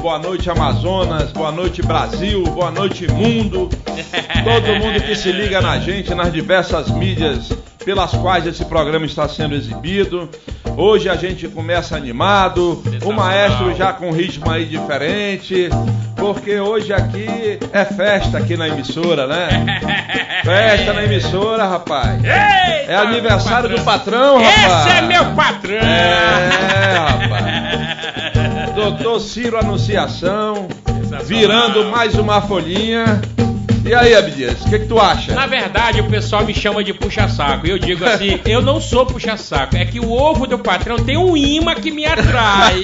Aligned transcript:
boa 0.00 0.18
noite 0.18 0.48
Amazonas, 0.50 1.30
boa 1.30 1.52
noite 1.52 1.82
Brasil, 1.82 2.42
boa 2.44 2.70
noite 2.70 3.06
mundo. 3.12 3.68
Todo 4.42 4.76
mundo 4.76 5.02
que 5.02 5.14
se 5.14 5.30
liga 5.30 5.60
na 5.60 5.78
gente 5.78 6.14
nas 6.14 6.32
diversas 6.32 6.90
mídias 6.90 7.52
pelas 7.84 8.10
quais 8.12 8.46
esse 8.46 8.64
programa 8.64 9.04
está 9.04 9.28
sendo 9.28 9.54
exibido. 9.54 10.28
Hoje 10.76 11.08
a 11.10 11.16
gente 11.16 11.48
começa 11.48 11.96
animado, 11.96 12.82
o 13.04 13.12
maestro 13.12 13.74
já 13.74 13.92
com 13.92 14.10
ritmo 14.10 14.50
aí 14.50 14.64
diferente, 14.64 15.68
porque 16.16 16.58
hoje 16.58 16.92
aqui 16.92 17.58
é 17.72 17.84
festa 17.84 18.38
aqui 18.38 18.56
na 18.56 18.68
emissora, 18.68 19.26
né? 19.26 19.80
Festa 20.42 20.94
na 20.94 21.04
emissora, 21.04 21.66
rapaz. 21.66 22.14
Eita, 22.24 22.30
É 22.92 22.96
aniversário 22.96 23.68
do 23.68 23.82
patrão, 23.82 24.42
rapaz. 24.42 24.86
Esse 24.86 24.96
é 24.96 25.02
meu 25.02 25.24
patrão! 25.34 25.76
É, 25.76 26.94
rapaz. 26.96 27.09
Doutor 28.80 29.20
Ciro 29.20 29.58
Anunciação, 29.58 30.66
virando 31.26 31.84
mais 31.90 32.14
uma 32.14 32.40
folhinha. 32.40 33.20
E 33.90 33.94
aí, 33.94 34.14
Abdias, 34.14 34.62
o 34.62 34.70
que, 34.70 34.78
que 34.78 34.86
tu 34.86 35.00
acha? 35.00 35.34
Na 35.34 35.48
verdade, 35.48 36.00
o 36.00 36.08
pessoal 36.08 36.46
me 36.46 36.54
chama 36.54 36.84
de 36.84 36.94
puxa-saco. 36.94 37.66
E 37.66 37.70
eu 37.70 37.76
digo 37.76 38.04
assim: 38.04 38.38
eu 38.46 38.62
não 38.62 38.80
sou 38.80 39.04
puxa-saco. 39.04 39.76
É 39.76 39.84
que 39.84 39.98
o 39.98 40.12
ovo 40.12 40.46
do 40.46 40.60
patrão 40.60 40.96
tem 40.96 41.16
um 41.16 41.36
imã 41.36 41.74
que 41.74 41.90
me 41.90 42.06
atrai. 42.06 42.82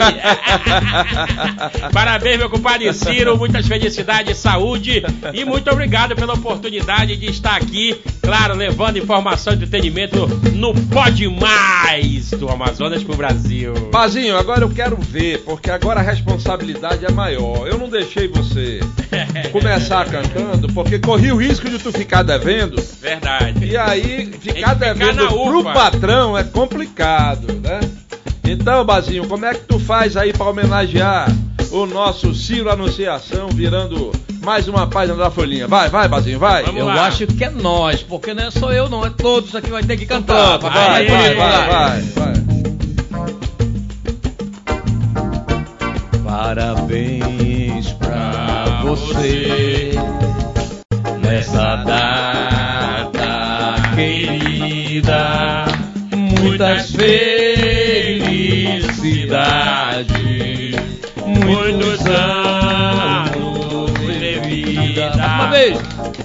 Parabéns, 1.95 2.39
meu 2.39 2.51
compadre 2.51 2.93
Ciro. 2.93 3.39
Muitas 3.39 3.69
felicidades, 3.69 4.37
saúde. 4.39 5.05
E 5.33 5.45
muito 5.45 5.71
obrigado 5.71 6.17
pela 6.17 6.35
oportunidade 6.35 7.17
de 7.17 7.27
estar 7.27 7.55
aqui, 7.55 7.97
claro, 8.21 8.57
levando 8.57 8.99
informação 8.99 9.53
e 9.53 9.57
entretenimento 9.57 10.27
no 10.55 10.75
Pode 10.75 11.29
Mais 11.29 12.31
do 12.31 12.49
Amazonas 12.49 13.05
pro 13.05 13.15
Brasil. 13.15 13.75
Pazinho, 13.93 14.37
agora 14.37 14.65
eu 14.65 14.71
quero 14.71 14.97
ver, 14.97 15.45
porque 15.45 15.71
agora 15.71 16.01
a 16.01 16.03
responsabilidade 16.03 17.07
é 17.07 17.13
maior. 17.13 17.69
Eu 17.69 17.79
não 17.79 17.89
deixei 17.89 18.27
você 18.27 18.81
começar 19.53 20.05
cantando, 20.07 20.67
porque 20.75 20.96
corri 20.99 21.33
o 21.33 21.37
risco 21.37 21.69
de 21.69 21.79
tu 21.79 21.93
ficar 21.93 22.23
devendo. 22.23 22.81
Verdade. 23.01 23.65
E 23.65 23.77
aí, 23.77 24.27
ficar 24.41 24.55
ficar 24.55 24.75
devendo 24.75 25.25
na 25.25 25.29
pro 25.29 25.61
upa. 25.61 25.73
patrão 25.73 26.37
é 26.37 26.45
complicado, 26.45 27.53
né? 27.63 27.81
Então, 28.45 28.85
Bazinho, 28.85 29.27
como 29.27 29.45
é 29.45 29.55
que 29.55 29.65
tu 29.65 29.79
faz 29.79 30.17
aí 30.17 30.33
pra 30.33 30.47
homenagear 30.49 31.29
o 31.73 31.85
nosso 31.85 32.33
Ciro 32.35 32.71
Anunciação 32.71 33.49
virando 33.49 34.13
mais 34.45 34.69
uma 34.69 34.87
página 34.87 35.19
da 35.19 35.31
folhinha? 35.31 35.67
Vai, 35.67 35.89
vai, 35.89 36.07
Bazinho, 36.07 36.39
vai. 36.39 36.63
Vamos 36.63 36.81
Eu 36.81 36.87
lá. 36.87 37.07
acho 37.07 37.27
que 37.27 37.45
é 37.45 37.51
nós, 37.51 38.03
porque 38.03 38.33
não 38.33 38.45
é 38.45 38.51
só 38.53 38.73
eu 38.73 38.89
não, 38.89 39.05
é 39.05 39.11
todos 39.11 39.55
aqui 39.57 39.69
vai 39.71 39.83
ter 39.83 39.97
que 39.97 40.07
cantar. 40.07 40.59
Pronto, 40.61 40.73
vai, 40.73 41.07
vai, 41.07 41.35
vai, 41.35 41.35
vai. 41.35 41.69
vai, 41.69 42.03
vai. 42.03 42.47
Parabéns 46.25 47.93
pra 47.93 48.83
você 48.85 49.93
nessa 51.27 51.77
data 51.77 53.75
querida. 53.95 55.65
Muitas 56.41 56.91
felicidades, 56.93 57.67
muitos 61.27 62.07
anos 62.07 63.93
de 64.19 64.39
vida. 64.41 65.13
Uma 65.17 65.49
vez. 65.49 65.79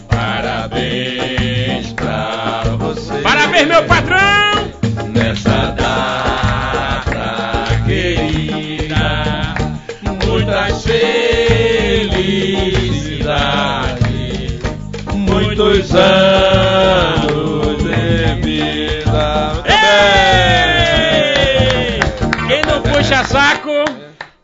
Parabéns 0.08 1.92
pra 1.94 2.64
você. 2.78 3.22
Parabéns, 3.22 3.68
meu 3.68 3.84
patrão! 3.86 4.71
Muitos 15.72 15.96
anos 15.96 17.78
de 17.78 18.42
vida. 18.42 19.64
Ei! 20.44 22.00
Quem 22.48 22.62
não 22.66 22.82
puxa 22.82 23.24
saco? 23.24 23.70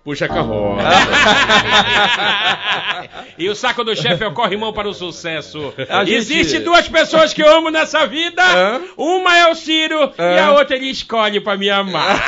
Puxa 0.05 0.27
carroça. 0.29 0.87
e 3.37 3.49
o 3.49 3.55
saco 3.55 3.83
do 3.83 3.93
chefe 3.93 4.23
é 4.23 4.27
o 4.27 4.31
corrimão 4.33 4.71
para 4.71 4.87
o 4.87 4.93
sucesso. 4.93 5.73
Gente- 5.77 6.13
Existem 6.13 6.61
duas 6.61 6.87
pessoas 6.87 7.33
que 7.33 7.43
eu 7.43 7.53
amo 7.57 7.69
nessa 7.69 8.07
vida. 8.07 8.41
Hã? 8.41 8.79
Uma 8.95 9.35
é 9.37 9.51
o 9.51 9.55
Ciro 9.55 10.13
e 10.17 10.39
a 10.39 10.53
outra 10.53 10.77
ele 10.77 10.89
escolhe 10.89 11.41
para 11.41 11.57
me 11.57 11.69
amar. 11.69 12.23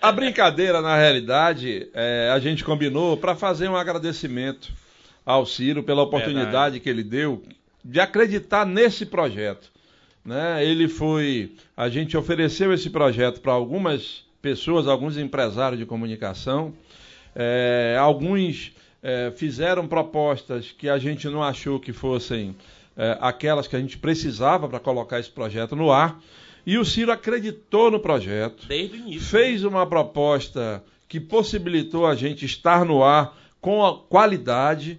A 0.00 0.12
brincadeira, 0.12 0.80
na 0.80 0.96
realidade, 0.96 1.88
é, 1.92 2.30
a 2.32 2.38
gente 2.38 2.62
combinou 2.62 3.16
para 3.16 3.34
fazer 3.34 3.68
um 3.68 3.76
agradecimento 3.76 4.68
ao 5.28 5.44
Ciro 5.44 5.82
pela 5.82 6.02
oportunidade 6.02 6.80
que 6.80 6.88
ele 6.88 7.02
deu 7.02 7.42
de 7.84 8.00
acreditar 8.00 8.64
nesse 8.64 9.04
projeto. 9.04 9.70
Né? 10.24 10.64
Ele 10.64 10.88
foi. 10.88 11.52
A 11.76 11.90
gente 11.90 12.16
ofereceu 12.16 12.72
esse 12.72 12.88
projeto 12.88 13.38
para 13.42 13.52
algumas 13.52 14.24
pessoas, 14.40 14.88
alguns 14.88 15.18
empresários 15.18 15.78
de 15.78 15.84
comunicação. 15.84 16.72
É, 17.36 17.94
alguns 18.00 18.72
é, 19.02 19.30
fizeram 19.36 19.86
propostas 19.86 20.72
que 20.72 20.88
a 20.88 20.96
gente 20.96 21.28
não 21.28 21.42
achou 21.42 21.78
que 21.78 21.92
fossem 21.92 22.56
é, 22.96 23.18
aquelas 23.20 23.68
que 23.68 23.76
a 23.76 23.80
gente 23.80 23.98
precisava 23.98 24.66
para 24.66 24.80
colocar 24.80 25.20
esse 25.20 25.30
projeto 25.30 25.76
no 25.76 25.92
ar. 25.92 26.18
E 26.64 26.78
o 26.78 26.86
Ciro 26.86 27.12
acreditou 27.12 27.90
no 27.90 28.00
projeto 28.00 28.66
Desde 28.66 28.96
o 28.96 29.00
início. 29.00 29.20
fez 29.20 29.62
uma 29.62 29.86
proposta 29.86 30.82
que 31.06 31.20
possibilitou 31.20 32.06
a 32.06 32.14
gente 32.14 32.46
estar 32.46 32.82
no 32.82 33.04
ar 33.04 33.36
com 33.60 33.84
a 33.84 33.94
qualidade 33.94 34.98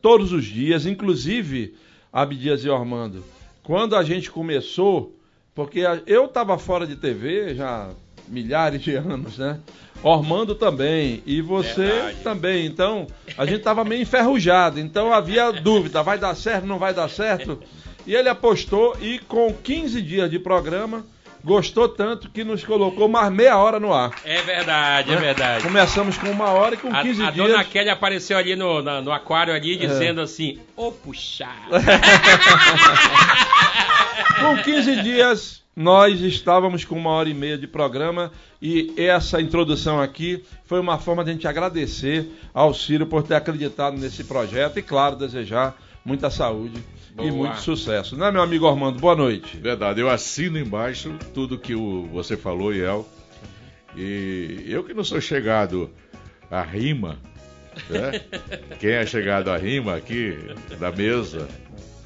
todos 0.00 0.32
os 0.32 0.44
dias, 0.44 0.86
inclusive 0.86 1.74
Abdias 2.12 2.64
e 2.64 2.68
Ormando. 2.68 3.24
Quando 3.62 3.96
a 3.96 4.02
gente 4.02 4.30
começou, 4.30 5.16
porque 5.54 5.80
eu 6.06 6.26
estava 6.26 6.58
fora 6.58 6.86
de 6.86 6.96
TV 6.96 7.54
já 7.54 7.90
milhares 8.28 8.82
de 8.82 8.94
anos, 8.94 9.38
né? 9.38 9.60
Ormando 10.02 10.54
também 10.54 11.22
e 11.24 11.40
você 11.40 11.86
Verdade. 11.86 12.18
também. 12.22 12.66
Então 12.66 13.06
a 13.38 13.46
gente 13.46 13.58
estava 13.58 13.84
meio 13.84 14.02
enferrujado. 14.02 14.78
Então 14.78 15.12
havia 15.12 15.50
dúvida: 15.50 16.02
vai 16.02 16.18
dar 16.18 16.34
certo, 16.34 16.66
não 16.66 16.78
vai 16.78 16.92
dar 16.92 17.08
certo? 17.08 17.58
E 18.06 18.14
ele 18.14 18.28
apostou 18.28 18.96
e 19.00 19.18
com 19.20 19.52
15 19.52 20.02
dias 20.02 20.30
de 20.30 20.38
programa 20.38 21.04
gostou 21.44 21.86
tanto 21.88 22.30
que 22.30 22.42
nos 22.42 22.64
colocou 22.64 23.06
mais 23.06 23.30
meia 23.30 23.56
hora 23.58 23.78
no 23.78 23.92
ar. 23.92 24.12
É 24.24 24.40
verdade, 24.42 25.12
é 25.12 25.16
verdade. 25.16 25.62
Começamos 25.62 26.16
com 26.16 26.28
uma 26.30 26.48
hora 26.48 26.74
e 26.74 26.78
com 26.78 26.88
A, 26.88 27.02
15 27.02 27.22
a 27.22 27.30
dias. 27.30 27.46
dona 27.48 27.62
Kelly 27.62 27.90
apareceu 27.90 28.38
ali 28.38 28.56
no, 28.56 28.80
na- 28.82 29.02
no 29.02 29.12
aquário 29.12 29.52
ali 29.54 29.74
É. 29.74 29.86
dizendo 29.86 30.22
assim: 30.22 30.58
Ô 30.74 30.90
puxar. 30.90 31.68
Com 34.40 34.56
15 34.62 35.02
dias, 35.02 35.62
nós 35.76 36.20
estávamos 36.20 36.84
com 36.84 36.96
uma 36.96 37.10
hora 37.10 37.28
e 37.28 37.34
meia 37.34 37.56
de 37.58 37.66
programa 37.66 38.30
e 38.60 38.92
essa 38.96 39.40
introdução 39.40 40.00
aqui 40.00 40.44
foi 40.66 40.80
uma 40.80 40.98
forma 40.98 41.24
de 41.24 41.30
a 41.30 41.32
gente 41.32 41.48
agradecer 41.48 42.28
ao 42.52 42.74
Ciro 42.74 43.06
por 43.06 43.22
ter 43.22 43.34
acreditado 43.34 43.96
nesse 43.96 44.24
projeto 44.24 44.78
e, 44.78 44.82
claro, 44.82 45.16
desejar 45.16 45.74
muita 46.04 46.30
saúde 46.30 46.82
e 47.14 47.30
Boa. 47.30 47.30
muito 47.32 47.60
sucesso. 47.60 48.16
Não 48.16 48.26
é, 48.26 48.32
meu 48.32 48.42
amigo 48.42 48.66
Armando? 48.68 48.98
Boa 48.98 49.14
noite. 49.14 49.56
Verdade, 49.56 50.00
eu 50.00 50.10
assino 50.10 50.58
embaixo 50.58 51.14
tudo 51.32 51.58
que 51.58 51.74
o, 51.74 52.08
você 52.12 52.36
falou, 52.36 52.72
Iel. 52.74 53.06
E 53.96 54.64
eu 54.66 54.82
que 54.82 54.92
não 54.92 55.04
sou 55.04 55.20
chegado 55.20 55.88
à 56.50 56.62
rima, 56.62 57.18
né? 57.88 58.20
Quem 58.80 58.90
é 58.90 59.06
chegado 59.06 59.50
à 59.50 59.56
rima 59.56 59.94
aqui 59.94 60.36
da 60.80 60.90
mesa, 60.90 61.46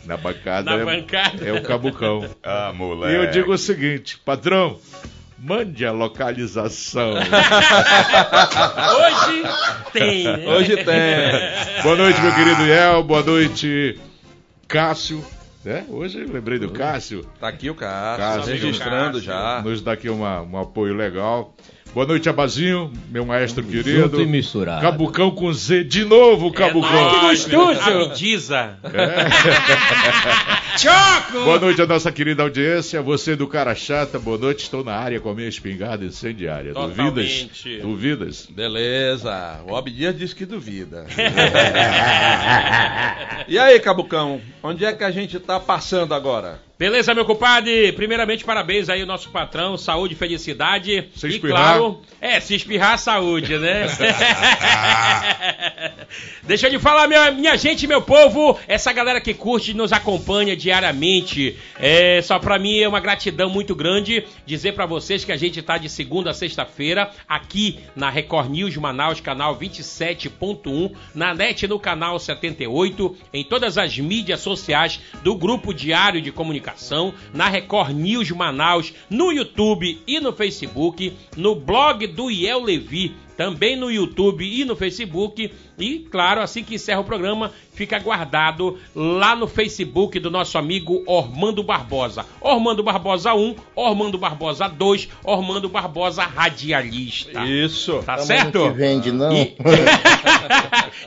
na 0.04 0.18
bancada, 0.18 0.76
Na 0.76 0.82
é, 0.82 0.84
bancada. 0.84 1.44
é 1.48 1.52
o 1.52 1.62
Cabucão. 1.62 2.28
Ah, 2.44 2.70
E 2.72 2.76
moleque. 2.76 3.14
eu 3.14 3.30
digo 3.30 3.52
o 3.52 3.58
seguinte, 3.58 4.18
patrão, 4.22 4.78
mande 5.38 5.86
a 5.86 5.92
localização. 5.92 7.14
Hoje 8.98 9.42
tem. 9.94 10.24
né? 10.24 10.46
Hoje 10.48 10.76
tem. 10.84 11.82
Boa 11.82 11.96
noite, 11.96 12.20
meu 12.20 12.34
querido 12.34 12.66
Iel. 12.66 13.02
Boa 13.04 13.22
noite, 13.22 13.98
Cássio. 14.68 15.24
né? 15.64 15.84
Hoje 15.88 16.20
eu 16.20 16.30
lembrei 16.30 16.58
do 16.58 16.70
Cássio. 16.70 17.24
Tá 17.40 17.48
aqui 17.48 17.70
o 17.70 17.74
Cássio, 17.74 18.18
Cássio. 18.18 18.52
registrando 18.52 19.12
Cássio. 19.14 19.20
já. 19.22 19.62
Nos 19.62 19.80
dá 19.82 19.92
aqui 19.92 20.08
uma, 20.10 20.42
um 20.42 20.58
apoio 20.58 20.94
legal. 20.94 21.54
Boa 21.94 22.06
noite, 22.06 22.28
Abazinho, 22.28 22.92
meu 23.10 23.24
maestro 23.24 23.64
querido. 23.64 24.02
Junto 24.02 24.20
e 24.20 24.26
misturado. 24.26 24.82
Cabucão 24.82 25.30
com 25.30 25.50
Z, 25.52 25.84
de 25.84 26.04
novo, 26.04 26.52
Cabucão. 26.52 26.90
É 26.90 27.12
nóis, 27.22 27.46
gostoso. 27.46 27.80
Abdiza. 27.80 28.78
Choco! 30.76 31.44
Boa 31.44 31.58
noite 31.58 31.80
a 31.82 31.86
nossa 31.86 32.12
querida 32.12 32.42
audiência. 32.42 33.00
Você 33.02 33.34
do 33.34 33.48
cara 33.48 33.74
chata, 33.74 34.18
boa 34.18 34.36
noite. 34.36 34.64
Estou 34.64 34.84
na 34.84 34.92
área 34.92 35.18
com 35.18 35.30
a 35.30 35.34
minha 35.34 35.48
espingarda 35.48 36.04
incendiária. 36.04 36.74
Totalmente. 36.74 37.80
Duvidas? 37.80 37.82
Duvidas? 37.82 38.46
Beleza. 38.50 39.60
O 39.66 39.74
Abdias 39.74 40.14
disse 40.16 40.34
que 40.34 40.44
duvida. 40.44 41.06
e 43.48 43.58
aí, 43.58 43.80
Cabucão, 43.80 44.42
onde 44.62 44.84
é 44.84 44.92
que 44.92 45.04
a 45.04 45.10
gente 45.10 45.40
tá 45.40 45.58
passando 45.58 46.12
agora? 46.14 46.67
Beleza, 46.78 47.12
meu 47.12 47.24
compadre? 47.24 47.90
Primeiramente, 47.90 48.44
parabéns 48.44 48.88
aí 48.88 49.00
ao 49.00 49.06
nosso 49.06 49.30
patrão, 49.30 49.76
saúde, 49.76 50.14
felicidade. 50.14 51.08
Se 51.12 51.26
e 51.26 51.30
espirrar. 51.30 51.76
claro, 51.76 52.00
é, 52.20 52.38
se 52.38 52.54
espirrar, 52.54 52.96
saúde, 52.96 53.58
né? 53.58 53.86
Deixa 56.44 56.68
eu 56.68 56.70
te 56.70 56.78
falar, 56.78 57.08
minha, 57.08 57.32
minha 57.32 57.56
gente, 57.56 57.84
meu 57.88 58.00
povo, 58.00 58.56
essa 58.68 58.92
galera 58.92 59.20
que 59.20 59.34
curte 59.34 59.72
e 59.72 59.74
nos 59.74 59.92
acompanha 59.92 60.56
diariamente. 60.56 61.58
É, 61.80 62.22
só 62.22 62.38
pra 62.38 62.60
mim 62.60 62.78
é 62.78 62.88
uma 62.88 63.00
gratidão 63.00 63.50
muito 63.50 63.74
grande 63.74 64.24
dizer 64.46 64.72
pra 64.72 64.86
vocês 64.86 65.24
que 65.24 65.32
a 65.32 65.36
gente 65.36 65.60
tá 65.60 65.78
de 65.78 65.88
segunda 65.88 66.30
a 66.30 66.34
sexta-feira 66.34 67.10
aqui 67.28 67.80
na 67.96 68.08
Record 68.08 68.50
News 68.50 68.76
Manaus, 68.76 69.20
canal 69.20 69.58
27.1, 69.58 70.92
na 71.12 71.34
net 71.34 71.66
no 71.66 71.80
canal 71.80 72.20
78, 72.20 73.16
em 73.34 73.42
todas 73.42 73.76
as 73.76 73.98
mídias 73.98 74.40
sociais 74.40 75.00
do 75.24 75.34
Grupo 75.34 75.74
Diário 75.74 76.22
de 76.22 76.30
Comunicação, 76.30 76.67
na 77.32 77.48
Record 77.48 77.94
News 77.94 78.30
Manaus, 78.30 78.92
no 79.08 79.32
YouTube 79.32 80.02
e 80.06 80.20
no 80.20 80.32
Facebook, 80.32 81.12
no 81.36 81.54
blog 81.54 82.06
do 82.06 82.30
Iel 82.30 82.62
Levi, 82.62 83.14
também 83.38 83.76
no 83.76 83.88
YouTube 83.88 84.44
e 84.44 84.64
no 84.64 84.74
Facebook. 84.74 85.48
E, 85.78 86.00
claro, 86.10 86.40
assim 86.40 86.64
que 86.64 86.74
encerra 86.74 86.98
o 86.98 87.04
programa, 87.04 87.52
fica 87.72 87.96
guardado 88.00 88.76
lá 88.96 89.36
no 89.36 89.46
Facebook 89.46 90.18
do 90.18 90.28
nosso 90.28 90.58
amigo 90.58 91.04
Ormando 91.06 91.62
Barbosa. 91.62 92.26
Ormando 92.40 92.82
Barbosa 92.82 93.32
1, 93.32 93.54
Ormando 93.76 94.18
Barbosa 94.18 94.66
2, 94.66 95.08
Ormando 95.22 95.68
Barbosa 95.68 96.24
Radialista. 96.24 97.44
Isso. 97.46 98.02
Tá 98.04 98.18
certo? 98.18 98.58
Não 98.58 98.74
vende, 98.74 99.12
não. 99.12 99.32
E... 99.32 99.56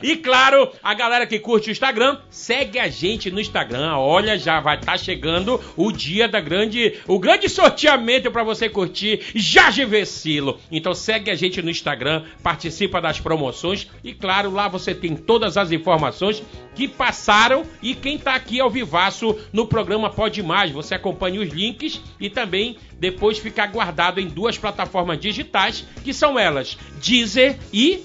e 0.02 0.16
claro, 0.16 0.70
a 0.82 0.94
galera 0.94 1.26
que 1.26 1.38
curte 1.38 1.68
o 1.68 1.72
Instagram, 1.72 2.16
segue 2.30 2.78
a 2.78 2.88
gente 2.88 3.30
no 3.30 3.40
Instagram. 3.40 3.98
Olha, 3.98 4.38
já 4.38 4.58
vai 4.58 4.78
estar 4.78 4.98
chegando 4.98 5.60
o 5.76 5.92
dia 5.92 6.26
da 6.26 6.40
grande, 6.40 6.94
o 7.06 7.18
grande 7.18 7.46
sorteamento 7.50 8.30
para 8.30 8.42
você 8.42 8.70
curtir 8.70 9.20
Jorge 9.34 9.84
Vecilo. 9.84 10.58
Então 10.70 10.94
segue 10.94 11.30
a 11.30 11.34
gente 11.34 11.60
no 11.60 11.68
Instagram, 11.68 12.21
participa 12.42 13.00
das 13.00 13.20
promoções 13.20 13.88
e 14.02 14.12
claro, 14.12 14.50
lá 14.50 14.68
você 14.68 14.94
tem 14.94 15.16
todas 15.16 15.56
as 15.56 15.72
informações 15.72 16.42
que 16.74 16.88
passaram 16.88 17.64
e 17.82 17.94
quem 17.94 18.18
tá 18.18 18.34
aqui 18.34 18.60
ao 18.60 18.70
vivaço 18.70 19.38
no 19.52 19.66
programa 19.66 20.10
Pode 20.10 20.42
Mais. 20.42 20.70
Você 20.70 20.94
acompanha 20.94 21.40
os 21.40 21.48
links 21.48 22.00
e 22.20 22.30
também 22.30 22.76
depois 22.98 23.38
fica 23.38 23.66
guardado 23.66 24.20
em 24.20 24.28
duas 24.28 24.56
plataformas 24.56 25.18
digitais, 25.18 25.84
que 26.02 26.14
são 26.14 26.38
elas, 26.38 26.78
Deezer 27.00 27.58
e 27.72 28.04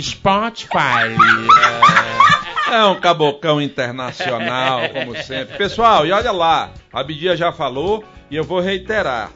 Spotify. 0.00 1.16
É 2.70 2.84
um 2.84 3.00
cabocão 3.00 3.60
internacional, 3.60 4.88
como 4.90 5.16
sempre. 5.22 5.56
Pessoal, 5.56 6.06
e 6.06 6.12
olha 6.12 6.30
lá, 6.32 6.70
a 6.92 7.02
Bidia 7.02 7.34
já 7.36 7.50
falou 7.50 8.04
e 8.30 8.36
eu 8.36 8.44
vou 8.44 8.60
reiterar. 8.60 9.30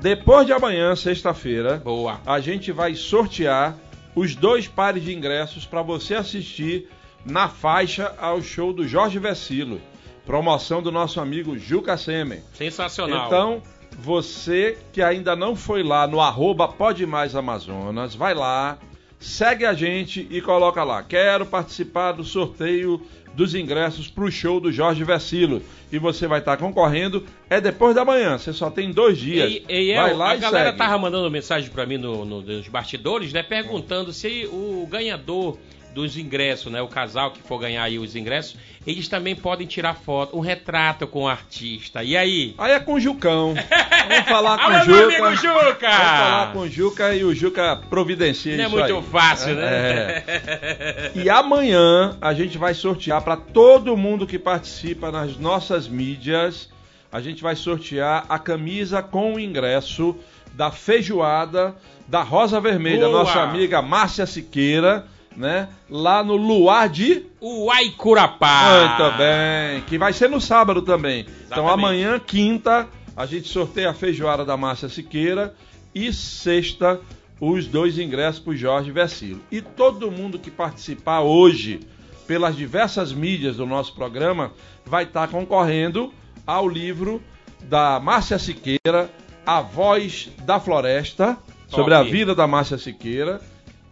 Depois 0.00 0.46
de 0.46 0.52
amanhã, 0.54 0.96
sexta-feira, 0.96 1.76
Boa. 1.76 2.22
a 2.24 2.40
gente 2.40 2.72
vai 2.72 2.94
sortear 2.94 3.76
os 4.14 4.34
dois 4.34 4.66
pares 4.66 5.04
de 5.04 5.14
ingressos 5.14 5.66
para 5.66 5.82
você 5.82 6.14
assistir 6.14 6.88
na 7.22 7.50
faixa 7.50 8.14
ao 8.18 8.40
show 8.40 8.72
do 8.72 8.88
Jorge 8.88 9.18
Vecilo. 9.18 9.78
Promoção 10.24 10.82
do 10.82 10.90
nosso 10.90 11.20
amigo 11.20 11.58
Juca 11.58 11.98
Semen. 11.98 12.42
Sensacional. 12.54 13.26
Então, 13.26 13.62
você 13.98 14.78
que 14.90 15.02
ainda 15.02 15.36
não 15.36 15.54
foi 15.54 15.82
lá 15.82 16.06
no 16.06 16.18
arroba 16.18 16.66
Pode 16.66 17.04
Mais 17.04 17.36
Amazonas, 17.36 18.14
vai 18.14 18.32
lá, 18.32 18.78
segue 19.18 19.66
a 19.66 19.74
gente 19.74 20.26
e 20.30 20.40
coloca 20.40 20.82
lá. 20.82 21.02
Quero 21.02 21.44
participar 21.44 22.12
do 22.12 22.24
sorteio 22.24 23.02
dos 23.34 23.54
ingressos 23.54 24.08
para 24.08 24.24
o 24.24 24.30
show 24.30 24.60
do 24.60 24.70
Jorge 24.72 25.04
Vecilo. 25.04 25.62
E 25.92 25.98
você 25.98 26.26
vai 26.26 26.40
estar 26.40 26.56
concorrendo. 26.56 27.24
É 27.48 27.60
depois 27.60 27.94
da 27.94 28.04
manhã, 28.04 28.36
você 28.38 28.52
só 28.52 28.70
tem 28.70 28.90
dois 28.92 29.18
dias. 29.18 29.50
E, 29.50 29.64
e 29.68 29.94
vai 29.94 30.10
El, 30.10 30.16
lá 30.16 30.30
a 30.30 30.36
e 30.36 30.38
galera 30.40 30.66
segue. 30.66 30.78
tava 30.78 30.98
mandando 30.98 31.30
mensagem 31.30 31.70
pra 31.70 31.86
mim 31.86 31.96
no, 31.98 32.24
no- 32.24 32.42
nos 32.42 32.68
bastidores, 32.68 33.32
né? 33.32 33.42
Perguntando 33.42 34.12
se 34.12 34.48
o 34.52 34.86
ganhador 34.90 35.58
dos 35.92 36.16
ingressos, 36.16 36.70
né? 36.70 36.80
O 36.80 36.88
casal 36.88 37.32
que 37.32 37.42
for 37.42 37.58
ganhar 37.58 37.82
aí 37.82 37.98
os 37.98 38.14
ingressos, 38.14 38.56
eles 38.86 39.08
também 39.08 39.34
podem 39.34 39.66
tirar 39.66 39.94
foto, 39.94 40.36
um 40.36 40.40
retrato 40.40 41.06
com 41.06 41.24
o 41.24 41.28
artista. 41.28 42.02
E 42.04 42.16
aí? 42.16 42.54
Aí 42.58 42.72
é 42.72 42.80
com 42.80 42.94
o 42.94 43.00
Jucão. 43.00 43.54
Vamos 44.08 44.28
falar 44.28 44.58
com 44.58 44.66
o 44.66 44.70
meu 44.70 44.84
Juca. 44.84 45.26
amigo 45.26 45.36
Juca! 45.36 45.88
Vamos 45.90 46.06
falar 46.06 46.52
com 46.52 46.58
o 46.60 46.68
Juca 46.68 47.14
e 47.14 47.24
o 47.24 47.34
Juca 47.34 47.76
providencia 47.88 48.56
Não 48.56 48.64
é 48.64 48.66
isso 48.66 48.76
muito 48.76 48.96
aí. 48.96 49.02
fácil, 49.02 49.54
né? 49.54 49.62
É. 49.66 51.12
E 51.20 51.28
amanhã 51.28 52.16
a 52.20 52.32
gente 52.32 52.56
vai 52.56 52.72
sortear 52.74 53.20
para 53.22 53.36
todo 53.36 53.96
mundo 53.96 54.26
que 54.26 54.38
participa 54.38 55.10
nas 55.10 55.36
nossas 55.36 55.88
mídias. 55.88 56.68
A 57.12 57.20
gente 57.20 57.42
vai 57.42 57.56
sortear 57.56 58.24
a 58.28 58.38
camisa 58.38 59.02
com 59.02 59.34
o 59.34 59.40
ingresso 59.40 60.16
da 60.52 60.70
feijoada 60.70 61.74
da 62.06 62.22
Rosa 62.22 62.60
Vermelha, 62.60 63.06
Boa. 63.06 63.24
nossa 63.24 63.40
amiga 63.40 63.80
Márcia 63.82 64.26
Siqueira, 64.26 65.06
né? 65.36 65.68
Lá 65.88 66.22
no 66.22 66.36
Luar 66.36 66.88
de 66.88 67.24
O 67.40 67.70
Aicurapá. 67.70 68.96
muito 68.98 69.16
bem. 69.16 69.82
Que 69.82 69.96
vai 69.98 70.12
ser 70.12 70.28
no 70.28 70.40
sábado 70.40 70.82
também. 70.82 71.20
Então 71.46 71.64
Exatamente. 71.64 71.72
amanhã, 71.72 72.18
quinta, 72.18 72.88
a 73.16 73.26
gente 73.26 73.48
sorteia 73.48 73.90
a 73.90 73.94
feijoada 73.94 74.44
da 74.44 74.56
Márcia 74.56 74.88
Siqueira 74.88 75.54
e 75.94 76.12
sexta 76.12 77.00
os 77.40 77.66
dois 77.66 77.98
ingressos 77.98 78.40
pro 78.40 78.54
Jorge 78.56 78.90
Vecilo. 78.90 79.40
E 79.50 79.62
todo 79.62 80.10
mundo 80.10 80.38
que 80.38 80.50
participar 80.50 81.20
hoje 81.20 81.80
pelas 82.26 82.54
diversas 82.54 83.12
mídias 83.12 83.56
do 83.56 83.66
nosso 83.66 83.94
programa 83.94 84.52
vai 84.84 85.04
estar 85.04 85.26
concorrendo 85.28 86.12
ao 86.46 86.68
livro 86.68 87.22
da 87.62 87.98
Márcia 87.98 88.38
Siqueira, 88.38 89.10
A 89.46 89.60
Voz 89.60 90.30
da 90.44 90.60
Floresta, 90.60 91.38
sobre 91.68 91.94
a 91.94 91.98
Top. 92.00 92.10
vida 92.10 92.34
da 92.34 92.46
Márcia 92.46 92.78
Siqueira, 92.78 93.40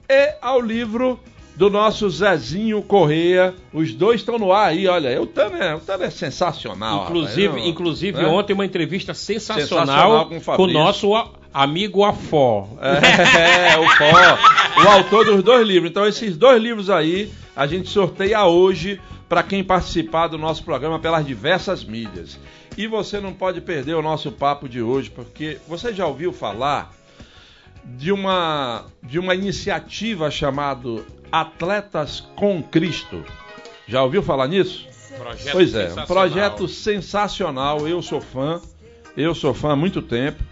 e 0.08 0.34
ao 0.40 0.60
livro 0.60 1.18
do 1.56 1.68
nosso 1.68 2.08
Zezinho 2.08 2.80
Correia. 2.82 3.52
Os 3.72 3.92
dois 3.92 4.20
estão 4.20 4.38
no 4.38 4.52
ar 4.52 4.68
aí, 4.68 4.86
olha. 4.86 5.20
O 5.20 5.26
Tano 5.26 5.56
é, 5.56 5.74
o 5.74 5.80
Tano 5.80 6.04
é 6.04 6.10
sensacional. 6.10 7.04
Inclusive, 7.04 7.46
rapaz, 7.48 7.62
não- 7.64 7.70
inclusive 7.70 8.22
né? 8.22 8.26
ontem 8.28 8.52
uma 8.52 8.64
entrevista 8.64 9.12
sensacional, 9.12 9.66
Sensacional 9.68 10.26
com 10.26 10.36
o 10.36 10.56
com 10.56 10.62
o 10.62 10.66
nosso 10.72 11.10
amigo 11.52 12.04
Afó. 12.04 12.68
É, 12.80 13.76
o 13.76 13.98
Pó, 13.98 14.82
o 14.84 14.88
autor 14.88 15.24
dos 15.24 15.42
dois 15.42 15.66
livros. 15.66 15.90
Então, 15.90 16.06
esses 16.06 16.36
dois 16.36 16.62
livros 16.62 16.88
aí, 16.90 17.32
a 17.56 17.66
gente 17.66 17.88
sorteia 17.88 18.44
hoje 18.46 19.00
para 19.28 19.42
quem 19.42 19.62
participar 19.64 20.28
do 20.28 20.38
nosso 20.38 20.62
programa 20.64 20.98
pelas 21.00 21.26
diversas 21.26 21.84
mídias. 21.84 22.38
E 22.76 22.86
você 22.86 23.20
não 23.20 23.32
pode 23.34 23.60
perder 23.60 23.94
o 23.94 24.02
nosso 24.02 24.30
papo 24.30 24.68
de 24.68 24.80
hoje, 24.80 25.10
porque 25.10 25.58
você 25.66 25.92
já 25.92 26.06
ouviu 26.06 26.32
falar 26.32 26.94
de 27.84 28.12
uma, 28.12 28.86
de 29.02 29.18
uma 29.18 29.34
iniciativa 29.34 30.30
chamada 30.30 31.04
Atletas 31.30 32.20
com 32.36 32.62
Cristo? 32.62 33.24
Já 33.86 34.02
ouviu 34.02 34.22
falar 34.22 34.48
nisso? 34.48 34.86
Projeto 35.16 35.52
Pois 35.52 35.74
é, 35.74 35.92
um 35.92 36.06
projeto 36.06 36.68
sensacional. 36.68 37.88
Eu 37.88 38.00
sou 38.00 38.20
fã, 38.20 38.60
eu 39.16 39.34
sou 39.34 39.52
fã 39.52 39.72
há 39.72 39.76
muito 39.76 40.00
tempo. 40.00 40.42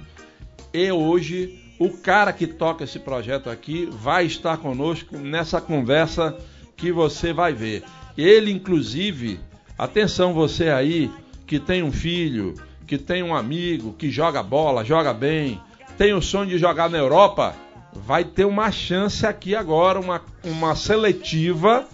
E 0.72 0.90
hoje, 0.90 1.62
o 1.78 1.90
cara 1.90 2.32
que 2.32 2.46
toca 2.46 2.84
esse 2.84 2.98
projeto 2.98 3.48
aqui 3.48 3.88
vai 3.90 4.26
estar 4.26 4.56
conosco 4.56 5.16
nessa 5.16 5.60
conversa 5.60 6.36
que 6.76 6.90
você 6.90 7.32
vai 7.32 7.52
ver. 7.52 7.84
Ele, 8.16 8.50
inclusive, 8.50 9.38
atenção 9.78 10.32
você 10.32 10.68
aí 10.70 11.10
que 11.46 11.60
tem 11.60 11.82
um 11.82 11.92
filho, 11.92 12.54
que 12.86 12.98
tem 12.98 13.22
um 13.22 13.34
amigo, 13.34 13.92
que 13.92 14.10
joga 14.10 14.42
bola, 14.42 14.84
joga 14.84 15.12
bem, 15.12 15.60
tem 15.96 16.12
o 16.12 16.22
sonho 16.22 16.48
de 16.50 16.58
jogar 16.58 16.88
na 16.90 16.98
Europa, 16.98 17.54
vai 17.92 18.24
ter 18.24 18.44
uma 18.44 18.70
chance 18.70 19.26
aqui 19.26 19.54
agora, 19.54 19.98
uma, 19.98 20.20
uma 20.44 20.74
seletiva 20.74 21.84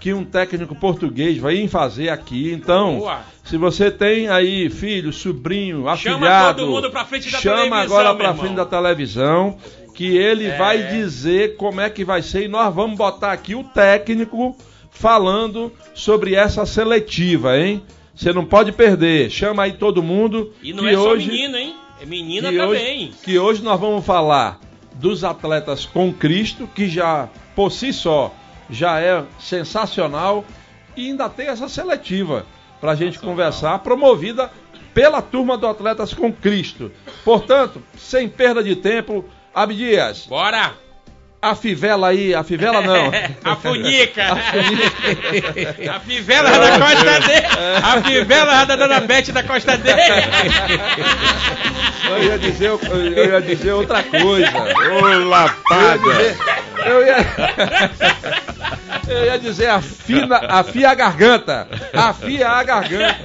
que 0.00 0.14
um 0.14 0.24
técnico 0.24 0.74
português 0.74 1.36
vai 1.38 1.68
fazer 1.68 2.08
aqui. 2.08 2.50
Então, 2.52 3.00
Boa. 3.00 3.20
se 3.44 3.58
você 3.58 3.90
tem 3.90 4.28
aí 4.28 4.70
filho, 4.70 5.12
sobrinho, 5.12 5.80
Chama 5.96 6.16
afilhado, 6.16 6.58
todo 6.62 6.70
mundo 6.70 6.90
pra 6.90 7.04
frente 7.04 7.30
da 7.30 7.38
chama 7.38 7.76
agora 7.76 8.08
irmão. 8.10 8.36
frente 8.38 8.56
da 8.56 8.64
televisão, 8.64 9.58
que 9.94 10.16
ele 10.16 10.46
É. 10.46 10.56
vai 10.56 10.84
dizer 10.88 11.56
como 11.56 11.82
é 11.82 11.90
que 11.90 12.02
vai 12.04 12.22
ser 12.22 12.44
e 12.44 12.48
nós 12.48 12.74
vamos 12.74 12.96
botar 12.96 13.32
aqui 13.32 13.54
o 13.54 13.62
técnico 13.62 14.56
falando 14.90 15.70
sobre 15.94 16.34
essa 16.34 16.64
seletiva, 16.64 17.58
hein? 17.58 17.82
Você 18.14 18.32
não 18.32 18.44
pode 18.44 18.72
perder. 18.72 19.30
Chama 19.30 19.64
aí 19.64 19.72
todo 19.72 20.02
mundo. 20.02 20.52
E 20.62 20.72
não 20.72 20.84
que 20.84 20.90
é 20.90 20.94
só 20.94 21.10
hoje, 21.10 21.30
menino, 21.30 21.56
hein? 21.56 21.74
É 22.00 22.06
menina 22.06 22.50
que 22.50 22.56
também. 22.56 23.08
Hoje, 23.08 23.18
que 23.22 23.38
hoje 23.38 23.62
nós 23.62 23.78
vamos 23.78 24.04
falar 24.04 24.58
dos 24.94 25.22
atletas 25.22 25.84
com 25.84 26.12
Cristo, 26.12 26.66
que 26.74 26.88
já 26.88 27.28
por 27.54 27.70
si 27.70 27.92
só 27.92 28.34
já 28.70 29.00
é 29.00 29.24
sensacional 29.38 30.44
e 30.96 31.08
ainda 31.08 31.28
tem 31.28 31.48
essa 31.48 31.68
seletiva 31.68 32.46
para 32.80 32.92
a 32.92 32.94
gente 32.94 33.18
conversar, 33.18 33.78
promovida 33.80 34.50
pela 34.94 35.20
turma 35.20 35.58
do 35.58 35.66
Atletas 35.66 36.14
com 36.14 36.32
Cristo. 36.32 36.90
Portanto, 37.24 37.82
sem 37.96 38.28
perda 38.28 38.62
de 38.62 38.74
tempo, 38.74 39.24
Abdias, 39.54 40.26
Bora! 40.26 40.74
a 41.42 41.54
fivela 41.54 42.08
aí, 42.08 42.34
a 42.34 42.42
fivela 42.44 42.82
não. 42.82 43.10
a 43.44 43.56
funica. 43.56 44.24
a 45.94 46.00
fivela 46.00 46.50
da 46.50 46.78
Costa 46.78 47.20
dele. 47.20 47.46
A 47.82 48.02
fivela 48.02 48.64
da 48.64 48.76
Dona 48.76 49.00
Bete 49.00 49.32
da 49.32 49.42
Costa 49.42 49.76
dele. 49.78 50.00
Eu 52.10 52.22
ia 52.24 52.38
dizer, 52.38 52.68
eu 52.70 53.24
ia 53.32 53.40
dizer 53.40 53.72
outra 53.72 54.02
coisa. 54.02 54.50
Ô, 55.02 55.28
lapada! 55.28 56.36
Eu 56.84 57.06
ia, 57.06 57.16
eu 59.08 59.24
ia 59.26 59.38
dizer 59.38 59.68
afina, 59.68 60.36
afia 60.48 60.90
a 60.90 60.94
garganta. 60.94 61.68
Afia 61.92 62.48
a 62.48 62.62
garganta. 62.64 63.16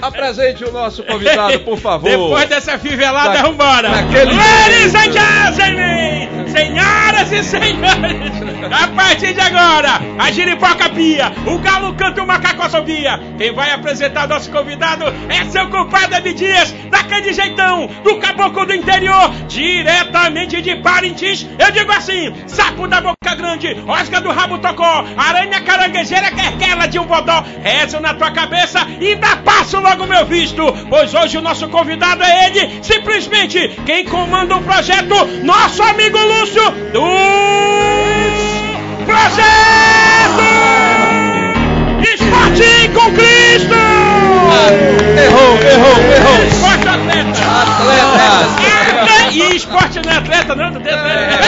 Apresente 0.00 0.64
o 0.64 0.70
nosso 0.72 1.02
convidado, 1.04 1.60
por 1.60 1.76
favor. 1.78 2.08
Depois 2.08 2.48
dessa 2.48 2.78
fivelada, 2.78 3.34
Da- 3.34 3.42
vambora. 3.42 3.88
Ladies 3.90 4.94
and 4.94 5.12
gentlemen, 5.12 6.39
senhoras 6.50 7.32
e 7.32 7.42
senhores, 7.42 8.32
a 8.70 8.88
partir 8.88 9.32
de 9.34 9.40
agora, 9.40 10.00
a 10.18 10.30
giripoca 10.30 10.88
pia, 10.90 11.32
o 11.46 11.58
galo 11.58 11.94
canta 11.94 12.22
o 12.22 12.26
macaco 12.26 12.62
assobia. 12.62 13.20
Quem 13.38 13.52
vai 13.52 13.70
apresentar 13.72 14.28
nosso 14.28 14.50
convidado 14.50 15.04
é 15.28 15.44
seu 15.46 15.68
compadre 15.68 16.16
Abdias, 16.16 16.72
da 16.90 17.02
Candijeitão, 17.04 17.88
do 18.04 18.18
Caboclo 18.18 18.66
do 18.66 18.74
Interior, 18.74 19.30
diretamente 19.48 20.60
de 20.60 20.76
Parintins. 20.76 21.46
Eu 21.58 21.70
digo 21.72 21.90
assim, 21.92 22.32
sapo 22.46 22.86
da 22.86 23.00
boca 23.00 23.34
grande, 23.36 23.76
osga 23.86 24.20
do 24.20 24.30
rabo 24.30 24.58
tocó, 24.58 25.04
aranha 25.16 25.60
caranguejeira, 25.62 26.30
querquela 26.30 26.86
de 26.86 26.98
um 26.98 27.06
bodó. 27.06 27.44
Rezo 27.62 28.00
na 28.00 28.14
tua 28.14 28.30
cabeça 28.30 28.86
e 29.00 29.14
dá 29.16 29.36
passo 29.36 29.80
logo 29.80 30.06
meu 30.06 30.26
visto, 30.26 30.62
pois 30.88 31.14
hoje 31.14 31.38
o 31.38 31.42
nosso 31.42 31.68
convidado 31.68 32.22
é 32.22 32.46
ele, 32.46 32.82
simplesmente 32.82 33.68
quem 33.86 34.04
comanda 34.04 34.56
o 34.56 34.62
projeto, 34.62 35.14
nosso 35.42 35.82
amigo 35.82 36.18
Lúcio 36.40 36.70
do 36.94 37.04
Projeto 39.04 40.46
Esporte 42.00 42.88
com 42.94 43.12
Cristo! 43.12 43.74
Errou, 45.22 45.58
errou, 45.58 45.98
errou. 46.16 46.38
Esporte 46.46 46.88
atleta! 46.88 47.28
Atletas. 47.60 48.48
Atleta 48.88 49.32
E 49.32 49.56
esporte 49.56 50.00
não 50.02 50.12
é 50.12 50.16
atleta, 50.16 50.54
não? 50.56 50.70
não 50.70 50.80
tem 50.80 50.94
atleta. 50.94 51.38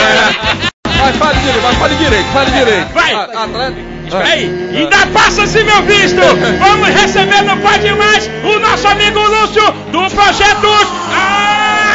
Vai, 0.85 1.13
fale 1.13 1.39
direito, 1.39 1.61
vai, 1.61 1.73
fale 1.73 1.95
direito, 1.95 2.27
fale 2.31 2.51
direito. 2.51 2.93
Vai. 2.93 3.13
Atleta. 3.15 3.75
Espera 4.05 4.25
aí, 4.25 4.69
ainda 4.77 5.07
passa-se 5.07 5.63
meu 5.63 5.81
visto! 5.81 6.21
Vamos 6.59 6.89
receber 6.89 7.41
no 7.41 7.57
Pode 7.57 7.91
Mais 7.93 8.29
o 8.43 8.59
nosso 8.59 8.87
amigo 8.87 9.19
Lúcio 9.19 9.71
do 9.91 10.07
Projeto 10.11 10.67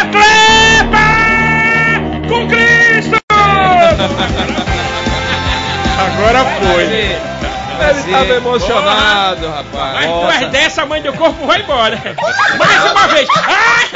Atleta 0.01 0.99
com 2.29 2.49
Cristo! 2.49 2.78
Agora 5.99 6.45
foi. 6.45 6.85
Ele 6.85 8.01
estava 8.01 8.35
emocionado, 8.35 9.49
rapaz. 9.49 9.95
Mas 9.95 10.07
Nossa. 10.07 10.33
depois 10.33 10.51
dessa, 10.53 10.83
a 10.83 10.87
mãe 10.87 11.03
do 11.03 11.13
corpo 11.13 11.47
vai 11.47 11.63
embora. 11.63 12.01
Mais 12.59 12.91
uma 12.91 13.07
vez! 13.09 13.29
Ah! 13.37 13.89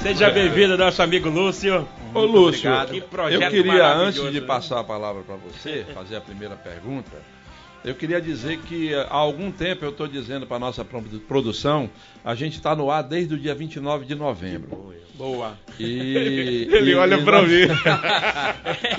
Seja 0.00 0.30
bem-vindo, 0.30 0.76
nosso 0.76 1.02
amigo 1.02 1.28
Lúcio. 1.28 1.86
Ô 2.12 2.20
Lúcio. 2.20 2.70
Que 2.86 3.00
projeto 3.00 3.42
eu 3.42 3.50
queria, 3.50 3.92
antes 3.94 4.22
de 4.32 4.40
né? 4.40 4.46
passar 4.46 4.80
a 4.80 4.84
palavra 4.84 5.22
para 5.22 5.36
você, 5.36 5.86
fazer 5.94 6.16
a 6.16 6.20
primeira 6.20 6.56
pergunta, 6.56 7.10
eu 7.84 7.94
queria 7.94 8.20
dizer 8.20 8.58
que 8.60 8.92
eh, 8.94 9.06
há 9.10 9.14
algum 9.16 9.50
tempo 9.52 9.84
eu 9.84 9.90
estou 9.90 10.08
dizendo 10.08 10.46
para 10.46 10.56
a 10.56 10.60
nossa 10.60 10.84
produ- 10.84 11.20
produção, 11.20 11.88
a 12.24 12.34
gente 12.34 12.54
está 12.54 12.74
no 12.74 12.90
ar 12.90 13.02
desde 13.02 13.34
o 13.34 13.38
dia 13.38 13.54
29 13.54 14.04
de 14.06 14.14
novembro. 14.14 14.92
Boa. 15.14 15.56
E, 15.78 16.66
Ele 16.72 16.90
e- 16.92 16.94
olha 16.94 17.16
nós- 17.18 17.48
mim. 17.48 17.66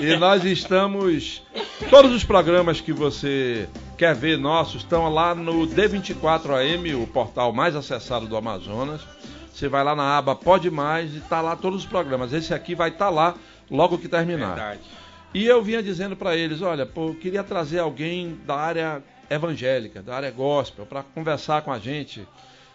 E 0.00 0.16
nós 0.16 0.44
estamos. 0.44 1.42
Todos 1.90 2.12
os 2.12 2.24
programas 2.24 2.80
que 2.80 2.92
você 2.92 3.68
quer 3.98 4.14
ver 4.14 4.38
nossos 4.38 4.82
estão 4.82 5.08
lá 5.12 5.34
no 5.34 5.66
D24AM, 5.66 6.94
o 7.02 7.06
portal 7.06 7.52
mais 7.52 7.74
acessado 7.76 8.26
do 8.26 8.36
Amazonas. 8.36 9.00
Você 9.52 9.68
vai 9.68 9.82
lá 9.82 9.96
na 9.96 10.18
aba 10.18 10.34
Pode 10.34 10.70
Mais 10.70 11.14
e 11.16 11.20
tá 11.20 11.40
lá 11.40 11.56
todos 11.56 11.80
os 11.80 11.86
programas. 11.86 12.32
Esse 12.32 12.52
aqui 12.52 12.74
vai 12.74 12.90
estar 12.90 13.08
lá 13.08 13.34
logo 13.70 13.96
que 13.98 14.06
terminar. 14.08 14.54
Verdade. 14.54 14.80
E 15.34 15.44
eu 15.44 15.62
vinha 15.62 15.82
dizendo 15.82 16.16
para 16.16 16.36
eles, 16.36 16.62
olha, 16.62 16.86
pô, 16.86 17.08
eu 17.08 17.14
queria 17.14 17.42
trazer 17.44 17.78
alguém 17.78 18.38
da 18.46 18.56
área 18.56 19.02
evangélica, 19.28 20.02
da 20.02 20.14
área 20.16 20.30
gospel, 20.30 20.86
para 20.86 21.02
conversar 21.02 21.62
com 21.62 21.72
a 21.72 21.78
gente 21.78 22.26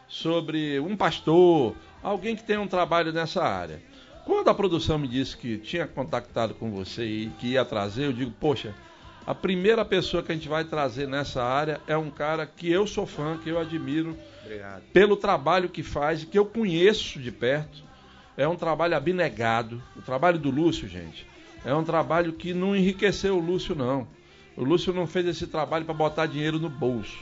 sobre 0.08 0.80
um 0.80 0.96
pastor, 0.96 1.76
alguém 2.04 2.36
que 2.36 2.44
tem 2.44 2.58
um 2.58 2.68
trabalho 2.68 3.12
nessa 3.12 3.44
área. 3.44 3.82
Quando 4.26 4.50
a 4.50 4.54
produção 4.54 5.00
me 5.00 5.08
disse 5.08 5.36
que 5.36 5.58
tinha 5.58 5.88
contactado 5.88 6.54
com 6.54 6.70
você 6.70 7.04
e 7.04 7.30
que 7.40 7.48
ia 7.48 7.66
trazer, 7.66 8.06
eu 8.06 8.14
digo, 8.14 8.32
poxa, 8.32 8.76
a 9.26 9.34
primeira 9.34 9.86
pessoa 9.86 10.22
que 10.22 10.32
a 10.32 10.36
gente 10.36 10.50
vai 10.50 10.64
trazer 10.64 11.08
nessa 11.08 11.44
área 11.44 11.80
é 11.88 11.96
um 11.96 12.10
cara 12.10 12.46
que 12.46 12.70
eu 12.70 12.86
sou 12.86 13.06
fã, 13.06 13.38
que 13.38 13.50
eu 13.50 13.60
admiro 13.60 14.18
Obrigado. 14.44 14.84
pelo 14.94 15.16
trabalho 15.16 15.70
que 15.70 15.82
faz, 15.82 16.24
que 16.24 16.38
eu 16.38 16.46
conheço 16.46 17.20
de 17.20 17.32
perto. 17.32 17.84
É 18.38 18.48
um 18.48 18.56
trabalho 18.56 18.96
abnegado. 18.96 19.82
O 19.96 20.02
trabalho 20.02 20.40
do 20.40 20.50
Lúcio, 20.50 20.88
gente, 20.88 21.26
é 21.66 21.74
um 21.74 21.84
trabalho 21.84 22.34
que 22.34 22.54
não 22.54 22.76
enriqueceu 22.76 23.38
o 23.38 23.40
Lúcio, 23.40 23.76
não. 23.76 24.08
O 24.58 24.64
Lúcio 24.64 24.94
não 24.94 25.08
fez 25.08 25.26
esse 25.28 25.48
trabalho 25.48 25.86
para 25.86 25.94
botar 25.94 26.26
dinheiro 26.26 26.60
no 26.60 26.70
bolso. 26.70 27.18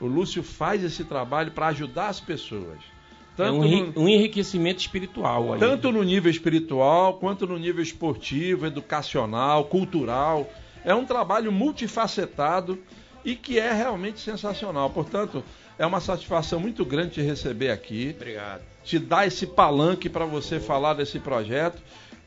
O 0.00 0.06
Lúcio 0.06 0.42
faz 0.42 0.82
esse 0.84 1.04
trabalho 1.04 1.52
para 1.52 1.68
ajudar 1.68 2.08
as 2.08 2.20
pessoas. 2.20 2.78
É 2.78 3.36
Tanto, 3.36 3.60
um, 3.66 3.86
no, 3.92 4.00
um 4.02 4.08
enriquecimento 4.08 4.80
espiritual 4.80 5.52
aí. 5.52 5.60
tanto 5.60 5.92
no 5.92 6.02
nível 6.02 6.30
espiritual, 6.30 7.14
quanto 7.14 7.46
no 7.46 7.58
nível 7.58 7.82
esportivo, 7.82 8.66
educacional, 8.66 9.64
cultural. 9.64 10.48
É 10.84 10.94
um 10.94 11.04
trabalho 11.04 11.52
multifacetado 11.52 12.78
e 13.24 13.34
que 13.36 13.58
é 13.58 13.72
realmente 13.72 14.20
sensacional. 14.20 14.88
Portanto, 14.88 15.44
é 15.78 15.84
uma 15.84 16.00
satisfação 16.00 16.58
muito 16.58 16.84
grande 16.84 17.14
te 17.14 17.20
receber 17.20 17.70
aqui 17.70 18.14
Obrigado. 18.16 18.62
te 18.82 18.98
dar 18.98 19.26
esse 19.26 19.46
palanque 19.46 20.08
para 20.08 20.24
você 20.24 20.58
falar 20.58 20.94
desse 20.94 21.18
projeto. 21.18 21.82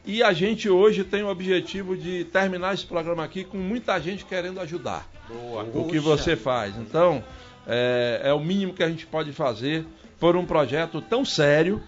E 0.05 0.23
a 0.23 0.33
gente 0.33 0.69
hoje 0.69 1.03
tem 1.03 1.23
o 1.23 1.27
objetivo 1.29 1.95
de 1.95 2.23
terminar 2.25 2.73
esse 2.73 2.85
programa 2.85 3.23
aqui 3.23 3.43
com 3.43 3.57
muita 3.57 3.99
gente 3.99 4.25
querendo 4.25 4.59
ajudar 4.59 5.07
Boa. 5.27 5.63
o 5.73 5.87
que 5.87 5.99
você 5.99 6.35
faz. 6.35 6.75
Então, 6.77 7.23
é, 7.67 8.21
é 8.23 8.33
o 8.33 8.39
mínimo 8.39 8.73
que 8.73 8.81
a 8.81 8.89
gente 8.89 9.05
pode 9.05 9.31
fazer 9.33 9.85
por 10.19 10.35
um 10.35 10.45
projeto 10.45 11.01
tão 11.01 11.23
sério 11.23 11.81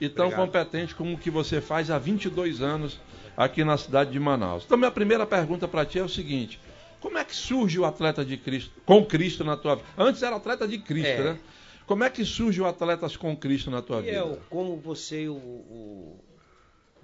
e 0.00 0.08
tão 0.08 0.26
Obrigado. 0.26 0.46
competente 0.46 0.94
como 0.94 1.14
o 1.14 1.18
que 1.18 1.30
você 1.30 1.60
faz 1.60 1.90
há 1.90 1.98
22 1.98 2.62
anos 2.62 2.98
aqui 3.36 3.64
na 3.64 3.76
cidade 3.76 4.12
de 4.12 4.20
Manaus. 4.20 4.62
Então, 4.64 4.78
minha 4.78 4.90
primeira 4.90 5.26
pergunta 5.26 5.66
para 5.68 5.84
ti 5.84 5.98
é 5.98 6.02
o 6.02 6.08
seguinte: 6.08 6.58
como 7.00 7.18
é 7.18 7.24
que 7.24 7.34
surge 7.34 7.78
o 7.78 7.84
atleta 7.84 8.24
de 8.24 8.36
Cristo, 8.36 8.70
com 8.86 9.04
Cristo 9.04 9.44
na 9.44 9.56
tua 9.56 9.74
vida? 9.76 9.88
Antes 9.98 10.22
era 10.22 10.36
atleta 10.36 10.66
de 10.66 10.78
Cristo, 10.78 11.08
É. 11.10 11.22
né? 11.32 11.38
Como 11.86 12.04
é 12.04 12.10
que 12.10 12.22
surge 12.22 12.60
o 12.60 12.66
Atletas 12.66 13.16
com 13.16 13.34
Cristo 13.34 13.70
na 13.70 13.80
tua 13.80 14.00
E 14.00 14.02
vida? 14.02 14.16
eu, 14.18 14.38
como 14.50 14.76
você 14.76 15.22
e 15.22 15.28
o, 15.30 15.32
o 15.32 16.20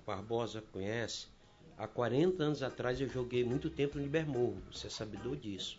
Barbosa 0.07 0.63
conhece, 0.73 1.27
há 1.79 1.87
40 1.87 2.43
anos 2.43 2.63
atrás 2.63 3.01
eu 3.01 3.09
joguei 3.09 3.45
muito 3.45 3.71
tempo 3.71 3.97
no 3.97 4.05
Libermorro, 4.05 4.59
você 4.71 4.87
é 4.87 4.91
sabedor 4.91 5.37
disso. 5.37 5.79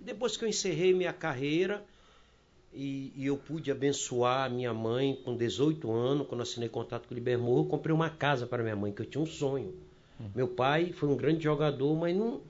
E 0.00 0.02
depois 0.02 0.36
que 0.36 0.44
eu 0.44 0.48
encerrei 0.48 0.92
minha 0.92 1.12
carreira 1.12 1.84
e, 2.72 3.12
e 3.16 3.26
eu 3.26 3.36
pude 3.36 3.70
abençoar 3.70 4.46
a 4.46 4.48
minha 4.48 4.72
mãe 4.72 5.20
com 5.24 5.36
18 5.36 5.90
anos, 5.92 6.26
quando 6.26 6.42
assinei 6.42 6.68
contato 6.68 7.06
com 7.06 7.14
o 7.14 7.16
Libermorro, 7.16 7.60
eu 7.60 7.66
comprei 7.66 7.94
uma 7.94 8.10
casa 8.10 8.46
para 8.46 8.62
minha 8.62 8.76
mãe, 8.76 8.92
que 8.92 9.02
eu 9.02 9.06
tinha 9.06 9.22
um 9.22 9.26
sonho. 9.26 9.74
Meu 10.34 10.46
pai 10.46 10.92
foi 10.92 11.08
um 11.08 11.16
grande 11.16 11.42
jogador, 11.42 11.94
mas 11.96 12.16
não, 12.16 12.40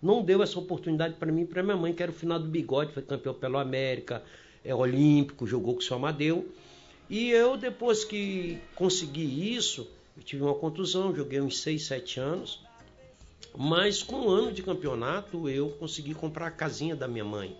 não 0.00 0.22
deu 0.22 0.42
essa 0.42 0.58
oportunidade 0.58 1.14
para 1.14 1.32
mim 1.32 1.42
e 1.42 1.46
para 1.46 1.62
minha 1.62 1.76
mãe, 1.76 1.92
que 1.92 2.02
era 2.02 2.12
o 2.12 2.14
final 2.14 2.38
do 2.38 2.46
bigode, 2.46 2.92
foi 2.92 3.02
campeão 3.02 3.34
pelo 3.34 3.58
América, 3.58 4.22
é 4.64 4.74
olímpico, 4.74 5.46
jogou 5.46 5.74
com 5.74 5.80
o 5.80 5.82
seu 5.82 5.96
Amadeu. 5.96 6.48
E 7.10 7.30
eu, 7.30 7.56
depois 7.56 8.04
que 8.04 8.58
consegui 8.74 9.54
isso, 9.54 9.88
eu 10.16 10.22
tive 10.22 10.42
uma 10.42 10.54
contusão, 10.54 11.14
joguei 11.14 11.40
uns 11.40 11.60
6, 11.60 11.84
7 11.84 12.20
anos. 12.20 12.64
Mas 13.56 14.02
com 14.02 14.16
um 14.16 14.30
ano 14.30 14.52
de 14.52 14.62
campeonato, 14.62 15.48
eu 15.48 15.70
consegui 15.70 16.14
comprar 16.14 16.48
a 16.48 16.50
casinha 16.50 16.96
da 16.96 17.08
minha 17.08 17.24
mãe. 17.24 17.56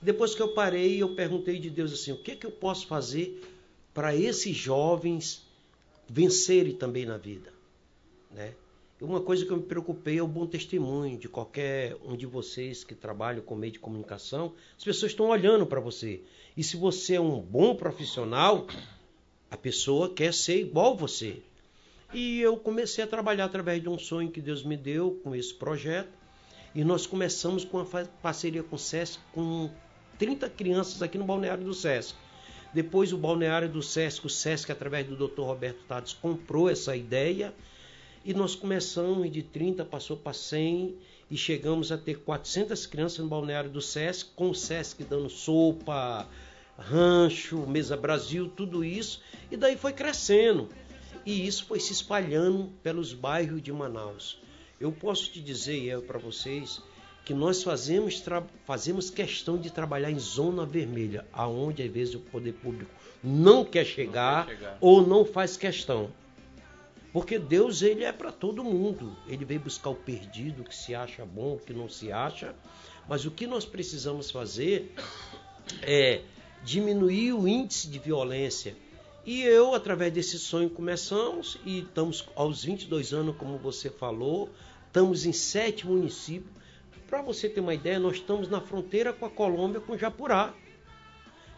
Depois 0.00 0.34
que 0.34 0.40
eu 0.40 0.48
parei, 0.48 1.02
eu 1.02 1.14
perguntei 1.14 1.58
de 1.58 1.68
Deus 1.68 1.92
assim: 1.92 2.12
o 2.12 2.18
que, 2.18 2.36
que 2.36 2.46
eu 2.46 2.50
posso 2.50 2.86
fazer 2.86 3.42
para 3.92 4.14
esses 4.14 4.56
jovens 4.56 5.46
vencerem 6.08 6.74
também 6.74 7.04
na 7.04 7.16
vida? 7.16 7.52
Né? 8.30 8.54
Uma 9.00 9.20
coisa 9.20 9.44
que 9.44 9.52
eu 9.52 9.56
me 9.56 9.62
preocupei 9.62 10.18
é 10.18 10.22
o 10.22 10.26
bom 10.26 10.46
testemunho 10.46 11.16
de 11.16 11.28
qualquer 11.28 11.96
um 12.04 12.16
de 12.16 12.26
vocês 12.26 12.82
que 12.82 12.94
trabalham 12.94 13.42
com 13.42 13.54
meio 13.54 13.72
de 13.72 13.78
comunicação. 13.78 14.52
As 14.76 14.82
pessoas 14.82 15.12
estão 15.12 15.28
olhando 15.28 15.66
para 15.66 15.78
você. 15.78 16.20
E 16.56 16.64
se 16.64 16.76
você 16.76 17.14
é 17.14 17.20
um 17.20 17.40
bom 17.40 17.76
profissional, 17.76 18.66
a 19.50 19.56
pessoa 19.56 20.12
quer 20.12 20.34
ser 20.34 20.60
igual 20.60 20.96
você. 20.96 21.40
E 22.12 22.40
eu 22.40 22.56
comecei 22.56 23.04
a 23.04 23.06
trabalhar 23.06 23.44
através 23.44 23.82
de 23.82 23.88
um 23.88 23.98
sonho 23.98 24.30
que 24.30 24.40
Deus 24.40 24.62
me 24.62 24.76
deu 24.78 25.20
com 25.22 25.34
esse 25.34 25.52
projeto. 25.52 26.08
E 26.74 26.82
nós 26.82 27.06
começamos 27.06 27.64
com 27.64 27.78
uma 27.78 28.06
parceria 28.22 28.62
com 28.62 28.76
o 28.76 28.78
SESC, 28.78 29.18
com 29.32 29.70
30 30.18 30.48
crianças 30.48 31.02
aqui 31.02 31.18
no 31.18 31.24
balneário 31.24 31.64
do 31.64 31.74
SESC. 31.74 32.14
Depois 32.72 33.12
o 33.12 33.18
balneário 33.18 33.68
do 33.68 33.82
SESC, 33.82 34.26
o 34.26 34.30
SESC, 34.30 34.72
através 34.72 35.06
do 35.06 35.16
Dr. 35.16 35.42
Roberto 35.42 35.80
Tades, 35.86 36.14
comprou 36.14 36.70
essa 36.70 36.96
ideia. 36.96 37.52
E 38.24 38.32
nós 38.32 38.54
começamos 38.54 39.30
de 39.30 39.42
30, 39.42 39.84
passou 39.84 40.16
para 40.16 40.32
100 40.32 40.96
e 41.30 41.36
chegamos 41.36 41.92
a 41.92 41.98
ter 41.98 42.20
400 42.20 42.86
crianças 42.86 43.18
no 43.18 43.28
balneário 43.28 43.68
do 43.68 43.82
SESC, 43.82 44.30
com 44.34 44.50
o 44.50 44.54
SESC 44.54 45.04
dando 45.04 45.28
sopa, 45.28 46.26
rancho, 46.78 47.66
Mesa 47.66 47.96
Brasil, 47.96 48.48
tudo 48.48 48.82
isso. 48.82 49.20
E 49.50 49.56
daí 49.56 49.76
foi 49.76 49.92
crescendo. 49.92 50.68
E 51.28 51.46
isso 51.46 51.66
foi 51.66 51.78
se 51.78 51.92
espalhando 51.92 52.72
pelos 52.82 53.12
bairros 53.12 53.60
de 53.60 53.70
Manaus. 53.70 54.40
Eu 54.80 54.90
posso 54.90 55.30
te 55.30 55.42
dizer, 55.42 56.00
para 56.06 56.18
vocês, 56.18 56.80
que 57.22 57.34
nós 57.34 57.62
fazemos, 57.62 58.24
fazemos 58.64 59.10
questão 59.10 59.58
de 59.58 59.70
trabalhar 59.70 60.10
em 60.10 60.18
zona 60.18 60.64
vermelha, 60.64 61.26
aonde 61.30 61.82
às 61.82 61.90
vezes 61.90 62.14
o 62.14 62.20
poder 62.20 62.54
público 62.54 62.90
não 63.22 63.62
quer 63.62 63.84
chegar, 63.84 64.46
não 64.46 64.46
quer 64.46 64.56
chegar. 64.56 64.78
ou 64.80 65.06
não 65.06 65.22
faz 65.22 65.54
questão. 65.54 66.10
Porque 67.12 67.38
Deus 67.38 67.82
ele 67.82 68.04
é 68.04 68.12
para 68.12 68.32
todo 68.32 68.64
mundo. 68.64 69.14
Ele 69.26 69.44
veio 69.44 69.60
buscar 69.60 69.90
o 69.90 69.94
perdido, 69.94 70.64
que 70.64 70.74
se 70.74 70.94
acha 70.94 71.26
bom, 71.26 71.56
o 71.56 71.58
que 71.58 71.74
não 71.74 71.90
se 71.90 72.10
acha. 72.10 72.54
Mas 73.06 73.26
o 73.26 73.30
que 73.30 73.46
nós 73.46 73.66
precisamos 73.66 74.30
fazer 74.30 74.94
é 75.82 76.22
diminuir 76.64 77.34
o 77.34 77.46
índice 77.46 77.86
de 77.86 77.98
violência. 77.98 78.74
E 79.30 79.42
eu, 79.42 79.74
através 79.74 80.10
desse 80.10 80.38
sonho, 80.38 80.70
começamos 80.70 81.58
e 81.62 81.80
estamos 81.80 82.26
aos 82.34 82.64
22 82.64 83.12
anos, 83.12 83.36
como 83.36 83.58
você 83.58 83.90
falou, 83.90 84.48
estamos 84.86 85.26
em 85.26 85.34
sete 85.34 85.86
municípios. 85.86 86.50
Para 87.06 87.20
você 87.20 87.46
ter 87.46 87.60
uma 87.60 87.74
ideia, 87.74 87.98
nós 87.98 88.14
estamos 88.16 88.48
na 88.48 88.58
fronteira 88.58 89.12
com 89.12 89.26
a 89.26 89.30
Colômbia, 89.30 89.82
com 89.82 89.98
Japurá. 89.98 90.54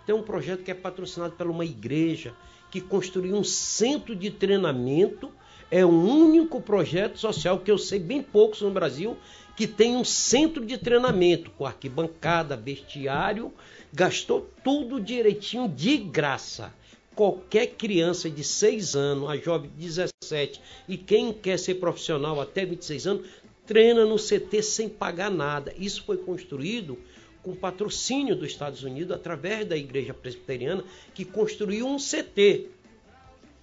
Tem 0.04 0.12
um 0.12 0.22
projeto 0.24 0.64
que 0.64 0.72
é 0.72 0.74
patrocinado 0.74 1.36
por 1.36 1.46
uma 1.46 1.64
igreja 1.64 2.34
que 2.72 2.80
construiu 2.80 3.36
um 3.36 3.44
centro 3.44 4.16
de 4.16 4.32
treinamento. 4.32 5.30
É 5.70 5.84
o 5.84 5.90
único 5.90 6.60
projeto 6.60 7.20
social 7.20 7.60
que 7.60 7.70
eu 7.70 7.78
sei 7.78 8.00
bem 8.00 8.20
poucos 8.20 8.62
no 8.62 8.72
Brasil 8.72 9.16
que 9.56 9.68
tem 9.68 9.94
um 9.94 10.04
centro 10.04 10.64
de 10.64 10.78
treinamento 10.78 11.50
com 11.50 11.66
arquibancada, 11.66 12.56
vestiário, 12.56 13.52
gastou 13.92 14.50
tudo 14.64 14.98
direitinho 14.98 15.68
de 15.68 15.98
graça. 15.98 16.72
Qualquer 17.20 17.66
criança 17.66 18.30
de 18.30 18.42
6 18.42 18.96
anos, 18.96 19.28
a 19.28 19.36
jovem 19.36 19.68
de 19.68 19.76
17 19.76 20.58
e 20.88 20.96
quem 20.96 21.34
quer 21.34 21.58
ser 21.58 21.74
profissional 21.74 22.40
até 22.40 22.64
26 22.64 23.06
anos, 23.06 23.28
treina 23.66 24.06
no 24.06 24.16
CT 24.16 24.62
sem 24.62 24.88
pagar 24.88 25.30
nada. 25.30 25.70
Isso 25.76 26.02
foi 26.02 26.16
construído 26.16 26.98
com 27.42 27.54
patrocínio 27.54 28.34
dos 28.34 28.48
Estados 28.48 28.84
Unidos 28.84 29.14
através 29.14 29.66
da 29.66 29.76
Igreja 29.76 30.14
Presbiteriana 30.14 30.82
que 31.12 31.26
construiu 31.26 31.86
um 31.86 31.98
CT. 31.98 32.70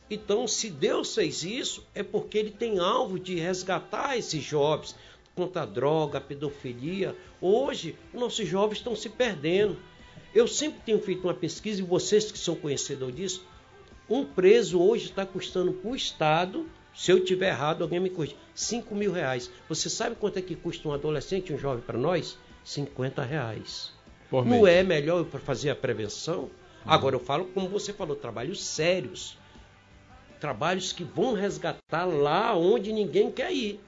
Então, 0.08 0.48
se 0.48 0.70
Deus 0.70 1.16
fez 1.16 1.42
isso, 1.42 1.84
é 1.96 2.04
porque 2.04 2.38
ele 2.38 2.52
tem 2.52 2.78
alvo 2.78 3.18
de 3.18 3.40
resgatar 3.40 4.16
esses 4.16 4.44
jovens 4.44 4.96
contra 5.34 5.64
a 5.64 5.66
droga, 5.66 6.20
a 6.20 6.22
pedofilia. 6.22 7.16
Hoje, 7.42 7.96
nossos 8.14 8.48
jovens 8.48 8.78
estão 8.78 8.96
se 8.96 9.10
perdendo. 9.10 9.76
Eu 10.34 10.48
sempre 10.48 10.82
tenho 10.86 11.00
feito 11.00 11.24
uma 11.24 11.34
pesquisa, 11.34 11.82
e 11.82 11.84
vocês 11.84 12.32
que 12.32 12.38
são 12.38 12.56
conhecedores 12.56 13.16
disso, 13.16 13.46
um 14.10 14.26
preso 14.26 14.82
hoje 14.82 15.06
está 15.06 15.26
custando 15.26 15.74
para 15.74 15.92
o 15.92 15.96
Estado, 15.96 16.68
se 16.94 17.12
eu 17.12 17.24
tiver 17.24 17.50
errado, 17.50 17.84
alguém 17.84 18.00
me 18.00 18.10
corrige, 18.10 18.36
5 18.56 18.96
mil 18.96 19.12
reais. 19.12 19.52
Você 19.70 19.90
sabe 19.90 20.16
quanto 20.16 20.40
é 20.40 20.42
que 20.42 20.56
custa 20.56 20.88
um 20.88 20.94
adolescente, 20.94 21.54
um 21.54 21.58
jovem 21.58 21.84
para 21.84 21.98
nós? 21.98 22.38
50 22.64 23.22
reais. 23.24 23.94
Por 24.30 24.46
Não 24.46 24.64
mês. 24.64 24.78
é 24.78 24.84
melhor 24.84 25.24
para 25.26 25.40
fazer 25.40 25.70
a 25.70 25.76
prevenção? 25.76 26.46
Hum. 26.46 26.50
Agora 26.86 27.16
eu 27.16 27.20
falo, 27.20 27.46
como 27.46 27.70
você 27.70 27.94
falou, 27.94 28.16
trabalhos 28.16 28.64
sérios. 28.64 29.38
Trabalhos 30.40 30.92
que 30.92 31.04
vão 31.04 31.34
resgatar 31.34 32.06
lá 32.06 32.56
onde 32.56 32.92
ninguém 32.92 33.32
quer 33.32 33.52
ir. 33.54 33.80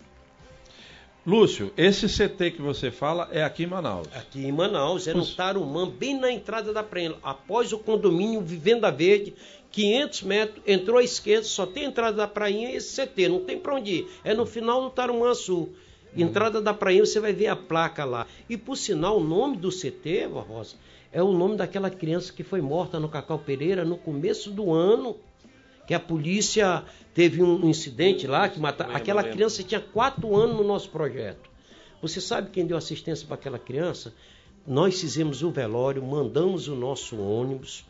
Lúcio, 1.27 1.71
esse 1.75 2.07
CT 2.07 2.51
que 2.51 2.61
você 2.61 2.89
fala 2.89 3.27
é 3.31 3.43
aqui 3.43 3.63
em 3.63 3.67
Manaus. 3.67 4.07
Aqui 4.15 4.45
em 4.45 4.51
Manaus, 4.53 5.05
é 5.05 5.13
no 5.13 5.25
Tarumã, 5.25 5.87
bem 5.87 6.17
na 6.17 6.31
entrada 6.31 6.71
da 6.71 6.81
praia. 6.81 7.13
Após 7.21 7.73
o 7.73 7.77
condomínio 7.77 8.39
Vivenda 8.41 8.89
Verde, 8.89 9.33
500 9.69 10.23
metros, 10.23 10.63
entrou 10.65 10.97
à 10.97 11.03
esquerda, 11.03 11.43
só 11.43 11.65
tem 11.65 11.83
entrada 11.83 12.15
da 12.15 12.27
prainha 12.27 12.71
e 12.71 12.77
esse 12.77 13.05
CT, 13.05 13.27
não 13.27 13.41
tem 13.41 13.59
para 13.59 13.75
onde 13.75 13.91
ir. 13.91 14.07
É 14.23 14.33
no 14.33 14.45
final 14.45 14.81
do 14.81 14.89
Tarumã 14.89 15.33
Sul. 15.33 15.73
Entrada 16.15 16.61
da 16.61 16.73
prainha, 16.73 17.05
você 17.05 17.19
vai 17.19 17.33
ver 17.33 17.47
a 17.47 17.55
placa 17.55 18.05
lá. 18.05 18.25
E 18.49 18.55
por 18.55 18.77
sinal, 18.77 19.17
o 19.17 19.23
nome 19.23 19.57
do 19.57 19.69
CT, 19.69 20.25
Rosa, 20.47 20.77
é 21.11 21.21
o 21.21 21.33
nome 21.33 21.57
daquela 21.57 21.89
criança 21.89 22.31
que 22.31 22.43
foi 22.43 22.61
morta 22.61 22.97
no 22.97 23.09
Cacau 23.09 23.39
Pereira 23.39 23.83
no 23.83 23.97
começo 23.97 24.49
do 24.49 24.71
ano 24.71 25.17
que 25.89 25.93
a 25.95 25.99
polícia 25.99 26.83
teve 27.15 27.41
um 27.41 27.67
incidente 27.67 28.27
lá 28.27 28.47
que 28.47 28.59
mataram. 28.59 28.95
Aquela 28.95 29.23
criança 29.23 29.63
tinha 29.63 29.81
quatro 29.81 30.35
anos 30.35 30.55
no 30.55 30.63
nosso 30.63 30.87
projeto. 30.91 31.49
Você 31.99 32.21
sabe 32.21 32.51
quem 32.51 32.63
deu 32.63 32.77
assistência 32.77 33.25
para 33.25 33.33
aquela 33.33 33.57
criança? 33.57 34.13
Nós 34.67 35.01
fizemos 35.01 35.41
o 35.41 35.49
velório, 35.49 36.05
mandamos 36.05 36.67
o 36.67 36.75
nosso 36.75 37.19
ônibus, 37.19 37.83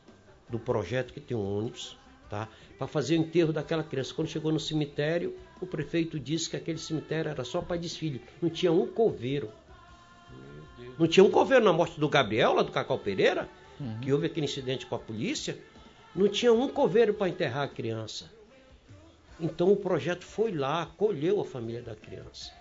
do 0.47 0.57
projeto 0.57 1.11
que 1.11 1.19
tem 1.19 1.35
um 1.35 1.57
ônibus, 1.57 1.97
tá? 2.29 2.47
Para 2.77 2.87
fazer 2.87 3.17
o 3.17 3.19
enterro 3.19 3.51
daquela 3.51 3.83
criança. 3.83 4.13
Quando 4.13 4.29
chegou 4.29 4.53
no 4.53 4.61
cemitério, 4.61 5.35
o 5.59 5.67
prefeito 5.67 6.17
disse 6.17 6.49
que 6.49 6.55
aquele 6.55 6.77
cemitério 6.77 7.29
era 7.29 7.43
só 7.43 7.61
para 7.61 7.75
desfile. 7.75 8.21
Não 8.41 8.49
tinha 8.49 8.71
um 8.71 8.87
coveiro. 8.87 9.49
Não 10.97 11.05
tinha 11.05 11.25
um 11.25 11.29
coveiro 11.29 11.65
na 11.65 11.73
morte 11.73 11.99
do 11.99 12.07
Gabriel, 12.07 12.53
lá 12.53 12.63
do 12.63 12.71
Cacau 12.71 12.97
Pereira, 12.97 13.49
uhum. 13.77 13.99
que 13.99 14.13
houve 14.13 14.27
aquele 14.27 14.45
incidente 14.45 14.85
com 14.85 14.95
a 14.95 14.99
polícia. 14.99 15.59
Não 16.15 16.27
tinha 16.27 16.51
um 16.51 16.67
coveiro 16.67 17.13
para 17.13 17.29
enterrar 17.29 17.63
a 17.63 17.67
criança. 17.67 18.29
Então 19.39 19.71
o 19.71 19.75
projeto 19.75 20.25
foi 20.25 20.51
lá, 20.51 20.83
acolheu 20.83 21.39
a 21.39 21.45
família 21.45 21.81
da 21.81 21.95
criança. 21.95 22.51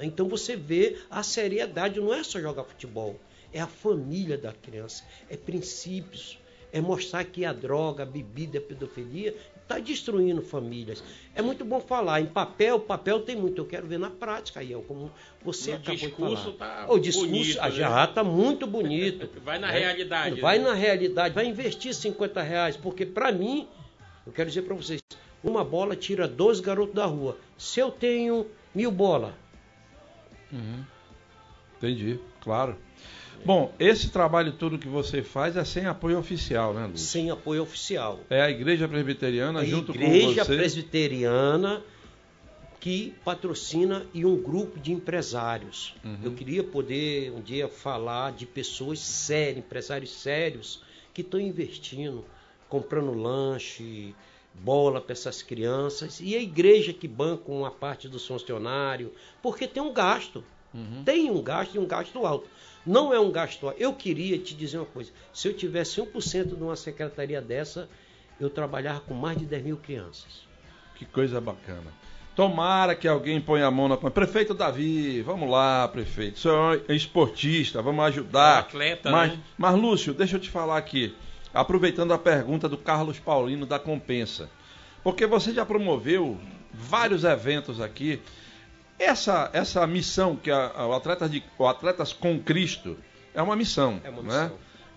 Então 0.00 0.28
você 0.28 0.56
vê 0.56 0.98
a 1.10 1.22
seriedade, 1.22 2.00
não 2.00 2.14
é 2.14 2.22
só 2.22 2.40
jogar 2.40 2.64
futebol, 2.64 3.20
é 3.52 3.60
a 3.60 3.66
família 3.66 4.38
da 4.38 4.52
criança, 4.52 5.04
é 5.28 5.36
princípios, 5.36 6.38
é 6.72 6.80
mostrar 6.80 7.24
que 7.24 7.44
a 7.44 7.52
droga, 7.52 8.02
a 8.02 8.06
bebida, 8.06 8.58
a 8.58 8.62
pedofilia 8.62 9.36
está 9.62 9.78
destruindo 9.78 10.42
famílias. 10.42 11.02
É 11.34 11.40
muito 11.40 11.64
bom 11.64 11.80
falar 11.80 12.20
em 12.20 12.26
papel, 12.26 12.78
papel 12.80 13.20
tem 13.20 13.36
muito, 13.36 13.60
eu 13.60 13.66
quero 13.66 13.86
ver 13.86 13.98
na 13.98 14.10
prática, 14.10 14.60
aí, 14.60 14.74
como 14.86 15.10
você 15.42 15.72
o 15.72 15.74
acabou 15.76 15.96
de 15.96 16.08
falar. 16.10 16.52
Tá 16.58 16.86
o 16.88 16.98
discurso 16.98 17.28
bonito, 17.30 17.60
né? 17.60 17.70
já 17.70 18.04
está 18.04 18.22
muito 18.22 18.66
bonito. 18.66 19.28
vai 19.42 19.58
na 19.58 19.68
né? 19.68 19.78
realidade. 19.78 20.40
Vai 20.40 20.58
né? 20.58 20.64
na 20.64 20.74
realidade, 20.74 21.34
vai 21.34 21.46
investir 21.46 21.94
50 21.94 22.42
reais, 22.42 22.76
porque 22.76 23.06
para 23.06 23.32
mim, 23.32 23.66
eu 24.26 24.32
quero 24.32 24.48
dizer 24.48 24.62
para 24.62 24.74
vocês, 24.74 25.00
uma 25.42 25.64
bola 25.64 25.96
tira 25.96 26.28
12 26.28 26.62
garotos 26.62 26.94
da 26.94 27.06
rua. 27.06 27.36
Se 27.56 27.80
eu 27.80 27.90
tenho 27.90 28.46
mil 28.74 28.90
bolas. 28.90 29.32
Uhum. 30.52 30.84
Entendi, 31.78 32.20
claro. 32.40 32.76
Bom, 33.44 33.74
esse 33.78 34.10
trabalho 34.10 34.52
todo 34.52 34.78
que 34.78 34.88
você 34.88 35.22
faz 35.22 35.56
é 35.56 35.64
sem 35.64 35.86
apoio 35.86 36.18
oficial, 36.18 36.72
né, 36.72 36.86
Lúcio? 36.86 37.06
Sem 37.06 37.30
apoio 37.30 37.62
oficial. 37.62 38.20
É 38.30 38.40
a 38.40 38.50
Igreja 38.50 38.86
Presbiteriana 38.86 39.60
a 39.60 39.64
junto 39.64 39.92
Igreja 39.92 40.10
com 40.10 40.12
você. 40.12 40.30
Igreja 40.30 40.44
Presbiteriana 40.44 41.82
que 42.82 43.14
patrocina 43.24 44.04
e 44.12 44.26
um 44.26 44.36
grupo 44.36 44.80
de 44.80 44.92
empresários. 44.92 45.94
Uhum. 46.04 46.18
Eu 46.24 46.32
queria 46.32 46.64
poder 46.64 47.30
um 47.30 47.40
dia 47.40 47.68
falar 47.68 48.32
de 48.32 48.44
pessoas 48.44 48.98
sérias, 48.98 49.58
empresários 49.58 50.10
sérios 50.10 50.82
que 51.14 51.20
estão 51.20 51.38
investindo, 51.38 52.24
comprando 52.68 53.12
lanche, 53.14 54.12
bola 54.52 55.00
para 55.00 55.12
essas 55.12 55.42
crianças 55.42 56.18
e 56.20 56.34
a 56.34 56.42
igreja 56.42 56.92
que 56.92 57.06
banca 57.06 57.52
uma 57.52 57.70
parte 57.70 58.08
dos 58.08 58.26
funcionários, 58.26 59.12
porque 59.40 59.68
tem 59.68 59.80
um 59.80 59.92
gasto. 59.92 60.42
Uhum. 60.74 61.02
Tem 61.04 61.30
um 61.30 61.42
gasto 61.42 61.74
e 61.74 61.78
um 61.78 61.86
gasto 61.86 62.24
alto. 62.24 62.48
Não 62.84 63.12
é 63.12 63.20
um 63.20 63.30
gasto. 63.30 63.72
Eu 63.78 63.92
queria 63.92 64.38
te 64.38 64.54
dizer 64.54 64.78
uma 64.78 64.86
coisa: 64.86 65.10
se 65.32 65.48
eu 65.48 65.54
tivesse 65.54 66.00
1% 66.00 66.56
de 66.56 66.62
uma 66.62 66.76
secretaria 66.76 67.40
dessa, 67.40 67.88
eu 68.40 68.50
trabalhava 68.50 69.00
com 69.00 69.14
mais 69.14 69.38
de 69.38 69.46
10 69.46 69.64
mil 69.64 69.76
crianças. 69.76 70.46
Que 70.96 71.04
coisa 71.04 71.40
bacana. 71.40 71.92
Tomara 72.34 72.94
que 72.94 73.06
alguém 73.06 73.40
ponha 73.40 73.66
a 73.66 73.70
mão 73.70 73.88
na. 73.88 73.96
Prefeito 73.96 74.54
Davi, 74.54 75.20
vamos 75.20 75.50
lá, 75.50 75.86
prefeito. 75.88 76.36
O 76.36 76.38
senhor 76.38 76.82
é 76.88 76.94
esportista, 76.94 77.82
vamos 77.82 78.04
ajudar. 78.06 78.56
É 78.56 78.60
atleta, 78.60 79.10
mas, 79.10 79.32
né? 79.32 79.38
mas, 79.58 79.74
Lúcio, 79.74 80.14
deixa 80.14 80.36
eu 80.36 80.40
te 80.40 80.48
falar 80.48 80.78
aqui. 80.78 81.14
Aproveitando 81.52 82.12
a 82.14 82.18
pergunta 82.18 82.68
do 82.68 82.78
Carlos 82.78 83.18
Paulino 83.18 83.66
da 83.66 83.78
Compensa. 83.78 84.48
Porque 85.04 85.26
você 85.26 85.52
já 85.52 85.66
promoveu 85.66 86.40
vários 86.72 87.24
eventos 87.24 87.80
aqui 87.80 88.22
essa, 88.98 89.50
essa 89.52 89.86
missão 89.86 90.36
que 90.36 90.50
a, 90.50 90.72
a, 90.74 90.86
o, 90.86 90.92
Atletas 90.92 91.30
de, 91.30 91.42
o 91.58 91.66
Atletas 91.66 92.12
com 92.12 92.38
Cristo 92.38 92.96
é 93.34 93.42
uma 93.42 93.56
missão, 93.56 94.00
é 94.04 94.10
uma 94.10 94.22
né? 94.22 94.28
missão. 94.28 94.48
Né? 94.48 94.52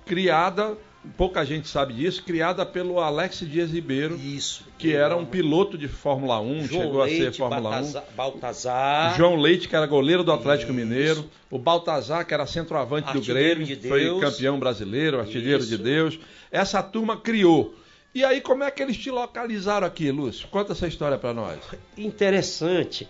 criada, 0.05 0.77
pouca 1.17 1.43
gente 1.43 1.67
sabe 1.67 1.93
disso, 1.93 2.23
criada 2.23 2.65
pelo 2.65 2.99
Alex 2.99 3.39
Dias 3.39 3.71
Ribeiro, 3.71 4.15
Isso, 4.15 4.63
que 4.77 4.93
era 4.93 5.15
um 5.17 5.25
piloto 5.25 5.77
de 5.77 5.87
Fórmula 5.87 6.39
1, 6.39 6.65
João 6.65 6.81
chegou 6.81 7.03
Leite, 7.03 7.21
a 7.21 7.25
ser 7.25 7.37
Fórmula 7.37 7.69
Baltazar, 7.71 8.03
1. 8.03 8.15
Baltazar. 8.15 9.17
João 9.17 9.35
Leite, 9.35 9.67
que 9.67 9.75
era 9.75 9.87
goleiro 9.87 10.23
do 10.23 10.31
Atlético 10.31 10.71
Isso. 10.71 10.79
Mineiro. 10.79 11.29
O 11.49 11.57
Baltazar, 11.57 12.25
que 12.25 12.33
era 12.33 12.45
centroavante 12.45 13.07
artilheiro 13.09 13.61
do 13.61 13.65
Grêmio, 13.65 13.65
de 13.65 13.87
foi 13.87 14.19
campeão 14.19 14.59
brasileiro, 14.59 15.19
artilheiro 15.19 15.59
Isso. 15.59 15.69
de 15.69 15.77
Deus. 15.77 16.19
Essa 16.51 16.81
turma 16.83 17.17
criou. 17.17 17.75
E 18.13 18.23
aí, 18.23 18.39
como 18.39 18.63
é 18.63 18.71
que 18.71 18.81
eles 18.81 18.95
te 18.95 19.11
localizaram 19.11 19.85
aqui, 19.85 20.09
Lúcio? 20.09 20.47
Conta 20.47 20.71
essa 20.71 20.87
história 20.87 21.17
para 21.17 21.33
nós. 21.33 21.59
Interessante. 21.97 23.09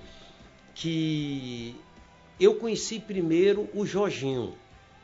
Que 0.76 1.76
eu 2.40 2.56
conheci 2.56 3.00
primeiro 3.00 3.68
o 3.74 3.86
Jorginho. 3.86 4.54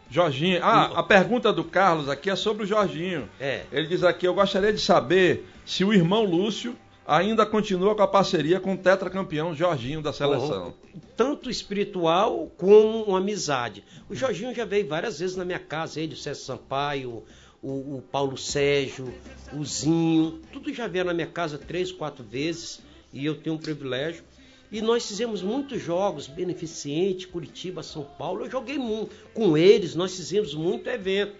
Jorginho, 0.10 0.60
ah, 0.62 1.00
a 1.00 1.04
pergunta 1.04 1.54
do 1.54 1.64
Carlos 1.64 2.10
aqui 2.10 2.30
é 2.30 2.36
sobre 2.36 2.64
o 2.64 2.68
Jorginho. 2.68 3.30
É. 3.40 3.64
Ele 3.72 3.88
diz 3.88 4.04
aqui: 4.04 4.28
eu 4.28 4.34
gostaria 4.34 4.74
de 4.74 4.82
saber 4.82 5.48
se 5.66 5.86
o 5.86 5.94
irmão 5.94 6.26
Lúcio 6.26 6.76
ainda 7.08 7.46
continua 7.46 7.96
com 7.96 8.04
a 8.04 8.08
parceria 8.08 8.60
com 8.60 8.74
o 8.74 8.78
tetracampeão 8.78 9.56
Jorginho 9.56 10.02
da 10.02 10.12
seleção. 10.12 10.74
Tanto 11.16 11.50
espiritual 11.50 12.52
como 12.58 13.04
uma 13.06 13.20
amizade. 13.20 13.84
O 14.10 14.16
Jorginho 14.16 14.54
já 14.54 14.66
veio 14.66 14.88
várias 14.88 15.20
vezes 15.20 15.38
na 15.38 15.46
minha 15.46 15.60
casa, 15.60 16.02
ele, 16.02 16.14
o 16.14 16.18
César 16.18 16.42
Sampaio, 16.42 17.24
o, 17.62 17.98
o 17.98 18.04
Paulo 18.12 18.38
Sérgio, 18.38 19.14
o 19.54 19.64
Zinho, 19.64 20.42
tudo 20.52 20.74
já 20.74 20.88
veio 20.88 21.06
na 21.06 21.14
minha 21.14 21.28
casa 21.28 21.58
três, 21.58 21.92
quatro 21.92 22.24
vezes 22.24 22.82
e 23.14 23.26
eu 23.26 23.36
tenho 23.36 23.56
um 23.56 23.60
privilégio. 23.60 24.24
E 24.72 24.82
nós 24.82 25.06
fizemos 25.06 25.42
muitos 25.42 25.82
jogos 25.82 26.28
beneficentes, 26.28 27.26
Curitiba, 27.26 27.84
São 27.84 28.04
Paulo. 28.04 28.46
Eu 28.46 28.50
joguei 28.50 28.78
muito 28.78 29.14
com 29.34 29.58
eles, 29.58 29.96
nós 29.96 30.16
fizemos 30.16 30.54
muito 30.54 30.90
evento. 30.90 31.36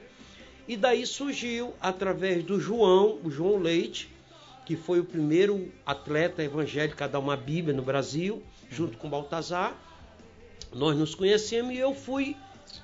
E 0.68 0.76
daí 0.76 1.06
surgiu, 1.06 1.74
através 1.80 2.44
do 2.44 2.60
João, 2.60 3.20
o 3.24 3.32
João 3.32 3.58
Leite, 3.58 4.10
que 4.66 4.76
foi 4.76 5.00
o 5.00 5.06
primeiro 5.06 5.72
atleta 5.86 6.44
evangélico 6.44 7.02
a 7.04 7.08
dar 7.08 7.20
uma 7.20 7.38
Bíblia 7.38 7.74
no 7.74 7.82
Brasil, 7.82 8.44
junto 8.70 8.98
com 8.98 9.10
Baltazar. 9.10 9.76
Nós 10.74 10.98
nos 10.98 11.16
conhecemos 11.16 11.74
e 11.74 11.78
eu 11.78 11.96
fui 11.96 12.36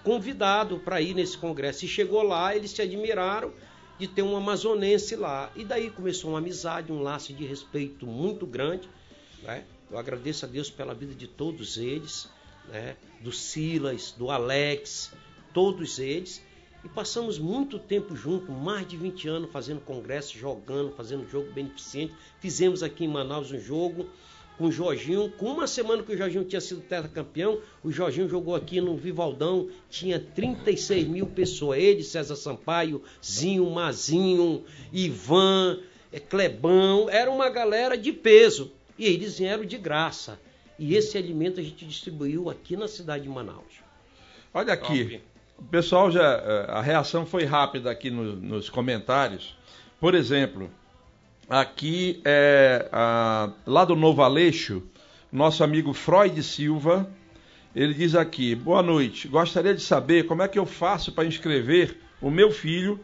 convidado 0.03 0.79
para 0.79 1.01
ir 1.01 1.13
nesse 1.13 1.37
congresso. 1.37 1.85
E 1.85 1.87
chegou 1.87 2.23
lá, 2.23 2.55
eles 2.55 2.71
se 2.71 2.81
admiraram 2.81 3.51
de 3.99 4.07
ter 4.07 4.21
um 4.21 4.35
amazonense 4.35 5.15
lá. 5.15 5.51
E 5.55 5.63
daí 5.63 5.89
começou 5.89 6.31
uma 6.31 6.39
amizade, 6.39 6.91
um 6.91 7.01
laço 7.01 7.33
de 7.33 7.45
respeito 7.45 8.05
muito 8.05 8.45
grande. 8.45 8.89
Né? 9.43 9.63
Eu 9.89 9.97
agradeço 9.97 10.45
a 10.45 10.47
Deus 10.47 10.69
pela 10.69 10.93
vida 10.93 11.15
de 11.15 11.27
todos 11.27 11.77
eles, 11.77 12.29
né? 12.67 12.97
do 13.21 13.31
Silas, 13.31 14.11
do 14.11 14.29
Alex, 14.29 15.13
todos 15.53 15.97
eles. 15.97 16.43
E 16.83 16.89
passamos 16.89 17.39
muito 17.39 17.79
tempo 17.79 18.15
junto, 18.15 18.51
mais 18.51 18.87
de 18.87 18.97
20 18.97 19.27
anos, 19.27 19.51
fazendo 19.51 19.81
congresso, 19.81 20.37
jogando, 20.37 20.91
fazendo 20.91 21.27
jogo 21.29 21.51
beneficente. 21.51 22.13
Fizemos 22.39 22.83
aqui 22.83 23.05
em 23.05 23.07
Manaus 23.07 23.51
um 23.51 23.59
jogo 23.59 24.07
com 24.57 24.65
o 24.65 24.71
Jorginho. 24.71 25.31
Com 25.31 25.53
uma 25.53 25.67
semana 25.67 26.03
que 26.03 26.13
o 26.13 26.17
Jorginho 26.17 26.43
tinha 26.43 26.61
sido 26.61 26.81
tetracampeão, 26.81 27.59
o 27.83 27.91
Jorginho 27.91 28.27
jogou 28.27 28.55
aqui 28.55 28.81
no 28.81 28.95
Vivaldão, 28.97 29.69
tinha 29.89 30.19
36 30.19 31.07
mil 31.07 31.27
pessoas. 31.27 31.79
Ele, 31.79 32.03
César 32.03 32.35
Sampaio, 32.35 33.01
Zinho, 33.25 33.69
Mazinho, 33.69 34.65
Ivan, 34.91 35.79
eh, 36.11 36.19
Clebão, 36.19 37.09
era 37.09 37.31
uma 37.31 37.49
galera 37.49 37.97
de 37.97 38.11
peso. 38.11 38.76
E 38.97 39.05
eles 39.05 39.37
vieram 39.39 39.65
de 39.65 39.77
graça. 39.77 40.39
E 40.79 40.95
esse 40.95 41.17
alimento 41.17 41.59
a 41.59 41.63
gente 41.63 41.85
distribuiu 41.85 42.49
aqui 42.49 42.75
na 42.75 42.87
cidade 42.87 43.23
de 43.23 43.29
Manaus. 43.29 43.81
Olha 44.53 44.73
aqui, 44.73 45.03
Top. 45.03 45.21
o 45.59 45.63
pessoal 45.65 46.11
já. 46.11 46.23
Eh, 46.23 46.65
a 46.69 46.81
reação 46.81 47.25
foi 47.25 47.45
rápida 47.45 47.91
aqui 47.91 48.09
no, 48.09 48.35
nos 48.35 48.69
comentários. 48.69 49.57
Por 49.99 50.13
exemplo, 50.13 50.69
aqui 51.49 52.21
é 52.23 52.87
a, 52.91 53.51
lá 53.65 53.85
do 53.85 53.95
Novo 53.95 54.21
Aleixo, 54.21 54.83
nosso 55.31 55.63
amigo 55.63 55.93
Freud 55.93 56.41
Silva. 56.43 57.09
Ele 57.75 57.93
diz 57.93 58.15
aqui: 58.15 58.55
Boa 58.55 58.83
noite, 58.83 59.27
gostaria 59.27 59.73
de 59.73 59.81
saber 59.81 60.25
como 60.25 60.43
é 60.43 60.47
que 60.47 60.59
eu 60.59 60.65
faço 60.65 61.11
para 61.11 61.25
inscrever 61.25 61.97
o 62.21 62.29
meu 62.29 62.51
filho 62.51 62.99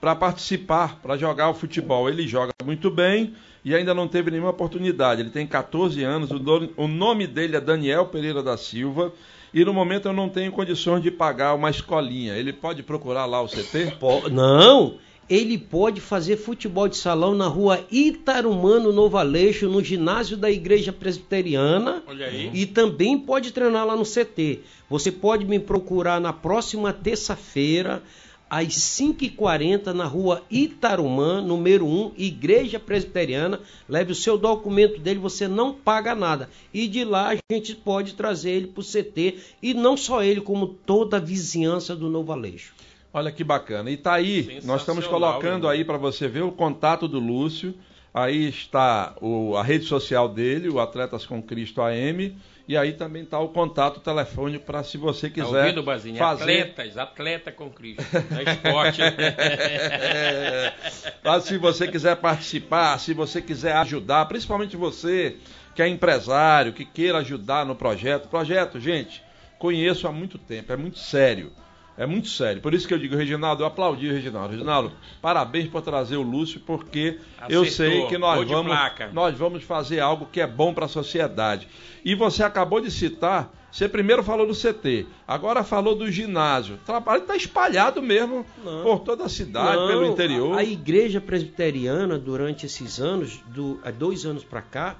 para 0.00 0.14
participar, 0.14 1.00
para 1.00 1.16
jogar 1.16 1.50
o 1.50 1.54
futebol. 1.54 2.08
Ele 2.08 2.26
joga 2.26 2.52
muito 2.64 2.90
bem 2.90 3.34
e 3.64 3.74
ainda 3.74 3.92
não 3.92 4.06
teve 4.08 4.30
nenhuma 4.30 4.50
oportunidade. 4.50 5.20
Ele 5.20 5.30
tem 5.30 5.46
14 5.46 6.02
anos, 6.04 6.30
o 6.76 6.86
nome 6.88 7.26
dele 7.26 7.56
é 7.56 7.60
Daniel 7.60 8.06
Pereira 8.06 8.42
da 8.42 8.56
Silva. 8.56 9.12
E 9.52 9.64
no 9.64 9.72
momento 9.72 10.06
eu 10.06 10.12
não 10.12 10.28
tenho 10.28 10.52
condições 10.52 11.02
de 11.02 11.10
pagar 11.10 11.54
uma 11.54 11.70
escolinha. 11.70 12.34
Ele 12.34 12.52
pode 12.52 12.82
procurar 12.82 13.24
lá 13.24 13.40
o 13.40 13.48
CT? 13.48 13.96
Não, 14.30 14.96
ele 15.28 15.56
pode 15.56 16.00
fazer 16.00 16.36
futebol 16.36 16.86
de 16.86 16.96
salão 16.96 17.34
na 17.34 17.46
rua 17.46 17.84
Itarumano 17.90 18.92
Novo 18.92 19.16
Aleixo, 19.16 19.68
no 19.68 19.82
ginásio 19.82 20.36
da 20.36 20.50
Igreja 20.50 20.92
Presbiteriana. 20.92 22.02
Olha 22.06 22.26
aí. 22.26 22.50
E 22.52 22.66
também 22.66 23.18
pode 23.18 23.52
treinar 23.52 23.86
lá 23.86 23.96
no 23.96 24.04
CT. 24.04 24.60
Você 24.88 25.10
pode 25.10 25.44
me 25.44 25.58
procurar 25.58 26.20
na 26.20 26.32
próxima 26.32 26.92
terça-feira, 26.92 28.02
às 28.50 28.68
5h40 28.68 29.92
na 29.92 30.04
rua 30.04 30.42
Itarumã, 30.50 31.40
número 31.40 31.86
1, 31.86 32.12
Igreja 32.16 32.78
Presbiteriana. 32.80 33.60
Leve 33.88 34.12
o 34.12 34.14
seu 34.14 34.38
documento 34.38 35.00
dele, 35.00 35.18
você 35.18 35.46
não 35.46 35.72
paga 35.74 36.14
nada. 36.14 36.48
E 36.72 36.88
de 36.88 37.04
lá 37.04 37.32
a 37.32 37.52
gente 37.52 37.74
pode 37.74 38.14
trazer 38.14 38.50
ele 38.50 38.66
para 38.68 38.80
o 38.80 38.84
CT, 38.84 39.38
e 39.62 39.74
não 39.74 39.96
só 39.96 40.22
ele, 40.22 40.40
como 40.40 40.66
toda 40.66 41.18
a 41.18 41.20
vizinhança 41.20 41.94
do 41.94 42.08
Novo 42.08 42.32
Aleixo. 42.32 42.74
Olha 43.12 43.32
que 43.32 43.42
bacana. 43.42 43.90
E 43.90 43.96
tá 43.96 44.14
aí, 44.14 44.60
nós 44.64 44.82
estamos 44.82 45.06
colocando 45.06 45.66
né? 45.66 45.72
aí 45.72 45.84
para 45.84 45.96
você 45.96 46.28
ver 46.28 46.42
o 46.42 46.52
contato 46.52 47.08
do 47.08 47.18
Lúcio. 47.18 47.74
Aí 48.12 48.48
está 48.48 49.14
o, 49.20 49.56
a 49.56 49.62
rede 49.62 49.84
social 49.84 50.28
dele, 50.28 50.68
o 50.68 50.80
Atletas 50.80 51.24
com 51.26 51.42
Cristo 51.42 51.80
AM. 51.82 52.36
E 52.68 52.76
aí 52.76 52.92
também 52.92 53.22
está 53.22 53.40
o 53.40 53.48
contato 53.48 53.98
telefônico 53.98 54.66
para 54.66 54.82
se 54.82 54.98
você 54.98 55.30
tá 55.30 55.34
quiser 55.36 55.50
tá 55.50 55.58
ouvindo, 55.58 55.82
Bazinha? 55.82 56.18
fazer... 56.18 56.60
Atletas, 56.60 56.98
atleta 56.98 57.50
com 57.50 57.70
Cristo, 57.70 58.04
é 58.14 58.52
esporte. 58.52 59.00
para 61.22 61.40
se 61.40 61.56
você 61.56 61.88
quiser 61.88 62.16
participar, 62.16 62.98
se 62.98 63.14
você 63.14 63.40
quiser 63.40 63.74
ajudar, 63.76 64.26
principalmente 64.26 64.76
você 64.76 65.38
que 65.74 65.80
é 65.80 65.88
empresário, 65.88 66.74
que 66.74 66.84
queira 66.84 67.18
ajudar 67.18 67.64
no 67.64 67.74
projeto. 67.74 68.28
Projeto, 68.28 68.78
gente, 68.78 69.22
conheço 69.58 70.06
há 70.06 70.12
muito 70.12 70.36
tempo, 70.36 70.70
é 70.70 70.76
muito 70.76 70.98
sério. 70.98 71.50
É 71.98 72.06
muito 72.06 72.28
sério. 72.28 72.62
Por 72.62 72.72
isso 72.72 72.86
que 72.86 72.94
eu 72.94 72.98
digo, 72.98 73.16
Reginaldo, 73.16 73.64
eu 73.64 73.66
aplaudi 73.66 74.08
o 74.08 74.12
Reginaldo. 74.12 74.52
Reginaldo, 74.52 74.92
parabéns 75.20 75.68
por 75.68 75.82
trazer 75.82 76.16
o 76.16 76.22
Lúcio, 76.22 76.60
porque 76.60 77.18
Acertou. 77.36 77.56
eu 77.56 77.64
sei 77.68 78.06
que 78.06 78.16
nós 78.16 78.48
vamos, 78.48 78.72
nós 79.12 79.36
vamos 79.36 79.64
fazer 79.64 79.98
algo 79.98 80.28
que 80.30 80.40
é 80.40 80.46
bom 80.46 80.72
para 80.72 80.84
a 80.84 80.88
sociedade. 80.88 81.66
E 82.04 82.14
você 82.14 82.44
acabou 82.44 82.80
de 82.80 82.88
citar, 82.88 83.52
você 83.68 83.88
primeiro 83.88 84.22
falou 84.22 84.46
do 84.46 84.54
CT, 84.54 85.06
agora 85.26 85.64
falou 85.64 85.96
do 85.96 86.08
ginásio. 86.08 86.76
O 86.76 86.78
trabalho 86.78 87.22
está 87.22 87.34
espalhado 87.34 88.00
mesmo 88.00 88.46
Não. 88.64 88.84
por 88.84 89.00
toda 89.00 89.24
a 89.24 89.28
cidade, 89.28 89.76
Não. 89.76 89.88
pelo 89.88 90.06
interior. 90.06 90.54
A, 90.54 90.60
a, 90.60 90.64
igreja 90.64 91.20
presbiteriana, 91.20 92.16
durante 92.16 92.64
esses 92.64 93.00
anos, 93.00 93.40
do, 93.48 93.80
há 93.82 93.90
dois 93.90 94.24
anos 94.24 94.44
para 94.44 94.62
cá, 94.62 94.96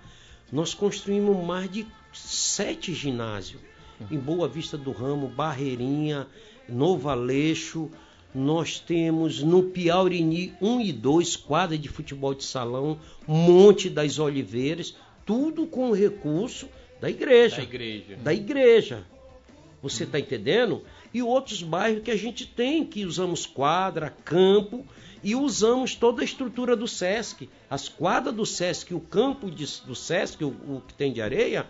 nós 0.51 0.75
construímos 0.75 1.47
mais 1.47 1.71
de 1.71 1.87
sete 2.13 2.93
ginásios. 2.93 3.61
Em 4.11 4.19
Boa 4.19 4.49
Vista 4.49 4.77
do 4.77 4.93
Ramo, 4.93 5.29
Barreirinha, 5.29 6.27
Novo 6.69 7.09
Aleixo, 7.09 7.91
nós 8.35 8.79
temos 8.79 9.43
no 9.43 9.65
Piaurini 9.65 10.53
1 10.61 10.81
e 10.81 10.93
2, 10.93 11.37
quadra 11.37 11.79
de 11.79 11.89
futebol 11.89 12.35
de 12.35 12.45
salão, 12.45 12.99
Monte 13.27 13.89
das 13.89 14.19
Oliveiras, 14.19 14.95
tudo 15.25 15.67
com 15.67 15.93
recurso 15.93 16.69
da 17.01 17.09
igreja. 17.09 17.57
Da 17.57 17.63
igreja. 17.63 18.17
Da 18.17 18.35
igreja. 18.35 19.07
Você 19.83 20.05
está 20.05 20.19
entendendo? 20.19 20.83
E 21.15 21.23
outros 21.23 21.63
bairros 21.63 22.03
que 22.03 22.11
a 22.11 22.17
gente 22.17 22.47
tem, 22.47 22.85
que 22.85 23.05
usamos 23.05 23.47
quadra, 23.47 24.11
campo 24.25 24.85
e 25.23 25.35
usamos 25.35 25.95
toda 25.95 26.23
a 26.23 26.25
estrutura 26.25 26.77
do 26.77 26.89
SESC. 26.89 27.49
As 27.71 27.89
quadras 27.89 28.35
do 28.35 28.45
SESC, 28.45 28.93
o 28.93 29.01
campo 29.01 29.51
de, 29.51 29.67
do 29.87 29.95
SESC, 29.95 30.45
o, 30.45 30.49
o 30.49 30.83
que 30.87 30.95
tem 30.95 31.13
de 31.13 31.23
areia, 31.23 31.67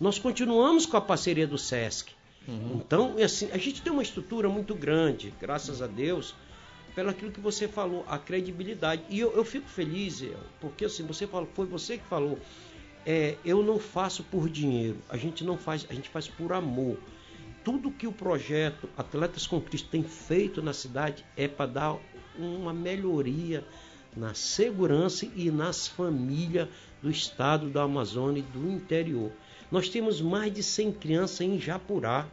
nós 0.00 0.18
continuamos 0.18 0.86
com 0.86 0.96
a 0.96 1.00
parceria 1.00 1.46
do 1.46 1.58
SESC. 1.58 2.17
Uhum. 2.48 2.80
Então, 2.84 3.16
assim, 3.22 3.50
a 3.52 3.58
gente 3.58 3.82
tem 3.82 3.92
uma 3.92 4.02
estrutura 4.02 4.48
muito 4.48 4.74
grande, 4.74 5.34
graças 5.38 5.82
a 5.82 5.86
Deus, 5.86 6.34
pelo 6.94 7.10
aquilo 7.10 7.30
que 7.30 7.40
você 7.40 7.68
falou, 7.68 8.04
a 8.08 8.18
credibilidade. 8.18 9.02
E 9.10 9.20
eu, 9.20 9.32
eu 9.36 9.44
fico 9.44 9.68
feliz, 9.68 10.24
porque 10.58 10.86
assim, 10.86 11.06
você 11.06 11.26
falou, 11.26 11.48
foi 11.54 11.66
você 11.66 11.98
que 11.98 12.04
falou, 12.06 12.38
é, 13.04 13.36
eu 13.44 13.62
não 13.62 13.78
faço 13.78 14.24
por 14.24 14.48
dinheiro, 14.48 14.96
a 15.10 15.16
gente 15.16 15.44
não 15.44 15.58
faz, 15.58 15.86
a 15.90 15.94
gente 15.94 16.08
faz 16.08 16.26
por 16.26 16.52
amor. 16.52 16.98
Tudo 17.62 17.90
que 17.90 18.06
o 18.06 18.12
projeto 18.12 18.88
Atletas 18.96 19.46
com 19.46 19.60
Cristo 19.60 19.90
tem 19.90 20.02
feito 20.02 20.62
na 20.62 20.72
cidade 20.72 21.24
é 21.36 21.46
para 21.46 21.66
dar 21.66 21.96
uma 22.38 22.72
melhoria 22.72 23.62
na 24.16 24.32
segurança 24.32 25.28
e 25.36 25.50
nas 25.50 25.86
famílias 25.86 26.68
do 27.02 27.10
estado 27.10 27.68
da 27.68 27.82
Amazônia 27.82 28.40
e 28.40 28.58
do 28.58 28.70
interior. 28.70 29.30
Nós 29.70 29.88
temos 29.88 30.20
mais 30.20 30.52
de 30.52 30.62
100 30.62 30.92
crianças 30.92 31.40
em 31.42 31.58
Japurá. 31.58 32.26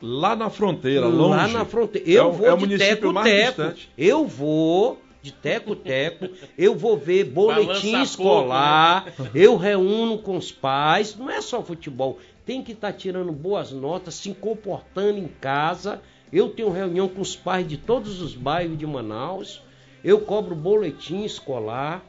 Lá 0.00 0.36
na 0.36 0.50
fronteira, 0.50 1.06
longe. 1.06 1.36
Lá 1.36 1.48
na 1.48 1.64
fronteira. 1.64 2.08
Eu 2.08 2.28
é, 2.28 2.32
vou 2.32 2.46
é 2.46 2.56
de 2.56 2.78
teco-teco. 2.78 3.62
Eu 3.96 4.26
vou 4.26 5.00
de 5.22 5.32
teco-teco. 5.32 6.28
eu 6.56 6.76
vou 6.76 6.96
ver 6.96 7.24
boletim 7.24 8.02
escolar. 8.02 9.04
Pouco, 9.04 9.22
né? 9.22 9.30
Eu 9.34 9.56
reúno 9.56 10.18
com 10.18 10.36
os 10.36 10.52
pais. 10.52 11.16
Não 11.16 11.30
é 11.30 11.40
só 11.40 11.62
futebol. 11.62 12.18
Tem 12.44 12.62
que 12.62 12.72
estar 12.72 12.92
tá 12.92 12.98
tirando 12.98 13.32
boas 13.32 13.72
notas, 13.72 14.14
se 14.14 14.32
comportando 14.34 15.18
em 15.18 15.26
casa. 15.26 16.02
Eu 16.32 16.50
tenho 16.50 16.70
reunião 16.70 17.08
com 17.08 17.20
os 17.20 17.34
pais 17.34 17.66
de 17.66 17.76
todos 17.76 18.20
os 18.20 18.34
bairros 18.34 18.76
de 18.76 18.86
Manaus. 18.86 19.62
Eu 20.04 20.20
cobro 20.20 20.54
boletim 20.54 21.24
escolar. 21.24 22.04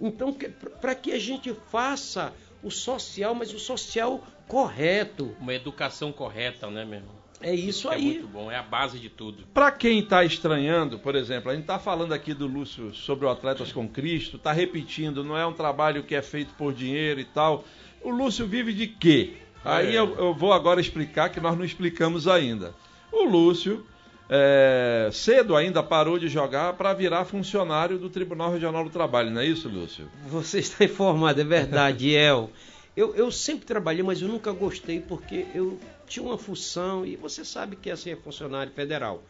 Então, 0.00 0.36
para 0.80 0.94
que 0.94 1.12
a 1.12 1.18
gente 1.18 1.54
faça 1.70 2.32
o 2.62 2.70
social, 2.70 3.34
mas 3.34 3.52
o 3.54 3.58
social 3.58 4.22
correto. 4.46 5.34
Uma 5.40 5.54
educação 5.54 6.10
correta, 6.12 6.68
né, 6.70 6.84
meu 6.84 6.98
irmão? 6.98 7.18
É 7.40 7.54
isso 7.54 7.88
É 7.88 7.94
aí. 7.94 8.04
muito 8.04 8.26
bom, 8.26 8.50
é 8.50 8.56
a 8.56 8.62
base 8.62 8.98
de 8.98 9.08
tudo. 9.08 9.44
Para 9.54 9.70
quem 9.70 10.00
está 10.00 10.24
estranhando, 10.24 10.98
por 10.98 11.14
exemplo, 11.14 11.50
a 11.50 11.54
gente 11.54 11.62
está 11.62 11.78
falando 11.78 12.12
aqui 12.12 12.34
do 12.34 12.48
Lúcio 12.48 12.92
sobre 12.92 13.26
o 13.26 13.28
Atletas 13.30 13.70
com 13.70 13.88
Cristo, 13.88 14.36
está 14.38 14.50
repetindo, 14.52 15.22
não 15.22 15.36
é 15.38 15.46
um 15.46 15.52
trabalho 15.52 16.02
que 16.02 16.16
é 16.16 16.22
feito 16.22 16.52
por 16.54 16.72
dinheiro 16.72 17.20
e 17.20 17.24
tal. 17.24 17.64
O 18.02 18.10
Lúcio 18.10 18.44
vive 18.46 18.72
de 18.72 18.88
quê? 18.88 19.34
Aí 19.64 19.94
É. 19.94 20.00
eu, 20.00 20.16
eu 20.16 20.34
vou 20.34 20.52
agora 20.52 20.80
explicar 20.80 21.28
que 21.28 21.38
nós 21.40 21.56
não 21.56 21.64
explicamos 21.64 22.26
ainda. 22.26 22.74
O 23.12 23.22
Lúcio, 23.24 23.86
é, 24.30 25.08
cedo 25.12 25.56
ainda 25.56 25.82
parou 25.82 26.18
de 26.18 26.28
jogar 26.28 26.74
para 26.74 26.92
virar 26.92 27.24
funcionário 27.24 27.98
do 27.98 28.10
Tribunal 28.10 28.52
Regional 28.52 28.84
do 28.84 28.90
Trabalho, 28.90 29.30
não 29.30 29.40
é 29.40 29.46
isso, 29.46 29.68
Lúcio? 29.68 30.08
Você 30.26 30.58
está 30.60 30.84
informado, 30.84 31.40
é 31.40 31.44
verdade, 31.44 32.12
El. 32.14 32.50
Eu, 32.94 33.14
eu 33.14 33.30
sempre 33.30 33.64
trabalhei, 33.64 34.02
mas 34.02 34.20
eu 34.20 34.28
nunca 34.28 34.52
gostei 34.52 35.00
porque 35.00 35.46
eu 35.54 35.78
tinha 36.06 36.24
uma 36.26 36.36
função 36.36 37.06
e 37.06 37.14
você 37.14 37.44
sabe 37.44 37.76
que 37.76 37.90
assim 37.90 38.10
é 38.10 38.16
funcionário 38.16 38.72
federal. 38.72 39.22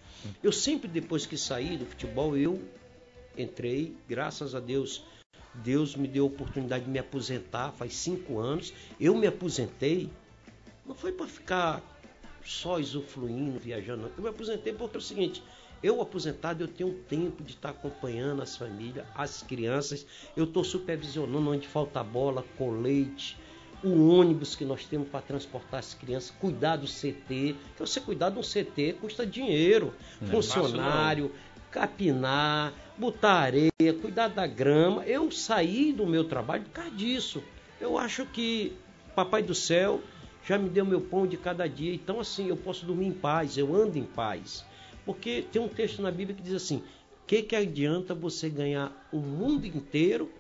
Eu 0.43 0.51
sempre, 0.51 0.89
depois 0.89 1.27
que 1.27 1.37
saí 1.37 1.77
do 1.77 1.85
futebol, 1.85 2.37
eu 2.37 2.61
entrei, 3.37 3.95
graças 4.09 4.55
a 4.55 4.61
Deus, 4.61 5.05
Deus 5.53 5.95
me 5.95 6.09
deu 6.09 6.25
a 6.25 6.27
oportunidade 6.27 6.87
de 6.87 6.91
me 6.91 6.99
aposentar 6.99 7.73
faz 7.73 7.95
cinco 7.95 8.39
anos. 8.39 8.73
Eu 8.99 9.15
me 9.15 9.27
aposentei, 9.27 10.11
não 10.87 10.95
foi 10.95 11.13
para 11.13 11.27
ficar 11.27 11.83
só 12.45 12.77
usufruindo, 12.77 13.59
viajando, 13.59 14.03
não. 14.03 14.11
Eu 14.17 14.23
me 14.23 14.29
aposentei 14.29 14.73
porque 14.73 14.97
é 14.97 14.99
o 14.99 15.03
seguinte, 15.03 15.43
eu 15.83 16.01
aposentado, 16.01 16.63
eu 16.63 16.69
tenho 16.69 16.93
tempo 17.09 17.43
de 17.43 17.53
estar 17.53 17.71
acompanhando 17.71 18.43
as 18.43 18.57
famílias, 18.57 19.07
as 19.15 19.43
crianças, 19.43 20.07
eu 20.37 20.45
estou 20.45 20.65
supervisionando 20.65 21.51
onde 21.51 21.69
falta 21.69 22.03
bola, 22.03 22.45
colete, 22.57 23.37
o 23.83 24.09
ônibus 24.09 24.57
que 24.57 24.65
nós 24.65 24.85
temos 24.85 25.09
para 25.09 25.21
transportar 25.21 25.79
as 25.79 25.95
crianças, 25.95 26.33
cuidar 26.41 26.77
do 26.77 26.87
CT, 26.87 27.55
que 27.77 27.79
você 27.79 28.01
cuidar 28.01 28.31
de 28.31 28.39
um 28.39 28.43
CT 28.43 28.97
custa 29.01 29.25
dinheiro, 29.25 29.95
funcionário, 30.31 31.33
capinar, 31.71 32.73
botar 32.97 33.35
areia, 33.35 33.95
cuidar 34.01 34.29
da 34.29 34.47
grama. 34.47 35.05
Eu 35.05 35.31
saí 35.31 35.93
do 35.93 36.07
meu 36.07 36.25
trabalho 36.25 36.65
por 36.65 36.73
causa 36.73 36.91
disso. 36.91 37.43
Eu 37.81 37.97
acho 37.97 38.27
que 38.27 38.73
Papai 39.15 39.43
do 39.43 39.55
Céu 39.55 40.01
já 40.43 40.59
me 40.59 40.69
deu 40.69 40.85
meu 40.85 41.01
pão 41.01 41.27
de 41.27 41.37
cada 41.37 41.67
dia, 41.69 41.95
então 41.95 42.21
assim 42.21 42.49
eu 42.49 42.57
posso 42.57 42.87
dormir 42.87 43.07
em 43.07 43.13
paz, 43.13 43.57
eu 43.57 43.75
ando 43.75 43.99
em 43.99 44.05
paz. 44.05 44.65
Porque 45.05 45.43
tem 45.43 45.61
um 45.61 45.69
texto 45.69 46.03
na 46.03 46.11
Bíblia 46.11 46.37
que 46.37 46.43
diz 46.43 46.55
assim: 46.55 46.85
que 47.27 47.43
que 47.43 47.57
adianta 47.57 48.15
você 48.15 48.49
ganhar 48.49 49.07
o 49.11 49.21
mundo 49.21 49.67
inteiro 49.67 50.31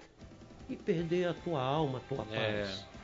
e 0.68 0.76
perder 0.76 1.28
a 1.28 1.34
tua 1.34 1.62
alma, 1.62 1.98
a 1.98 2.00
tua 2.02 2.26
É. 2.34 2.97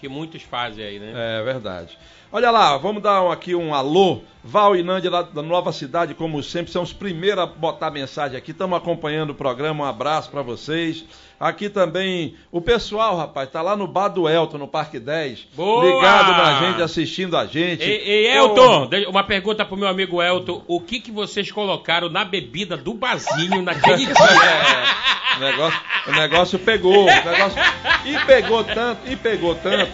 Que 0.00 0.08
muitos 0.08 0.42
fazem 0.42 0.84
aí, 0.84 0.98
né? 0.98 1.12
É 1.40 1.42
verdade. 1.44 1.98
Olha 2.32 2.50
lá, 2.50 2.76
vamos 2.78 3.02
dar 3.02 3.22
um- 3.22 3.30
aqui 3.30 3.54
um 3.54 3.74
alô. 3.74 4.20
Val 4.42 4.74
e 4.74 4.82
Nandi 4.82 5.06
lá 5.08 5.20
da 5.20 5.42
Nova 5.42 5.70
Cidade, 5.72 6.14
como 6.14 6.42
sempre, 6.42 6.72
são 6.72 6.82
os 6.82 6.92
primeiros 6.94 7.42
a 7.42 7.46
botar 7.46 7.90
mensagem 7.90 8.38
aqui. 8.38 8.52
Estamos 8.52 8.78
acompanhando 8.78 9.30
o 9.30 9.34
programa. 9.34 9.84
Um 9.84 9.86
abraço 9.86 10.30
para 10.30 10.40
vocês. 10.40 11.04
Aqui 11.38 11.68
também 11.68 12.34
o 12.50 12.60
pessoal, 12.60 13.16
rapaz, 13.16 13.50
tá 13.50 13.60
lá 13.60 13.76
no 13.76 13.86
Bar 13.86 14.08
do 14.08 14.26
Elton, 14.28 14.56
no 14.58 14.68
Parque 14.68 14.98
10. 14.98 15.46
Boa! 15.54 15.84
Ligado 15.84 16.32
na 16.32 16.60
gente, 16.60 16.82
assistindo 16.82 17.36
a 17.36 17.44
gente. 17.46 17.82
Ei, 17.82 17.98
ei, 18.26 18.36
Elton, 18.38 18.88
uma 19.08 19.24
pergunta 19.24 19.64
pro 19.64 19.76
meu 19.76 19.88
amigo 19.88 20.22
Elton. 20.22 20.62
O 20.66 20.80
que 20.80 21.00
que 21.00 21.10
vocês 21.10 21.50
colocaram 21.50 22.08
na 22.08 22.24
bebida 22.24 22.76
do 22.76 22.94
Bazinho 22.94 23.60
naquele 23.60 24.06
dia? 24.06 24.14
É, 24.14 25.29
o, 25.36 25.40
negócio, 25.40 25.80
o 26.06 26.12
negócio 26.12 26.58
pegou. 26.58 27.04
O 27.04 27.06
negócio, 27.06 27.58
e 28.04 28.18
pegou 28.26 28.64
tanto, 28.64 29.00
e 29.10 29.16
pegou 29.16 29.54
tanto. 29.54 29.90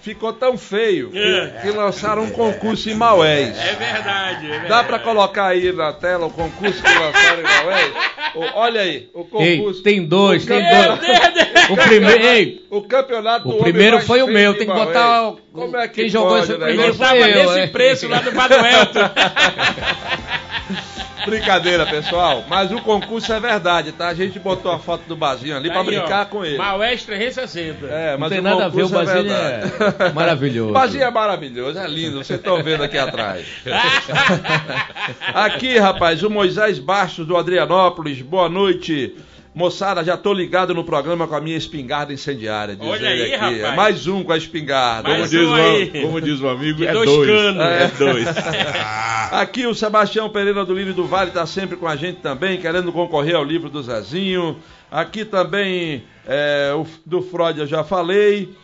Ficou 0.00 0.32
tão 0.32 0.56
feio 0.56 1.10
que, 1.10 1.52
que 1.62 1.70
lançaram 1.70 2.22
um 2.22 2.30
concurso 2.30 2.88
em 2.88 2.94
Maués. 2.94 3.58
É 3.58 3.74
verdade, 3.74 4.46
é 4.46 4.48
verdade. 4.50 4.68
Dá 4.68 4.84
pra 4.84 4.98
colocar 4.98 5.46
aí 5.48 5.72
na 5.72 5.92
tela 5.92 6.26
o 6.26 6.30
concurso 6.30 6.82
que 6.82 6.88
lançaram 6.98 7.40
em 7.40 7.42
Maués? 7.42 7.92
O- 8.34 8.58
Olha 8.58 8.80
aí, 8.82 9.08
o 9.14 9.26
Ei, 9.40 9.56
concurso. 9.58 9.82
tem 9.82 10.04
dois, 10.06 10.44
o 10.44 10.46
tem 10.46 10.60
dois. 10.62 11.00
O 11.70 11.76
primeiro, 11.76 12.24
ei, 12.24 12.64
O 12.70 12.82
campeonato 12.82 13.48
do 13.48 13.56
o 13.56 13.58
primeiro 13.58 14.00
foi 14.00 14.22
o 14.22 14.26
meu, 14.26 14.54
tem 14.56 14.66
que 14.66 14.72
botar 14.72 15.28
o- 15.28 15.38
Como 15.52 15.76
é 15.76 15.88
que 15.88 15.94
quem 16.02 16.08
jogou 16.08 16.30
pode, 16.30 16.44
esse 16.44 16.56
né? 16.58 16.66
primeiro 16.66 16.94
tava 16.96 17.16
eu, 17.16 17.46
nesse 17.46 17.58
é. 17.60 17.66
preço 17.66 18.08
lá 18.08 18.20
do 18.20 18.30
Elton. 18.30 19.10
Brincadeira, 21.30 21.86
pessoal. 21.86 22.44
Mas 22.48 22.70
o 22.72 22.80
concurso 22.80 23.32
é 23.32 23.40
verdade, 23.40 23.92
tá? 23.92 24.08
A 24.08 24.14
gente 24.14 24.38
botou 24.38 24.72
a 24.72 24.78
foto 24.78 25.02
do 25.06 25.16
Bazinho 25.16 25.56
ali 25.56 25.70
pra 25.70 25.80
Aí, 25.80 25.86
brincar 25.86 26.22
ó, 26.22 26.24
com 26.26 26.44
ele. 26.44 26.58
Maués 26.58 27.04
360. 27.04 27.86
É, 27.86 28.12
Não 28.12 28.18
mas 28.20 28.28
tem 28.30 28.40
o 28.40 28.42
nada 28.42 28.66
a 28.66 28.68
ver, 28.68 28.82
o 28.82 28.88
concurso 28.88 28.94
Basílio 29.06 29.32
verdade. 29.34 29.72
é 29.98 30.12
maravilhoso. 30.12 30.70
O 30.70 30.72
Basílio 30.72 31.04
é 31.04 31.10
maravilhoso, 31.10 31.78
é 31.78 31.86
lindo, 31.86 32.22
vocês 32.22 32.38
estão 32.38 32.62
vendo 32.62 32.82
aqui 32.82 32.98
atrás. 32.98 33.46
Aqui, 35.34 35.78
rapaz, 35.78 36.22
o 36.22 36.30
Moisés 36.30 36.78
Bastos 36.78 37.26
do 37.26 37.36
Adrianópolis, 37.36 38.20
boa 38.22 38.48
noite. 38.48 39.14
Moçada, 39.58 40.04
já 40.04 40.16
tô 40.16 40.32
ligado 40.32 40.72
no 40.72 40.84
programa 40.84 41.26
com 41.26 41.34
a 41.34 41.40
minha 41.40 41.56
espingarda 41.56 42.12
incendiária. 42.12 42.76
diz 42.76 42.86
Olha 42.88 43.10
ele 43.10 43.24
aí, 43.24 43.34
aqui. 43.34 43.54
É 43.58 43.62
rapaz. 43.62 43.74
mais 43.74 44.06
um 44.06 44.22
com 44.22 44.30
a 44.30 44.36
espingarda. 44.36 45.10
Como 45.10 45.26
diz, 45.26 45.40
um 45.40 45.98
o, 45.98 46.02
como 46.02 46.20
diz 46.20 46.44
amigo, 46.44 46.84
é 46.84 46.92
dois 46.92 47.10
dois. 47.10 47.28
canos. 47.28 47.62
É 47.64 47.88
dois. 47.98 48.28
Aqui 49.32 49.66
o 49.66 49.74
Sebastião 49.74 50.30
Pereira 50.30 50.64
do 50.64 50.72
Lírio 50.72 50.94
do 50.94 51.06
Vale 51.08 51.30
está 51.30 51.44
sempre 51.44 51.76
com 51.76 51.88
a 51.88 51.96
gente 51.96 52.20
também, 52.20 52.60
querendo 52.60 52.92
concorrer 52.92 53.34
ao 53.34 53.42
livro 53.42 53.68
do 53.68 53.82
Zezinho. 53.82 54.56
Aqui 54.88 55.24
também 55.24 56.04
é, 56.24 56.72
o 56.76 56.86
do 57.04 57.20
Freud 57.20 57.58
eu 57.58 57.66
já 57.66 57.82
falei. 57.82 58.54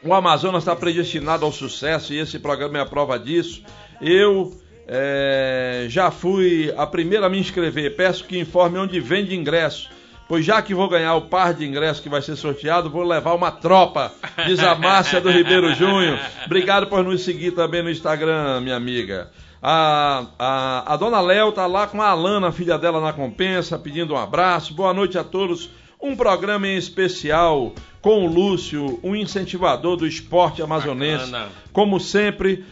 O 0.00 0.14
Amazonas 0.14 0.62
está 0.62 0.76
predestinado 0.76 1.44
ao 1.44 1.50
sucesso 1.50 2.14
e 2.14 2.18
esse 2.18 2.38
programa 2.38 2.78
é 2.78 2.82
a 2.82 2.86
prova 2.86 3.18
disso. 3.18 3.64
Eu 4.00 4.56
é, 4.86 5.86
já 5.88 6.12
fui 6.12 6.72
a 6.76 6.86
primeira 6.86 7.26
a 7.26 7.28
me 7.28 7.40
inscrever. 7.40 7.96
Peço 7.96 8.24
que 8.24 8.38
informe 8.38 8.78
onde 8.78 9.00
vende 9.00 9.34
ingresso. 9.34 9.98
Pois 10.30 10.44
já 10.44 10.62
que 10.62 10.72
vou 10.72 10.88
ganhar 10.88 11.16
o 11.16 11.22
par 11.22 11.52
de 11.52 11.66
ingressos 11.66 12.00
que 12.00 12.08
vai 12.08 12.22
ser 12.22 12.36
sorteado, 12.36 12.88
vou 12.88 13.02
levar 13.02 13.34
uma 13.34 13.50
tropa. 13.50 14.12
Diz 14.46 14.60
a 14.60 14.76
Márcia 14.76 15.20
do 15.20 15.28
Ribeiro 15.28 15.74
Júnior. 15.74 16.20
Obrigado 16.46 16.86
por 16.86 17.02
nos 17.02 17.24
seguir 17.24 17.50
também 17.50 17.82
no 17.82 17.90
Instagram, 17.90 18.60
minha 18.60 18.76
amiga. 18.76 19.28
A, 19.60 20.26
a, 20.38 20.94
a 20.94 20.96
dona 20.96 21.20
Léo 21.20 21.50
tá 21.50 21.66
lá 21.66 21.88
com 21.88 22.00
a 22.00 22.10
Alana, 22.10 22.52
filha 22.52 22.78
dela, 22.78 23.00
na 23.00 23.12
compensa, 23.12 23.76
pedindo 23.76 24.14
um 24.14 24.16
abraço. 24.16 24.72
Boa 24.72 24.94
noite 24.94 25.18
a 25.18 25.24
todos. 25.24 25.68
Um 26.00 26.14
programa 26.14 26.68
em 26.68 26.76
especial 26.76 27.72
com 28.00 28.24
o 28.24 28.32
Lúcio, 28.32 29.00
um 29.02 29.16
incentivador 29.16 29.96
do 29.96 30.06
esporte 30.06 30.62
amazonense. 30.62 31.24
Bacana. 31.24 31.48
Como 31.72 31.98
sempre, 31.98 32.64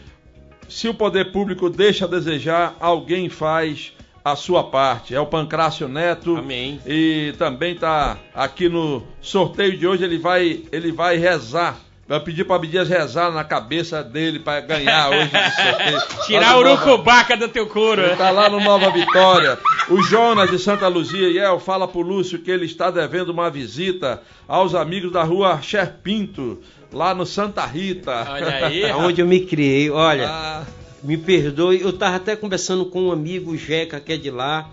se 0.69 0.87
o 0.87 0.93
poder 0.93 1.33
público 1.33 1.69
deixa 1.69 2.05
a 2.05 2.07
desejar, 2.07 2.77
alguém 2.79 3.27
faz 3.27 3.91
a 4.23 4.35
sua 4.35 4.63
parte. 4.63 5.15
É 5.15 5.19
o 5.19 5.25
Pancrácio 5.25 5.87
Neto. 5.87 6.37
Amém. 6.37 6.79
E 6.85 7.33
também 7.37 7.75
tá 7.75 8.17
aqui 8.33 8.69
no 8.69 9.03
sorteio 9.21 9.77
de 9.77 9.87
hoje, 9.87 10.03
ele 10.03 10.17
vai, 10.17 10.63
ele 10.71 10.91
vai 10.91 11.17
rezar. 11.17 11.77
Vai 12.09 12.19
pedir 12.19 12.43
para 12.43 12.55
Abdias 12.55 12.89
rezar 12.89 13.29
na 13.31 13.43
cabeça 13.43 14.03
dele 14.03 14.39
para 14.39 14.61
ganhar 14.61 15.11
hoje. 15.11 15.29
Tirar 16.25 16.57
o 16.57 16.61
urucubaca 16.61 17.37
do 17.37 17.47
teu 17.47 17.67
couro. 17.67 18.01
ele 18.01 18.15
tá 18.15 18.31
lá 18.31 18.49
no 18.49 18.59
Nova 18.59 18.89
Vitória. 18.89 19.59
O 19.87 20.01
Jonas 20.01 20.49
de 20.49 20.57
Santa 20.57 20.87
Luzia, 20.87 21.29
Iel, 21.29 21.59
fala 21.59 21.87
pro 21.87 22.01
Lúcio 22.01 22.39
que 22.39 22.49
ele 22.49 22.65
está 22.65 22.89
devendo 22.89 23.29
uma 23.29 23.47
visita 23.51 24.23
aos 24.47 24.73
amigos 24.73 25.11
da 25.11 25.23
rua 25.23 25.59
Pinto, 26.01 26.59
lá 26.91 27.13
no 27.13 27.27
Santa 27.27 27.63
Rita. 27.63 28.25
Olha 28.27 28.65
aí. 28.65 28.85
Onde 28.91 29.21
eu 29.21 29.27
me 29.27 29.41
criei, 29.41 29.91
olha. 29.91 30.27
Ah, 30.27 30.63
Me 31.03 31.17
perdoe, 31.17 31.81
eu 31.81 31.93
tava 31.93 32.17
até 32.17 32.35
conversando 32.35 32.85
com 32.85 33.03
um 33.03 33.11
amigo, 33.11 33.51
o 33.51 33.57
Jeca, 33.57 33.99
que 33.99 34.13
é 34.13 34.17
de 34.17 34.29
lá. 34.29 34.69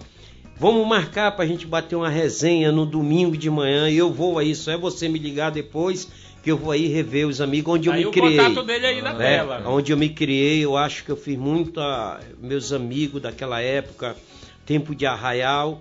Vamos 0.58 0.86
marcar 0.86 1.30
pra 1.36 1.46
gente 1.46 1.66
bater 1.66 1.94
uma 1.96 2.08
resenha 2.08 2.72
no 2.72 2.84
domingo 2.86 3.36
de 3.36 3.48
manhã. 3.50 3.88
E 3.88 3.96
eu 3.96 4.12
vou 4.12 4.38
aí, 4.38 4.54
só 4.54 4.72
é 4.72 4.76
você 4.76 5.08
me 5.08 5.18
ligar 5.18 5.50
depois 5.50 6.08
que 6.42 6.50
eu 6.50 6.56
vou 6.56 6.70
aí 6.70 6.86
rever 6.86 7.26
os 7.26 7.40
amigos 7.40 7.74
onde 7.74 7.88
eu 7.88 7.92
Aí 7.92 8.00
me 8.00 8.06
o 8.06 8.10
criei. 8.10 8.36
contato 8.36 8.62
dele 8.64 8.86
aí 8.86 9.02
na 9.02 9.12
né? 9.12 9.36
tela. 9.36 9.62
Onde 9.66 9.92
eu 9.92 9.96
me 9.96 10.08
criei, 10.08 10.64
eu 10.64 10.76
acho 10.76 11.04
que 11.04 11.10
eu 11.10 11.16
fiz 11.16 11.36
muito 11.36 11.80
a 11.80 12.20
meus 12.40 12.72
amigos 12.72 13.20
daquela 13.20 13.60
época, 13.60 14.16
tempo 14.64 14.94
de 14.94 15.04
arraial, 15.04 15.80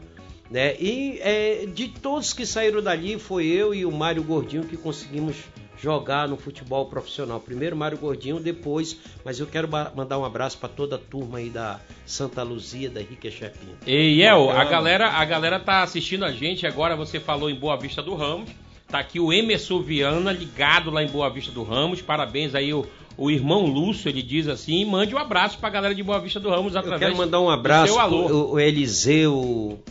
né? 0.49 0.75
E 0.79 1.19
é, 1.21 1.67
de 1.71 1.87
todos 1.87 2.33
que 2.33 2.45
saíram 2.45 2.81
dali, 2.81 3.19
foi 3.19 3.45
eu 3.45 3.73
e 3.75 3.85
o 3.85 3.91
Mário 3.91 4.23
Gordinho 4.23 4.63
que 4.63 4.75
conseguimos 4.75 5.35
jogar 5.81 6.27
no 6.27 6.37
futebol 6.37 6.85
profissional. 6.85 7.39
Primeiro 7.39 7.75
Mário 7.75 7.97
Gordinho, 7.97 8.39
depois, 8.39 8.97
mas 9.23 9.39
eu 9.39 9.47
quero 9.47 9.67
mandar 9.95 10.17
um 10.17 10.25
abraço 10.25 10.57
para 10.57 10.69
toda 10.69 10.95
a 10.95 10.99
turma 10.99 11.39
aí 11.39 11.49
da 11.49 11.79
Santa 12.05 12.43
Luzia, 12.43 12.89
da 12.89 13.01
Henrique 13.01 13.29
Chepinho. 13.31 13.77
Ei, 13.85 14.21
El, 14.21 14.49
a 14.49 14.63
galera, 14.63 15.09
a 15.09 15.25
galera 15.25 15.59
tá 15.59 15.83
assistindo 15.83 16.25
a 16.25 16.31
gente 16.31 16.65
agora. 16.65 16.95
Você 16.95 17.19
falou 17.19 17.49
em 17.49 17.55
Boa 17.55 17.77
Vista 17.77 18.01
do 18.01 18.15
Ramos. 18.15 18.49
Tá 18.87 18.99
aqui 18.99 19.19
o 19.19 19.33
Emerson 19.33 19.81
Viana 19.81 20.31
ligado 20.31 20.91
lá 20.91 21.03
em 21.03 21.07
Boa 21.07 21.29
Vista 21.29 21.51
do 21.51 21.63
Ramos. 21.63 22.01
Parabéns 22.01 22.53
aí 22.53 22.73
o, 22.73 22.85
o 23.17 23.31
irmão 23.31 23.65
Lúcio, 23.65 24.09
ele 24.09 24.21
diz 24.21 24.47
assim. 24.47 24.85
Mande 24.85 25.15
um 25.15 25.17
abraço 25.17 25.57
pra 25.57 25.69
galera 25.69 25.93
de 25.93 26.03
Boa 26.03 26.19
Vista 26.19 26.39
do 26.39 26.49
Ramos 26.49 26.73
Eu 26.73 26.79
através 26.79 27.01
quero 27.01 27.17
mandar 27.17 27.39
um 27.39 27.45
do 27.45 27.51
abraço 27.51 27.93
seu 27.93 27.99
alô. 28.01 28.25
pro 28.25 28.35
o, 28.35 28.51
o 28.53 28.59
Eliseu, 28.59 29.83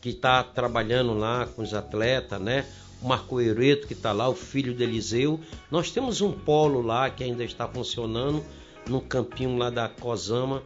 que 0.00 0.10
está 0.10 0.42
trabalhando 0.42 1.12
lá 1.14 1.46
com 1.46 1.62
os 1.62 1.74
atletas, 1.74 2.40
né? 2.40 2.64
Marco 3.04 3.40
Eureto, 3.40 3.86
que 3.86 3.92
está 3.92 4.12
lá, 4.12 4.28
o 4.28 4.34
filho 4.34 4.74
de 4.74 4.82
Eliseu. 4.82 5.38
Nós 5.70 5.90
temos 5.90 6.20
um 6.20 6.32
polo 6.32 6.80
lá 6.80 7.10
que 7.10 7.22
ainda 7.22 7.44
está 7.44 7.68
funcionando, 7.68 8.42
no 8.88 9.00
campinho 9.00 9.56
lá 9.56 9.70
da 9.70 9.88
Cosama, 9.88 10.62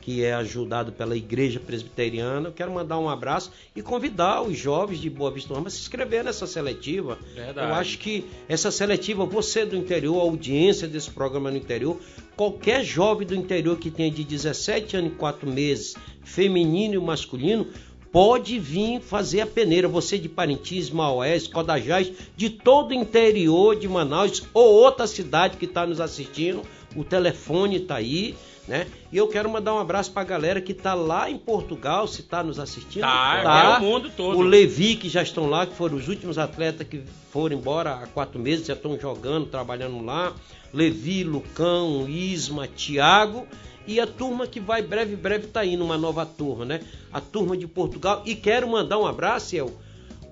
que 0.00 0.24
é 0.24 0.32
ajudado 0.32 0.92
pela 0.92 1.16
Igreja 1.16 1.60
Presbiteriana. 1.60 2.48
Eu 2.48 2.52
quero 2.52 2.72
mandar 2.72 2.98
um 2.98 3.08
abraço 3.08 3.52
e 3.76 3.82
convidar 3.82 4.42
os 4.42 4.56
jovens 4.56 4.98
de 4.98 5.10
Boa 5.10 5.30
Vista 5.30 5.52
a 5.52 5.70
se 5.70 5.80
inscrever 5.80 6.24
nessa 6.24 6.46
seletiva. 6.46 7.18
Verdade. 7.34 7.68
Eu 7.68 7.74
acho 7.74 7.98
que 7.98 8.24
essa 8.48 8.70
seletiva, 8.70 9.26
você 9.26 9.66
do 9.66 9.76
interior, 9.76 10.18
a 10.18 10.22
audiência 10.22 10.88
desse 10.88 11.10
programa 11.10 11.50
no 11.50 11.58
interior, 11.58 12.00
qualquer 12.34 12.82
jovem 12.82 13.26
do 13.26 13.34
interior 13.34 13.76
que 13.76 13.90
tenha 13.90 14.10
de 14.10 14.24
17 14.24 14.96
anos 14.96 15.12
e 15.12 15.16
4 15.16 15.50
meses, 15.50 15.94
feminino 16.24 16.94
e 16.94 16.98
masculino, 16.98 17.66
pode 18.12 18.58
vir 18.58 19.00
fazer 19.00 19.40
a 19.40 19.46
peneira. 19.46 19.88
Você 19.88 20.18
de 20.18 20.28
Parintins, 20.28 20.90
Maués, 20.90 21.46
Codajás, 21.46 22.12
de 22.36 22.50
todo 22.50 22.90
o 22.90 22.94
interior 22.94 23.76
de 23.76 23.88
Manaus 23.88 24.42
ou 24.52 24.74
outra 24.74 25.06
cidade 25.06 25.56
que 25.56 25.64
está 25.64 25.86
nos 25.86 26.00
assistindo, 26.00 26.62
o 26.96 27.04
telefone 27.04 27.76
está 27.76 27.96
aí. 27.96 28.36
Né? 28.68 28.86
E 29.10 29.16
eu 29.16 29.26
quero 29.26 29.50
mandar 29.50 29.74
um 29.74 29.78
abraço 29.78 30.12
para 30.12 30.22
a 30.22 30.24
galera 30.24 30.60
que 30.60 30.70
está 30.70 30.94
lá 30.94 31.28
em 31.28 31.36
Portugal, 31.36 32.06
se 32.06 32.20
está 32.20 32.42
nos 32.42 32.60
assistindo. 32.60 33.02
Tá, 33.02 33.42
tá. 33.42 33.64
é 33.64 33.78
o 33.78 33.80
mundo 33.80 34.10
todo. 34.16 34.38
O 34.38 34.42
Levi, 34.42 34.94
que 34.94 35.08
já 35.08 35.22
estão 35.22 35.46
lá, 35.46 35.66
que 35.66 35.74
foram 35.74 35.96
os 35.96 36.06
últimos 36.06 36.38
atletas 36.38 36.86
que 36.86 37.02
foram 37.32 37.56
embora 37.56 37.94
há 37.94 38.06
quatro 38.06 38.38
meses, 38.38 38.66
já 38.66 38.74
estão 38.74 38.96
jogando, 38.98 39.46
trabalhando 39.46 40.04
lá. 40.04 40.32
Levi, 40.72 41.24
Lucão, 41.24 42.08
Isma, 42.08 42.68
Tiago 42.68 43.44
e 43.86 43.98
a 44.00 44.06
turma 44.06 44.46
que 44.46 44.60
vai 44.60 44.82
breve, 44.82 45.16
breve 45.16 45.46
tá 45.48 45.64
indo, 45.64 45.84
uma 45.84 45.98
nova 45.98 46.24
turma, 46.26 46.64
né? 46.64 46.80
A 47.12 47.20
turma 47.20 47.56
de 47.56 47.66
Portugal. 47.66 48.22
E 48.26 48.34
quero 48.34 48.68
mandar 48.68 48.98
um 48.98 49.06
abraço, 49.06 49.56
El, 49.56 49.70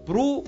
pro 0.06 0.44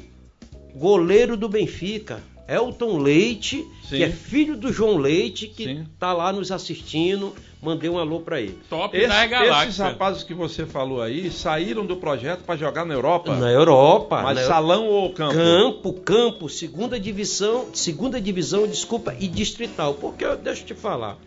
goleiro 0.74 1.36
do 1.36 1.48
Benfica, 1.48 2.22
Elton 2.48 2.98
Leite, 2.98 3.64
Sim. 3.88 3.96
que 3.96 4.02
é 4.04 4.10
filho 4.10 4.56
do 4.56 4.72
João 4.72 4.96
Leite, 4.96 5.46
que 5.46 5.64
Sim. 5.64 5.86
tá 5.98 6.12
lá 6.12 6.32
nos 6.32 6.50
assistindo. 6.52 7.32
Mandei 7.62 7.90
um 7.90 7.98
alô 7.98 8.20
para 8.20 8.40
ele. 8.40 8.58
Top 8.70 8.96
Esse- 8.96 9.06
da 9.06 9.18
esses 9.18 9.30
galáxia. 9.30 9.84
rapazes 9.84 10.22
que 10.22 10.32
você 10.32 10.64
falou 10.64 11.02
aí 11.02 11.30
saíram 11.30 11.84
do 11.84 11.94
projeto 11.96 12.40
para 12.42 12.56
jogar 12.56 12.86
na 12.86 12.94
Europa. 12.94 13.34
Na 13.36 13.50
Europa, 13.50 14.22
Mas 14.22 14.36
na 14.38 14.46
salão 14.46 14.86
ou 14.86 15.12
campo? 15.12 15.34
Campo, 15.34 15.92
campo, 15.92 16.48
segunda 16.48 16.98
divisão, 16.98 17.66
segunda 17.74 18.18
divisão, 18.18 18.66
desculpa, 18.66 19.14
e 19.20 19.28
distrital. 19.28 19.92
Porque 19.94 20.24
eu- 20.24 20.38
deixa 20.38 20.62
eu 20.62 20.66
te 20.68 20.74
falar. 20.74 21.18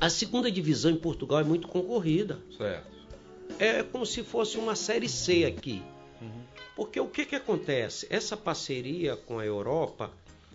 A 0.00 0.08
segunda 0.08 0.48
divisão 0.50 0.92
em 0.92 0.96
Portugal 0.96 1.40
é 1.40 1.44
muito 1.44 1.66
concorrida. 1.66 2.38
Certo. 2.56 2.86
É 3.58 3.82
como 3.82 4.06
se 4.06 4.22
fosse 4.22 4.56
uma 4.56 4.76
série 4.76 5.08
C 5.08 5.44
aqui. 5.44 5.82
Uhum. 6.22 6.42
Porque 6.76 7.00
o 7.00 7.08
que 7.08 7.24
que 7.24 7.34
acontece? 7.34 8.06
Essa 8.08 8.36
parceria 8.36 9.16
com 9.16 9.40
a 9.40 9.44
Europa, 9.44 10.12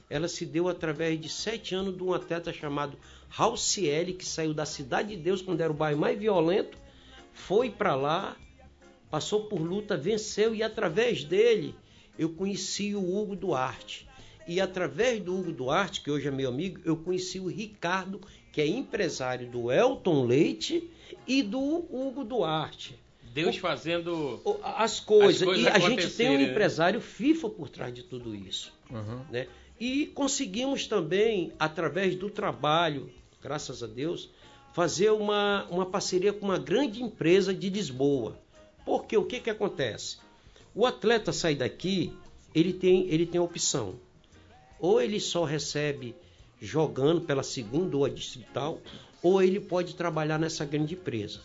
ela 0.10 0.30
se 0.30 0.46
deu 0.46 0.70
através 0.70 1.20
de 1.20 1.28
sete 1.28 1.76
anos 1.76 1.98
de 1.98 2.02
um 2.02 2.14
atleta 2.14 2.54
chamado 2.54 2.98
Raucielli, 3.28 4.14
que 4.14 4.26
saiu 4.26 4.54
da 4.54 4.66
Cidade 4.66 5.10
de 5.10 5.22
Deus, 5.22 5.42
quando 5.42 5.60
era 5.60 5.72
o 5.72 5.76
bairro 5.76 6.00
mais 6.00 6.18
violento, 6.18 6.78
foi 7.34 7.70
para 7.70 7.96
lá, 7.96 8.38
passou 9.12 9.46
por 9.46 9.60
luta, 9.60 9.98
venceu, 9.98 10.56
e 10.56 10.64
através 10.64 11.26
dele 11.26 11.76
eu 12.18 12.30
conheci 12.30 12.96
o 12.96 13.18
Hugo 13.18 13.36
Duarte. 13.36 14.08
E 14.48 14.62
através 14.62 15.22
do 15.22 15.38
Hugo 15.38 15.52
Duarte, 15.52 16.02
que 16.02 16.12
hoje 16.12 16.28
é 16.28 16.32
meu 16.32 16.50
amigo, 16.50 16.80
eu 16.86 16.96
conheci 16.96 17.40
o 17.40 17.48
Ricardo, 17.48 18.22
que 18.54 18.62
é 18.62 18.68
empresário 18.68 19.50
do 19.50 19.70
Elton 19.72 20.26
Leite 20.26 20.89
e 21.28 21.42
do 21.44 21.60
Hugo 21.60 22.24
Duarte. 22.24 22.98
Deus 23.34 23.58
fazendo. 23.58 24.39
O- 24.46 24.60
As 24.63 25.00
coisas. 25.00 25.42
As 25.42 25.46
coisas 25.48 25.63
e 25.66 25.68
a 25.68 25.80
gente 25.80 26.08
tem 26.12 26.30
um 26.30 26.38
né? 26.38 26.44
empresário 26.52 27.02
FIFA 27.02 27.50
por 27.50 27.68
trás 27.68 27.92
de 27.94 28.04
tudo 28.04 28.34
isso. 28.36 28.72
Uhum. 28.92 29.22
Né? 29.32 29.48
E 29.80 30.06
conseguimos 30.06 30.86
também, 30.86 31.52
através 31.60 32.16
do 32.16 32.30
trabalho, 32.30 33.10
graças 33.42 33.82
a 33.82 33.88
Deus, 33.88 34.30
fazer 34.72 35.10
uma, 35.12 35.66
uma 35.72 35.86
parceria 35.88 36.32
com 36.32 36.46
uma 36.46 36.60
grande 36.60 37.02
empresa 37.02 37.52
de 37.54 37.70
Lisboa. 37.72 38.39
Porque 38.86 39.18
o 39.18 39.26
que, 39.26 39.39
que 39.39 39.50
acontece? 39.50 40.18
O 40.76 40.86
atleta 40.86 41.34
sai 41.34 41.56
daqui, 41.56 42.13
ele 42.54 42.72
tem, 42.72 43.08
ele 43.10 43.26
tem 43.26 43.42
opção. 43.42 43.96
Ou 44.80 45.02
ele 45.02 45.20
só 45.20 45.44
recebe 45.44 46.16
jogando 46.65 47.19
pela 47.21 47.43
segunda 47.43 47.97
ou 47.97 48.06
a 48.06 48.10
distrital, 48.10 48.80
ou 49.21 49.41
ele 49.43 49.60
pode 49.60 49.95
trabalhar 49.95 50.39
nessa 50.39 50.63
grande 50.63 50.93
empresa. 50.93 51.41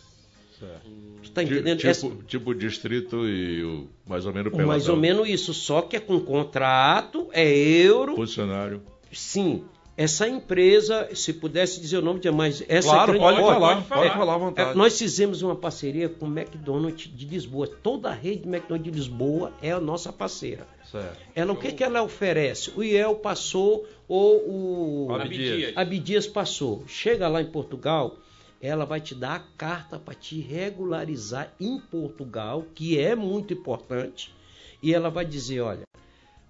Certo. 0.57 0.89
Está 1.21 1.43
Ti- 1.43 1.53
entendendo? 1.53 1.77
Tipo, 1.77 1.89
Essa- 1.89 2.09
tipo 2.27 2.53
distrito 2.55 3.27
e 3.27 3.63
o, 3.63 3.87
mais 4.07 4.25
ou 4.25 4.33
menos 4.33 4.53
o 4.53 4.55
mais 4.55 4.83
peladão. 4.83 4.95
ou 4.95 4.99
menos 5.01 5.27
isso, 5.29 5.53
só 5.53 5.81
que 5.81 5.97
é 5.97 5.99
com 5.99 6.19
contrato, 6.21 7.27
é 7.33 7.45
euro. 7.53 8.15
Funcionário. 8.15 8.81
Sim, 9.11 9.63
essa 10.01 10.25
empresa, 10.29 11.09
se 11.13 11.33
pudesse 11.33 11.81
dizer 11.81 11.97
o 11.97 12.01
nome 12.01 12.21
de 12.21 12.31
mais, 12.31 12.63
essa 12.69 12.87
Claro, 12.89 13.11
grande- 13.11 13.19
pode 13.19 13.37
falar, 13.41 13.59
pode 13.75 13.87
pode 13.87 13.87
falar. 14.09 14.17
falar 14.17 14.33
à 14.33 14.35
é, 14.35 14.39
vontade. 14.39 14.77
nós 14.77 14.97
fizemos 14.97 15.41
uma 15.41 15.57
parceria 15.57 16.07
com 16.07 16.25
o 16.25 16.29
McDonald's 16.29 17.11
de 17.13 17.25
Lisboa. 17.25 17.67
Toda 17.67 18.09
a 18.09 18.13
rede 18.13 18.47
McDonald's 18.47 18.83
de 18.83 18.91
Lisboa 18.97 19.51
é 19.61 19.71
a 19.71 19.79
nossa 19.79 20.13
parceira. 20.13 20.65
Certo. 20.89 21.17
Ela, 21.35 21.51
o 21.51 21.57
que, 21.57 21.73
que 21.73 21.83
ela 21.83 22.01
oferece? 22.01 22.71
O 22.77 22.81
IEL 22.81 23.15
passou 23.15 23.85
ou 24.07 25.07
o 25.09 25.13
Abdias. 25.13 25.73
Abdias 25.75 26.25
passou. 26.27 26.83
Chega 26.87 27.27
lá 27.27 27.41
em 27.41 27.51
Portugal, 27.51 28.17
ela 28.61 28.85
vai 28.85 29.01
te 29.01 29.13
dar 29.13 29.35
a 29.35 29.39
carta 29.57 29.99
para 29.99 30.13
te 30.13 30.39
regularizar 30.39 31.53
em 31.59 31.77
Portugal, 31.77 32.65
que 32.73 32.97
é 32.97 33.15
muito 33.15 33.53
importante. 33.53 34.33
E 34.81 34.93
ela 34.93 35.09
vai 35.09 35.25
dizer, 35.25 35.59
olha, 35.59 35.83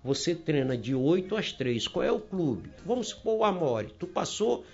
você 0.04 0.34
treina 0.34 0.78
de 0.78 0.96
8 0.96 1.36
às 1.36 1.52
3. 1.52 1.88
Qual 1.88 2.04
é 2.04 2.12
o 2.12 2.20
clube? 2.20 2.70
Vamos 2.86 3.10
supor 3.10 3.40
o 3.40 3.44
Amore. 3.44 3.94
Tu 4.00 4.08
passou 4.08 4.66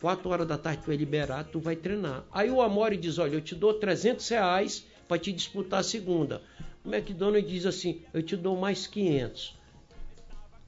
4 0.00 0.28
horas 0.28 0.46
da 0.46 0.58
tarde, 0.58 0.82
tu 0.84 0.92
é 0.92 0.96
liberado, 0.96 1.50
tu 1.52 1.60
vai 1.60 1.76
treinar. 1.76 2.24
Aí 2.32 2.50
o 2.50 2.60
Amore 2.60 2.96
diz, 2.96 3.18
olha, 3.18 3.34
eu 3.34 3.40
te 3.40 3.54
dou 3.54 3.74
300 3.74 4.28
reais 4.28 4.86
para 5.08 5.18
te 5.18 5.32
disputar 5.32 5.80
a 5.80 5.82
segunda. 5.84 6.42
O 6.84 6.94
McDonald's 6.94 7.50
diz 7.50 7.66
assim, 7.66 8.02
eu 8.12 8.22
te 8.22 8.36
dou 8.36 8.56
mais 8.56 8.86
500. 8.86 9.56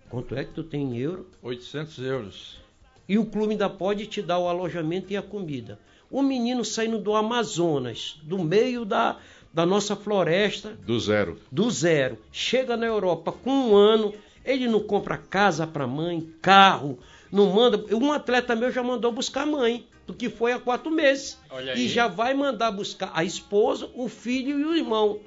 Quanto 0.09 0.35
é 0.37 0.45
que 0.45 0.53
tu 0.53 0.63
tem 0.63 0.83
em 0.83 0.99
euro? 0.99 1.29
800 1.43 1.99
euros. 1.99 2.61
E 3.09 3.19
o 3.19 3.27
clube 3.27 3.53
ainda 3.53 3.69
pode 3.69 4.07
te 4.07 4.23
dar 4.23 4.39
o 4.39 4.49
alojamento 4.49 5.13
e 5.13 5.17
a 5.17 5.23
comida. 5.23 5.79
O 6.11 6.23
menino 6.23 6.65
saindo 6.65 6.99
do 6.99 7.15
Amazonas, 7.15 8.19
do 8.23 8.43
meio 8.43 8.85
da, 8.85 9.19
da 9.57 9.65
nossa 9.65 9.97
floresta, 9.97 10.77
Do 10.87 11.01
zero. 11.01 11.41
do 11.51 11.71
zero, 11.71 12.19
chega 12.31 12.77
na 12.77 12.85
Europa 12.85 13.33
com 13.33 13.51
um 13.51 13.75
ano, 13.75 14.13
ele 14.45 14.69
não 14.69 14.81
compra 14.81 15.17
casa 15.17 15.67
para 15.67 15.87
mãe, 15.87 16.29
carro, 16.43 16.99
não 17.33 17.47
manda. 17.55 17.83
Um 17.95 18.13
atleta 18.13 18.55
meu 18.55 18.71
já 18.71 18.83
mandou 18.83 19.11
buscar 19.11 19.45
a 19.45 19.47
mãe, 19.47 19.87
do 20.07 20.13
que 20.13 20.29
foi 20.29 20.53
há 20.53 20.59
quatro 20.59 20.91
meses. 20.91 21.39
Olha 21.51 21.71
E 21.71 21.81
aí. 21.81 21.89
já 21.89 22.07
vai 22.07 22.35
mandar 22.35 22.71
buscar 22.71 23.11
a 23.15 23.25
esposa, 23.25 23.89
o 23.95 24.09
filho 24.11 24.59
e 24.61 24.65
o 24.67 24.75
irmão. 24.77 25.21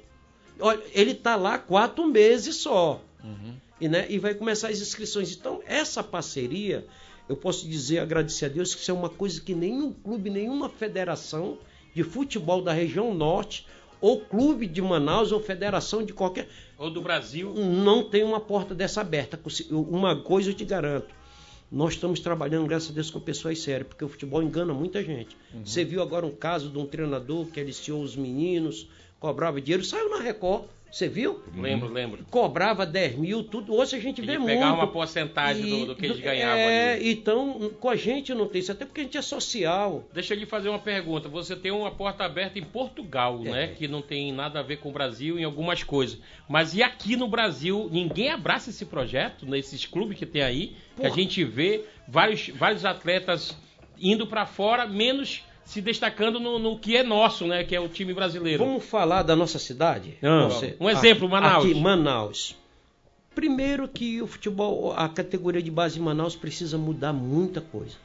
Olha, 0.60 0.80
ele 0.94 1.10
está 1.10 1.34
lá 1.34 1.58
quatro 1.58 2.06
meses 2.06 2.54
só. 2.54 3.02
E, 3.80 3.88
né, 3.88 4.06
e 4.08 4.16
vai 4.20 4.34
começar 4.34 4.68
as 4.68 4.80
inscrições. 4.80 5.34
Então, 5.34 5.60
essa 5.66 6.04
parceria, 6.04 6.86
eu 7.28 7.34
posso 7.34 7.68
dizer, 7.68 7.98
agradecer 7.98 8.44
a 8.44 8.48
Deus, 8.48 8.76
que 8.76 8.80
isso 8.82 8.90
é 8.92 8.94
uma 8.94 9.08
coisa 9.08 9.40
que 9.40 9.56
nenhum 9.56 9.92
clube, 9.92 10.30
nenhuma 10.30 10.68
federação 10.68 11.58
de 11.92 12.04
futebol 12.04 12.62
da 12.62 12.72
região 12.72 13.12
norte, 13.12 13.66
ou 14.00 14.20
clube 14.20 14.66
de 14.66 14.80
Manaus, 14.80 15.32
ou 15.32 15.40
federação 15.40 16.04
de 16.04 16.12
qualquer. 16.12 16.48
Ou 16.78 16.90
do 16.90 17.00
Brasil. 17.00 17.52
Não 17.54 18.02
tem 18.02 18.24
uma 18.24 18.40
porta 18.40 18.74
dessa 18.74 19.00
aberta. 19.00 19.38
Uma 19.70 20.16
coisa 20.16 20.50
eu 20.50 20.54
te 20.54 20.64
garanto. 20.64 21.14
Nós 21.70 21.94
estamos 21.94 22.18
trabalhando, 22.18 22.66
graças 22.66 22.90
a 22.90 22.92
Deus, 22.92 23.10
com 23.10 23.20
pessoas 23.20 23.60
sérias, 23.60 23.86
porque 23.86 24.04
o 24.04 24.08
futebol 24.08 24.42
engana 24.42 24.74
muita 24.74 25.04
gente. 25.04 25.36
Você 25.64 25.84
viu 25.84 26.02
agora 26.02 26.26
um 26.26 26.34
caso 26.34 26.68
de 26.68 26.78
um 26.78 26.86
treinador 26.86 27.46
que 27.46 27.60
aliciou 27.60 28.02
os 28.02 28.16
meninos, 28.16 28.88
cobrava 29.20 29.60
dinheiro, 29.60 29.84
saiu 29.84 30.10
na 30.10 30.20
Record. 30.20 30.64
Você 30.90 31.08
viu? 31.08 31.40
Lembro, 31.56 31.88
lembro. 31.88 32.24
cobrava 32.30 32.84
10 32.84 33.16
mil, 33.16 33.44
tudo. 33.44 33.72
Hoje 33.74 33.94
a 33.94 34.00
gente 34.00 34.20
vê 34.20 34.36
muito. 34.38 34.54
pegava 34.54 34.74
uma 34.74 34.86
porcentagem 34.88 35.62
do, 35.80 35.86
do 35.86 35.94
que 35.96 36.04
eles 36.06 36.18
ganhavam 36.18 36.58
É, 36.58 36.92
ali. 36.94 37.12
então, 37.12 37.70
com 37.78 37.88
a 37.88 37.94
gente 37.94 38.34
não 38.34 38.48
tem 38.48 38.60
isso, 38.60 38.72
até 38.72 38.84
porque 38.84 39.00
a 39.02 39.04
gente 39.04 39.16
é 39.16 39.22
social. 39.22 40.04
Deixa 40.12 40.34
eu 40.34 40.38
lhe 40.38 40.46
fazer 40.46 40.68
uma 40.68 40.80
pergunta. 40.80 41.28
Você 41.28 41.54
tem 41.54 41.70
uma 41.70 41.92
porta 41.92 42.24
aberta 42.24 42.58
em 42.58 42.64
Portugal, 42.64 43.40
É. 43.44 43.50
né? 43.50 43.66
Que 43.68 43.86
não 43.86 44.02
tem 44.02 44.32
nada 44.32 44.58
a 44.58 44.62
ver 44.62 44.78
com 44.78 44.88
o 44.88 44.92
Brasil 44.92 45.38
em 45.38 45.44
algumas 45.44 45.84
coisas. 45.84 46.18
Mas 46.48 46.74
e 46.74 46.82
aqui 46.82 47.14
no 47.14 47.28
Brasil, 47.28 47.88
ninguém 47.92 48.30
abraça 48.30 48.70
esse 48.70 48.84
projeto, 48.84 49.46
nesses 49.46 49.86
clubes 49.86 50.18
que 50.18 50.26
tem 50.26 50.42
aí, 50.42 50.68
que 50.96 51.02
a 51.06 51.08
Porra. 51.08 51.14
gente 51.14 51.44
vê 51.44 51.84
vários, 52.08 52.48
vários 52.48 52.84
atletas 52.84 53.56
indo 53.96 54.26
pra 54.26 54.44
fora, 54.44 54.86
menos 54.88 55.42
se 55.64 55.80
destacando 55.80 56.40
no, 56.40 56.58
no 56.58 56.78
que 56.78 56.96
é 56.96 57.02
nosso, 57.02 57.46
né? 57.46 57.62
Que 57.64 57.76
é 57.76 57.80
o 57.80 57.88
time 57.88 58.12
brasileiro. 58.12 58.64
Vamos 58.64 58.84
falar 58.84 59.22
da 59.22 59.36
nossa 59.36 59.58
cidade? 59.58 60.18
Ah, 60.22 60.44
Você- 60.48 60.76
um 60.80 60.88
exemplo, 60.90 61.24
aqui- 61.26 61.32
Manaus. 61.32 61.64
Aqui, 61.64 61.74
Manaus. 61.74 62.56
Primeiro 63.34 63.86
que 63.88 64.20
o 64.20 64.26
futebol, 64.26 64.92
a 64.92 65.08
categoria 65.08 65.62
de 65.62 65.70
base 65.70 65.94
de 65.94 66.00
Manaus 66.00 66.34
precisa 66.34 66.76
mudar 66.76 67.12
muita 67.12 67.60
coisa. 67.60 67.96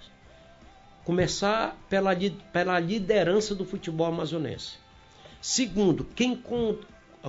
Começar 1.04 1.78
pela, 1.90 2.12
pela 2.52 2.80
liderança 2.80 3.54
do 3.54 3.64
futebol 3.66 4.08
amazonense. 4.08 4.78
Segundo, 5.42 6.06
quem 6.16 6.36
com- 6.36 6.78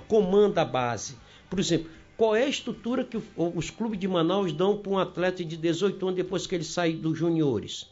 comanda 0.09 0.63
a 0.63 0.65
base. 0.65 1.17
Por 1.49 1.59
exemplo, 1.59 1.91
Qual 2.17 2.35
é 2.35 2.45
a 2.45 2.49
estrutura 2.49 3.05
que 3.05 3.19
os 3.37 3.69
clubes 3.69 4.01
de 4.01 4.09
Manaus 4.09 4.51
dão 4.51 4.79
para 4.79 4.91
um 4.91 4.99
atleta 4.99 5.45
de 5.45 5.55
18 5.55 6.03
anos 6.07 6.17
depois 6.17 6.47
que 6.47 6.55
ele 6.55 6.65
sai 6.65 6.95
dos 6.95 7.19
juniores? 7.19 7.87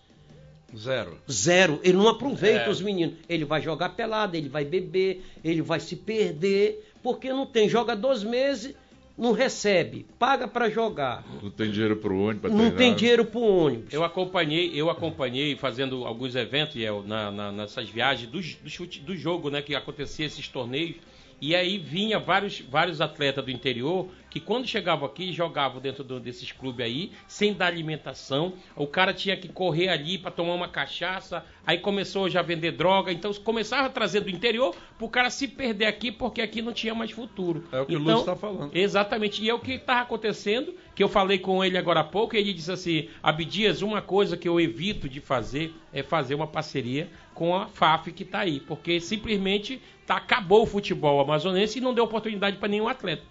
Zero. 0.77 1.19
Zero. 1.31 1.81
Ele 1.83 1.97
não 1.97 2.09
aproveita 2.09 2.65
É. 2.67 2.71
os 2.71 2.81
meninos. 2.81 3.17
Ele 3.29 3.45
vai 3.45 3.61
jogar 3.63 3.91
pelada, 3.91 4.37
ele 4.37 4.49
vai 4.49 4.65
beber, 4.65 5.23
ele 5.43 5.63
vai 5.63 5.81
se 5.81 5.97
perder, 5.97 6.89
porque 7.03 7.31
não 7.31 7.47
tem. 7.47 7.69
Joga 7.69 7.95
dois 7.95 8.23
meses, 8.23 8.75
não 9.17 9.33
recebe, 9.33 10.05
paga 10.19 10.49
para 10.49 10.69
jogar. 10.69 11.25
Não 11.43 11.51
tem 11.51 11.71
dinheiro 11.71 11.97
pro 11.97 12.17
ônibus 12.19 12.41
pra 12.41 12.51
Não 12.51 12.71
tem 12.73 12.95
dinheiro 12.95 13.25
pro 13.25 13.41
ônibus. 13.41 13.93
Eu 13.93 14.03
acompanhei, 14.05 14.73
eu 14.75 14.91
acompanhei 14.91 15.55
fazendo 15.57 16.05
alguns 16.05 16.35
eventos 16.35 16.75
Iel, 16.77 17.05
na, 17.07 17.31
na- 17.31 17.53
nessas 17.53 17.89
viagens 17.89 18.29
do, 18.29 18.41
do, 18.41 18.69
chute- 18.71 19.01
do 19.01 19.17
jogo, 19.17 19.51
né, 19.51 19.63
que 19.63 19.75
acontecia 19.75 20.27
esses 20.27 20.49
torneios. 20.49 20.97
E 21.41 21.55
aí 21.55 21.79
vinha 21.79 22.19
vários, 22.19 22.61
vários 22.61 23.01
atletas 23.01 23.45
do 23.45 23.51
interior 23.51 24.09
que 24.35 24.41
quando 24.41 24.67
chegavam 24.67 25.07
aqui 25.07 25.33
jogavam 25.33 25.81
dentro 25.81 26.03
do- 26.03 26.19
desses 26.19 26.51
clubes 26.51 26.85
aí, 26.85 27.13
sem 27.29 27.55
dar 27.55 27.69
alimentação. 27.69 28.55
O 28.75 28.85
cara 28.85 29.15
tinha 29.15 29.37
que 29.37 29.47
correr 29.47 29.87
ali 29.89 30.19
para 30.19 30.33
tomar 30.33 30.55
uma 30.55 30.67
cachaça, 30.67 31.45
aí 31.65 31.79
começou 31.79 32.29
já 32.29 32.41
a 32.41 32.43
vender 32.43 32.73
droga, 32.73 33.13
então 33.13 33.33
começava 33.35 33.87
a 33.87 33.91
trazer 33.91 34.23
do 34.23 34.29
interior 34.31 34.75
pro 34.99 35.09
cara 35.09 35.31
se 35.31 35.47
perder 35.47 35.87
aqui 35.87 36.11
porque 36.11 36.43
aqui 36.43 36.61
não 36.61 36.73
tinha 36.73 36.97
mais 36.97 37.13
futuro. 37.13 37.63
É 37.71 37.81
o 37.81 37.87
que 37.87 37.95
o 37.95 38.01
então, 38.01 38.13
Lúcio 38.13 38.27
tá 38.27 38.35
falando. 38.35 38.77
Exatamente. 38.77 39.41
E 39.41 39.49
é 39.49 39.55
o 39.55 39.61
que 39.61 39.75
estava 39.75 40.01
acontecendo, 40.01 40.75
que 40.97 41.05
eu 41.05 41.09
falei 41.09 41.39
com 41.39 41.65
ele 41.65 41.79
agora 41.79 42.01
há 42.01 42.05
pouco, 42.05 42.35
e 42.35 42.39
ele 42.41 42.53
disse 42.53 42.73
assim, 42.73 43.09
Abdias, 43.23 43.83
uma 43.83 44.03
coisa 44.03 44.37
que 44.37 44.49
eu 44.49 44.61
evito 44.61 45.09
de 45.09 45.21
fazer 45.21 45.73
é 45.93 46.03
fazer 46.03 46.35
uma 46.35 46.49
parceria 46.49 47.09
com 47.35 47.55
a 47.55 47.69
FAF 47.69 48.11
que 48.11 48.25
está 48.25 48.41
aí, 48.41 48.59
porque 48.59 48.99
simplesmente 48.99 49.81
tá, 50.05 50.17
acabou 50.17 50.63
o 50.65 50.67
futebol 50.67 51.21
amazonense 51.21 51.79
e 51.79 51.81
não 51.81 51.95
deu 51.95 52.03
oportunidade 52.03 52.57
para 52.57 52.69
nenhum 52.69 52.89
atleta. 52.89 53.23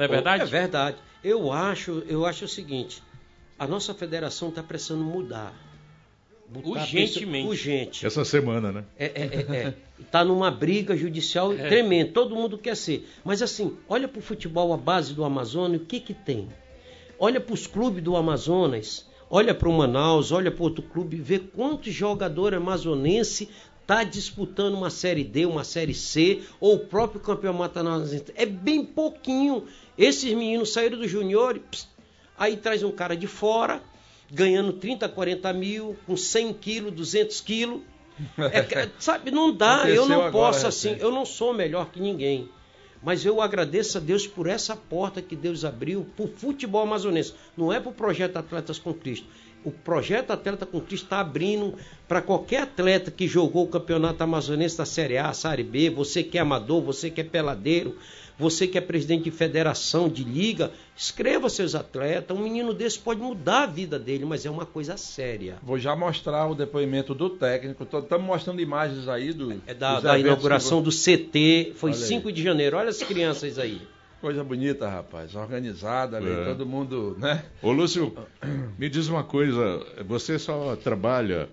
Não 0.00 0.04
é 0.06 0.08
verdade? 0.08 0.42
É 0.42 0.46
verdade. 0.46 0.96
Eu 1.22 1.52
acho, 1.52 2.02
eu 2.08 2.24
acho 2.24 2.46
o 2.46 2.48
seguinte: 2.48 3.02
a 3.58 3.66
nossa 3.66 3.92
federação 3.92 4.48
está 4.48 4.62
precisando 4.62 5.04
mudar. 5.04 5.54
Urgentemente. 6.64 7.46
Urgente. 7.46 8.06
Essa 8.06 8.24
semana, 8.24 8.72
né? 8.72 8.84
É, 8.98 9.04
é, 9.04 9.10
é, 9.24 9.56
é. 9.56 9.74
Tá 10.10 10.24
numa 10.24 10.50
briga 10.50 10.96
judicial 10.96 11.52
É. 11.52 11.68
tremenda, 11.68 12.10
todo 12.12 12.34
mundo 12.34 12.58
quer 12.58 12.76
ser. 12.76 13.08
Mas 13.24 13.40
assim, 13.40 13.76
olha 13.88 14.08
pro 14.08 14.20
futebol 14.20 14.72
a 14.72 14.76
base 14.76 15.14
do 15.14 15.22
Amazonas, 15.22 15.80
o 15.80 15.84
que 15.84 16.00
que 16.00 16.14
tem? 16.14 16.48
Olha 17.18 17.40
pros 17.40 17.66
clubes 17.68 18.02
do 18.02 18.16
Amazonas, 18.16 19.06
olha 19.30 19.54
pro 19.54 19.70
Manaus, 19.70 20.32
olha 20.32 20.50
pro 20.50 20.64
outro 20.64 20.82
clube, 20.82 21.18
vê 21.18 21.38
quantos 21.38 21.92
jogador 21.92 22.52
amazonense 22.54 23.48
tá 23.86 24.04
disputando 24.04 24.74
uma 24.74 24.88
série 24.88 25.24
D, 25.24 25.46
uma 25.46 25.64
série 25.64 25.94
C, 25.94 26.42
ou 26.60 26.76
o 26.76 26.78
próprio 26.78 27.20
campeonato 27.20 27.78
amazonense. 27.78 28.32
É 28.36 28.46
bem 28.46 28.84
pouquinho. 28.84 29.64
Esses 30.00 30.32
meninos 30.32 30.72
saíram 30.72 30.96
do 30.96 31.06
junior, 31.06 31.58
pss, 31.58 31.86
aí 32.38 32.56
traz 32.56 32.82
um 32.82 32.90
cara 32.90 33.14
de 33.14 33.26
fora, 33.26 33.82
ganhando 34.32 34.72
30, 34.72 35.06
40 35.06 35.52
mil, 35.52 35.94
com 36.06 36.16
100 36.16 36.54
quilos, 36.54 36.92
200 36.94 37.38
quilos. 37.42 37.82
É 38.38 38.88
sabe, 38.98 39.30
não 39.30 39.54
dá, 39.54 39.86
eu 39.90 40.08
não 40.08 40.32
posso 40.32 40.66
assim, 40.66 40.94
sim. 40.94 41.00
eu 41.00 41.10
não 41.12 41.26
sou 41.26 41.52
melhor 41.52 41.90
que 41.90 42.00
ninguém. 42.00 42.48
Mas 43.02 43.26
eu 43.26 43.42
agradeço 43.42 43.98
a 43.98 44.00
Deus 44.00 44.26
por 44.26 44.46
essa 44.46 44.74
porta 44.74 45.20
que 45.20 45.36
Deus 45.36 45.66
abriu 45.66 46.06
para 46.16 46.24
o 46.24 46.28
futebol 46.28 46.82
amazonense. 46.82 47.34
Não 47.54 47.70
é 47.70 47.78
para 47.78 47.90
o 47.90 47.94
projeto 47.94 48.38
Atletas 48.38 48.78
com 48.78 48.94
Cristo. 48.94 49.26
O 49.62 49.70
projeto 49.70 50.30
Atleta 50.30 50.64
com 50.64 50.80
Cristo 50.80 51.04
está 51.04 51.20
abrindo 51.20 51.76
para 52.08 52.22
qualquer 52.22 52.62
atleta 52.62 53.10
que 53.10 53.28
jogou 53.28 53.64
o 53.64 53.68
campeonato 53.68 54.22
amazonense 54.22 54.78
da 54.78 54.86
Série 54.86 55.18
A, 55.18 55.30
Série 55.34 55.62
B, 55.62 55.90
você 55.90 56.22
que 56.22 56.38
é 56.38 56.40
amador, 56.40 56.80
você 56.80 57.10
que 57.10 57.20
é 57.20 57.24
peladeiro, 57.24 57.94
você 58.40 58.66
que 58.66 58.78
é 58.78 58.80
presidente 58.80 59.24
de 59.24 59.30
federação, 59.30 60.08
de 60.08 60.24
liga, 60.24 60.72
escreva 60.96 61.48
seus 61.50 61.74
atletas. 61.74 62.36
Um 62.36 62.42
menino 62.42 62.72
desse 62.72 62.98
pode 62.98 63.20
mudar 63.20 63.64
a 63.64 63.66
vida 63.66 63.98
dele, 63.98 64.24
mas 64.24 64.46
é 64.46 64.50
uma 64.50 64.64
coisa 64.64 64.96
séria. 64.96 65.58
Vou 65.62 65.78
já 65.78 65.94
mostrar 65.94 66.46
o 66.46 66.54
depoimento 66.54 67.14
do 67.14 67.28
técnico. 67.30 67.84
Estamos 67.84 68.26
mostrando 68.26 68.60
imagens 68.60 69.06
aí 69.06 69.32
do, 69.32 69.60
É 69.66 69.74
da, 69.74 70.00
da 70.00 70.18
inauguração 70.18 70.82
do 70.82 70.90
CT, 70.90 71.74
foi 71.76 71.90
Olha 71.90 72.00
aí. 72.00 72.06
5 72.08 72.32
de 72.32 72.42
janeiro. 72.42 72.76
Olha 72.78 72.88
as 72.88 73.02
crianças 73.02 73.58
aí. 73.58 73.80
Coisa 74.20 74.42
bonita, 74.44 74.86
rapaz. 74.88 75.34
Organizada 75.34 76.16
ali, 76.18 76.30
É. 76.30 76.44
todo 76.44 76.66
mundo, 76.66 77.16
né? 77.18 77.42
Ô 77.62 77.72
Lúcio, 77.72 78.14
me 78.78 78.88
diz 78.88 79.08
uma 79.08 79.24
coisa, 79.24 79.84
você 80.06 80.38
só 80.38 80.76
trabalha 80.76 81.48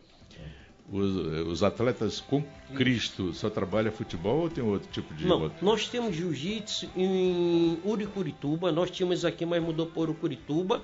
os, 0.91 1.15
os 1.47 1.63
atletas 1.63 2.19
com 2.21 2.43
Cristo, 2.75 3.33
só 3.33 3.49
trabalha 3.49 3.91
futebol 3.91 4.41
ou 4.41 4.49
tem 4.49 4.63
outro 4.63 4.89
tipo 4.91 5.13
de 5.13 5.25
Não, 5.25 5.43
outro? 5.43 5.65
nós 5.65 5.87
temos 5.87 6.15
jiu-jitsu 6.15 6.89
em 6.95 7.77
Uricurituba, 7.83 8.71
nós 8.71 8.89
tínhamos 8.89 9.25
aqui, 9.25 9.45
mas 9.45 9.61
mudou 9.61 9.87
para 9.87 10.01
Uricurituba, 10.01 10.81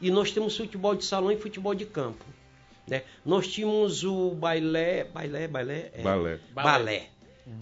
e 0.00 0.10
nós 0.10 0.30
temos 0.30 0.56
futebol 0.56 0.94
de 0.94 1.04
salão 1.04 1.32
e 1.32 1.36
futebol 1.36 1.74
de 1.74 1.86
campo. 1.86 2.24
Né? 2.86 3.02
Nós 3.24 3.48
tínhamos 3.48 4.04
o 4.04 4.30
bailé, 4.30 5.04
bailé, 5.04 5.48
bailé, 5.48 5.90
é, 5.92 6.02
Balé. 6.02 6.40
balé. 6.54 7.08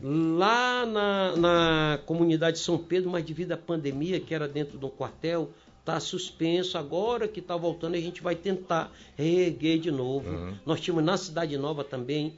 Lá 0.03 0.85
na, 0.85 1.37
na 1.37 1.99
comunidade 2.07 2.59
de 2.59 2.63
São 2.65 2.77
Pedro, 2.77 3.09
mas 3.11 3.25
devido 3.25 3.53
à 3.53 3.57
pandemia, 3.57 4.19
que 4.19 4.35
era 4.35 4.49
dentro 4.49 4.77
de 4.79 4.85
um 4.85 4.89
quartel, 4.89 5.51
está 5.87 6.01
suspenso. 6.01 6.77
Agora 6.77 7.29
que 7.29 7.39
está 7.39 7.57
voltando, 7.57 7.95
a 7.95 8.01
gente 8.01 8.21
vai 8.21 8.35
tentar 8.35 8.91
reerguer 9.17 9.79
de 9.79 9.93
novo. 9.93 10.29
Uhum. 10.29 10.55
Nós 10.67 10.81
tínhamos 10.81 11.05
na 11.05 11.17
Cidade 11.17 11.57
Nova 11.57 11.85
também, 11.85 12.35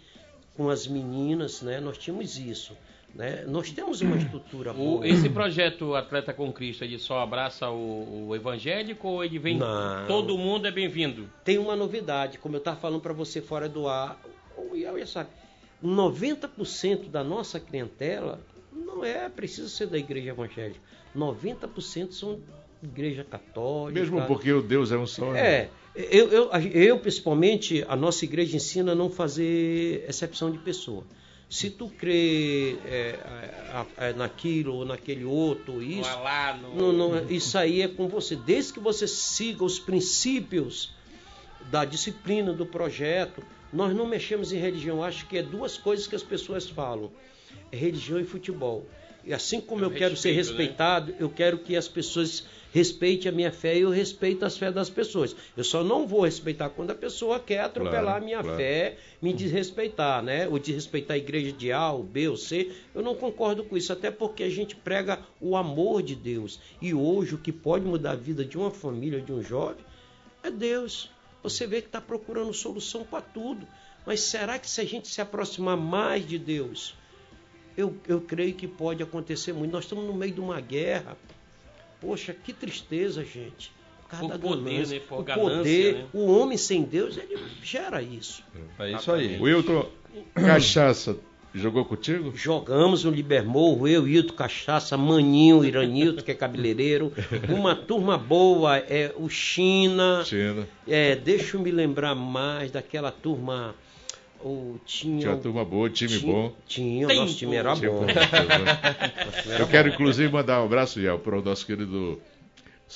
com 0.54 0.68
as 0.68 0.86
meninas, 0.86 1.62
né? 1.62 1.80
Nós 1.80 1.96
tínhamos 1.96 2.36
isso. 2.38 2.76
Né? 3.14 3.44
Nós 3.48 3.70
temos 3.72 4.02
uma 4.02 4.16
estrutura 4.18 4.70
O- 4.72 4.74
boa. 4.74 5.08
esse 5.08 5.30
projeto 5.30 5.94
Atleta 5.94 6.34
com 6.34 6.52
Cristo, 6.52 6.84
ele 6.84 6.98
só 6.98 7.20
abraça 7.20 7.70
o, 7.70 8.28
o 8.28 8.36
evangélico 8.36 9.08
ou 9.08 9.24
ele 9.24 9.38
vem. 9.38 9.56
Não. 9.56 10.06
Todo 10.06 10.36
mundo 10.36 10.68
é 10.68 10.70
bem-vindo? 10.70 11.28
Tem 11.42 11.56
uma 11.56 11.74
novidade, 11.74 12.36
como 12.38 12.54
eu 12.56 12.58
estava 12.58 12.76
falando 12.78 13.00
para 13.00 13.14
você 13.14 13.40
fora 13.40 13.66
do 13.66 13.88
ar. 13.88 14.20
O 14.58 14.76
Iau 14.76 14.98
já 14.98 15.06
sabe. 15.06 15.30
90% 15.82 17.08
da 17.08 17.24
nossa 17.24 17.58
clientela 17.58 18.40
não 18.72 19.02
é 19.04 19.26
precisa 19.30 19.68
ser 19.68 19.86
da 19.86 19.96
igreja 19.96 20.28
evangélica. 20.30 20.80
90% 21.16 22.12
são 22.12 22.40
igreja 22.82 23.24
católica. 23.24 23.98
Mesmo 24.00 24.22
porque 24.26 24.52
o 24.52 24.62
Deus 24.62 24.92
é 24.92 24.96
um 24.98 25.06
só. 25.06 25.32
né? 25.32 25.40
É, 25.40 25.68
eu, 25.94 26.28
eu, 26.28 26.50
eu 26.52 26.98
principalmente, 26.98 27.84
a 27.88 27.96
nossa 27.96 28.24
igreja 28.24 28.56
ensina 28.56 28.92
a 28.92 28.94
não 28.94 29.10
fazer 29.10 30.04
exceção 30.08 30.50
de 30.50 30.58
pessoa. 30.58 31.04
Se 31.50 31.70
tu 31.70 31.88
crê 31.88 32.76
é, 32.84 33.18
a- 33.96 34.12
naquilo 34.12 34.74
ou 34.74 34.84
naquele 34.84 35.24
outro, 35.24 35.82
isso, 35.82 36.02
No 36.10 36.16
Alá, 36.18 36.54
no- 36.60 36.92
não, 36.92 37.10
não, 37.10 37.30
isso 37.30 37.56
aí 37.56 37.80
é 37.82 37.88
com 37.88 38.06
você. 38.06 38.36
Desde 38.36 38.74
que 38.74 38.80
você 38.80 39.08
siga 39.08 39.64
os 39.64 39.78
princípios 39.78 40.92
da 41.70 41.84
disciplina 41.86 42.52
do 42.52 42.66
projeto, 42.66 43.42
nós 43.72 43.94
não 43.96 44.06
mexemos 44.06 44.52
em 44.52 44.58
religião. 44.58 45.02
Acho 45.02 45.26
que 45.26 45.38
é 45.38 45.42
duas 45.42 45.76
coisas 45.78 46.06
que 46.06 46.14
as 46.14 46.22
pessoas 46.22 46.68
falam: 46.68 47.10
é 47.72 47.76
religião 47.76 48.20
e 48.20 48.24
futebol. 48.24 48.86
E 49.28 49.34
assim 49.34 49.60
como 49.60 49.84
eu, 49.84 49.90
Eu 49.90 49.94
quero 49.96 50.16
ser 50.16 50.30
né? 50.30 50.36
respeitado, 50.36 51.14
eu 51.20 51.28
quero 51.28 51.58
que 51.58 51.76
as 51.76 51.86
pessoas 51.86 52.44
respeitem 52.72 53.28
a 53.30 53.32
minha 53.34 53.52
fé 53.52 53.76
e 53.76 53.82
eu 53.82 53.90
respeito 53.90 54.44
as 54.44 54.56
fés 54.56 54.74
das 54.74 54.88
pessoas. 54.88 55.36
Eu 55.54 55.62
só 55.64 55.84
não 55.84 56.06
vou 56.06 56.22
respeitar 56.22 56.70
quando 56.70 56.90
a 56.92 56.94
pessoa 56.94 57.38
quer 57.38 57.60
atropelar 57.60 58.02
Claro, 58.04 58.22
a 58.22 58.24
minha 58.24 58.42
claro. 58.42 58.56
fé, 58.56 58.96
me 59.20 59.34
desrespeitar, 59.34 60.22
né? 60.22 60.48
Ou 60.48 60.58
desrespeitar 60.58 61.14
a 61.14 61.18
igreja 61.18 61.52
de 61.52 61.70
A, 61.70 61.92
ou 61.92 62.02
B, 62.02 62.28
ou 62.28 62.36
C. 62.38 62.72
Eu 62.94 63.02
não 63.02 63.14
concordo 63.14 63.62
com 63.64 63.76
isso, 63.76 63.92
até 63.92 64.10
porque 64.10 64.42
a 64.42 64.48
gente 64.50 64.74
prega 64.74 65.18
o 65.40 65.56
amor 65.56 66.02
de 66.02 66.14
Deus. 66.14 66.58
E 66.80 66.94
hoje 66.94 67.34
o 67.34 67.38
que 67.38 67.52
pode 67.52 67.84
mudar 67.84 68.12
a 68.12 68.16
vida 68.16 68.44
de 68.46 68.56
uma 68.56 68.70
família, 68.70 69.20
de 69.20 69.30
um 69.32 69.42
jovem, 69.42 69.84
é 70.42 70.50
Deus. 70.50 71.10
Você 71.42 71.66
vê 71.66 71.82
que 71.82 71.88
está 71.88 72.00
procurando 72.00 72.52
solução 72.54 73.04
para 73.04 73.20
tudo. 73.20 73.66
Mas 74.06 74.20
será 74.20 74.58
que 74.58 74.70
se 74.70 74.80
a 74.80 74.84
gente 74.86 75.06
se 75.08 75.20
aproximar 75.20 75.76
mais 75.76 76.26
de 76.26 76.38
Deus, 76.38 76.94
eu, 77.78 77.94
eu 78.08 78.20
creio 78.20 78.52
que 78.54 78.66
pode 78.66 79.04
acontecer 79.04 79.52
muito. 79.52 79.70
Nós 79.70 79.84
estamos 79.84 80.04
no 80.04 80.12
meio 80.12 80.32
de 80.32 80.40
uma 80.40 80.60
guerra. 80.60 81.16
Poxa, 82.00 82.34
que 82.34 82.52
tristeza, 82.52 83.24
gente. 83.24 83.70
Por 84.02 84.10
causa 84.10 84.26
Por 84.26 84.32
da 84.32 84.38
poder, 84.38 84.72
ganância. 84.72 84.98
né? 84.98 85.04
Por 85.08 85.20
o 85.20 85.22
ganância, 85.22 85.54
poder, 85.54 85.94
né? 85.94 86.04
o 86.12 86.26
homem 86.26 86.58
sem 86.58 86.82
Deus, 86.82 87.16
ele 87.16 87.38
gera 87.62 88.02
isso. 88.02 88.42
É 88.80 88.90
isso 88.90 89.12
aí. 89.12 89.40
Wilton, 89.40 89.88
cachaça, 90.34 91.16
jogou 91.54 91.84
contigo? 91.84 92.32
Jogamos 92.34 93.04
no 93.04 93.12
Libermorro, 93.12 93.86
eu, 93.86 94.08
Hilton, 94.08 94.34
Cachaça, 94.34 94.96
Maninho, 94.96 95.64
Iranilton, 95.64 96.22
que 96.22 96.32
é 96.32 96.34
cabeleireiro. 96.34 97.12
Uma 97.48 97.76
turma 97.76 98.18
boa, 98.18 98.76
é 98.76 99.14
o 99.16 99.28
China. 99.28 100.24
China. 100.24 100.66
É, 100.86 101.14
deixa 101.14 101.56
eu 101.56 101.60
me 101.60 101.70
lembrar 101.70 102.16
mais 102.16 102.72
daquela 102.72 103.12
turma. 103.12 103.74
O, 104.44 104.78
tinha, 104.86 105.18
Tinha 105.20 105.34
o- 105.34 105.40
turma 105.40 105.64
boa, 105.64 105.90
time 105.90 106.16
tinha- 106.18 106.32
bom. 106.32 106.54
Tinha, 106.66 107.06
nosso 107.14 107.36
time 107.36 107.56
era 107.56 107.74
bom. 107.74 107.80
bom. 107.82 108.06
Eu 109.58 109.66
quero 109.66 109.88
inclusive 109.88 110.32
mandar 110.32 110.62
um 110.62 110.66
abraço 110.66 111.00
para 111.24 111.38
o 111.38 111.42
nosso 111.42 111.66
querido 111.66 112.20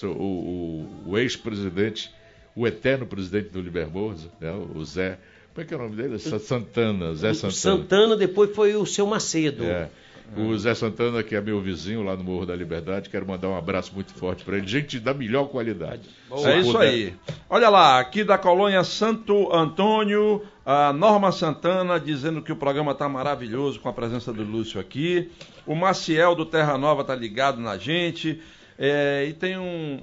o, 0.03 0.07
o- 0.07 0.89
o 1.11 1.19
ex-presidente, 1.19 2.11
o 2.55 2.67
eterno 2.67 3.07
presidente 3.07 3.49
do 3.51 3.61
Libermoso, 3.61 4.31
né, 4.41 4.53
o 4.53 4.85
Zé. 4.85 5.19
Como 5.55 5.65
é 5.65 5.69
que 5.69 5.75
é 5.75 5.77
o 5.77 5.81
nome 5.81 5.97
dele? 5.97 6.19
Sa- 6.19 6.39
Santana, 6.39 7.15
Zé 7.15 7.35
Santana. 7.35 7.53
Santana 7.53 8.17
depois 8.17 8.55
foi 8.55 8.75
o 8.75 8.87
seu 8.87 9.07
Macedo. 9.07 9.65
É. 9.65 9.91
O 10.37 10.57
Zé 10.57 10.75
Santana, 10.75 11.23
que 11.23 11.35
é 11.35 11.41
meu 11.41 11.61
vizinho 11.61 12.03
lá 12.03 12.17
no 12.17 12.25
Morro 12.25 12.47
da 12.47 12.57
Liberdade, 12.57 13.11
quero 13.11 13.27
mandar 13.27 13.49
um 13.49 13.57
abraço 13.57 13.95
muito 13.95 14.15
forte 14.15 14.45
para 14.45 14.57
ele. 14.57 14.67
Gente 14.67 14.99
da 14.99 15.13
melhor 15.13 15.49
qualidade. 15.49 16.09
Se 16.37 16.47
é 16.49 16.59
isso 16.59 16.79
aí. 16.79 17.15
Olha 17.51 17.69
lá, 17.69 18.01
aqui 18.01 18.25
da 18.25 18.39
colônia 18.39 18.83
Santo 18.83 19.55
Antônio, 19.55 20.43
a 20.65 20.93
Norma 20.93 21.31
Santana 21.33 22.01
dizendo 22.01 22.41
que 22.41 22.51
o 22.51 22.57
programa 22.57 22.93
está 22.93 23.09
maravilhoso 23.09 23.79
com 23.81 23.89
a 23.89 23.93
presença 23.93 24.33
do 24.33 24.43
Lúcio 24.43 24.81
aqui. 24.81 25.31
O 25.67 25.75
Maciel 25.75 26.35
do 26.35 26.47
Terra 26.47 26.79
Nova 26.79 27.05
tá 27.05 27.15
ligado 27.15 27.61
na 27.61 27.77
gente. 27.77 28.41
É, 28.79 29.27
e 29.29 29.33
tem 29.33 29.59
um, 29.59 30.01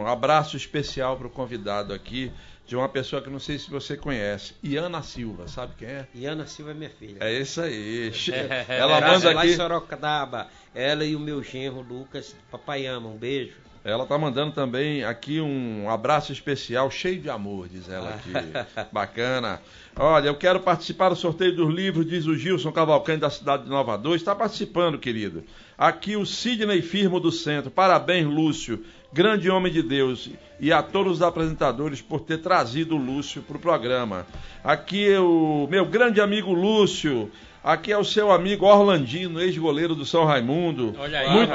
um 0.00 0.06
abraço 0.06 0.56
especial 0.56 1.16
para 1.16 1.26
o 1.26 1.30
convidado 1.30 1.92
aqui, 1.92 2.32
de 2.68 2.76
uma 2.76 2.86
pessoa 2.86 3.22
que 3.22 3.30
não 3.30 3.40
sei 3.40 3.58
se 3.58 3.70
você 3.70 3.96
conhece, 3.96 4.54
Iana 4.62 5.02
Silva, 5.02 5.48
sabe 5.48 5.72
quem 5.78 5.88
é? 5.88 6.06
Iana 6.14 6.46
Silva 6.46 6.72
é 6.72 6.74
minha 6.74 6.90
filha. 6.90 7.16
É 7.18 7.32
isso 7.32 7.62
aí. 7.62 8.12
É, 8.28 8.78
ela 8.78 9.00
manda 9.00 9.30
aqui. 9.30 9.34
Lá 9.34 9.46
em 9.46 9.56
Sorocaba, 9.56 10.48
ela 10.74 11.04
e 11.04 11.16
o 11.16 11.20
meu 11.20 11.42
genro 11.42 11.80
Lucas, 11.80 12.36
papai 12.50 12.84
ama, 12.86 13.08
um 13.08 13.16
beijo. 13.16 13.54
Ela 13.82 14.04
tá 14.04 14.18
mandando 14.18 14.52
também 14.52 15.02
aqui 15.02 15.40
um 15.40 15.88
abraço 15.88 16.30
especial, 16.30 16.90
cheio 16.90 17.22
de 17.22 17.30
amor, 17.30 17.68
diz 17.68 17.88
ela 17.88 18.10
aqui. 18.10 18.32
Bacana. 18.92 19.62
Olha, 19.96 20.28
eu 20.28 20.34
quero 20.34 20.60
participar 20.60 21.08
do 21.08 21.16
sorteio 21.16 21.56
dos 21.56 21.74
livros, 21.74 22.06
diz 22.06 22.26
o 22.26 22.36
Gilson 22.36 22.70
Cavalcante 22.70 23.20
da 23.20 23.30
cidade 23.30 23.64
de 23.64 23.70
Nova 23.70 23.96
2. 23.96 24.20
Está 24.20 24.34
participando, 24.34 24.98
querido. 24.98 25.42
Aqui 25.76 26.16
o 26.16 26.26
Sidney 26.26 26.82
Firmo 26.82 27.18
do 27.18 27.32
Centro. 27.32 27.70
Parabéns, 27.70 28.26
Lúcio 28.26 28.84
grande 29.12 29.50
homem 29.50 29.72
de 29.72 29.82
Deus, 29.82 30.30
e 30.60 30.72
a 30.72 30.82
todos 30.82 31.14
os 31.14 31.22
apresentadores 31.22 32.00
por 32.02 32.20
ter 32.20 32.38
trazido 32.38 32.96
o 32.96 32.98
Lúcio 32.98 33.42
para 33.42 33.56
o 33.56 33.60
programa. 33.60 34.26
Aqui 34.62 35.08
é 35.08 35.20
o 35.20 35.66
meu 35.70 35.86
grande 35.86 36.20
amigo 36.20 36.52
Lúcio. 36.52 37.30
Aqui 37.62 37.92
é 37.92 37.98
o 37.98 38.04
seu 38.04 38.30
amigo 38.30 38.64
Orlandino, 38.64 39.40
ex-goleiro 39.40 39.94
do 39.94 40.04
São 40.04 40.24
Raimundo. 40.24 40.94
Olha 40.98 41.18
aí, 41.18 41.30
muito, 41.30 41.52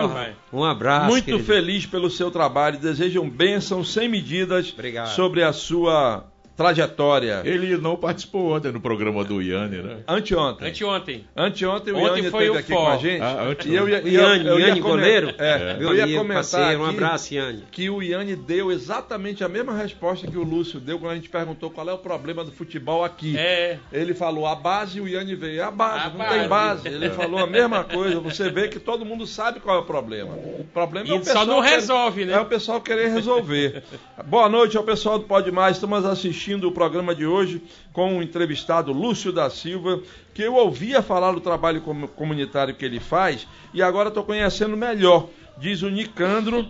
um 0.52 0.64
abraço. 0.64 1.08
Muito 1.08 1.26
querido. 1.26 1.44
feliz 1.44 1.86
pelo 1.86 2.10
seu 2.10 2.30
trabalho. 2.30 2.78
Desejam 2.78 3.30
bênçãos 3.30 3.92
sem 3.94 4.10
medidas 4.10 4.72
Obrigado. 4.74 5.08
sobre 5.08 5.44
a 5.44 5.54
sua 5.54 6.26
trajetória. 6.56 7.42
Ele 7.44 7.78
não 7.78 7.96
participou 7.96 8.56
ontem 8.56 8.72
no 8.72 8.80
programa 8.80 9.24
do 9.24 9.42
Iane, 9.42 9.78
né? 9.78 9.98
Anteontem. 10.08 10.68
Anteontem. 10.70 11.26
Anteontem 11.36 11.94
o 11.94 11.98
Ontem 11.98 12.18
Iane 12.24 12.30
foi 12.30 12.46
esteve 12.46 12.50
o 12.50 12.60
aqui 12.60 12.74
com 12.74 12.88
a 12.88 12.98
gente. 12.98 13.22
Ah, 13.22 13.56
e 13.66 13.74
eu, 13.76 13.90
eu, 13.90 14.08
Iane, 14.08 14.46
eu, 14.46 14.54
eu 14.54 14.60
Iane 14.60 14.80
goleiro? 14.80 15.34
É, 15.38 15.78
eu 15.80 15.96
ia 15.96 16.18
comentar 16.18 16.44
parceiro, 16.44 16.82
um 16.82 16.86
abraço, 16.86 17.34
Iane. 17.34 17.64
que 17.72 17.90
o 17.90 18.02
Iane 18.04 18.36
deu 18.36 18.72
exatamente 18.72 19.44
a 19.44 19.50
mesma 19.50 19.76
resposta 19.76 20.28
que 20.28 20.38
o 20.38 20.44
Lúcio 20.44 20.80
deu 20.80 21.00
quando 21.00 21.12
a 21.12 21.16
gente 21.16 21.30
perguntou 21.30 21.70
qual 21.72 21.90
é 21.90 21.94
o 21.94 21.98
problema 21.98 22.44
do 22.44 22.52
futebol 22.52 23.04
aqui. 23.04 23.36
É. 23.38 23.80
Ele 23.92 24.14
falou 24.14 24.46
a 24.46 24.56
base 24.56 25.00
e 25.00 25.02
o 25.02 25.08
Iane 25.08 25.36
veio. 25.36 25.64
A 25.64 25.72
base, 25.72 26.06
A 26.06 26.10
não 26.10 26.18
base. 26.18 26.40
tem 26.40 26.48
base. 26.48 26.88
Ele 26.88 27.10
falou 27.10 27.40
a 27.40 27.48
mesma 27.48 27.84
coisa. 27.84 28.20
Você 28.20 28.50
vê 28.50 28.68
que 28.68 28.80
todo 28.80 29.04
mundo 29.06 29.26
sabe 29.26 29.60
qual 29.60 29.78
é 29.78 29.80
o 29.80 29.86
problema. 29.86 30.34
O 30.36 30.66
problema 30.74 31.08
é 31.10 31.14
o 31.14 31.16
E 31.16 31.20
pessoal 31.20 31.46
só 31.46 31.52
não 31.52 31.62
querer- 31.64 31.76
resolve, 31.76 32.26
né? 32.26 32.34
É 32.34 32.40
o 32.40 32.46
pessoal 32.46 32.80
querer 32.80 33.10
resolver. 33.10 33.84
Boa 34.26 34.48
noite 34.48 34.78
ao 34.78 34.84
pessoal 34.84 35.18
do 35.18 35.26
Pode 35.26 35.52
Mais. 35.52 35.78
Estamos 35.78 36.06
assistindo 36.06 36.43
o 36.52 36.72
programa 36.72 37.16
de 37.16 37.26
hoje 37.26 37.62
com 37.92 38.18
o 38.18 38.24
entrevistado 38.24 38.92
Lúcio 38.92 39.32
da 39.32 39.50
Silva, 39.50 40.02
que 40.34 40.42
eu 40.42 40.56
ouvia 40.56 41.02
falar 41.02 41.32
do 41.32 41.40
trabalho 41.42 41.82
com- 41.82 42.08
comunitário 42.08 42.74
que 42.76 42.84
ele 42.86 43.00
faz 43.00 43.48
e 43.74 43.82
agora 43.82 44.10
estou 44.10 44.24
conhecendo 44.24 44.76
melhor. 44.76 45.28
Diz 45.58 45.82
o 45.84 45.90
Nicandro, 45.90 46.68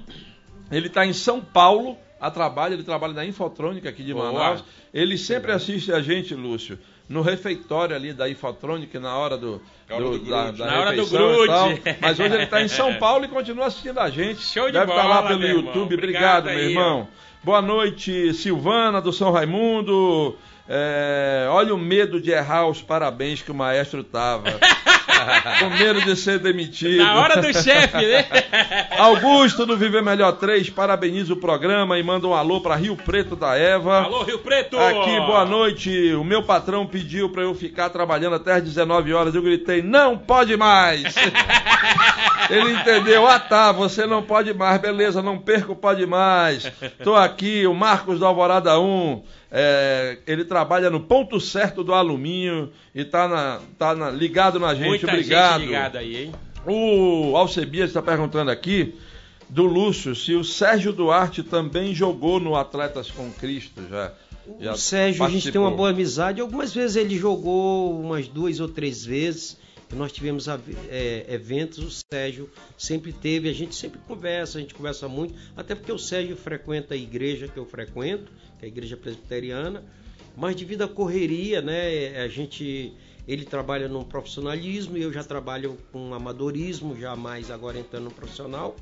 ele 0.71 0.87
está 0.87 1.05
em 1.05 1.13
São 1.13 1.39
Paulo 1.41 1.97
a 2.19 2.29
trabalho, 2.31 2.73
ele 2.75 2.83
trabalha 2.83 3.13
na 3.13 3.25
Infotrônica 3.25 3.89
aqui 3.89 4.03
de. 4.03 4.13
Manaus. 4.13 4.63
Ele 4.93 5.17
sempre 5.17 5.51
assiste 5.51 5.91
a 5.91 6.01
gente, 6.01 6.33
Lúcio, 6.35 6.77
no 7.09 7.21
refeitório 7.21 7.95
ali 7.95 8.13
da 8.13 8.29
Infotrônica, 8.29 8.97
na 8.99 9.17
hora 9.17 9.37
do, 9.37 9.61
hora 9.89 10.03
do 10.03 10.19
da, 10.19 10.43
grude. 10.43 10.57
da 10.59 10.65
Na 10.65 10.79
hora 10.79 10.95
do 10.95 11.05
grude. 11.07 11.47
tal. 11.47 11.69
Mas 11.99 12.19
hoje 12.19 12.33
ele 12.33 12.43
está 12.43 12.61
em 12.61 12.67
São 12.67 12.93
Paulo 12.95 13.25
e 13.25 13.27
continua 13.27 13.65
assistindo 13.65 13.99
a 13.99 14.09
gente. 14.09 14.41
Show 14.41 14.67
de 14.67 14.73
Deve 14.73 14.91
estar 14.91 15.03
lá 15.05 15.15
bola, 15.15 15.27
pelo 15.29 15.39
meu 15.39 15.49
irmão. 15.49 15.65
YouTube. 15.65 15.93
Obrigado 15.95 16.47
Obrigado, 16.47 16.57
meu 16.57 16.69
irmão. 16.69 17.07
Boa 17.43 17.61
noite, 17.61 18.33
Silvana 18.33 19.01
do 19.01 19.11
São 19.11 19.29
Raimundo. 19.29 20.33
É, 20.67 21.45
olha 21.49 21.75
o 21.75 21.77
medo 21.77 22.21
de 22.21 22.31
errar 22.31 22.67
os 22.67 22.81
parabéns 22.81 23.41
que 23.41 23.51
o 23.51 23.55
maestro 23.55 24.03
tava. 24.03 24.45
Com 25.59 25.69
medo 25.69 26.01
de 26.01 26.15
ser 26.17 26.39
demitido. 26.39 27.03
Na 27.03 27.15
hora 27.15 27.41
do 27.41 27.53
chefe, 27.53 27.97
né? 27.97 28.25
Augusto 28.97 29.65
do 29.65 29.77
Viver 29.77 30.01
Melhor 30.01 30.33
3 30.33 30.69
parabeniza 30.71 31.33
o 31.33 31.37
programa 31.37 31.97
e 31.97 32.03
manda 32.03 32.27
um 32.27 32.33
alô 32.33 32.59
para 32.59 32.75
Rio 32.75 32.95
Preto 32.97 33.35
da 33.35 33.55
Eva. 33.55 34.03
Alô, 34.03 34.23
Rio 34.23 34.39
Preto! 34.39 34.77
Aqui, 34.77 35.15
boa 35.21 35.45
noite. 35.45 36.13
O 36.15 36.23
meu 36.23 36.43
patrão 36.43 36.85
pediu 36.85 37.29
para 37.29 37.43
eu 37.43 37.53
ficar 37.55 37.89
trabalhando 37.89 38.35
até 38.35 38.53
as 38.53 38.63
19 38.63 39.13
horas. 39.13 39.35
Eu 39.35 39.41
gritei: 39.41 39.81
"Não 39.81 40.17
pode 40.17 40.57
mais". 40.57 41.15
Ele 42.49 42.73
entendeu. 42.73 43.25
Ah, 43.27 43.39
tá, 43.39 43.71
você 43.71 44.05
não 44.05 44.21
pode 44.21 44.53
mais. 44.53 44.79
Beleza, 44.81 45.21
não 45.21 45.37
perco 45.37 45.75
pode 45.75 46.05
mais. 46.05 46.69
Tô 47.03 47.15
aqui, 47.15 47.65
o 47.65 47.73
Marcos 47.73 48.19
do 48.19 48.25
Alvorada 48.25 48.77
1. 48.79 49.23
é, 49.49 50.17
ele 50.27 50.43
trabalha 50.53 50.89
no 50.91 50.99
ponto 50.99 51.39
certo 51.41 51.83
do 51.83 51.93
alumínio 51.95 52.71
e 52.93 53.03
tá, 53.03 53.27
na, 53.27 53.59
tá 53.75 53.95
na- 53.95 54.11
ligado 54.11 54.59
na 54.59 54.75
gente. 54.75 54.87
Muita 54.87 55.07
Obrigado. 55.07 55.59
gente 55.61 55.65
ligada 55.67 55.97
aí, 55.99 56.25
hein? 56.25 56.31
O 56.67 57.35
Alcebias 57.35 57.89
está 57.89 58.03
perguntando 58.03 58.51
aqui 58.51 58.93
do 59.49 59.63
Lúcio 59.65 60.15
se 60.15 60.35
o 60.35 60.43
Sérgio 60.43 60.93
Duarte 60.93 61.41
também 61.41 61.93
jogou 61.95 62.39
no 62.39 62.55
Atletas 62.55 63.09
com 63.09 63.31
Cristo 63.33 63.81
já. 63.89 64.13
já 64.59 64.73
o 64.73 64.77
Sérgio, 64.77 65.23
a 65.23 65.29
gente 65.29 65.51
tem 65.51 65.59
uma 65.59 65.69
participou. 65.69 65.77
boa 65.77 65.89
amizade. 65.89 66.39
Algumas 66.39 66.71
vezes 66.73 66.95
ele 66.97 67.17
jogou 67.17 67.99
umas 67.99 68.27
duas 68.27 68.59
ou 68.59 68.67
três 68.69 69.03
vezes. 69.03 69.57
Nós 69.95 70.11
tivemos 70.11 70.47
é, 70.89 71.25
eventos, 71.29 71.77
o 71.79 72.03
Sérgio 72.11 72.49
sempre 72.77 73.11
teve, 73.13 73.47
a 73.49 73.53
gente 73.53 73.75
sempre 73.75 73.99
conversa, 74.07 74.57
a 74.57 74.61
gente 74.61 74.73
conversa 74.73 75.07
muito, 75.07 75.35
até 75.55 75.75
porque 75.75 75.91
o 75.91 75.99
Sérgio 75.99 76.35
frequenta 76.35 76.95
a 76.95 76.97
igreja 76.97 77.47
que 77.47 77.57
eu 77.57 77.65
frequento, 77.65 78.31
que 78.59 78.65
é 78.65 78.65
a 78.65 78.67
igreja 78.67 78.97
presbiteriana, 78.97 79.83
mas 80.35 80.55
devido 80.55 80.83
à 80.83 80.87
correria, 80.87 81.61
né, 81.61 82.23
a 82.23 82.27
gente, 82.27 82.93
ele 83.27 83.45
trabalha 83.45 83.87
no 83.87 84.03
profissionalismo 84.03 84.97
e 84.97 85.01
eu 85.01 85.13
já 85.13 85.23
trabalho 85.23 85.77
com 85.91 86.13
amadorismo, 86.13 86.95
já 86.99 87.15
mais 87.15 87.51
agora 87.51 87.79
entrando 87.79 88.05
no 88.05 88.11
profissional, 88.11 88.75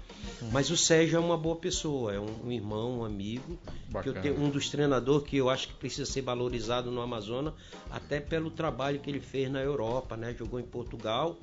mas 0.51 0.69
o 0.69 0.77
Sérgio 0.77 1.17
é 1.17 1.19
uma 1.19 1.37
boa 1.37 1.55
pessoa, 1.55 2.13
é 2.13 2.19
um, 2.19 2.47
um 2.47 2.51
irmão, 2.51 2.99
um 2.99 3.05
amigo, 3.05 3.57
que 3.65 4.09
eu 4.09 4.13
Bacana. 4.13 4.21
tenho 4.21 4.39
um 4.39 4.49
dos 4.49 4.69
treinadores 4.69 5.27
que 5.27 5.37
eu 5.37 5.49
acho 5.49 5.67
que 5.67 5.73
precisa 5.73 6.09
ser 6.09 6.21
valorizado 6.21 6.89
no 6.89 7.01
Amazonas, 7.01 7.53
até 7.89 8.19
pelo 8.19 8.49
trabalho 8.49 8.99
que 8.99 9.09
ele 9.09 9.19
fez 9.19 9.51
na 9.51 9.61
Europa, 9.61 10.15
né? 10.15 10.33
Jogou 10.37 10.59
em 10.59 10.63
Portugal. 10.65 11.37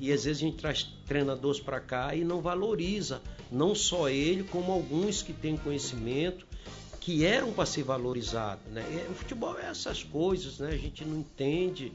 E 0.00 0.10
às 0.10 0.24
vezes 0.24 0.42
a 0.42 0.46
gente 0.46 0.56
traz 0.56 0.82
treinadores 1.06 1.60
para 1.60 1.78
cá 1.78 2.14
e 2.14 2.24
não 2.24 2.40
valoriza, 2.40 3.20
não 3.52 3.74
só 3.74 4.08
ele, 4.08 4.42
como 4.42 4.72
alguns 4.72 5.22
que 5.22 5.32
têm 5.32 5.56
conhecimento, 5.56 6.46
que 7.04 7.22
eram 7.22 7.52
para 7.52 7.66
ser 7.66 7.82
valorizado, 7.82 8.62
né? 8.70 8.82
O 9.10 9.14
futebol 9.14 9.58
é 9.58 9.66
essas 9.66 10.02
coisas, 10.02 10.58
né? 10.58 10.70
A 10.70 10.78
gente 10.78 11.04
não 11.04 11.18
entende. 11.18 11.92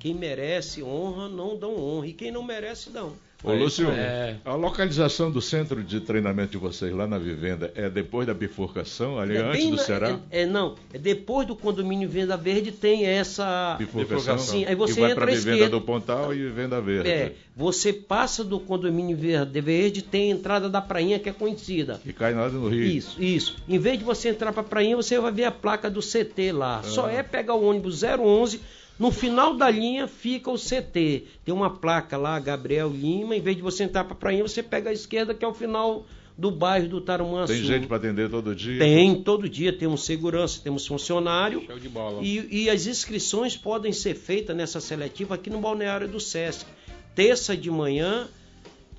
Quem 0.00 0.14
merece 0.14 0.82
honra, 0.82 1.28
não 1.28 1.58
dão 1.58 1.76
honra. 1.76 2.06
E 2.06 2.14
quem 2.14 2.32
não 2.32 2.42
merece, 2.42 2.88
dão. 2.88 3.14
Ô, 3.46 3.52
Lúcio, 3.54 3.88
É. 3.90 4.36
a 4.44 4.54
localização 4.54 5.30
do 5.30 5.40
centro 5.40 5.82
de 5.82 6.00
treinamento 6.00 6.50
de 6.52 6.58
vocês 6.58 6.92
lá 6.92 7.06
na 7.06 7.16
Vivenda 7.18 7.72
é 7.76 7.88
depois 7.88 8.26
da 8.26 8.34
bifurcação, 8.34 9.18
ali 9.18 9.36
É 9.36 9.40
antes 9.40 9.64
do 9.70 9.76
na- 9.76 9.82
Ceará? 9.82 10.18
É, 10.30 10.42
é, 10.42 10.46
não, 10.46 10.74
é 10.92 10.98
depois 10.98 11.46
do 11.46 11.54
condomínio 11.54 12.08
Venda 12.08 12.36
Verde 12.36 12.72
tem 12.72 13.06
essa 13.06 13.76
Bifurcação. 13.78 14.36
Sim, 14.38 14.64
aí 14.64 14.74
você 14.74 14.94
que 14.94 15.00
vai 15.00 15.10
entra 15.12 15.24
para 15.24 15.32
à 15.32 15.36
Vivenda 15.36 15.56
esquerda. 15.56 15.76
do 15.78 15.80
Pontal 15.80 16.34
e 16.34 16.38
Vivenda 16.38 16.80
Verde. 16.80 17.08
É, 17.08 17.32
você 17.56 17.92
passa 17.92 18.42
do 18.42 18.58
condomínio 18.58 19.16
Verde 19.16 19.60
Verde, 19.60 20.02
tem 20.02 20.32
a 20.32 20.34
entrada 20.34 20.68
da 20.68 20.80
prainha 20.80 21.18
que 21.18 21.28
é 21.28 21.32
conhecida. 21.32 22.00
Que 22.02 22.12
cai 22.12 22.34
nada 22.34 22.50
no 22.50 22.68
Rio. 22.68 22.82
Isso, 22.84 23.22
isso. 23.22 23.56
Em 23.68 23.78
vez 23.78 23.98
de 23.98 24.04
você 24.04 24.30
entrar 24.30 24.52
pra 24.52 24.62
prainha, 24.64 24.96
você 24.96 25.18
vai 25.20 25.30
ver 25.30 25.44
a 25.44 25.52
placa 25.52 25.88
do 25.88 26.00
CT 26.02 26.50
lá. 26.52 26.82
Só 26.82 27.08
é 27.08 27.22
pegar 27.22 27.54
o 27.54 27.64
ônibus 27.64 28.02
011, 28.02 28.60
no 28.98 29.10
final 29.10 29.54
da 29.56 29.70
linha 29.70 30.06
fica 30.06 30.50
o 30.50 30.56
CT. 30.56 31.24
Tem 31.44 31.54
uma 31.54 31.70
placa 31.70 32.16
lá, 32.16 32.38
Gabriel 32.38 32.88
Lima. 32.88 33.36
Em 33.36 33.40
vez 33.40 33.56
de 33.56 33.62
você 33.62 33.84
entrar 33.84 34.04
pra 34.04 34.14
prainha, 34.14 34.42
você 34.42 34.62
pega 34.62 34.90
a 34.90 34.92
esquerda, 34.92 35.34
que 35.34 35.44
é 35.44 35.48
o 35.48 35.54
final 35.54 36.06
do 36.36 36.50
bairro 36.50 36.88
do 36.88 37.00
Tarumã 37.00 37.46
Tem 37.46 37.56
Sul. 37.56 37.66
gente 37.66 37.86
para 37.86 37.96
atender 37.96 38.28
todo 38.28 38.54
dia? 38.54 38.78
Tem, 38.78 39.22
todo 39.22 39.48
dia 39.48 39.72
temos 39.72 40.04
segurança, 40.04 40.60
temos 40.62 40.86
funcionário. 40.86 41.62
Show 41.66 41.78
de 41.78 41.88
bola. 41.88 42.22
E, 42.22 42.64
e 42.64 42.70
as 42.70 42.86
inscrições 42.86 43.56
podem 43.56 43.92
ser 43.92 44.14
feitas 44.14 44.54
nessa 44.54 44.80
seletiva 44.80 45.34
aqui 45.34 45.48
no 45.48 45.60
balneário 45.60 46.08
do 46.08 46.20
Sesc. 46.20 46.66
Terça 47.14 47.56
de 47.56 47.70
manhã, 47.70 48.28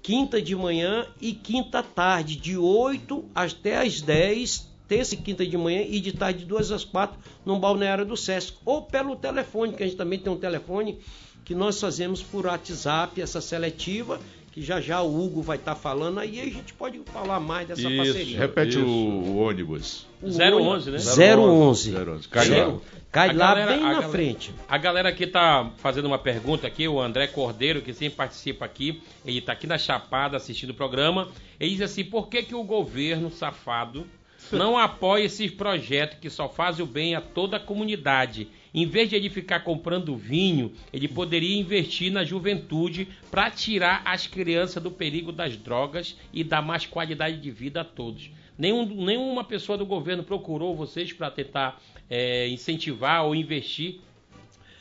quinta 0.01 0.41
de 0.41 0.55
manhã 0.55 1.05
e 1.21 1.33
quinta 1.33 1.83
tarde, 1.83 2.35
de 2.35 2.57
8 2.57 3.25
até 3.35 3.77
as 3.77 4.01
10, 4.01 4.67
terça 4.87 5.13
e 5.15 5.17
quinta 5.17 5.45
de 5.45 5.57
manhã 5.57 5.81
e 5.87 5.99
de 5.99 6.11
tarde 6.13 6.39
de 6.39 6.45
2 6.45 6.71
às 6.71 6.83
4 6.83 7.17
no 7.45 7.59
balneário 7.59 8.05
do 8.05 8.15
Sesc. 8.17 8.53
Ou 8.65 8.81
pelo 8.81 9.15
telefone, 9.15 9.73
que 9.73 9.83
a 9.83 9.85
gente 9.85 9.97
também 9.97 10.19
tem 10.19 10.31
um 10.31 10.37
telefone 10.37 10.99
que 11.45 11.53
nós 11.55 11.79
fazemos 11.79 12.21
por 12.21 12.45
WhatsApp 12.45 13.21
essa 13.21 13.39
seletiva, 13.39 14.19
que 14.51 14.61
já 14.61 14.81
já 14.81 15.01
o 15.01 15.23
Hugo 15.23 15.41
vai 15.41 15.57
estar 15.57 15.75
falando, 15.75 16.19
aí 16.19 16.41
a 16.41 16.45
gente 16.45 16.73
pode 16.73 16.99
falar 17.05 17.39
mais 17.39 17.67
dessa 17.67 17.81
Isso, 17.87 17.95
parceria. 17.95 18.37
Repete 18.39 18.69
Isso. 18.77 18.85
o, 18.85 18.89
o 18.89 19.37
ônibus. 19.37 20.07
O 20.21 20.27
011, 20.27 20.89
né? 20.91 20.97
011. 20.97 21.95
011. 21.95 22.27
Cai 22.29 22.49
lá. 22.49 22.55
Zero- 22.55 22.81
Cai 23.11 23.27
lá 23.29 23.33
galera- 23.53 23.71
bem 23.71 23.81
na 23.83 23.89
galera- 23.93 24.09
frente. 24.09 24.51
A 24.67 24.77
galera 24.77 25.09
aqui 25.09 25.25
tá 25.27 25.71
fazendo 25.77 26.05
uma 26.05 26.17
pergunta 26.19 26.67
aqui, 26.67 26.87
o 26.87 26.99
André 26.99 27.27
Cordeiro, 27.27 27.81
que 27.81 27.93
sempre 27.93 28.17
participa 28.17 28.65
aqui, 28.65 29.01
ele 29.25 29.39
tá 29.41 29.53
aqui 29.53 29.65
na 29.67 29.77
Chapada 29.77 30.35
assistindo 30.35 30.71
o 30.71 30.73
programa. 30.73 31.29
Ele 31.59 31.71
diz 31.71 31.81
assim: 31.81 32.03
por 32.03 32.27
que, 32.27 32.43
que 32.43 32.53
o 32.55 32.63
governo 32.63 33.31
safado 33.31 34.05
não 34.51 34.77
apoia 34.77 35.23
esses 35.23 35.51
projetos 35.51 36.19
que 36.19 36.29
só 36.29 36.47
fazem 36.47 36.83
o 36.83 36.87
bem 36.87 37.15
a 37.15 37.21
toda 37.21 37.57
a 37.57 37.59
comunidade? 37.59 38.47
Em 38.73 38.85
vez 38.85 39.09
de 39.09 39.15
ele 39.15 39.29
ficar 39.29 39.61
comprando 39.61 40.15
vinho, 40.15 40.71
ele 40.93 41.07
poderia 41.07 41.57
investir 41.57 42.11
na 42.11 42.23
juventude 42.23 43.07
para 43.31 43.49
tirar 43.49 44.01
as 44.05 44.27
crianças 44.27 44.81
do 44.81 44.91
perigo 44.91 45.31
das 45.31 45.57
drogas 45.57 46.15
e 46.31 46.43
dar 46.43 46.61
mais 46.61 46.85
qualidade 46.85 47.37
de 47.37 47.49
vida 47.49 47.81
a 47.81 47.83
todos. 47.83 48.29
Nenhum, 48.57 48.85
nenhuma 48.85 49.43
pessoa 49.43 49.77
do 49.77 49.85
governo 49.85 50.23
procurou 50.23 50.75
vocês 50.75 51.13
para 51.13 51.29
tentar 51.29 51.81
é, 52.09 52.47
incentivar 52.47 53.25
ou 53.25 53.35
investir 53.35 53.99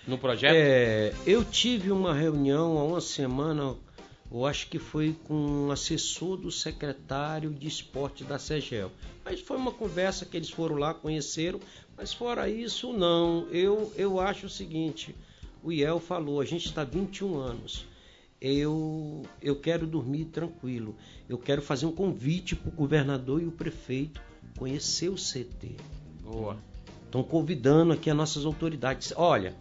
no 0.06 0.16
projeto? 0.16 0.54
É, 0.54 1.12
eu 1.26 1.44
tive 1.44 1.90
uma 1.90 2.14
reunião 2.14 2.78
há 2.78 2.84
uma 2.84 3.00
semana, 3.00 3.74
eu 4.30 4.44
acho 4.44 4.68
que 4.68 4.78
foi 4.78 5.16
com 5.24 5.34
um 5.34 5.70
assessor 5.70 6.36
do 6.36 6.50
secretário 6.50 7.50
de 7.50 7.68
esporte 7.68 8.24
da 8.24 8.38
CEGEL. 8.38 8.90
Mas 9.24 9.40
foi 9.40 9.56
uma 9.56 9.72
conversa 9.72 10.26
que 10.26 10.36
eles 10.36 10.50
foram 10.50 10.76
lá, 10.76 10.92
conheceram, 10.92 11.60
mas 11.96 12.12
fora 12.12 12.48
isso, 12.48 12.92
não. 12.92 13.46
Eu, 13.50 13.92
eu 13.96 14.20
acho 14.20 14.46
o 14.46 14.50
seguinte, 14.50 15.14
o 15.62 15.72
IEL 15.72 16.00
falou, 16.00 16.40
a 16.40 16.44
gente 16.44 16.66
está 16.66 16.84
21 16.84 17.36
anos. 17.36 17.86
Eu, 18.40 19.22
eu 19.40 19.56
quero 19.56 19.86
dormir 19.86 20.26
tranquilo. 20.26 20.94
Eu 21.28 21.38
quero 21.38 21.62
fazer 21.62 21.86
um 21.86 21.92
convite 21.92 22.54
para 22.54 22.68
o 22.68 22.72
governador 22.72 23.42
e 23.42 23.46
o 23.46 23.52
prefeito 23.52 24.20
conhecer 24.58 25.08
o 25.08 25.14
CT. 25.14 25.76
Boa. 26.22 26.56
Estão 27.04 27.22
convidando 27.22 27.92
aqui 27.92 28.10
as 28.10 28.16
nossas 28.16 28.44
autoridades. 28.44 29.12
Olha, 29.16 29.54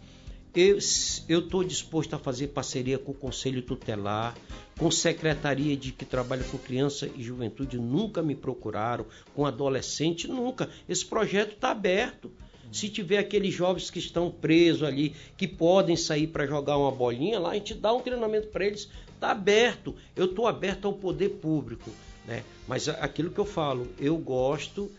eu 0.58 1.40
estou 1.40 1.62
disposto 1.62 2.14
a 2.14 2.18
fazer 2.18 2.48
parceria 2.48 2.98
com 2.98 3.12
o 3.12 3.14
Conselho 3.14 3.60
Tutelar, 3.60 4.34
com 4.78 4.90
Secretaria 4.90 5.76
de 5.76 5.92
que 5.92 6.04
trabalha 6.04 6.44
com 6.44 6.56
criança 6.56 7.10
e 7.14 7.22
juventude, 7.22 7.78
nunca 7.78 8.22
me 8.22 8.34
procuraram, 8.34 9.04
com 9.34 9.44
adolescente, 9.44 10.26
nunca. 10.26 10.70
Esse 10.88 11.04
projeto 11.04 11.52
está 11.52 11.70
aberto. 11.70 12.30
Se 12.72 12.88
tiver 12.88 13.18
aqueles 13.18 13.54
jovens 13.54 13.90
que 13.90 13.98
estão 13.98 14.30
presos 14.30 14.82
ali, 14.82 15.14
que 15.36 15.46
podem 15.46 15.96
sair 15.96 16.26
para 16.26 16.46
jogar 16.46 16.78
uma 16.78 16.90
bolinha 16.90 17.38
lá, 17.38 17.50
a 17.50 17.54
gente 17.54 17.74
dá 17.74 17.92
um 17.92 18.00
treinamento 18.00 18.48
para 18.48 18.66
eles. 18.66 18.90
Está 19.14 19.30
aberto. 19.32 19.94
Eu 20.14 20.24
estou 20.26 20.46
aberto 20.46 20.86
ao 20.86 20.92
poder 20.92 21.30
público. 21.30 21.90
Né? 22.26 22.42
Mas 22.66 22.88
aquilo 22.88 23.30
que 23.30 23.38
eu 23.38 23.44
falo, 23.44 23.86
eu 23.98 24.16
gosto 24.16 24.90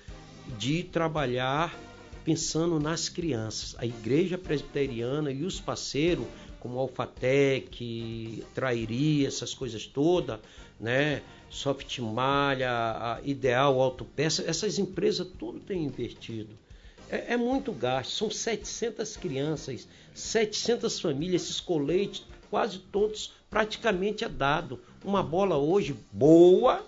de 0.58 0.84
trabalhar 0.84 1.78
pensando 2.28 2.78
nas 2.78 3.08
crianças. 3.08 3.74
A 3.78 3.86
igreja 3.86 4.38
presbiteriana 4.38 5.32
e 5.32 5.46
os 5.46 5.62
parceiros, 5.62 6.26
como 6.60 6.78
Alfatec, 6.78 8.44
Trairi, 8.54 9.26
essas 9.26 9.54
coisas 9.54 9.88
todas, 9.88 10.38
né? 10.78 11.22
Soft 11.50 12.00
Malha, 12.00 13.22
Ideal, 13.24 13.80
Autopeça, 13.80 14.44
essas 14.46 14.78
empresas 14.78 15.26
tudo 15.40 15.62
têm 15.62 15.86
investido. 15.86 16.50
É, 17.10 17.36
é, 17.36 17.38
muito 17.38 17.72
gasto, 17.72 18.12
são 18.12 18.30
700 18.30 19.16
crianças, 19.16 19.88
700 20.14 21.00
famílias, 21.00 21.44
esses 21.44 21.62
coletes, 21.62 22.26
quase 22.50 22.80
todos 22.80 23.32
praticamente 23.50 24.26
é 24.26 24.30
dado. 24.30 24.82
Uma 25.02 25.24
bola 25.24 25.56
hoje 25.56 25.96
boa 26.12 26.86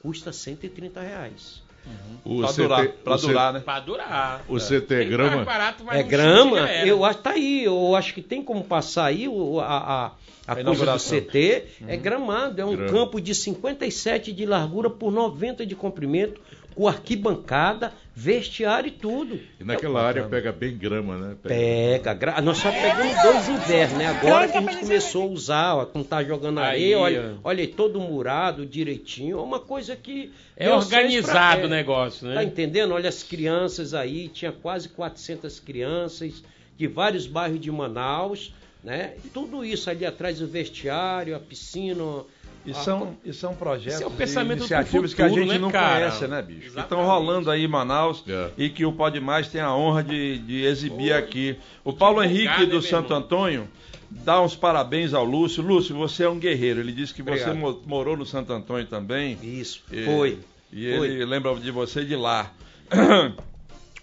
custa 0.00 0.32
130 0.32 1.00
reais. 1.00 1.65
Uhum. 1.86 2.40
Pra 2.40 2.50
durar, 2.52 2.88
pra 2.88 3.16
durar, 3.16 3.52
né? 3.52 3.60
Pra 3.60 3.78
durar. 3.80 4.44
O 4.48 4.56
CT 4.58 4.92
é 4.94 5.04
grama? 5.04 5.44
Barato, 5.44 5.84
É 5.90 6.02
grama? 6.02 6.58
Eu 6.84 7.04
acho 7.04 7.18
tá 7.20 7.30
aí. 7.30 7.62
Eu 7.64 7.94
acho 7.94 8.12
que 8.12 8.20
tem 8.20 8.42
como 8.42 8.64
passar 8.64 9.04
aí 9.06 9.28
o- 9.28 9.60
a, 9.60 9.64
a, 9.66 10.06
a 10.48 10.52
A 10.52 10.64
coisa 10.64 10.86
do. 10.92 10.98
CT. 10.98 11.64
É 11.86 11.96
gramado. 11.96 12.60
É 12.60 12.64
um 12.64 12.74
Grama. 12.74 12.90
campo 12.90 13.20
de 13.20 13.32
57 13.32 14.32
de 14.32 14.44
largura 14.44 14.90
por 14.90 15.12
90 15.12 15.64
de 15.64 15.76
comprimento, 15.76 16.40
com 16.76 16.86
arquibancada, 16.86 17.92
vestiário 18.14 18.88
e 18.88 18.90
tudo. 18.90 19.40
E 19.58 19.64
naquela 19.64 20.02
área 20.02 20.24
pega 20.24 20.52
bem 20.52 20.76
grama, 20.76 21.16
né? 21.16 21.36
Pega, 21.42 22.12
gra- 22.12 22.40
nós 22.42 22.58
só 22.58 22.70
pegamos 22.70 23.22
dois 23.22 23.48
invernos, 23.48 23.98
né? 23.98 24.06
Agora 24.08 24.46
que 24.46 24.58
a 24.58 24.60
gente 24.60 24.76
começou 24.76 25.22
a 25.22 25.26
usar, 25.26 25.74
ó, 25.74 25.86
quando 25.86 26.04
tá 26.06 26.22
jogando 26.22 26.58
Aí, 26.60 26.66
areia, 26.94 26.98
olha, 26.98 27.34
ó. 27.42 27.48
olha 27.48 27.62
aí, 27.62 27.66
todo 27.66 27.98
murado, 27.98 28.66
direitinho, 28.66 29.38
é 29.38 29.42
uma 29.42 29.58
coisa 29.58 29.96
que... 29.96 30.30
É 30.56 30.70
organizado 30.70 31.60
pra- 31.60 31.66
o 31.66 31.70
negócio, 31.70 32.28
Tá 32.28 32.34
né? 32.36 32.44
entendendo? 32.44 32.92
Olha 32.92 33.08
as 33.08 33.22
crianças 33.22 33.94
aí, 33.94 34.28
tinha 34.28 34.52
quase 34.52 34.90
400 34.90 35.58
crianças 35.58 36.42
de 36.76 36.86
vários 36.86 37.26
bairros 37.26 37.58
de 37.58 37.70
Manaus, 37.72 38.52
né? 38.84 39.14
E 39.24 39.28
tudo 39.28 39.64
isso 39.64 39.88
ali 39.88 40.04
atrás 40.04 40.38
do 40.40 40.46
vestiário, 40.46 41.34
a 41.34 41.40
piscina... 41.40 42.22
E 42.66 42.72
a- 42.72 42.74
são, 42.74 43.16
e 43.24 43.32
são 43.32 43.54
projetos 43.54 44.00
é 44.00 44.06
o 44.06 44.10
e 44.10 44.12
pensamento 44.16 44.58
iniciativas 44.58 45.10
pro 45.14 45.16
que 45.16 45.22
a 45.22 45.28
futuro, 45.28 45.42
gente 45.46 45.52
né, 45.54 45.58
não 45.58 45.70
cara? 45.70 45.94
conhece, 46.10 46.26
né, 46.26 46.42
bicho? 46.42 46.72
Que 46.72 46.80
estão 46.80 47.04
rolando 47.06 47.50
aí 47.50 47.64
em 47.64 47.68
Manaus 47.68 48.24
É. 48.26 48.50
e 48.58 48.68
que 48.68 48.84
o 48.84 48.92
Pode 48.92 49.20
Mais 49.20 49.48
tem 49.48 49.60
a 49.60 49.74
honra 49.74 50.02
de, 50.02 50.38
de 50.38 50.64
exibir 50.64 51.12
aqui. 51.12 51.56
O 51.84 51.92
Paulo 51.92 52.22
Henrique 52.22 52.66
do 52.66 52.82
Santo 52.82 53.06
irmão? 53.12 53.18
Antônio 53.18 53.68
dá 54.10 54.40
uns 54.42 54.54
parabéns 54.56 55.14
ao 55.14 55.24
Lúcio. 55.24 55.62
Lúcio, 55.62 55.94
você 55.96 56.24
é 56.24 56.28
um 56.28 56.38
guerreiro. 56.38 56.80
Ele 56.80 56.92
disse 56.92 57.14
que 57.14 57.22
você 57.22 57.30
Obrigado. 57.48 57.56
mo- 57.56 57.80
morou 57.86 58.16
no 58.16 58.26
Santo 58.26 58.52
Antônio 58.52 58.86
também. 58.86 59.38
Isso, 59.42 59.82
E- 59.92 60.04
foi. 60.04 60.38
E 60.72 60.96
Foi. 60.96 61.08
ele 61.08 61.24
lembra 61.24 61.54
de 61.54 61.70
você 61.70 62.04
de 62.04 62.16
lá. 62.16 62.52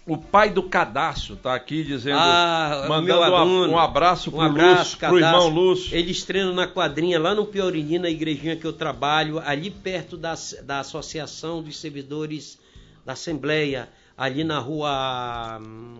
O 0.06 0.18
pai 0.18 0.50
do 0.50 0.62
cadastro 0.64 1.34
tá 1.34 1.54
aqui 1.54 1.82
dizendo, 1.82 2.18
Ah, 2.18 2.84
mandando 2.88 3.20
um 3.20 3.34
aluno. 3.34 3.72
um 3.72 3.78
abraço 3.78 4.30
pro 4.30 4.40
Um 4.40 4.42
abraço, 4.42 4.78
Lúcio, 4.92 4.98
pro 4.98 5.18
irmão. 5.18 5.48
Lúcio. 5.48 5.96
Eles 5.96 6.22
treinam 6.24 6.52
na 6.52 6.66
quadrinha 6.66 7.18
lá 7.18 7.34
no 7.34 7.46
Piorini, 7.46 7.98
na 7.98 8.10
igrejinha 8.10 8.54
que 8.54 8.66
eu 8.66 8.72
trabalho, 8.74 9.38
ali 9.38 9.70
perto 9.70 10.18
da, 10.18 10.34
da 10.62 10.80
Associação 10.80 11.62
dos 11.62 11.80
Servidores 11.80 12.58
da 13.06 13.14
Assembleia, 13.14 13.88
ali 14.16 14.44
na 14.44 14.58
rua. 14.58 15.58
hum, 15.62 15.94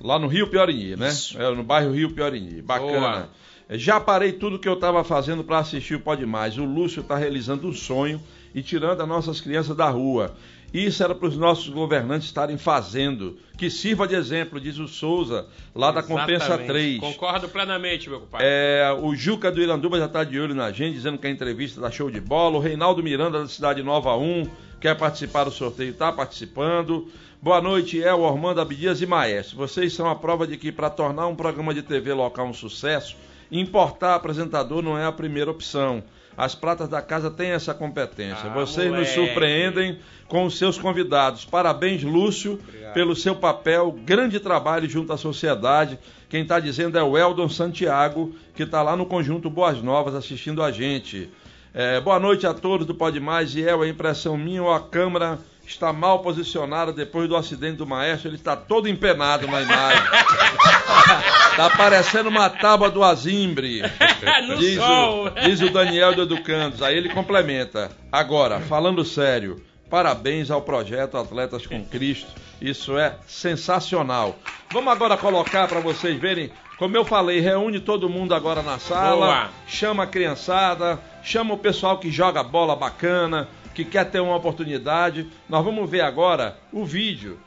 Lá 0.00 0.18
no 0.18 0.26
Rio 0.26 0.48
Piorini, 0.50 0.96
né? 0.96 1.08
Isso. 1.08 1.40
É, 1.40 1.54
no 1.54 1.62
bairro 1.62 1.92
Rio 1.92 2.12
Piorini. 2.12 2.60
Bacana. 2.60 3.30
Já 3.70 3.98
parei 3.98 4.32
tudo 4.32 4.58
que 4.58 4.68
eu 4.68 4.74
estava 4.74 5.02
fazendo 5.02 5.42
para 5.42 5.58
assistir 5.60 5.94
o 5.94 6.00
Pode 6.00 6.26
Mais. 6.26 6.58
O 6.58 6.64
Lúcio 6.64 7.00
está 7.00 7.16
realizando 7.16 7.66
um 7.66 7.72
sonho 7.72 8.20
e 8.54 8.62
tirando 8.62 9.00
as 9.00 9.08
nossas 9.08 9.40
crianças 9.40 9.74
da 9.74 9.88
rua. 9.88 10.34
Isso 10.74 11.04
era 11.04 11.14
para 11.14 11.28
os 11.28 11.36
nossos 11.36 11.68
governantes 11.68 12.26
estarem 12.26 12.58
fazendo. 12.58 13.38
Que 13.56 13.70
sirva 13.70 14.08
de 14.08 14.16
exemplo, 14.16 14.60
diz 14.60 14.76
o 14.76 14.88
Souza, 14.88 15.46
lá 15.72 15.92
da 15.92 16.02
Compensa 16.02 16.46
Exatamente. 16.46 16.66
3. 16.66 17.00
Concordo 17.00 17.48
plenamente, 17.48 18.10
meu 18.10 18.18
compadre. 18.18 18.44
É, 18.50 18.92
o 19.00 19.14
Juca 19.14 19.52
do 19.52 19.62
Iranduba 19.62 19.98
já 19.98 20.06
está 20.06 20.24
de 20.24 20.38
olho 20.40 20.52
na 20.52 20.72
gente, 20.72 20.94
dizendo 20.94 21.16
que 21.16 21.28
a 21.28 21.30
entrevista 21.30 21.80
tá 21.80 21.92
show 21.92 22.10
de 22.10 22.20
bola. 22.20 22.56
O 22.56 22.60
Reinaldo 22.60 23.04
Miranda 23.04 23.38
da 23.38 23.46
Cidade 23.46 23.84
Nova 23.84 24.16
1 24.16 24.48
quer 24.80 24.98
participar 24.98 25.44
do 25.44 25.52
sorteio, 25.52 25.90
está 25.90 26.10
participando. 26.10 27.06
Boa 27.40 27.60
noite, 27.60 28.00
El, 28.00 28.22
Ormando 28.22 28.60
Abdias 28.60 29.00
e 29.00 29.06
Maestro. 29.06 29.56
Vocês 29.56 29.92
são 29.92 30.10
a 30.10 30.16
prova 30.16 30.44
de 30.44 30.56
que 30.56 30.72
para 30.72 30.90
tornar 30.90 31.28
um 31.28 31.36
programa 31.36 31.72
de 31.72 31.82
TV 31.82 32.12
local 32.12 32.48
um 32.48 32.52
sucesso, 32.52 33.16
importar 33.48 34.16
apresentador 34.16 34.82
não 34.82 34.98
é 34.98 35.04
a 35.04 35.12
primeira 35.12 35.52
opção. 35.52 36.02
As 36.36 36.54
pratas 36.54 36.88
da 36.88 37.00
casa 37.00 37.30
têm 37.30 37.50
essa 37.50 37.72
competência. 37.72 38.50
Ah, 38.50 38.54
Vocês 38.54 38.90
nos 38.90 39.08
moleque. 39.08 39.14
surpreendem 39.14 39.98
com 40.26 40.44
os 40.44 40.58
seus 40.58 40.76
convidados. 40.78 41.44
Parabéns, 41.44 42.02
Lúcio, 42.02 42.58
pelo 42.92 43.14
seu 43.14 43.36
papel, 43.36 43.92
grande 44.04 44.40
trabalho 44.40 44.88
junto 44.88 45.12
à 45.12 45.16
sociedade. 45.16 45.98
Quem 46.28 46.42
está 46.42 46.58
dizendo 46.58 46.98
é 46.98 47.02
o 47.02 47.16
Eldon 47.16 47.48
Santiago, 47.48 48.34
que 48.54 48.64
está 48.64 48.82
lá 48.82 48.96
no 48.96 49.06
Conjunto 49.06 49.48
Boas 49.48 49.80
Novas 49.82 50.14
assistindo 50.14 50.62
a 50.62 50.72
gente. 50.72 51.30
É, 51.72 52.00
boa 52.00 52.18
noite 52.18 52.46
a 52.46 52.54
todos 52.54 52.86
do 52.86 52.94
Pode 52.94 53.20
Mais. 53.20 53.54
E 53.54 53.62
é 53.62 53.72
a 53.72 53.86
impressão 53.88 54.36
minha 54.36 54.62
ou 54.62 54.72
a 54.72 54.80
câmera 54.80 55.38
está 55.66 55.92
mal 55.92 56.20
posicionada 56.20 56.92
depois 56.92 57.28
do 57.28 57.36
acidente 57.36 57.76
do 57.76 57.86
maestro. 57.86 58.28
Ele 58.28 58.36
está 58.36 58.56
todo 58.56 58.88
empenado 58.88 59.46
na 59.46 59.62
imagem. 59.62 60.02
Tá 61.56 61.70
parecendo 61.70 62.28
uma 62.30 62.50
tábua 62.50 62.90
do 62.90 63.04
Azimbre. 63.04 63.82
Diz 64.58 64.74
sol. 64.74 65.26
o, 65.26 65.30
diz 65.30 65.60
o 65.60 65.70
Daniel 65.70 66.12
do 66.12 66.22
Educandos. 66.22 66.82
Aí 66.82 66.96
ele 66.96 67.08
complementa. 67.08 67.92
Agora, 68.10 68.58
falando 68.58 69.04
sério, 69.04 69.62
parabéns 69.88 70.50
ao 70.50 70.62
projeto 70.62 71.16
Atletas 71.16 71.64
com 71.64 71.84
Cristo. 71.84 72.32
Isso 72.60 72.98
é 72.98 73.14
sensacional. 73.26 74.36
Vamos 74.72 74.92
agora 74.92 75.16
colocar 75.16 75.68
para 75.68 75.78
vocês 75.78 76.18
verem. 76.20 76.50
Como 76.78 76.96
eu 76.96 77.04
falei, 77.04 77.38
reúne 77.38 77.78
todo 77.78 78.08
mundo 78.08 78.34
agora 78.34 78.60
na 78.60 78.80
sala, 78.80 79.26
Boa. 79.26 79.50
chama 79.66 80.02
a 80.02 80.06
criançada, 80.08 80.98
chama 81.22 81.54
o 81.54 81.58
pessoal 81.58 81.98
que 81.98 82.10
joga 82.10 82.42
bola 82.42 82.74
bacana, 82.74 83.48
que 83.74 83.84
quer 83.84 84.10
ter 84.10 84.20
uma 84.20 84.36
oportunidade. 84.36 85.26
Nós 85.48 85.64
vamos 85.64 85.90
ver 85.90 86.00
agora 86.00 86.56
o 86.72 86.84
vídeo 86.84 87.38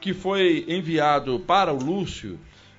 que 0.00 0.12
foi 0.12 0.64
enviado 0.68 1.40
para 1.40 1.72
o 1.72 1.82
Lúcio 1.82 2.38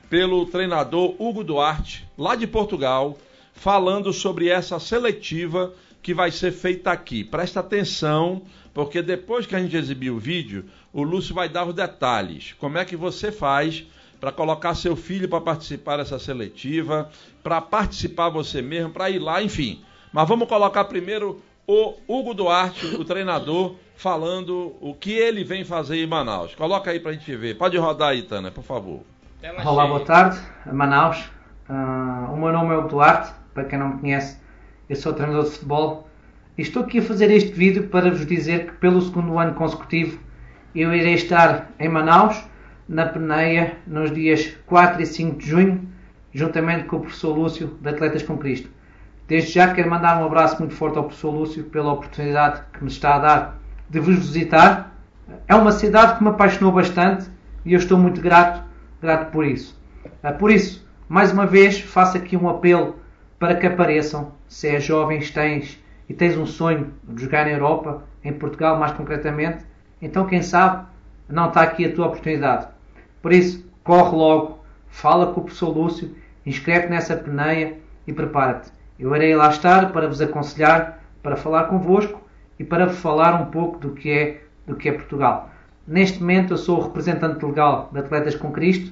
pelo 0.09 0.45
treinador 0.45 1.15
Hugo 1.19 1.43
Duarte, 1.43 2.07
lá 2.17 2.35
de 2.35 2.47
Portugal, 2.47 3.17
falando 3.53 4.13
sobre 4.13 4.49
essa 4.49 4.79
seletiva 4.79 5.73
que 6.01 6.13
vai 6.13 6.31
ser 6.31 6.51
feita 6.51 6.91
aqui. 6.91 7.23
Presta 7.23 7.59
atenção, 7.59 8.43
porque 8.73 9.01
depois 9.01 9.45
que 9.45 9.55
a 9.55 9.59
gente 9.59 9.75
exibir 9.75 10.11
o 10.11 10.19
vídeo, 10.19 10.65
o 10.93 11.03
Lúcio 11.03 11.33
vai 11.33 11.49
dar 11.49 11.65
os 11.65 11.73
detalhes. 11.73 12.55
Como 12.59 12.77
é 12.77 12.85
que 12.85 12.95
você 12.95 13.31
faz 13.31 13.85
para 14.19 14.31
colocar 14.31 14.75
seu 14.75 14.95
filho 14.95 15.27
para 15.27 15.41
participar 15.41 15.97
dessa 15.97 16.17
seletiva, 16.17 17.09
para 17.43 17.61
participar 17.61 18.29
você 18.29 18.61
mesmo, 18.61 18.91
para 18.91 19.09
ir 19.09 19.19
lá, 19.19 19.41
enfim. 19.41 19.81
Mas 20.11 20.27
vamos 20.27 20.47
colocar 20.47 20.85
primeiro 20.85 21.41
o 21.67 21.95
Hugo 22.07 22.33
Duarte, 22.33 22.95
o 22.95 23.03
treinador, 23.03 23.75
falando 23.97 24.73
o 24.79 24.93
que 24.93 25.11
ele 25.11 25.43
vem 25.43 25.65
fazer 25.65 25.97
em 25.97 26.07
Manaus. 26.07 26.55
Coloca 26.55 26.89
aí 26.89 26.97
para 26.97 27.11
a 27.11 27.13
gente 27.13 27.35
ver. 27.35 27.57
Pode 27.57 27.77
rodar 27.77 28.09
aí, 28.09 28.23
Tana, 28.23 28.49
por 28.49 28.63
favor. 28.63 29.01
Olá, 29.65 29.85
boa 29.85 30.05
tarde, 30.05 30.39
Manaus. 30.71 31.29
Uh, 31.69 32.31
o 32.31 32.37
meu 32.37 32.53
nome 32.53 32.73
é 32.73 32.77
Hugo 32.77 32.87
Duarte, 32.87 33.33
para 33.53 33.65
quem 33.65 33.77
não 33.77 33.89
me 33.89 33.99
conhece, 33.99 34.39
eu 34.87 34.95
sou 34.95 35.11
treinador 35.11 35.43
de 35.43 35.51
futebol. 35.51 36.07
E 36.57 36.61
estou 36.61 36.83
aqui 36.83 36.99
a 36.99 37.01
fazer 37.01 37.29
este 37.31 37.51
vídeo 37.51 37.89
para 37.89 38.09
vos 38.11 38.25
dizer 38.25 38.67
que 38.67 38.71
pelo 38.77 39.01
segundo 39.01 39.37
ano 39.37 39.53
consecutivo 39.53 40.17
eu 40.73 40.95
irei 40.95 41.15
estar 41.15 41.69
em 41.77 41.89
Manaus 41.89 42.41
na 42.87 43.07
Peneia 43.07 43.77
nos 43.85 44.13
dias 44.13 44.55
4 44.67 45.01
e 45.01 45.05
5 45.05 45.37
de 45.37 45.45
junho, 45.45 45.89
juntamente 46.33 46.85
com 46.85 46.95
o 46.95 47.01
professor 47.01 47.37
Lúcio 47.37 47.77
de 47.81 47.89
Atletas 47.89 48.23
com 48.23 48.37
Cristo. 48.37 48.69
Desde 49.27 49.51
já 49.51 49.73
quero 49.73 49.89
mandar 49.89 50.21
um 50.21 50.25
abraço 50.25 50.57
muito 50.59 50.73
forte 50.73 50.97
ao 50.97 51.03
professor 51.03 51.31
Lúcio 51.31 51.65
pela 51.65 51.91
oportunidade 51.91 52.61
que 52.71 52.81
me 52.81 52.89
está 52.89 53.15
a 53.15 53.19
dar 53.19 53.59
de 53.89 53.99
vos 53.99 54.15
visitar. 54.15 54.95
É 55.45 55.53
uma 55.53 55.73
cidade 55.73 56.17
que 56.17 56.23
me 56.23 56.29
apaixonou 56.29 56.71
bastante 56.71 57.29
e 57.65 57.73
eu 57.73 57.77
estou 57.77 57.97
muito 57.97 58.21
grato, 58.21 58.63
grato 59.01 59.29
por 59.31 59.45
isso. 59.45 59.77
Ah, 60.23 60.31
por 60.31 60.49
isso, 60.49 60.87
mais 61.09 61.33
uma 61.33 61.45
vez, 61.45 61.77
faço 61.77 62.15
aqui 62.15 62.37
um 62.37 62.47
apelo 62.47 62.95
para 63.37 63.55
que 63.55 63.67
apareçam, 63.67 64.31
se 64.47 64.69
é 64.69 64.79
jovens 64.79 65.29
tens 65.29 65.77
e 66.07 66.13
tens 66.13 66.37
um 66.37 66.45
sonho 66.45 66.93
de 67.03 67.23
jogar 67.23 67.45
na 67.45 67.51
Europa, 67.51 68.03
em 68.23 68.31
Portugal 68.31 68.79
mais 68.79 68.93
concretamente, 68.93 69.65
então 70.01 70.25
quem 70.25 70.41
sabe 70.41 70.87
não 71.27 71.49
está 71.49 71.63
aqui 71.63 71.83
a 71.83 71.93
tua 71.93 72.07
oportunidade. 72.07 72.69
Por 73.21 73.33
isso, 73.33 73.69
corre 73.83 74.15
logo, 74.15 74.59
fala 74.87 75.33
com 75.33 75.41
o 75.41 75.43
professor 75.43 75.77
Lúcio, 75.77 76.15
inscreve 76.45 76.87
nessa 76.87 77.17
peneia 77.17 77.77
e 78.07 78.13
prepara-te. 78.13 78.76
Eu 78.99 79.15
irei 79.15 79.35
lá 79.35 79.49
estar 79.49 79.91
para 79.91 80.07
vos 80.07 80.21
aconselhar, 80.21 80.99
para 81.21 81.35
falar 81.35 81.65
convosco 81.65 82.21
e 82.57 82.63
para 82.63 82.87
vos 82.87 82.97
falar 82.97 83.39
um 83.41 83.45
pouco 83.45 83.77
do 83.79 83.91
que 83.91 84.11
é, 84.11 84.43
do 84.65 84.75
que 84.75 84.89
é 84.89 84.91
Portugal. 84.91 85.49
Neste 85.87 86.19
momento 86.19 86.53
eu 86.53 86.57
sou 86.57 86.79
o 86.79 86.83
representante 86.83 87.45
legal 87.45 87.89
de 87.91 87.99
Atletas 87.99 88.35
com 88.35 88.51
Cristo 88.51 88.91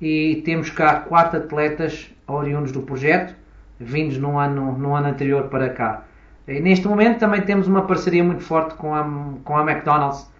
e 0.00 0.42
temos 0.44 0.70
cá 0.70 1.00
quatro 1.00 1.38
atletas 1.38 2.10
oriundos 2.26 2.72
do 2.72 2.82
projeto, 2.82 3.34
vindos 3.78 4.18
no 4.18 4.38
ano, 4.38 4.72
no 4.76 4.94
ano 4.94 5.08
anterior 5.08 5.44
para 5.44 5.70
cá. 5.70 6.02
E 6.46 6.60
neste 6.60 6.86
momento 6.86 7.18
também 7.18 7.40
temos 7.40 7.66
uma 7.66 7.82
parceria 7.82 8.22
muito 8.22 8.42
forte 8.42 8.74
com 8.74 8.94
a, 8.94 9.04
com 9.44 9.56
a 9.56 9.62
McDonald's, 9.62 10.30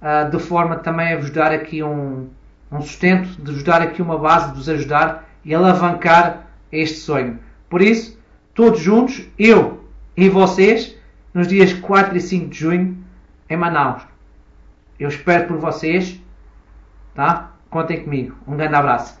uh, 0.00 0.30
de 0.30 0.38
forma 0.38 0.76
também 0.76 1.12
a 1.12 1.16
vos 1.16 1.30
dar 1.30 1.52
aqui 1.52 1.82
um, 1.82 2.28
um 2.70 2.80
sustento, 2.80 3.28
de 3.42 3.52
vos 3.52 3.62
dar 3.62 3.82
aqui 3.82 4.00
uma 4.00 4.18
base, 4.18 4.50
de 4.50 4.56
vos 4.56 4.68
ajudar 4.68 5.28
e 5.44 5.54
alavancar 5.54 6.46
este 6.70 6.98
sonho. 6.98 7.38
Por 7.68 7.82
isso, 7.82 8.18
todos 8.54 8.80
juntos, 8.80 9.22
eu 9.38 9.84
e 10.16 10.28
vocês, 10.28 10.96
nos 11.32 11.48
dias 11.48 11.72
4 11.72 12.16
e 12.16 12.20
5 12.20 12.48
de 12.48 12.58
junho, 12.58 13.04
em 13.48 13.56
Manaus. 13.56 14.02
Eu 14.98 15.08
espero 15.08 15.48
por 15.48 15.58
vocês, 15.58 16.20
tá? 17.14 17.52
Contem 17.70 18.04
comigo. 18.04 18.36
Um 18.46 18.56
grande 18.56 18.74
abraço. 18.74 19.18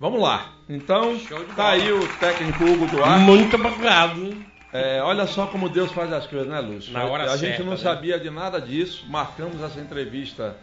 Vamos 0.00 0.20
lá. 0.20 0.52
Então, 0.68 1.18
tá 1.56 1.70
aí 1.70 1.92
o 1.92 2.06
técnico 2.18 2.64
Hugo 2.64 2.86
Duarte. 2.86 3.24
Muito 3.24 3.56
obrigado. 3.56 4.36
É, 4.72 5.00
olha 5.02 5.26
só 5.26 5.46
como 5.46 5.68
Deus 5.68 5.90
faz 5.92 6.12
as 6.12 6.26
coisas, 6.26 6.48
né, 6.48 6.60
Lúcio? 6.60 6.92
Na 6.92 7.04
hora 7.04 7.24
a 7.24 7.28
certa, 7.30 7.46
gente 7.46 7.62
não 7.62 7.72
né? 7.72 7.78
sabia 7.78 8.18
de 8.20 8.28
nada 8.28 8.60
disso, 8.60 9.06
marcamos 9.08 9.62
essa 9.62 9.80
entrevista 9.80 10.56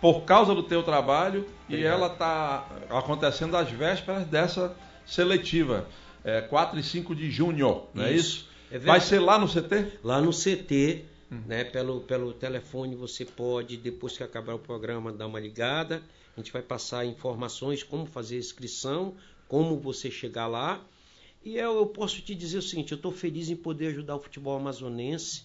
por 0.00 0.22
causa 0.22 0.54
do 0.54 0.62
teu 0.62 0.82
trabalho 0.82 1.46
e 1.68 1.74
Obrigado. 1.74 1.94
ela 1.94 2.06
está 2.06 2.64
acontecendo 2.88 3.56
às 3.56 3.68
vésperas 3.70 4.24
dessa 4.24 4.74
seletiva. 5.04 5.86
É, 6.24 6.40
4 6.42 6.78
e 6.78 6.82
5 6.82 7.14
de 7.14 7.30
junho, 7.30 7.86
não 7.94 8.04
é 8.04 8.12
isso? 8.12 8.48
É 8.70 8.78
Vai 8.78 9.00
ser 9.00 9.18
lá 9.18 9.38
no 9.38 9.48
CT? 9.48 9.98
Lá 10.04 10.20
no 10.20 10.30
CT, 10.30 11.04
né, 11.46 11.64
pelo, 11.64 12.00
pelo 12.00 12.32
telefone 12.32 12.94
você 12.94 13.24
pode, 13.24 13.76
depois 13.76 14.16
que 14.16 14.22
acabar 14.22 14.54
o 14.54 14.58
programa, 14.58 15.12
dar 15.12 15.26
uma 15.26 15.40
ligada. 15.40 16.02
A 16.36 16.40
gente 16.40 16.52
vai 16.52 16.62
passar 16.62 17.04
informações 17.04 17.82
como 17.82 18.06
fazer 18.06 18.36
a 18.36 18.38
inscrição, 18.38 19.14
como 19.48 19.78
você 19.78 20.10
chegar 20.10 20.46
lá. 20.46 20.80
E 21.44 21.56
eu, 21.56 21.76
eu 21.76 21.86
posso 21.86 22.20
te 22.20 22.34
dizer 22.34 22.58
o 22.58 22.62
seguinte, 22.62 22.92
eu 22.92 22.96
estou 22.96 23.12
feliz 23.12 23.48
em 23.48 23.56
poder 23.56 23.88
ajudar 23.88 24.16
o 24.16 24.20
futebol 24.20 24.56
amazonense, 24.56 25.44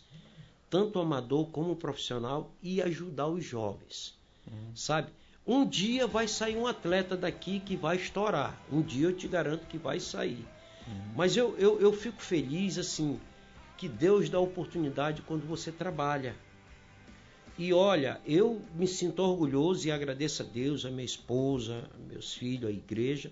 tanto 0.69 0.99
amador 0.99 1.47
como 1.47 1.76
profissional, 1.76 2.51
e 2.61 2.82
ajudar 2.82 3.28
os 3.28 3.43
jovens. 3.43 4.13
Sabe? 4.76 5.09
Um 5.47 5.67
dia 5.67 6.07
vai 6.07 6.28
sair 6.28 6.57
um 6.57 6.67
atleta 6.67 7.15
daqui 7.15 7.59
que 7.59 7.76
vai 7.76 7.95
estourar. 7.95 8.59
Um 8.71 8.82
dia 8.82 9.07
eu 9.07 9.13
te 9.13 9.28
garanto 9.28 9.67
que 9.67 9.78
vai 9.78 9.99
sair. 9.99 10.45
Mas 11.16 11.36
eu, 11.36 11.56
eu, 11.58 11.80
eu 11.80 11.94
fico 11.94 12.22
feliz, 12.22 12.78
assim, 12.78 13.20
que 13.78 13.88
Deus 13.88 14.30
dá 14.30 14.40
oportunidade 14.40 15.22
quando 15.22 15.46
você 15.48 15.72
trabalha. 15.72 16.36
E 17.58 17.72
olha, 17.72 18.20
eu 18.26 18.62
me 18.76 18.86
sinto 18.86 19.22
orgulhoso 19.22 19.88
e 19.88 19.92
agradeço 19.92 20.44
a 20.44 20.46
Deus, 20.46 20.86
a 20.86 20.92
minha 20.92 21.06
esposa, 21.06 21.90
meus 22.10 22.34
filhos, 22.34 22.70
a 22.70 22.74
igreja, 22.74 23.32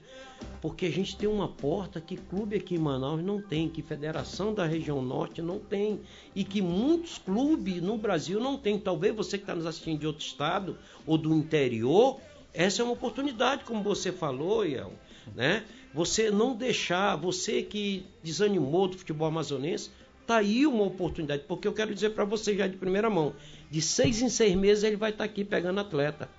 porque 0.62 0.86
a 0.86 0.90
gente 0.90 1.18
tem 1.18 1.28
uma 1.28 1.50
porta 1.50 2.00
que 2.00 2.16
clube 2.16 2.56
aqui 2.56 2.76
em 2.76 2.80
Manaus 2.80 3.22
não 3.22 3.42
tem, 3.42 3.68
que 3.68 3.82
federação 3.82 4.54
da 4.54 4.66
região 4.66 5.02
norte 5.02 5.42
não 5.42 5.60
tem, 5.60 6.00
e 6.34 6.46
que 6.46 6.62
muitos 6.62 7.18
clubes 7.18 7.82
no 7.82 7.98
Brasil 7.98 8.40
não 8.40 8.58
tem. 8.58 8.80
Talvez 8.80 9.14
você 9.14 9.38
que 9.38 9.44
está 9.44 9.54
nos 9.54 9.66
assistindo 9.66 10.00
de 10.00 10.08
outro 10.08 10.26
estado 10.26 10.78
ou 11.06 11.18
do 11.18 11.36
interior, 11.36 12.18
essa 12.54 12.82
é 12.82 12.86
uma 12.86 12.94
oportunidade, 12.94 13.66
como 13.66 13.84
você 13.84 14.10
falou, 14.10 14.66
Iel, 14.66 14.94
né? 15.36 15.66
Você 15.94 16.32
não 16.32 16.56
deixar, 16.56 17.16
você 17.16 17.62
que 17.62 18.06
desanimou 18.24 18.88
do 18.88 18.98
futebol 18.98 19.28
amazonense, 19.28 19.92
tá 20.26 20.38
aí 20.38 20.66
uma 20.66 20.84
oportunidade, 20.84 21.44
porque 21.48 21.68
eu 21.68 21.74
quero 21.74 21.94
dizer 21.94 22.12
para 22.12 22.26
você 22.26 22.56
já 22.56 22.66
de 22.66 22.78
primeira 22.78 23.10
mão, 23.10 23.34
de 23.70 23.82
seis 23.82 24.22
em 24.22 24.30
seis 24.30 24.56
meses 24.56 24.84
ele 24.84 24.96
vai 24.96 25.12
estar 25.12 25.24
aqui 25.24 25.44
pegando 25.44 25.80
atleta. 25.80 26.30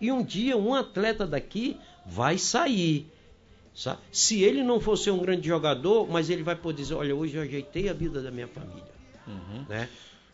E 0.00 0.10
um 0.10 0.22
dia 0.22 0.56
um 0.56 0.74
atleta 0.74 1.26
daqui 1.26 1.78
vai 2.04 2.36
sair. 2.38 3.06
sabe? 3.74 4.00
Se 4.10 4.42
ele 4.42 4.62
não 4.62 4.80
for 4.80 4.96
ser 4.96 5.10
um 5.10 5.18
grande 5.18 5.46
jogador, 5.46 6.08
mas 6.10 6.28
ele 6.28 6.42
vai 6.42 6.56
poder 6.56 6.82
dizer, 6.82 6.94
olha, 6.94 7.14
hoje 7.14 7.36
eu 7.36 7.42
ajeitei 7.42 7.88
a 7.88 7.92
vida 7.92 8.20
da 8.20 8.30
minha 8.30 8.48
família. 8.48 9.00
Né? 9.68 9.88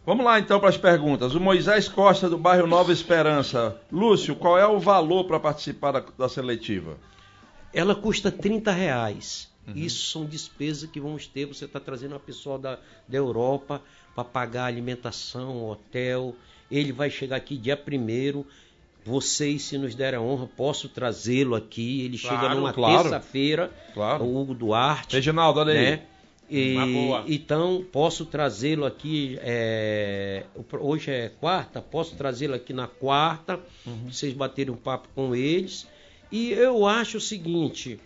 Vamos 0.05 0.25
lá 0.25 0.39
então 0.39 0.59
para 0.61 0.69
as 0.69 0.77
perguntas. 0.77 1.35
O 1.35 1.41
Moisés 1.41 1.89
Costa, 1.89 2.29
do 2.31 2.39
bairro 2.39 2.67
Nova 2.67 2.93
Esperança. 2.93 3.77
Lúcio, 3.91 4.37
qual 4.37 4.57
é 4.57 4.67
o 4.67 4.79
valor 4.79 5.25
para 5.25 5.39
participar 5.41 5.93
da, 5.93 6.05
da 6.17 6.29
seletiva? 6.29 6.97
Ela 7.73 7.95
custa 7.95 8.31
30 8.31 8.71
reais. 8.73 9.49
Isso 9.75 10.11
são 10.13 10.25
despesas 10.25 10.89
que 10.89 11.01
vamos 11.01 11.27
ter. 11.27 11.45
Você 11.47 11.65
está 11.65 11.81
trazendo 11.81 12.13
uma 12.13 12.21
pessoa 12.21 12.57
da, 12.59 12.79
da 13.09 13.19
Europa 13.19 13.83
para 14.15 14.23
pagar 14.25 14.67
alimentação, 14.67 15.69
hotel. 15.69 16.37
Ele 16.71 16.93
vai 16.93 17.11
chegar 17.11 17.37
aqui 17.37 17.57
dia 17.57 17.77
primeiro. 17.77 18.47
Vocês, 19.05 19.63
se 19.63 19.77
nos 19.77 19.95
derem 19.95 20.19
a 20.19 20.23
honra, 20.23 20.47
posso 20.57 20.89
trazê-lo 20.89 21.55
aqui. 21.57 22.03
Ele 22.05 22.17
chega 22.17 22.39
Claro, 22.39 22.55
numa 22.57 22.73
claro. 22.73 23.03
terça-feira. 23.03 23.71
Claro. 23.93 24.25
O 24.25 24.41
Hugo 24.41 24.55
Duarte. 24.55 25.17
Reginaldo, 25.17 25.59
olha 25.61 25.73
aí. 25.73 25.79
né? 25.91 26.03
E, 26.49 26.75
Uma 26.77 26.87
boa. 26.87 27.25
então, 27.27 27.85
posso 27.91 28.25
trazê-lo 28.25 28.85
aqui. 28.87 29.37
é, 29.43 30.45
hoje 30.81 31.11
é 31.11 31.29
quarta, 31.29 31.83
posso 31.83 32.15
trazê-lo 32.15 32.55
aqui 32.55 32.73
na 32.73 32.87
quarta, 32.87 33.59
Uhum. 33.85 34.13
vocês 34.13 34.33
baterem 34.33 34.73
um 34.73 34.77
papo 34.77 35.09
com 35.13 35.35
eles. 35.35 35.89
E 36.31 36.53
eu 36.53 36.87
acho 36.87 37.19
o 37.19 37.21
seguinte: 37.21 38.01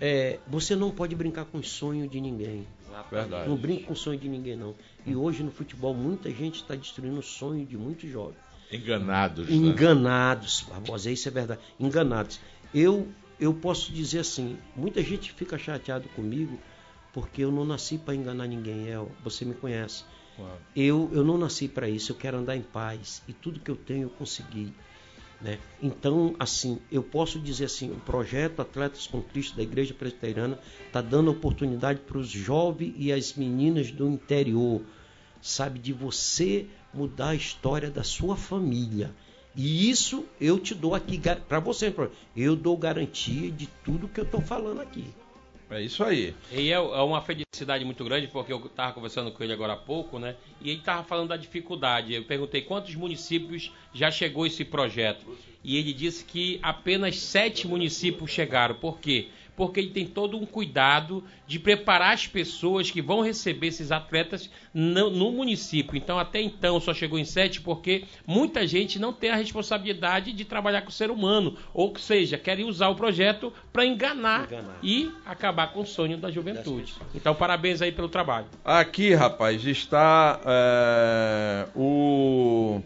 é, 0.00 0.38
você 0.46 0.76
não 0.76 0.90
pode 0.90 1.14
brincar 1.14 1.44
com 1.44 1.58
o 1.58 1.64
sonho 1.64 2.08
de 2.08 2.20
ninguém. 2.20 2.66
Verdade. 3.10 3.48
Não 3.48 3.56
brinque 3.56 3.84
com 3.84 3.92
o 3.92 3.96
sonho 3.96 4.18
de 4.18 4.28
ninguém, 4.28 4.56
não. 4.56 4.74
E 5.06 5.14
hoje 5.14 5.42
no 5.42 5.50
futebol, 5.50 5.94
muita 5.94 6.30
gente 6.30 6.56
está 6.56 6.74
destruindo 6.74 7.18
o 7.18 7.22
sonho 7.22 7.64
de 7.64 7.76
muitos 7.76 8.10
jovens. 8.10 8.36
Enganados. 8.70 9.48
né? 9.48 9.54
Enganados, 9.54 10.62
Barbosa, 10.68 11.10
isso 11.10 11.28
é 11.28 11.30
verdade. 11.30 11.60
Enganados. 11.80 12.40
Eu, 12.74 13.08
eu 13.40 13.54
posso 13.54 13.92
dizer 13.92 14.20
assim, 14.20 14.58
muita 14.76 15.02
gente 15.02 15.32
fica 15.32 15.56
chateado 15.56 16.08
comigo 16.10 16.58
porque 17.12 17.42
eu 17.42 17.50
não 17.50 17.64
nasci 17.64 17.96
para 17.96 18.14
enganar 18.14 18.46
ninguém, 18.46 18.88
El. 18.88 19.10
Você 19.24 19.44
me 19.44 19.54
conhece. 19.54 20.04
Claro. 20.36 20.58
Eu, 20.76 21.10
eu 21.12 21.24
não 21.24 21.38
nasci 21.38 21.66
para 21.66 21.88
isso, 21.88 22.12
eu 22.12 22.16
quero 22.16 22.36
andar 22.36 22.56
em 22.56 22.62
paz. 22.62 23.22
E 23.26 23.32
tudo 23.32 23.58
que 23.60 23.70
eu 23.70 23.76
tenho 23.76 24.04
eu 24.04 24.10
consegui. 24.10 24.72
Né? 25.40 25.58
Então, 25.80 26.34
assim, 26.38 26.80
eu 26.90 27.02
posso 27.02 27.38
dizer 27.38 27.66
assim, 27.66 27.92
o 27.92 27.96
projeto 27.96 28.60
Atletas 28.60 29.06
com 29.06 29.22
Cristo 29.22 29.56
da 29.56 29.62
Igreja 29.62 29.94
Presbiteriana 29.94 30.58
está 30.86 31.00
dando 31.00 31.30
oportunidade 31.30 32.00
para 32.00 32.18
os 32.18 32.28
jovens 32.28 32.94
e 32.96 33.12
as 33.12 33.34
meninas 33.34 33.90
do 33.92 34.08
interior, 34.08 34.82
sabe, 35.40 35.78
de 35.78 35.92
você 35.92 36.66
mudar 36.92 37.30
a 37.30 37.34
história 37.36 37.90
da 37.90 38.02
sua 38.02 38.36
família. 38.36 39.14
E 39.54 39.88
isso 39.88 40.24
eu 40.40 40.58
te 40.58 40.74
dou 40.74 40.94
aqui 40.94 41.20
para 41.48 41.60
você, 41.60 41.94
eu 42.36 42.56
dou 42.56 42.76
garantia 42.76 43.50
de 43.50 43.66
tudo 43.84 44.08
que 44.08 44.20
eu 44.20 44.24
estou 44.24 44.40
falando 44.40 44.80
aqui. 44.80 45.06
É 45.70 45.82
isso 45.82 46.02
aí. 46.02 46.34
E 46.50 46.70
é, 46.70 46.74
é 46.74 46.78
uma 46.78 47.20
felicidade 47.20 47.84
muito 47.84 48.02
grande, 48.02 48.26
porque 48.26 48.52
eu 48.52 48.58
estava 48.64 48.92
conversando 48.92 49.30
com 49.30 49.44
ele 49.44 49.52
agora 49.52 49.74
há 49.74 49.76
pouco, 49.76 50.18
né? 50.18 50.34
E 50.62 50.70
ele 50.70 50.78
estava 50.78 51.04
falando 51.04 51.28
da 51.28 51.36
dificuldade. 51.36 52.14
Eu 52.14 52.24
perguntei 52.24 52.62
quantos 52.62 52.94
municípios 52.94 53.70
já 53.92 54.10
chegou 54.10 54.46
esse 54.46 54.64
projeto. 54.64 55.26
E 55.62 55.76
ele 55.76 55.92
disse 55.92 56.24
que 56.24 56.58
apenas 56.62 57.16
sete 57.18 57.68
municípios 57.68 58.30
chegaram. 58.30 58.76
Por 58.76 58.98
quê? 58.98 59.28
Porque 59.58 59.80
ele 59.80 59.90
tem 59.90 60.06
todo 60.06 60.38
um 60.38 60.46
cuidado 60.46 61.24
de 61.44 61.58
preparar 61.58 62.14
as 62.14 62.28
pessoas 62.28 62.92
que 62.92 63.02
vão 63.02 63.22
receber 63.22 63.66
esses 63.66 63.90
atletas 63.90 64.48
no, 64.72 65.10
no, 65.10 65.32
município. 65.32 65.96
Então, 65.96 66.16
até 66.16 66.40
então, 66.40 66.78
só 66.78 66.94
chegou 66.94 67.18
em 67.18 67.24
sete 67.24 67.60
porque 67.60 68.04
muita 68.24 68.64
gente 68.68 69.00
não 69.00 69.12
tem 69.12 69.30
a 69.30 69.34
responsabilidade 69.34 70.32
de 70.32 70.44
trabalhar 70.44 70.82
com 70.82 70.90
o 70.90 70.92
ser 70.92 71.10
humano, 71.10 71.56
ou 71.74 71.98
seja, 71.98 72.38
querem 72.38 72.66
usar 72.66 72.86
o 72.86 72.94
projeto 72.94 73.52
para 73.72 73.84
enganar, 73.84 74.44
enganar, 74.44 74.78
e 74.80 75.10
acabar 75.26 75.72
com 75.72 75.80
o 75.80 75.86
sonho 75.86 76.16
da 76.16 76.30
juventude. 76.30 76.94
Então, 77.12 77.34
parabéns 77.34 77.82
aí 77.82 77.90
pelo 77.90 78.08
trabalho. 78.08 78.46
Aqui, 78.64 79.12
rapaz, 79.12 79.66
está 79.66 80.40
é, 80.46 81.68
o 81.74 82.80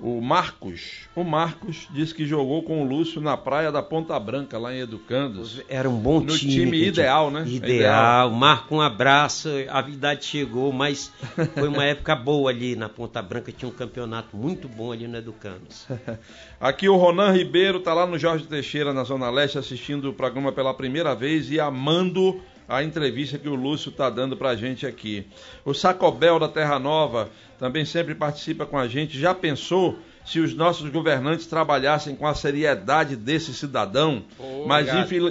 o 0.00 0.20
Marcos, 0.20 1.08
o 1.16 1.24
Marcos 1.24 1.88
disse 1.90 2.14
que 2.14 2.24
jogou 2.24 2.62
com 2.62 2.82
o 2.82 2.88
Lúcio 2.88 3.20
na 3.20 3.36
praia 3.36 3.72
da 3.72 3.82
Ponta 3.82 4.18
Branca, 4.20 4.56
lá 4.56 4.72
em 4.72 4.78
Educandos. 4.78 5.60
Era 5.68 5.90
um 5.90 5.98
bom 5.98 6.20
no 6.20 6.38
time. 6.38 6.52
time 6.52 6.84
ideal, 6.84 7.32
né? 7.32 7.42
Ideal. 7.46 7.58
ideal. 7.60 8.30
Marco, 8.30 8.76
um 8.76 8.80
abraço. 8.80 9.48
A 9.68 9.80
idade 9.88 10.24
chegou, 10.24 10.72
mas 10.72 11.12
foi 11.52 11.66
uma 11.66 11.84
época 11.84 12.14
boa 12.14 12.48
ali 12.50 12.76
na 12.76 12.88
Ponta 12.88 13.20
Branca. 13.20 13.50
Tinha 13.50 13.68
um 13.68 13.74
campeonato 13.74 14.36
muito 14.36 14.68
bom 14.68 14.92
ali 14.92 15.08
no 15.08 15.18
Educandos. 15.18 15.88
Aqui 16.60 16.88
o 16.88 16.96
Ronan 16.96 17.32
Ribeiro 17.32 17.78
está 17.78 17.92
lá 17.92 18.06
no 18.06 18.16
Jorge 18.16 18.46
Teixeira, 18.46 18.92
na 18.92 19.02
Zona 19.02 19.28
Leste, 19.30 19.58
assistindo 19.58 20.10
o 20.10 20.14
programa 20.14 20.52
pela 20.52 20.72
primeira 20.74 21.12
vez 21.12 21.50
e 21.50 21.58
amando 21.58 22.40
a 22.68 22.82
entrevista 22.82 23.38
que 23.38 23.48
o 23.48 23.54
Lúcio 23.54 23.88
está 23.88 24.10
dando 24.10 24.36
para 24.36 24.50
a 24.50 24.56
gente 24.56 24.86
aqui. 24.86 25.26
O 25.64 25.72
Sacobel 25.72 26.38
da 26.38 26.48
Terra 26.48 26.78
Nova 26.78 27.30
também 27.58 27.86
sempre 27.86 28.14
participa 28.14 28.66
com 28.66 28.76
a 28.76 28.86
gente. 28.86 29.18
Já 29.18 29.34
pensou 29.34 29.98
se 30.26 30.38
os 30.38 30.52
nossos 30.52 30.90
governantes 30.90 31.46
trabalhassem 31.46 32.14
com 32.14 32.26
a 32.26 32.34
seriedade 32.34 33.16
desse 33.16 33.54
cidadão? 33.54 34.22
Oh, 34.38 34.66
mas 34.66 34.86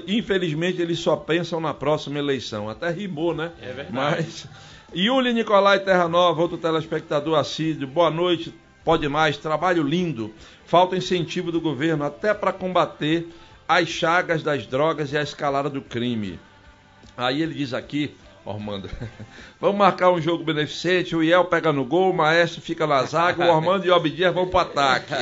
infelizmente 0.07 0.81
eles 0.81 0.97
só 0.97 1.15
pensam 1.15 1.59
na 1.59 1.75
próxima 1.75 2.17
eleição. 2.17 2.67
Até 2.67 2.89
rimou, 2.89 3.35
né? 3.35 3.51
É 3.61 3.71
verdade. 3.71 3.91
Mas 3.93 4.47
Yuli 4.95 5.33
Nicolai 5.33 5.79
Terra 5.79 6.07
Nova, 6.07 6.41
outro 6.41 6.57
telespectador 6.57 7.37
assíduo. 7.37 7.87
Boa 7.87 8.09
noite. 8.09 8.51
Pode 8.83 9.07
mais, 9.07 9.37
trabalho 9.37 9.83
lindo. 9.83 10.33
Falta 10.65 10.95
incentivo 10.95 11.51
do 11.51 11.61
governo 11.61 12.03
até 12.03 12.33
para 12.33 12.51
combater 12.51 13.27
as 13.67 13.87
chagas 13.89 14.41
das 14.41 14.65
drogas 14.65 15.11
e 15.11 15.17
a 15.17 15.21
escalada 15.21 15.69
do 15.69 15.81
crime. 15.81 16.39
Aí 17.17 17.41
ele 17.41 17.55
diz 17.55 17.73
aqui, 17.73 18.15
Ormando, 18.45 18.89
vamos 19.59 19.77
marcar 19.77 20.11
um 20.11 20.21
jogo 20.21 20.43
beneficente, 20.43 21.15
o 21.15 21.23
Iel 21.23 21.45
pega 21.45 21.73
no 21.73 21.83
gol, 21.83 22.11
o 22.11 22.15
Maestro 22.15 22.61
fica 22.61 22.85
na 22.85 23.03
zaga, 23.03 23.43
o 23.43 23.49
Ormando 23.49 23.85
e 23.85 23.89
o 23.89 23.95
Abdias 23.95 24.33
vão 24.33 24.47
pro 24.47 24.59
ataque. 24.59 25.13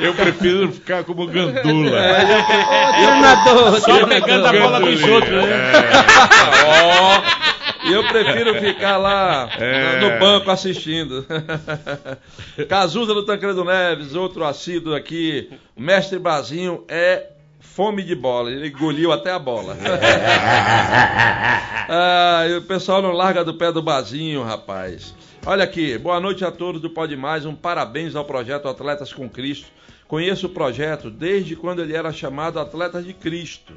Eu 0.00 0.14
prefiro 0.14 0.70
ficar 0.70 1.02
como 1.02 1.26
gandula. 1.26 1.98
É, 1.98 2.22
eu, 2.22 2.44
treinador, 2.44 3.80
só 3.80 4.06
pegando 4.06 4.46
a 4.46 4.52
bola 4.52 4.78
dos 4.78 5.02
outros. 5.02 5.44
Né? 5.44 5.72
E 7.84 7.92
eu 7.92 8.06
prefiro 8.06 8.54
ficar 8.60 8.96
lá 8.96 9.48
é. 9.58 9.98
no 9.98 10.20
banco 10.20 10.50
assistindo. 10.52 11.26
Cazuza 12.68 13.12
do 13.12 13.24
Tancredo 13.24 13.64
Neves, 13.64 14.14
outro 14.14 14.44
assíduo 14.44 14.94
aqui. 14.94 15.50
O 15.74 15.82
mestre 15.82 16.18
Brasinho 16.18 16.84
é 16.86 17.26
fome 17.58 18.02
de 18.02 18.14
bola. 18.14 18.50
Ele 18.50 18.68
engoliu 18.68 19.12
até 19.12 19.30
a 19.30 19.38
bola. 19.38 19.76
ah, 21.88 22.42
o 22.58 22.62
pessoal 22.62 23.02
não 23.02 23.12
larga 23.12 23.44
do 23.44 23.54
pé 23.54 23.70
do 23.72 23.82
bazinho, 23.82 24.42
rapaz. 24.42 25.14
Olha 25.46 25.64
aqui, 25.64 25.96
boa 25.98 26.20
noite 26.20 26.44
a 26.44 26.50
todos 26.50 26.80
do 26.80 26.90
Pode 26.90 27.16
Mais. 27.16 27.46
Um 27.46 27.54
parabéns 27.54 28.14
ao 28.16 28.24
projeto 28.24 28.68
Atletas 28.68 29.12
com 29.12 29.28
Cristo. 29.28 29.68
Conheço 30.06 30.46
o 30.46 30.50
projeto 30.50 31.10
desde 31.10 31.54
quando 31.54 31.82
ele 31.82 31.94
era 31.94 32.12
chamado 32.12 32.58
Atletas 32.58 33.04
de 33.04 33.12
Cristo. 33.12 33.74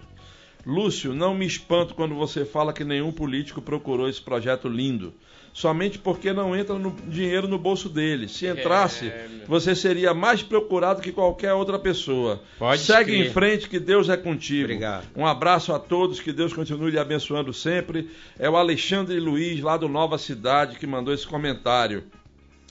Lúcio, 0.66 1.14
não 1.14 1.34
me 1.34 1.46
espanto 1.46 1.96
quando 1.96 2.16
você 2.16 2.46
fala 2.46 2.72
que 2.72 2.84
nenhum 2.84 3.12
político 3.12 3.62
procurou 3.62 4.08
esse 4.08 4.22
projeto 4.22 4.68
lindo 4.68 5.14
somente 5.54 6.00
porque 6.00 6.34
não 6.34 6.56
entra 6.56 6.78
no 6.78 6.92
dinheiro 7.08 7.48
no 7.48 7.58
bolso 7.58 7.90
dele. 7.90 8.28
Se 8.28 8.48
entrasse, 8.48 9.08
é... 9.08 9.28
você 9.48 9.76
seria 9.76 10.14
mais 10.14 10.42
procurado 10.42 11.02
que 11.02 11.12
qualquer 11.12 11.54
outra 11.54 11.78
pessoa. 11.78 12.42
Pode 12.58 12.82
Segue 12.82 13.16
em 13.16 13.30
frente, 13.30 13.70
que 13.70 13.80
Deus 13.80 14.10
é 14.10 14.18
contigo. 14.18 14.66
Obrigado. 14.66 15.08
Um 15.16 15.26
abraço 15.26 15.74
a 15.74 15.80
todos, 15.80 16.20
que 16.20 16.32
Deus 16.32 16.54
continue 16.54 16.92
lhe 16.92 17.00
abençoando 17.00 17.54
sempre. 17.54 18.10
É 18.40 18.50
o 18.50 18.56
Alexandre 18.56 19.20
Luiz, 19.20 19.62
lá 19.62 19.78
do 19.78 19.88
Nova 19.88 20.18
Cidade, 20.18 20.78
que 20.78 20.88
mandou 20.88 21.14
esse 21.14 21.28
comentário. 21.28 22.04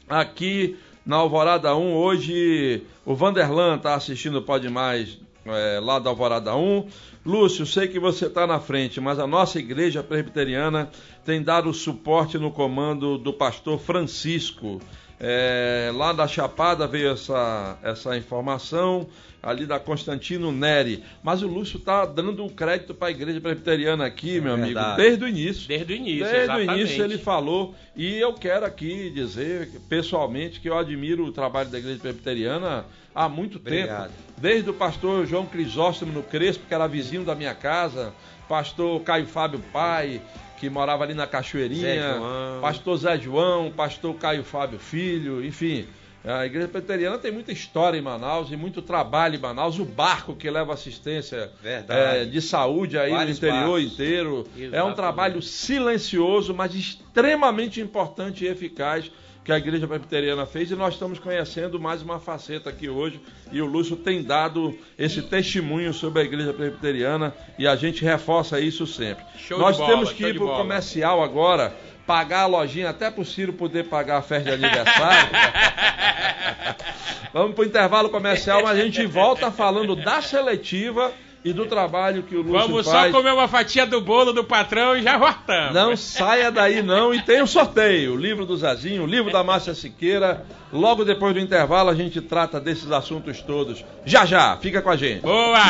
Aqui 0.09 0.77
na 1.05 1.17
Alvorada 1.17 1.75
1, 1.75 1.95
hoje 1.95 2.83
o 3.05 3.15
Vanderlan 3.15 3.77
está 3.77 3.95
assistindo 3.95 4.39
o 4.39 4.43
Pode 4.43 4.69
Mais 4.69 5.19
é, 5.47 5.81
lá 5.81 5.99
da 5.99 6.11
Alvorada 6.11 6.55
1. 6.55 6.87
Lúcio, 7.25 7.67
sei 7.67 7.89
que 7.89 7.99
você 7.99 8.27
está 8.27 8.47
na 8.47 8.61
frente, 8.61 9.01
mas 9.01 9.19
a 9.19 9.27
nossa 9.27 9.59
igreja 9.59 10.03
presbiteriana 10.03 10.91
tem 11.25 11.43
dado 11.43 11.73
suporte 11.73 12.39
no 12.39 12.51
comando 12.51 13.19
do 13.19 13.33
pastor 13.33 13.79
Francisco. 13.79 14.81
É, 15.23 15.91
lá 15.95 16.15
da 16.15 16.27
Chapada 16.27 16.87
veio 16.87 17.11
essa, 17.11 17.79
essa 17.83 18.17
informação, 18.17 19.07
ali 19.43 19.67
da 19.67 19.79
Constantino 19.79 20.51
Neri. 20.51 21.05
Mas 21.23 21.43
o 21.43 21.47
Lúcio 21.47 21.79
está 21.79 22.07
dando 22.07 22.43
um 22.43 22.49
crédito 22.49 22.95
para 22.95 23.09
a 23.09 23.11
igreja 23.11 23.39
presbiteriana 23.39 24.07
aqui, 24.07 24.39
é 24.39 24.41
meu 24.41 24.57
verdade. 24.57 24.79
amigo, 24.79 24.97
desde 24.97 25.25
o 25.25 25.29
início. 25.29 25.69
Desde 25.69 25.93
o 25.93 25.97
início, 25.97 26.25
Desde 26.25 26.39
exatamente. 26.45 26.71
o 26.71 26.75
início 26.75 27.05
ele 27.05 27.19
falou. 27.19 27.75
E 27.95 28.17
eu 28.19 28.33
quero 28.33 28.65
aqui 28.65 29.11
dizer, 29.11 29.69
pessoalmente, 29.91 30.59
que 30.59 30.69
eu 30.71 30.79
admiro 30.79 31.27
o 31.27 31.33
trabalho 31.33 31.69
da 31.69 31.79
igreja 31.79 31.99
presbiteriana 32.01 32.87
há 33.15 33.29
muito 33.29 33.59
Obrigado. 33.59 34.09
tempo. 34.09 34.31
Desde 34.39 34.71
o 34.71 34.75
pastor 34.75 35.27
João 35.27 35.47
Crisóstomo 35.47 36.13
no 36.13 36.23
Crespo, 36.23 36.65
que 36.67 36.75
era 36.75 36.87
vizinho 36.87 37.25
da 37.25 37.35
minha 37.35 37.55
casa, 37.55 38.13
pastor 38.49 39.01
Caio 39.03 39.27
Fábio 39.27 39.61
Pai, 39.73 40.21
que 40.59 40.69
morava 40.69 41.05
ali 41.05 41.15
na 41.15 41.27
Cachoeirinha, 41.27 42.15
Zé 42.15 42.61
pastor 42.61 42.97
Zé 42.99 43.19
João, 43.19 43.71
pastor 43.71 44.15
Caio 44.17 44.45
Fábio 44.45 44.79
Filho, 44.79 45.45
enfim. 45.45 45.87
A 46.23 46.45
igreja 46.45 46.69
presbiteriana 46.69 47.17
tem 47.17 47.33
muita 47.33 47.51
história 47.51 47.97
em 47.97 48.03
Manaus 48.03 48.51
e 48.53 48.57
muito 48.57 48.83
trabalho 48.83 49.37
em 49.37 49.39
Manaus. 49.39 49.79
O 49.79 49.87
barco 49.87 50.37
que 50.37 50.51
leva 50.51 50.75
assistência 50.75 51.51
é, 51.65 52.27
de 52.27 52.43
saúde 52.43 52.99
aí 52.99 53.11
Vários 53.11 53.41
no 53.41 53.49
interior 53.49 53.79
barcos. 53.81 53.93
inteiro. 53.93 54.39
Exatamente. 54.49 54.77
É 54.77 54.85
um 54.85 54.93
trabalho 54.93 55.41
silencioso, 55.41 56.53
mas 56.53 56.75
extremamente 56.75 57.81
importante 57.81 58.45
e 58.45 58.49
eficaz 58.49 59.11
que 59.45 59.53
a 59.53 59.57
Igreja 59.57 59.87
Presbiteriana 59.87 60.45
fez 60.45 60.71
e 60.71 60.77
nós 60.77 60.95
estamos 60.95 61.19
conhecendo 61.19 61.81
mais 61.81 62.03
uma 62.03 62.21
faceta 62.21 62.71
aqui 62.71 62.89
hoje 62.89 63.21
e 63.51 63.63
o 63.63 63.67
Lúcio 63.67 63.97
tem 63.97 64.23
dado 64.23 64.77
esse 64.99 65.23
testemunho 65.23 65.95
sobre 65.95 66.23
a 66.23 66.25
Igreja 66.25 66.53
Presbiteriana 66.53 67.35
e 67.59 67.67
a 67.67 67.75
gente 67.75 68.05
reforça 68.05 68.61
isso 68.61 68.87
sempre. 68.87 69.25
Show 69.37 69.59
nós 69.59 69.77
bola, 69.77 69.91
temos 69.91 70.13
que 70.13 70.27
ir 70.27 70.37
para 70.37 70.45
o 70.45 70.57
comercial 70.57 71.23
agora, 71.23 71.75
pagar 72.07 72.43
a 72.43 72.47
lojinha 72.47 72.91
até 72.91 73.11
para 73.11 73.23
o 73.23 73.25
Ciro 73.25 73.53
poder 73.53 73.85
pagar 73.85 74.19
a 74.19 74.23
festa 74.23 74.57
de 74.57 74.65
aniversário. 74.65 75.31
Vamos 77.33 77.55
para 77.55 77.63
o 77.63 77.67
intervalo 77.67 78.11
comercial, 78.11 78.63
mas 78.63 78.79
a 78.79 78.83
gente 78.83 79.07
volta 79.07 79.51
falando 79.51 79.97
da 79.97 80.21
seletiva 80.21 81.13
e 81.45 81.53
do 81.53 81.67
trabalho 81.67 82.23
que 82.23 82.37
o 82.37 82.43
Lúcio 82.43 82.53
Vamos 82.53 82.87
faz. 82.87 82.97
Vamos 82.97 83.13
só 83.13 83.19
comer 83.19 83.33
uma 83.33 83.49
fatia 83.49 83.87
do 83.87 84.01
bolo 84.01 84.33
do 84.33 84.45
patrão 84.45 84.97
e 84.97 85.03
já 85.03 85.17
voltamos. 85.17 85.75
Não 85.75 85.97
saia 85.97 86.51
daí 86.51 86.83
não 86.83 87.15
e 87.15 87.23
tem 87.23 87.41
o 87.41 87.45
um 87.45 87.47
sorteio, 87.47 88.15
o 88.15 88.17
livro 88.17 88.45
do 88.45 88.57
Zazinho, 88.57 89.05
o 89.05 89.07
livro 89.07 89.33
da 89.33 89.43
Márcia 89.43 89.75
Siqueira. 89.75 90.45
Logo 90.73 91.05
depois 91.05 91.35
do 91.35 91.41
intervalo 91.41 91.91
a 91.91 91.95
gente 91.95 92.21
trata 92.21 92.61
desses 92.61 92.91
assuntos 92.93 93.41
todos. 93.41 93.85
Já 94.05 94.25
já, 94.25 94.57
fica 94.59 94.83
com 94.83 94.91
a 94.91 94.97
gente. 94.97 95.23
Boa! 95.23 95.61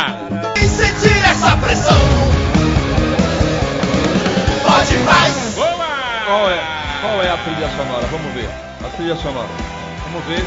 E 0.56 0.68
sentir 0.68 1.16
essa 1.24 1.56
pressão. 1.56 1.98
Pode 4.62 4.98
mais. 4.98 5.54
Boa! 5.54 5.90
Qual 6.26 6.50
é, 6.50 6.60
qual 7.00 7.22
é 7.22 7.30
a 7.30 7.36
trilha 7.38 7.68
sonora? 7.70 8.06
Vamos 8.06 8.32
ver. 8.34 8.48
A 8.84 8.88
trilha 8.96 9.16
sonora. 9.16 9.48
Vamos 10.04 10.24
ver. 10.26 10.44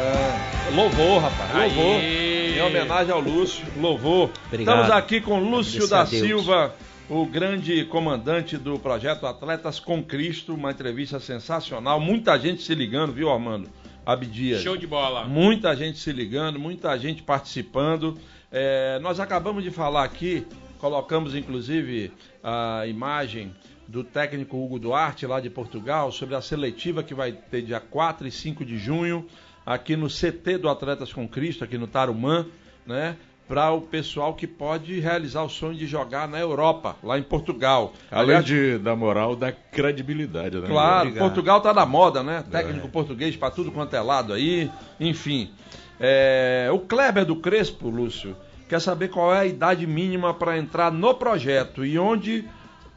É, 0.00 0.74
louvor, 0.74 1.22
rapaz. 1.22 1.52
Louvor. 1.52 1.96
Aê. 1.96 2.29
Em 2.50 2.60
homenagem 2.60 3.12
ao 3.12 3.20
Lúcio, 3.20 3.64
louvor. 3.76 4.28
Obrigado. 4.48 4.80
Estamos 4.80 4.90
aqui 4.90 5.20
com 5.20 5.38
Lúcio 5.38 5.86
da 5.86 6.04
Silva, 6.04 6.74
o 7.08 7.24
grande 7.24 7.84
comandante 7.84 8.58
do 8.58 8.76
projeto 8.76 9.24
Atletas 9.24 9.78
com 9.78 10.02
Cristo, 10.02 10.54
uma 10.54 10.72
entrevista 10.72 11.20
sensacional. 11.20 12.00
Muita 12.00 12.36
gente 12.36 12.62
se 12.62 12.74
ligando, 12.74 13.12
viu, 13.12 13.30
Armando? 13.30 13.70
Abdias. 14.04 14.62
Show 14.62 14.76
de 14.76 14.84
bola. 14.84 15.26
Muita 15.26 15.76
gente 15.76 16.00
se 16.00 16.10
ligando, 16.10 16.58
muita 16.58 16.98
gente 16.98 17.22
participando. 17.22 18.18
É, 18.50 18.98
nós 18.98 19.20
acabamos 19.20 19.62
de 19.62 19.70
falar 19.70 20.02
aqui, 20.02 20.44
colocamos 20.78 21.36
inclusive 21.36 22.12
a 22.42 22.84
imagem 22.84 23.54
do 23.86 24.02
técnico 24.02 24.56
Hugo 24.56 24.80
Duarte, 24.80 25.24
lá 25.24 25.38
de 25.40 25.50
Portugal, 25.50 26.10
sobre 26.10 26.34
a 26.34 26.40
seletiva 26.40 27.04
que 27.04 27.14
vai 27.14 27.30
ter 27.30 27.62
dia 27.62 27.78
4 27.78 28.26
e 28.26 28.30
5 28.30 28.64
de 28.64 28.76
junho 28.76 29.24
aqui 29.72 29.94
no 29.96 30.08
CT 30.08 30.58
do 30.58 30.68
Atletas 30.68 31.12
com 31.12 31.28
Cristo, 31.28 31.62
aqui 31.62 31.78
no 31.78 31.86
Tarumã, 31.86 32.44
né? 32.84 33.16
para 33.46 33.72
o 33.72 33.80
pessoal 33.80 34.34
que 34.34 34.46
pode 34.46 35.00
realizar 35.00 35.42
o 35.42 35.48
sonho 35.48 35.74
de 35.74 35.86
jogar 35.86 36.28
na 36.28 36.38
Europa, 36.38 36.96
lá 37.02 37.18
em 37.18 37.22
Portugal. 37.22 37.92
Além 38.10 38.36
Aliás, 38.36 38.44
de, 38.44 38.78
da 38.78 38.94
moral, 38.94 39.34
da 39.34 39.50
credibilidade, 39.50 40.56
né? 40.56 40.68
Claro, 40.68 41.08
Obrigado. 41.08 41.24
Portugal 41.24 41.60
tá 41.60 41.74
na 41.74 41.84
moda, 41.84 42.22
né? 42.22 42.44
Técnico 42.48 42.88
português 42.88 43.36
para 43.36 43.50
tudo 43.50 43.72
quanto 43.72 43.94
é 43.94 44.00
lado 44.00 44.32
aí, 44.32 44.70
enfim. 45.00 45.50
É, 45.98 46.68
o 46.72 46.78
Kleber 46.78 47.24
do 47.24 47.36
Crespo, 47.36 47.90
Lúcio, 47.90 48.36
quer 48.68 48.80
saber 48.80 49.08
qual 49.08 49.34
é 49.34 49.40
a 49.40 49.46
idade 49.46 49.84
mínima 49.84 50.32
para 50.32 50.56
entrar 50.56 50.92
no 50.92 51.14
projeto 51.14 51.84
e 51.84 51.98
onde 51.98 52.44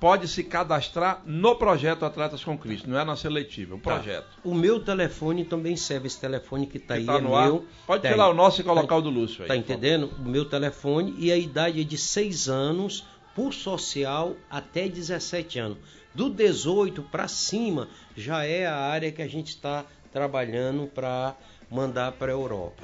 pode 0.03 0.27
se 0.27 0.43
cadastrar 0.43 1.21
no 1.25 1.55
projeto 1.55 2.03
Atletas 2.03 2.43
com 2.43 2.57
Cristo, 2.57 2.89
não 2.89 2.99
é 2.99 3.05
na 3.05 3.15
seletiva, 3.15 3.75
o 3.75 3.79
projeto. 3.79 4.27
O 4.43 4.53
meu 4.53 4.81
telefone 4.81 5.45
também 5.45 5.77
serve, 5.77 6.07
esse 6.07 6.19
telefone 6.19 6.67
que 6.67 6.77
tá 6.77 6.95
Que 6.95 6.99
aí 6.99 7.05
tá 7.05 7.15
é 7.15 7.21
no 7.21 7.33
ar. 7.33 7.45
meu. 7.47 7.65
Pode 7.87 8.01
Tá 8.03 8.09
tirar 8.09 8.25
aí. 8.25 8.31
o 8.31 8.33
nosso 8.33 8.59
e 8.59 8.65
colocar 8.65 8.87
Tá- 8.87 8.97
o 8.97 9.01
do 9.01 9.09
Lúcio 9.09 9.43
aí. 9.43 9.47
Tá 9.47 9.55
entendendo? 9.55 10.11
O 10.19 10.23
meu 10.27 10.43
telefone 10.43 11.15
e 11.17 11.31
a 11.31 11.37
idade 11.37 11.79
é 11.79 11.83
de 11.85 11.97
6 11.97 12.49
anos 12.49 13.05
por 13.33 13.53
social 13.53 14.35
até 14.51 14.89
17 14.89 15.57
anos. 15.57 15.77
Do 16.13 16.29
18 16.29 17.01
para 17.03 17.29
cima 17.29 17.87
já 18.13 18.43
é 18.43 18.65
a 18.67 18.75
área 18.75 19.09
que 19.09 19.21
a 19.21 19.27
gente 19.27 19.47
está 19.51 19.85
trabalhando 20.11 20.85
para 20.93 21.33
mandar 21.73 22.11
para 22.13 22.31
a 22.31 22.35
Europa. 22.35 22.83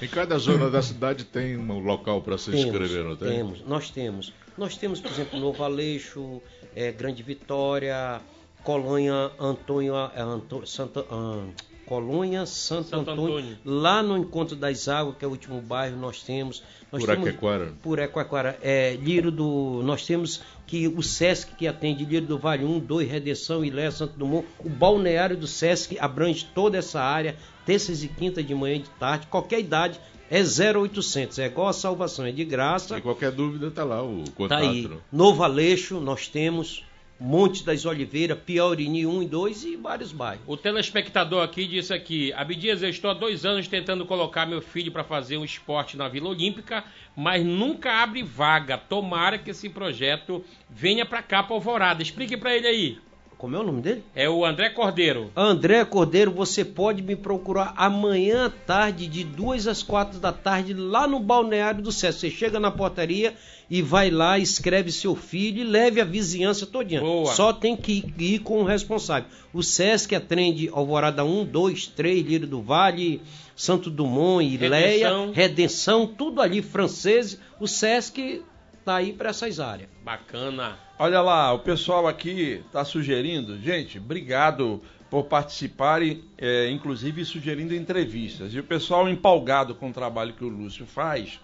Em 0.00 0.08
cada 0.08 0.36
zona 0.38 0.68
da 0.70 0.82
cidade 0.82 1.24
tem 1.24 1.56
um 1.56 1.78
local 1.80 2.20
para 2.20 2.36
se 2.38 2.50
inscrever, 2.54 3.04
não 3.04 3.16
tem? 3.16 3.28
Temos, 3.36 3.62
nós 3.66 3.90
temos. 3.90 4.32
Nós 4.56 4.76
temos, 4.76 5.00
por 5.00 5.10
exemplo, 5.10 5.38
Novo 5.40 5.64
Aleixo, 5.64 6.42
eh, 6.76 6.92
Grande 6.92 7.22
Vitória, 7.22 8.20
Colônia 8.62 9.30
Antônio, 9.40 9.94
Anto- 9.96 10.66
Santa, 10.66 11.04
ah, 11.10 11.44
Colônia 11.86 12.46
Santo, 12.46 12.88
Santo 12.88 13.10
Antônio, 13.10 13.36
Antônio. 13.38 13.58
lá 13.64 14.02
no 14.02 14.16
Encontro 14.16 14.54
das 14.56 14.88
Águas, 14.88 15.16
que 15.18 15.24
é 15.24 15.28
o 15.28 15.30
último 15.30 15.60
bairro, 15.60 15.96
nós 15.96 16.22
temos. 16.22 16.62
Nós 16.90 17.04
temos 17.04 17.18
Puraquequara. 17.20 17.72
Puraquequara, 17.82 18.58
é, 18.62 18.94
Lírio 19.00 19.30
do. 19.30 19.82
Nós 19.84 20.04
temos 20.06 20.40
que 20.66 20.88
o 20.88 21.02
Sesc 21.02 21.54
que 21.56 21.66
atende 21.66 22.04
Lírio 22.04 22.26
do 22.26 22.38
Vale 22.38 22.64
1, 22.64 22.78
2, 22.80 23.10
Redenção, 23.10 23.64
Ilé, 23.64 23.90
Santo 23.90 24.18
Dumont, 24.18 24.46
o 24.60 24.68
balneário 24.68 25.36
do 25.36 25.46
Sesc 25.46 25.98
abrange 25.98 26.46
toda 26.54 26.78
essa 26.78 27.00
área, 27.00 27.36
terças 27.66 28.02
e 28.02 28.08
quinta 28.08 28.42
de 28.42 28.54
manhã 28.54 28.76
e 28.76 28.78
de 28.80 28.90
tarde, 28.90 29.26
qualquer 29.26 29.60
idade. 29.60 29.98
É 30.30 30.40
0800, 30.40 31.38
é 31.40 31.46
igual 31.46 31.68
a 31.68 31.74
salvação, 31.74 32.24
é 32.24 32.32
de 32.32 32.42
graça. 32.42 32.96
E 32.96 33.02
qualquer 33.02 33.30
dúvida 33.30 33.70
tá 33.70 33.84
lá 33.84 34.02
o 34.02 34.24
Tá 34.24 34.30
contato. 34.34 34.62
aí. 34.62 34.88
né? 34.88 34.96
Novo 35.12 35.42
Aleixo, 35.42 36.00
nós 36.00 36.26
temos. 36.26 36.82
Monte 37.24 37.64
das 37.64 37.86
Oliveiras, 37.86 38.36
Piaurini 38.44 39.06
1 39.06 39.22
e 39.22 39.26
2 39.28 39.64
e 39.64 39.76
vários 39.76 40.10
bairros. 40.10 40.42
O 40.44 40.56
telespectador 40.56 41.44
aqui 41.44 41.68
disse 41.68 41.94
aqui, 41.94 42.32
Abdias, 42.32 42.82
eu 42.82 42.88
estou 42.88 43.12
há 43.12 43.14
dois 43.14 43.44
anos 43.44 43.68
tentando 43.68 44.04
colocar 44.04 44.44
meu 44.44 44.60
filho 44.60 44.90
para 44.90 45.04
fazer 45.04 45.36
um 45.36 45.44
esporte 45.44 45.96
na 45.96 46.08
Vila 46.08 46.30
Olímpica, 46.30 46.82
mas 47.16 47.46
nunca 47.46 48.02
abre 48.02 48.24
vaga. 48.24 48.76
Tomara 48.76 49.38
que 49.38 49.52
esse 49.52 49.68
projeto 49.68 50.44
venha 50.68 51.06
para 51.06 51.22
cá, 51.22 51.44
para 51.44 51.54
Alvorada. 51.54 52.02
Explique 52.02 52.36
para 52.36 52.56
ele 52.56 52.66
aí. 52.66 52.98
Como 53.42 53.56
é 53.56 53.58
o 53.58 53.64
nome 53.64 53.82
dele? 53.82 54.04
É 54.14 54.30
o 54.30 54.44
André 54.44 54.70
Cordeiro. 54.70 55.32
André 55.34 55.84
Cordeiro, 55.84 56.30
você 56.30 56.64
pode 56.64 57.02
me 57.02 57.16
procurar 57.16 57.74
amanhã 57.76 58.46
à 58.46 58.50
tarde, 58.50 59.08
de 59.08 59.24
2 59.24 59.66
às 59.66 59.82
4 59.82 60.20
da 60.20 60.32
tarde, 60.32 60.72
lá 60.72 61.08
no 61.08 61.18
balneário 61.18 61.82
do 61.82 61.90
Sesc. 61.90 62.20
Você 62.20 62.30
chega 62.30 62.60
na 62.60 62.70
portaria 62.70 63.34
e 63.68 63.82
vai 63.82 64.10
lá, 64.10 64.38
escreve 64.38 64.92
seu 64.92 65.16
filho 65.16 65.60
e 65.60 65.64
leve 65.64 66.00
a 66.00 66.04
vizinhança 66.04 66.64
todinha. 66.66 67.00
Boa. 67.00 67.34
Só 67.34 67.52
tem 67.52 67.76
que 67.76 68.14
ir 68.16 68.38
com 68.38 68.60
o 68.60 68.64
responsável. 68.64 69.28
O 69.52 69.60
Sesc 69.60 70.14
atende 70.14 70.70
Alvorada 70.72 71.24
1, 71.24 71.44
2, 71.46 71.88
3, 71.88 72.24
Lírio 72.24 72.46
do 72.46 72.62
Vale, 72.62 73.20
Santo 73.56 73.90
Dumont, 73.90 74.46
Ileia, 74.46 75.08
Redenção. 75.08 75.32
Redenção, 75.32 76.06
tudo 76.06 76.40
ali 76.40 76.62
francês. 76.62 77.40
O 77.58 77.66
Sesc 77.66 78.40
tá 78.84 78.96
aí 78.96 79.12
para 79.12 79.30
essas 79.30 79.58
áreas. 79.58 79.88
Bacana. 80.04 80.78
Olha 81.04 81.20
lá, 81.20 81.52
o 81.52 81.58
pessoal 81.58 82.06
aqui 82.06 82.62
está 82.64 82.84
sugerindo, 82.84 83.58
gente, 83.58 83.98
obrigado 83.98 84.80
por 85.10 85.24
participarem, 85.24 86.22
é, 86.38 86.70
inclusive 86.70 87.24
sugerindo 87.24 87.74
entrevistas. 87.74 88.54
E 88.54 88.60
o 88.60 88.62
pessoal 88.62 89.08
empolgado 89.08 89.74
com 89.74 89.90
o 89.90 89.92
trabalho 89.92 90.32
que 90.32 90.44
o 90.44 90.48
Lúcio 90.48 90.86
faz, 90.86 91.40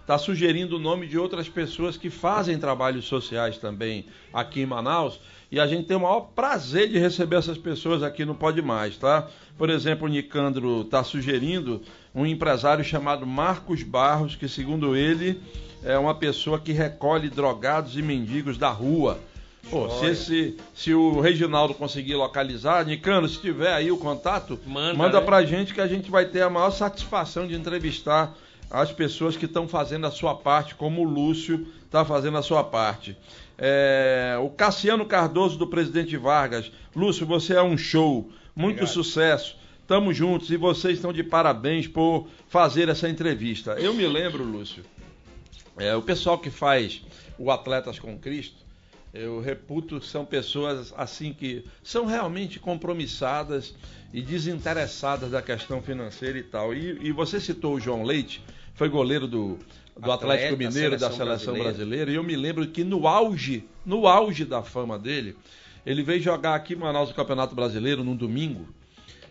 está 0.00 0.16
sugerindo 0.16 0.76
o 0.76 0.78
nome 0.78 1.06
de 1.06 1.18
outras 1.18 1.46
pessoas 1.46 1.98
que 1.98 2.08
fazem 2.08 2.58
trabalhos 2.58 3.04
sociais 3.04 3.58
também 3.58 4.06
aqui 4.32 4.62
em 4.62 4.66
Manaus. 4.66 5.20
E 5.50 5.60
a 5.60 5.66
gente 5.66 5.84
tem 5.84 5.98
o 5.98 6.00
maior 6.00 6.30
prazer 6.34 6.88
de 6.88 6.98
receber 6.98 7.36
essas 7.36 7.58
pessoas 7.58 8.02
aqui 8.02 8.24
no 8.24 8.34
Pode 8.34 8.62
Mais, 8.62 8.96
tá? 8.96 9.28
Por 9.58 9.68
exemplo, 9.68 10.06
o 10.06 10.10
Nicandro 10.10 10.80
está 10.80 11.04
sugerindo 11.04 11.82
um 12.14 12.24
empresário 12.24 12.82
chamado 12.82 13.26
Marcos 13.26 13.82
Barros, 13.82 14.36
que 14.36 14.48
segundo 14.48 14.96
ele 14.96 15.38
é 15.84 15.98
uma 15.98 16.14
pessoa 16.14 16.58
que 16.58 16.72
recolhe 16.72 17.28
drogados 17.28 17.96
e 17.96 18.02
mendigos 18.02 18.56
da 18.56 18.70
rua. 18.70 19.18
Pô, 19.70 19.88
se, 19.88 20.06
esse, 20.06 20.56
se 20.74 20.92
o 20.92 21.20
Reginaldo 21.20 21.72
conseguir 21.74 22.14
localizar, 22.14 22.84
Nicandro, 22.84 23.28
se 23.28 23.40
tiver 23.40 23.72
aí 23.72 23.92
o 23.92 23.96
contato, 23.96 24.58
Manda, 24.66 24.94
manda 24.94 25.20
né? 25.20 25.26
pra 25.26 25.44
gente 25.44 25.72
que 25.72 25.80
a 25.80 25.86
gente 25.86 26.10
vai 26.10 26.24
ter 26.24 26.42
a 26.42 26.50
maior 26.50 26.70
satisfação 26.70 27.46
de 27.46 27.54
entrevistar 27.54 28.34
as 28.70 28.90
pessoas 28.90 29.36
que 29.36 29.44
estão 29.44 29.68
fazendo 29.68 30.06
a 30.06 30.10
sua 30.10 30.34
parte, 30.34 30.74
como 30.74 31.02
o 31.02 31.04
Lúcio 31.04 31.66
está 31.84 32.04
fazendo 32.04 32.38
a 32.38 32.42
sua 32.42 32.64
parte. 32.64 33.16
É, 33.56 34.36
o 34.42 34.48
Cassiano 34.48 35.04
Cardoso 35.04 35.58
do 35.58 35.66
Presidente 35.66 36.16
Vargas. 36.16 36.72
Lúcio, 36.96 37.26
você 37.26 37.54
é 37.54 37.62
um 37.62 37.76
show. 37.76 38.30
Muito 38.56 38.86
sucesso. 38.86 39.56
Tamo 39.86 40.12
juntos 40.12 40.50
e 40.50 40.56
vocês 40.56 40.94
estão 40.94 41.12
de 41.12 41.22
parabéns 41.22 41.86
por 41.86 42.26
fazer 42.48 42.88
essa 42.88 43.08
entrevista. 43.08 43.72
Eu 43.72 43.92
me 43.94 44.06
lembro, 44.06 44.42
Lúcio, 44.42 44.82
é, 45.76 45.94
o 45.94 46.02
pessoal 46.02 46.38
que 46.38 46.50
faz 46.50 47.02
o 47.38 47.50
Atletas 47.50 47.98
com 47.98 48.18
Cristo, 48.18 48.62
eu 49.12 49.40
reputo 49.40 50.00
que 50.00 50.06
são 50.06 50.24
pessoas 50.24 50.92
assim 50.96 51.32
que 51.32 51.64
são 51.82 52.06
realmente 52.06 52.58
compromissadas 52.58 53.74
e 54.12 54.22
desinteressadas 54.22 55.30
da 55.30 55.42
questão 55.42 55.82
financeira 55.82 56.38
e 56.38 56.42
tal. 56.42 56.74
E, 56.74 56.98
e 57.08 57.12
você 57.12 57.38
citou 57.38 57.74
o 57.74 57.80
João 57.80 58.02
Leite, 58.02 58.42
foi 58.74 58.88
goleiro 58.88 59.26
do, 59.26 59.58
do 59.98 60.10
Atleta, 60.10 60.14
Atlético 60.14 60.58
Mineiro 60.58 60.92
da 60.92 61.10
seleção 61.10 61.26
seleção 61.26 61.54
brasileira. 61.54 61.74
brasileira. 61.74 62.10
E 62.10 62.14
eu 62.14 62.22
me 62.22 62.36
lembro 62.36 62.66
que 62.66 62.82
no 62.82 63.06
auge, 63.06 63.64
no 63.84 64.06
auge 64.06 64.44
da 64.44 64.62
fama 64.62 64.98
dele, 64.98 65.36
ele 65.84 66.02
veio 66.02 66.22
jogar 66.22 66.54
aqui 66.54 66.74
em 66.74 66.76
Manaus 66.76 67.10
o 67.10 67.14
Campeonato 67.14 67.54
Brasileiro 67.54 68.02
num 68.02 68.16
domingo. 68.16 68.66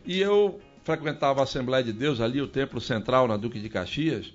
E 0.06 0.20
eu 0.20 0.60
frequentava 0.84 1.40
a 1.40 1.44
Assembleia 1.44 1.84
de 1.84 1.94
Deus 1.94 2.20
ali, 2.20 2.42
o 2.42 2.48
Templo 2.48 2.82
Central 2.82 3.28
na 3.28 3.38
Duque 3.38 3.60
de 3.60 3.70
Caxias. 3.70 4.32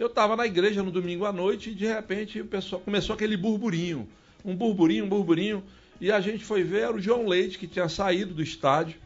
Eu 0.00 0.06
estava 0.06 0.34
na 0.34 0.46
igreja 0.46 0.82
no 0.82 0.90
domingo 0.90 1.26
à 1.26 1.32
noite 1.32 1.68
e 1.68 1.74
de 1.74 1.84
repente 1.84 2.40
o 2.40 2.46
pessoal 2.46 2.80
começou 2.80 3.12
aquele 3.12 3.36
burburinho, 3.36 4.08
um 4.42 4.56
burburinho, 4.56 5.04
um 5.04 5.08
burburinho, 5.10 5.62
e 6.00 6.10
a 6.10 6.18
gente 6.22 6.42
foi 6.42 6.62
ver 6.62 6.84
era 6.84 6.96
o 6.96 6.98
João 6.98 7.26
Leite 7.26 7.58
que 7.58 7.66
tinha 7.66 7.86
saído 7.86 8.32
do 8.32 8.42
estádio 8.42 8.96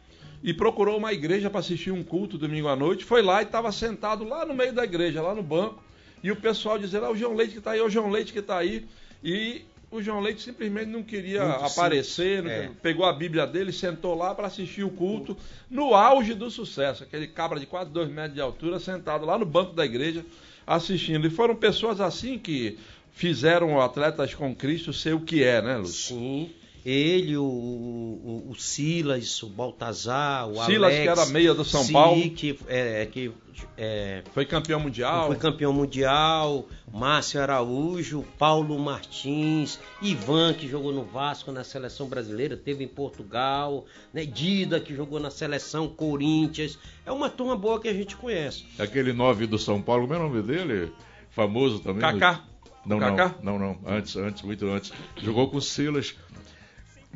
e 0.41 0.53
procurou 0.53 0.97
uma 0.97 1.11
igreja 1.11 1.49
para 1.49 1.59
assistir 1.59 1.91
um 1.91 2.01
culto 2.01 2.37
domingo 2.37 2.69
à 2.69 2.77
noite, 2.77 3.03
foi 3.03 3.21
lá 3.21 3.41
e 3.41 3.45
estava 3.45 3.73
sentado 3.73 4.23
lá 4.23 4.45
no 4.45 4.53
meio 4.53 4.71
da 4.71 4.85
igreja, 4.85 5.21
lá 5.21 5.35
no 5.35 5.43
banco, 5.43 5.83
e 6.23 6.31
o 6.31 6.35
pessoal 6.37 6.79
dizendo: 6.79 7.07
"Ah, 7.07 7.11
o 7.11 7.17
João 7.17 7.35
Leite 7.35 7.51
que 7.51 7.57
está 7.57 7.71
aí, 7.71 7.81
o 7.81 7.89
João 7.89 8.09
Leite 8.09 8.31
que 8.31 8.39
está 8.39 8.57
aí". 8.57 8.85
E 9.21 9.65
o 9.91 10.01
João 10.01 10.21
Leite 10.21 10.41
simplesmente 10.41 10.87
não 10.87 11.03
queria 11.03 11.45
Muito 11.45 11.65
aparecer, 11.65 12.41
não 12.41 12.49
é. 12.49 12.71
pegou 12.81 13.05
a 13.05 13.11
Bíblia 13.11 13.45
dele, 13.45 13.73
sentou 13.73 14.15
lá 14.15 14.33
para 14.33 14.47
assistir 14.47 14.85
o 14.85 14.89
culto, 14.89 15.35
no 15.69 15.93
auge 15.93 16.33
do 16.33 16.49
sucesso. 16.49 17.03
Aquele 17.03 17.27
cabra 17.27 17.59
de 17.59 17.65
quase 17.65 17.89
dois 17.91 18.09
metros 18.09 18.35
de 18.35 18.39
altura, 18.39 18.79
sentado 18.79 19.25
lá 19.25 19.37
no 19.37 19.45
banco 19.45 19.73
da 19.73 19.85
igreja, 19.85 20.25
assistindo. 20.65 21.27
E 21.27 21.29
foram 21.29 21.55
pessoas 21.55 22.01
assim 22.01 22.37
que 22.37 22.77
fizeram 23.11 23.75
o 23.75 23.81
Atletas 23.81 24.33
com 24.33 24.53
Cristo 24.55 24.91
ser 24.91 25.13
o 25.13 25.21
que 25.21 25.43
é, 25.43 25.61
né, 25.61 25.77
Lúcio? 25.77 26.15
Sim. 26.15 26.51
Ele, 26.85 27.35
o, 27.35 27.43
o, 27.43 28.47
o 28.51 28.55
Silas, 28.55 29.41
o 29.41 29.49
Baltazar, 29.49 30.47
o 30.47 30.63
Silas, 30.65 30.93
Alex, 30.93 31.01
que 31.01 31.07
era 31.07 31.25
meia 31.25 31.51
do 31.51 31.65
São 31.65 31.83
Sim, 31.83 31.93
Paulo. 31.93 32.29
que, 32.29 32.59
é, 32.67 33.07
que 33.07 33.33
é, 33.75 34.21
Foi 34.33 34.45
campeão 34.45 34.79
mundial. 34.79 35.25
foi 35.25 35.35
campeão 35.35 35.73
mundial, 35.73 36.67
Márcio 36.93 37.41
Araújo, 37.41 38.23
Paulo 38.37 38.77
Martins, 38.77 39.79
Ivan, 39.99 40.53
que 40.53 40.67
jogou 40.67 40.93
no 40.93 41.03
Vasco 41.03 41.51
na 41.51 41.63
seleção 41.63 42.07
brasileira, 42.07 42.55
teve 42.55 42.83
em 42.83 42.87
Portugal, 42.87 43.85
né? 44.13 44.23
Dida, 44.23 44.79
que 44.79 44.95
jogou 44.95 45.19
na 45.19 45.31
seleção 45.31 45.87
Corinthians. 45.87 46.77
É 47.03 47.11
uma 47.11 47.31
turma 47.31 47.57
boa 47.57 47.79
que 47.79 47.87
a 47.87 47.93
gente 47.93 48.15
conhece. 48.15 48.63
Aquele 48.77 49.11
9 49.11 49.47
do 49.47 49.57
São 49.57 49.81
Paulo, 49.81 50.03
como 50.03 50.13
é 50.13 50.17
o 50.17 50.29
nome 50.29 50.43
dele? 50.43 50.91
Famoso 51.31 51.79
também. 51.79 52.01
Kaká. 52.01 52.43
Não, 52.85 52.99
Kaká? 52.99 53.35
não, 53.41 53.57
não, 53.57 53.79
não. 53.81 53.91
Antes, 53.91 54.15
antes, 54.15 54.43
muito 54.43 54.67
antes. 54.67 54.93
Jogou 55.17 55.49
com 55.49 55.57
o 55.57 55.61
Silas 55.61 56.15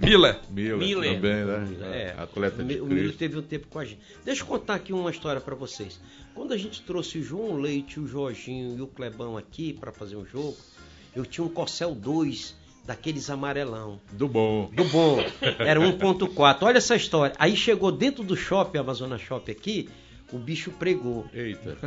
Miller. 0.02 0.40
Miller, 0.50 0.78
Miller. 0.78 1.16
também, 1.16 1.78
né? 1.78 2.14
É, 2.18 2.22
Atleta 2.22 2.64
de 2.64 2.80
o 2.80 2.86
Milo 2.86 3.00
Cristo. 3.02 3.18
teve 3.18 3.38
um 3.38 3.42
tempo 3.42 3.68
com 3.68 3.80
a 3.80 3.86
gente. 3.86 4.00
Deixa 4.24 4.42
eu 4.42 4.48
contar 4.48 4.76
aqui 4.76 4.94
uma 4.94 5.12
história 5.12 5.42
pra 5.42 5.56
vocês. 5.56 6.00
Quando 6.34 6.54
a 6.54 6.58
gente 6.58 6.82
trouxe 6.84 7.18
o 7.18 7.24
João 7.24 7.58
Leite, 7.58 8.00
o 8.00 8.08
Jorginho 8.08 8.78
e 8.78 8.82
o 8.82 8.88
Clebão 8.88 9.38
aqui 9.38 9.74
pra 9.74 9.92
fazer 9.92 10.16
um 10.16 10.26
jogo, 10.26 10.56
eu 11.16 11.26
tinha 11.26 11.44
um 11.46 11.50
Corcel 11.50 11.94
2 11.94 12.56
daqueles 12.86 13.30
amarelão. 13.30 14.00
Do 14.14 14.28
bom. 14.28 14.70
Do 14.74 14.86
bom. 14.86 15.18
Era 15.60 15.80
1.4. 15.80 16.58
Olha 16.62 16.78
essa 16.78 16.96
história. 16.96 17.36
Aí 17.38 17.56
chegou 17.56 17.92
dentro 17.92 18.24
do 18.24 18.36
shopping, 18.38 18.80
Amazônia 18.80 19.18
Shopping 19.18 19.52
aqui, 19.52 19.90
o 20.32 20.38
bicho 20.38 20.72
pregou. 20.72 21.26
Eita. 21.34 21.78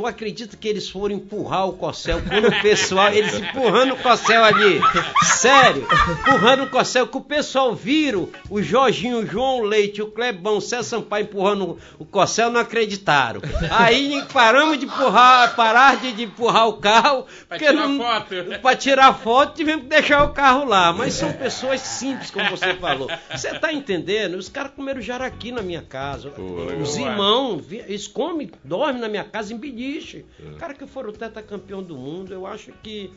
Tu 0.00 0.06
acredita 0.06 0.56
que 0.56 0.66
eles 0.66 0.88
foram 0.88 1.16
empurrar 1.16 1.68
o 1.68 1.74
Cossel 1.74 2.22
quando 2.26 2.48
o 2.48 2.62
pessoal, 2.62 3.12
eles 3.12 3.34
empurrando 3.34 3.92
o 3.92 3.96
Cossel 3.98 4.42
ali, 4.42 4.80
sério, 5.24 5.86
empurrando 6.10 6.62
o 6.62 6.70
Cossel, 6.70 7.06
que 7.06 7.18
o 7.18 7.20
pessoal 7.20 7.74
viram 7.74 8.26
o 8.48 8.62
Jorginho, 8.62 9.18
o 9.18 9.26
João 9.26 9.60
Leite, 9.60 10.00
o 10.00 10.06
Clebão, 10.10 10.56
o 10.56 10.60
César 10.62 10.84
Sampaio 10.84 11.24
empurrando 11.24 11.76
o 11.98 12.04
Cossel, 12.06 12.50
não 12.50 12.60
acreditaram. 12.62 13.42
Aí 13.70 14.24
paramos 14.32 14.78
de 14.78 14.86
empurrar, 14.86 15.54
parar 15.54 15.98
de, 15.98 16.12
de 16.12 16.22
empurrar 16.22 16.66
o 16.68 16.74
carro, 16.78 17.24
Pra 17.46 17.58
porque 17.58 17.66
tirar 17.70 17.86
não- 17.86 17.98
foto. 17.98 18.34
pra 18.62 18.76
tirar 18.76 19.12
foto, 19.14 19.54
tivemos 19.56 19.82
que 19.82 19.88
deixar 19.90 20.24
o 20.24 20.32
carro 20.32 20.64
lá. 20.64 20.94
Mas 20.94 21.12
são 21.12 21.30
pessoas 21.30 21.82
simples, 21.82 22.30
como 22.30 22.48
você 22.48 22.72
falou. 22.72 23.10
Você 23.30 23.50
tá 23.58 23.70
entendendo? 23.70 24.36
Os 24.36 24.48
caras 24.48 24.72
comeram 24.74 25.02
jaraqui 25.02 25.52
na 25.52 25.60
minha 25.60 25.82
casa. 25.82 26.32
Os 26.80 26.96
legal. 26.96 27.10
irmãos, 27.12 27.64
eles 27.70 28.06
comem, 28.08 28.50
dormem 28.64 28.98
na 29.02 29.08
minha 29.08 29.24
casa 29.24 29.52
em 29.52 29.58
beliche. 29.92 30.24
Cara 30.58 30.74
que 30.74 30.86
foram 30.86 31.12
tetracampeão 31.12 31.82
do 31.82 31.96
mundo, 31.96 32.32
eu 32.32 32.46
acho 32.46 32.72
que 32.82 33.10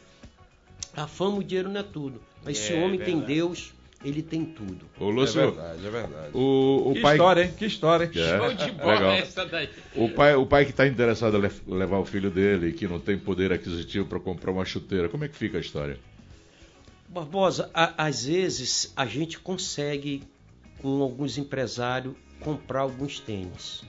a 0.95 1.07
fama, 1.07 1.37
o 1.37 1.43
dinheiro 1.43 1.69
não 1.69 1.79
é 1.79 1.83
tudo. 1.83 2.21
Mas 2.43 2.57
se 2.57 2.73
É, 2.73 2.75
o 2.75 2.83
homem 2.83 2.99
tem 2.99 3.15
verdade. 3.15 3.33
Deus, 3.33 3.73
ele 4.03 4.21
tem 4.21 4.43
tudo. 4.45 4.85
Ô, 4.99 5.09
É 5.09 5.13
Lúcio, 5.13 5.41
verdade, 5.41 5.85
é 5.85 5.89
verdade. 5.89 6.29
o, 6.37 6.89
o 6.89 6.93
que 6.93 6.99
pai. 7.01 7.13
história, 7.15 7.43
hein? 7.43 7.53
Que 7.57 7.65
história, 7.65 8.03
hein? 8.05 8.11
É, 8.15 8.37
Show 8.37 8.53
de 8.53 8.71
bola 8.73 8.93
legal. 8.93 9.11
essa 9.13 9.45
daí. 9.45 9.69
O 9.95 10.09
pai, 10.09 10.35
o 10.35 10.45
pai 10.45 10.65
que 10.65 10.71
está 10.71 10.85
interessado 10.85 11.37
em 11.37 11.41
le- 11.41 11.51
levar 11.77 11.99
o 11.99 12.05
filho 12.05 12.29
dele 12.29 12.67
e 12.67 12.73
que 12.73 12.87
não 12.87 12.99
tem 12.99 13.17
poder 13.17 13.53
aquisitivo 13.53 14.05
para 14.07 14.19
comprar 14.19 14.51
uma 14.51 14.65
chuteira, 14.65 15.07
como 15.07 15.23
é 15.23 15.27
que 15.29 15.35
fica 15.37 15.57
a 15.57 15.61
história? 15.61 15.97
Barbosa, 17.07 17.69
a- 17.73 17.93
às 18.05 18.25
vezes 18.25 18.91
a 18.95 19.05
gente 19.05 19.39
consegue, 19.39 20.23
com 20.79 21.01
alguns 21.01 21.37
empresários, 21.37 22.15
comprar 22.39 22.81
alguns 22.81 23.19
tênis. 23.19 23.83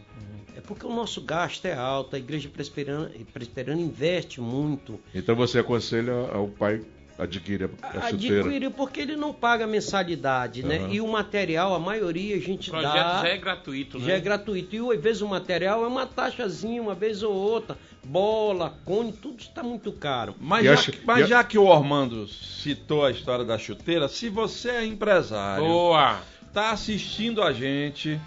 Porque 0.66 0.86
o 0.86 0.92
nosso 0.94 1.20
gasto 1.20 1.66
é 1.66 1.74
alto, 1.74 2.16
a 2.16 2.18
igreja 2.18 2.48
presbiteriana, 2.48 3.10
presbiteriana 3.32 3.80
investe 3.80 4.40
muito. 4.40 4.98
Então 5.14 5.34
você 5.36 5.58
aconselha 5.58 6.12
ao 6.32 6.48
pai 6.48 6.80
adquirir 7.18 7.70
a, 7.82 7.86
a 7.86 8.10
chuteira. 8.10 8.40
Adquirir 8.40 8.70
porque 8.70 9.00
ele 9.00 9.14
não 9.14 9.32
paga 9.32 9.66
mensalidade, 9.68 10.64
né? 10.64 10.88
E 10.90 11.00
o 11.00 11.06
material, 11.06 11.72
a 11.74 11.78
maioria 11.78 12.34
a 12.34 12.40
gente 12.40 12.70
O 12.70 12.72
projeto 12.72 12.92
dá. 12.94 13.22
já 13.22 13.28
é 13.28 13.36
gratuito, 13.36 13.98
né? 14.00 14.06
já 14.06 14.12
é 14.14 14.20
gratuito. 14.20 14.74
E 14.74 14.96
às 14.96 15.00
vezes 15.02 15.22
o 15.22 15.28
material 15.28 15.84
é 15.84 15.86
uma 15.86 16.06
taxazinha, 16.06 16.82
uma 16.82 16.94
vez 16.94 17.22
ou 17.22 17.32
outra. 17.32 17.78
Bola, 18.02 18.76
cone, 18.84 19.12
tudo 19.12 19.38
está 19.40 19.62
muito 19.62 19.92
caro. 19.92 20.34
Mas, 20.40 20.64
já, 20.64 20.72
acho- 20.74 20.92
que, 20.92 21.06
mas 21.06 21.24
a- 21.24 21.26
já 21.26 21.44
que 21.44 21.56
o 21.56 21.64
Ormando 21.66 22.26
citou 22.26 23.04
a 23.04 23.10
história 23.10 23.44
da 23.44 23.56
chuteira, 23.58 24.08
se 24.08 24.28
você 24.28 24.70
é 24.70 24.84
empresário, 24.84 25.64
Boa. 25.64 26.20
tá 26.52 26.70
assistindo 26.72 27.42
a 27.42 27.52
gente, 27.52 28.18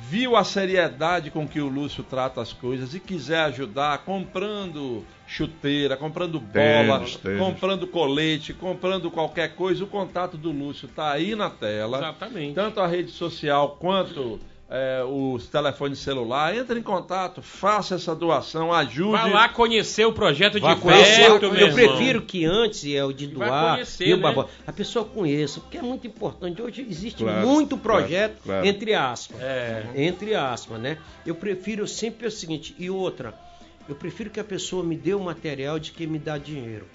viu 0.00 0.36
a 0.36 0.42
seriedade 0.42 1.30
com 1.30 1.46
que 1.46 1.60
o 1.60 1.68
Lúcio 1.68 2.02
trata 2.02 2.40
as 2.40 2.52
coisas 2.52 2.94
e 2.94 3.00
quiser 3.00 3.40
ajudar 3.40 3.98
comprando 3.98 5.04
chuteira, 5.26 5.96
comprando 5.96 6.40
bola, 6.40 6.98
Tênis, 6.98 7.16
tênis. 7.16 7.38
comprando 7.38 7.86
colete, 7.86 8.52
comprando 8.52 9.10
qualquer 9.10 9.54
coisa, 9.54 9.84
o 9.84 9.86
contato 9.86 10.36
do 10.36 10.50
Lúcio 10.50 10.88
tá 10.88 11.12
aí 11.12 11.36
na 11.36 11.50
tela. 11.50 11.98
Exatamente. 11.98 12.54
Tanto 12.54 12.80
a 12.80 12.86
rede 12.86 13.10
social 13.12 13.76
quanto 13.78 14.40
é, 14.70 15.02
os 15.04 15.48
telefones 15.48 15.98
celular. 15.98 16.56
Entre 16.56 16.78
em 16.78 16.82
contato, 16.82 17.42
faça 17.42 17.96
essa 17.96 18.14
doação, 18.14 18.72
ajude. 18.72 19.10
Vai 19.10 19.32
lá 19.32 19.48
conhecer 19.48 20.06
o 20.06 20.12
projeto 20.12 20.54
de 20.54 20.60
Vá 20.60 20.76
perto, 20.76 21.46
eu 21.46 21.54
irmão. 21.54 21.74
prefiro 21.74 22.22
que 22.22 22.44
antes 22.44 22.84
é 22.86 23.04
o 23.04 23.12
de 23.12 23.26
doar 23.26 23.74
conhecer, 23.74 24.06
e 24.06 24.14
o 24.14 24.18
né? 24.18 24.44
A 24.66 24.72
pessoa 24.72 25.04
conheça, 25.04 25.60
porque 25.60 25.76
é 25.76 25.82
muito 25.82 26.06
importante. 26.06 26.62
Hoje 26.62 26.86
existe 26.88 27.24
Claro, 27.24 27.46
muito 27.46 27.76
claro, 27.76 28.00
projeto, 28.02 28.40
claro. 28.44 28.64
entre 28.64 28.94
aspas. 28.94 29.40
É. 29.40 29.84
Entre 29.96 30.34
aspas, 30.34 30.80
né? 30.80 30.98
Eu 31.26 31.34
prefiro 31.34 31.86
sempre 31.88 32.28
o 32.28 32.30
seguinte, 32.30 32.74
e 32.78 32.88
outra, 32.88 33.34
eu 33.88 33.96
prefiro 33.96 34.30
que 34.30 34.38
a 34.38 34.44
pessoa 34.44 34.84
me 34.84 34.96
dê 34.96 35.14
o 35.14 35.20
material 35.20 35.78
de 35.80 35.90
que 35.90 36.06
me 36.06 36.18
dá 36.18 36.38
dinheiro. 36.38 36.86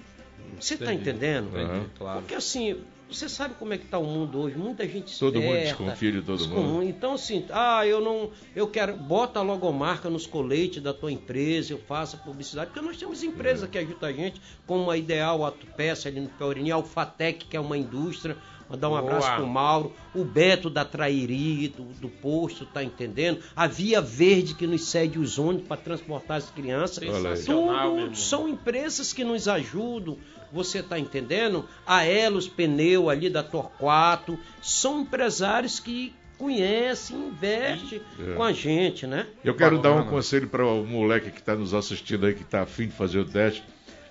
Você 0.60 0.76
está 0.76 0.94
entendendo? 0.94 1.50
Claro. 1.98 2.22
Porque 2.22 2.36
assim, 2.36 2.78
você 3.10 3.30
sabe 3.30 3.56
como 3.56 3.74
é 3.74 3.78
que 3.78 3.86
está 3.86 3.98
o 3.98 4.04
mundo 4.04 4.40
hoje, 4.40 4.58
muita 4.58 4.88
gente 4.88 5.18
Todo 5.20 5.36
mundo 5.40 5.56
esperta, 5.56 5.84
desconfia 5.84 6.12
de 6.12 6.22
todo 6.22 6.38
descon- 6.38 6.62
mundo. 6.62 6.84
Então 6.84 7.14
assim, 7.14 7.46
ah, 7.52 7.86
eu 7.86 8.02
não, 8.02 8.32
eu 8.56 8.68
quero, 8.68 8.96
bota 8.98 9.40
a 9.40 9.44
logomarca 9.44 10.10
nos 10.10 10.26
coletes 10.26 10.82
da 10.82 10.94
tua 10.94 11.12
empresa, 11.12 11.74
eu 11.74 11.78
faço 11.78 12.16
a 12.16 12.20
publicidade, 12.20 12.72
porque 12.72 12.86
nós 12.86 12.98
temos 12.98 13.22
empresas 13.24 13.70
que 13.70 13.78
ajudam 13.78 14.10
a 14.10 14.14
gente, 14.14 14.42
como 14.66 14.90
a 14.90 14.98
Ideal 14.98 15.44
Autopeça 15.46 16.10
ali 16.10 16.20
no 16.20 16.30
Peorini, 16.30 16.72
a 16.72 16.76
Alfatec, 16.76 17.46
que 17.46 17.56
é 17.56 17.60
uma 17.60 17.78
indústria, 17.78 18.36
Mandar 18.70 18.88
um 18.88 18.92
Boa. 18.92 19.02
abraço 19.02 19.36
pro 19.36 19.46
Mauro, 19.48 19.94
o 20.14 20.24
Beto 20.24 20.70
da 20.70 20.84
Trairi, 20.84 21.68
do, 21.68 21.84
do 21.84 22.10
posto, 22.10 22.66
tá 22.66 22.84
entendendo? 22.84 23.40
A 23.56 23.68
Via 23.68 24.02
Verde 24.02 24.56
que 24.56 24.66
nos 24.66 24.86
cede 24.86 25.20
os 25.20 25.38
ônibus 25.38 25.68
para 25.68 25.78
transportar 25.78 26.38
as 26.38 26.50
crianças. 26.50 27.04
Tudo 27.46 28.16
são 28.16 28.48
empresas 28.48 29.14
que 29.14 29.24
nos 29.24 29.48
ajudam, 29.48 30.18
você 30.52 30.82
tá 30.82 30.98
entendendo? 30.98 31.68
A 31.86 32.06
Elos 32.06 32.48
Pneu 32.48 33.10
ali 33.10 33.30
da 33.30 33.44
Torquato, 33.44 34.38
são 34.62 35.02
empresários 35.02 35.80
que 35.80 36.14
conhecem, 36.38 37.16
investem 37.18 38.02
É. 38.20 38.34
com 38.34 38.44
a 38.44 38.52
gente, 38.52 39.06
né? 39.08 39.28
Eu 39.44 39.56
quero 39.56 39.78
dar 39.80 39.94
um 39.94 40.06
conselho 40.08 40.48
para 40.48 40.66
o 40.66 40.86
moleque 40.86 41.32
que 41.32 41.40
está 41.40 41.56
nos 41.56 41.74
assistindo 41.74 42.26
aí, 42.26 42.34
que 42.34 42.42
está 42.42 42.62
afim 42.64 42.88
de 42.88 42.94
fazer 42.94 43.20
o 43.20 43.26
teste. 43.26 43.64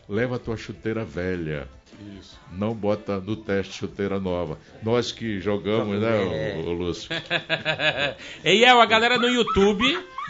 Leva 0.08 0.36
a 0.36 0.38
tua 0.38 0.56
chuteira 0.56 1.04
velha. 1.04 1.66
Não 2.52 2.74
bota 2.74 3.18
no 3.18 3.36
teste 3.36 3.74
chuteira 3.74 4.20
nova. 4.20 4.58
Nós 4.82 5.10
que 5.12 5.40
jogamos, 5.40 6.00
né, 6.00 6.62
o, 6.64 6.72
Lúcio? 6.72 7.10
E 8.44 8.64
é, 8.64 8.70
a 8.70 8.86
galera 8.86 9.18
no 9.18 9.28
YouTube, 9.28 9.84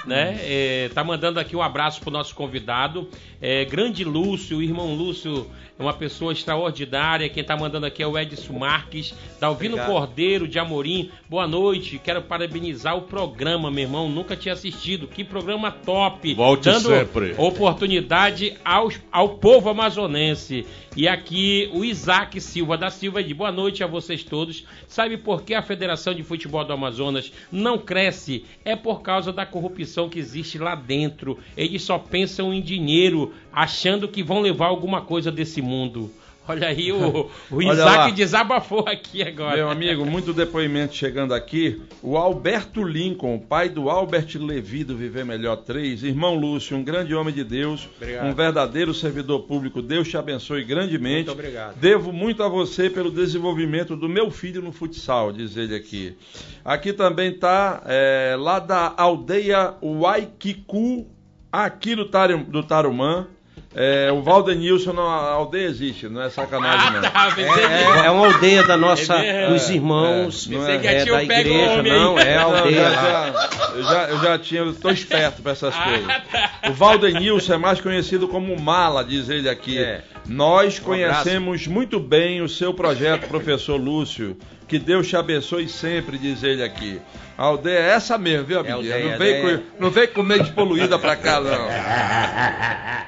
né? 0.07 0.39
é, 0.41 0.91
tá 0.95 1.03
mandando 1.03 1.41
aqui 1.41 1.57
um 1.57 1.63
abraço 1.63 2.01
pro 2.01 2.11
nosso 2.11 2.35
convidado. 2.35 3.09
É, 3.41 3.65
grande 3.65 4.05
Lúcio, 4.05 4.59
o 4.59 4.63
irmão 4.63 4.95
Lúcio 4.95 5.47
é 5.79 5.83
uma 5.83 5.93
pessoa 5.93 6.33
extraordinária. 6.33 7.29
Quem 7.29 7.45
tá 7.45 7.57
mandando 7.57 7.87
aqui 7.87 8.03
é 8.03 8.07
o 8.07 8.19
Edson 8.19 8.55
Marques. 8.55 9.15
Dalvino 9.41 9.75
Obrigado. 9.75 9.93
Cordeiro 9.93 10.49
de 10.49 10.59
Amorim. 10.59 11.11
Boa 11.29 11.47
noite. 11.47 12.01
Quero 12.03 12.23
parabenizar 12.23 12.97
o 12.97 13.03
programa, 13.03 13.71
meu 13.71 13.85
irmão. 13.85 14.09
Nunca 14.09 14.37
tinha 14.37 14.55
assistido. 14.55 15.07
Que 15.07 15.25
programa 15.25 15.71
top. 15.71 16.33
Volte 16.35 16.65
Dando 16.65 16.89
sempre. 16.89 17.35
oportunidade 17.37 18.57
aos, 18.65 19.01
ao 19.11 19.31
povo 19.31 19.69
amazonense. 19.69 20.65
E 20.97 21.09
aqui 21.09 21.69
o 21.73 21.85
Isaac 21.85 22.41
Silva 22.41 22.79
da 22.79 22.89
Silva 22.89 23.23
de 23.23 23.35
boa 23.35 23.51
noite 23.51 23.83
a 23.83 23.87
vocês 23.87 24.23
todos. 24.23 24.65
Sabe 24.87 25.17
por 25.17 25.43
que 25.43 25.55
a 25.55 25.63
Federação 25.63 26.15
de 26.15 26.23
Futebol 26.23 26.65
do 26.65 26.73
Amazonas 26.73 27.33
não 27.51 27.77
cresce? 27.77 28.45
É 28.65 28.77
por 28.77 29.03
causa 29.03 29.33
da 29.33 29.45
corrupção 29.45 29.84
que 30.09 30.19
existe 30.19 30.59
lá 30.59 30.75
dentro. 30.75 31.39
Eles 31.57 31.83
só 31.83 31.99
pensam 31.99 32.53
em 32.53 32.61
dinheiro, 32.61 33.33
achando 33.53 34.09
que 34.09 34.23
vão 34.23 34.41
levar 34.41 34.67
alguma 34.67 35.03
coisa 35.03 35.31
desse 35.31 35.61
mundo. 35.61 36.11
Olha 36.47 36.69
aí, 36.69 36.93
o, 36.93 37.31
o 37.51 37.63
Isaac 37.63 38.13
desabafou 38.13 38.85
aqui 38.87 39.23
agora. 39.23 39.57
Meu 39.57 39.71
amigo, 39.71 40.05
muito 40.05 40.33
depoimento 40.33 40.95
chegando 40.95 41.33
aqui. 41.33 41.81
O 42.03 42.19
Alberto 42.19 42.83
Lincoln, 42.83 43.39
pai 43.39 43.71
do 43.71 43.89
Albert 43.89 44.37
Levi 44.37 44.85
do 44.85 44.95
Viver 44.95 45.25
Melhor 45.25 45.57
3, 45.57 46.05
irmão 46.05 46.35
Lúcio, 46.35 46.77
um 46.77 46.85
grande 46.85 47.15
homem 47.15 47.33
de 47.33 47.43
Deus, 47.43 47.89
Obrigado. 47.97 48.27
um 48.27 48.35
verdadeiro 48.35 48.93
servidor 48.93 49.45
público. 49.45 49.81
Deus 49.81 50.07
te 50.07 50.19
abençoe 50.19 50.65
grandemente. 50.65 51.29
Muito 51.29 51.33
obrigado. 51.33 51.77
Devo 51.77 52.13
muito 52.13 52.43
a 52.43 52.49
você 52.49 52.91
pelo 52.91 53.11
desenvolvimento 53.11 53.97
do 53.97 54.09
meu 54.09 54.31
filho 54.31 54.61
no 54.61 54.71
futsal, 54.71 55.33
diz 55.33 55.57
ele 55.57 55.75
aqui. 55.75 56.15
Aqui 56.63 56.93
também 56.93 57.33
tá 57.33 57.83
é, 57.87 58.37
lá 58.39 58.59
da 58.59 58.93
aldeia 58.99 59.75
Waikiku, 59.81 61.07
aqui 61.51 61.95
do, 61.95 62.05
Tarum, 62.05 62.43
do 62.45 62.63
Tarumã. 62.63 63.29
É, 63.77 64.13
o 64.13 64.23
Valdenilson, 64.23 64.93
não, 64.93 65.09
a 65.09 65.33
aldeia 65.33 65.67
existe, 65.67 66.09
não 66.09 66.23
é 66.23 66.31
sacanagem 66.31 66.93
não. 66.93 67.03
Tá, 67.03 67.33
que- 67.33 67.41
É, 67.43 68.07
é 68.07 68.11
uma 68.11 68.27
aldeia 68.29 68.63
da 68.63 68.77
nossa, 68.77 69.15
É 69.17 69.49
dos 69.49 69.69
irmãos, 69.69 70.49
É, 70.49 70.55
não 70.55 70.65
é, 70.65 70.79
tinha 70.79 71.13
da 71.13 71.19
pego 71.27 71.33
igreja, 71.51 71.81
aí. 71.81 71.83
não, 71.91 72.19
é 72.19 72.37
a 72.37 72.41
Não, 72.43 72.57
aldeia 72.57 72.89
lá. 72.89 72.95
já- 72.95 73.71
eu, 73.75 73.83
já, 73.83 74.03
eu 74.11 74.19
já 74.21 74.39
tinha, 74.39 74.61
eu 74.61 74.73
tô 74.75 74.91
esperto 74.91 75.43
pra 75.43 75.53
essas 75.53 75.75
Ah, 75.77 75.83
coisas. 75.85 76.07
tá. 76.07 76.51
O 76.71 76.73
Valdenilson 76.73 77.55
é 77.55 77.59
mais 77.59 77.81
conhecido 77.81 78.29
como 78.29 78.59
Mala, 78.61 79.05
diz 79.05 79.29
ele 79.29 79.49
aqui. 79.49 79.77
É. 79.79 80.03
Nós 80.27 80.79
Um 80.79 80.83
conhecemos 80.85 81.67
muito 81.67 81.99
bem 81.99 82.43
o 82.43 82.49
seu 82.49 82.73
projeto, 82.73 83.27
professor 83.29 83.77
Lúcio. 83.77 84.37
Que 84.67 84.79
Deus 84.79 85.09
te 85.09 85.17
abençoe 85.17 85.69
sempre, 85.69 86.17
diz 86.17 86.43
ele 86.43 86.63
aqui. 86.63 87.01
A 87.37 87.45
aldeia 87.45 87.79
é 87.79 87.91
essa 87.91 88.17
mesmo, 88.17 88.47
viu, 88.47 88.61
Abdias? 88.61 88.77
aldeia, 88.77 89.11
não, 89.11 89.19
vem 89.19 89.43
com, 89.43 89.63
não 89.81 89.91
vem 89.91 90.07
com 90.07 90.23
mente 90.23 90.53
poluída 90.53 90.99
pra 90.99 91.17
cá, 91.17 91.41
não. 91.41 91.69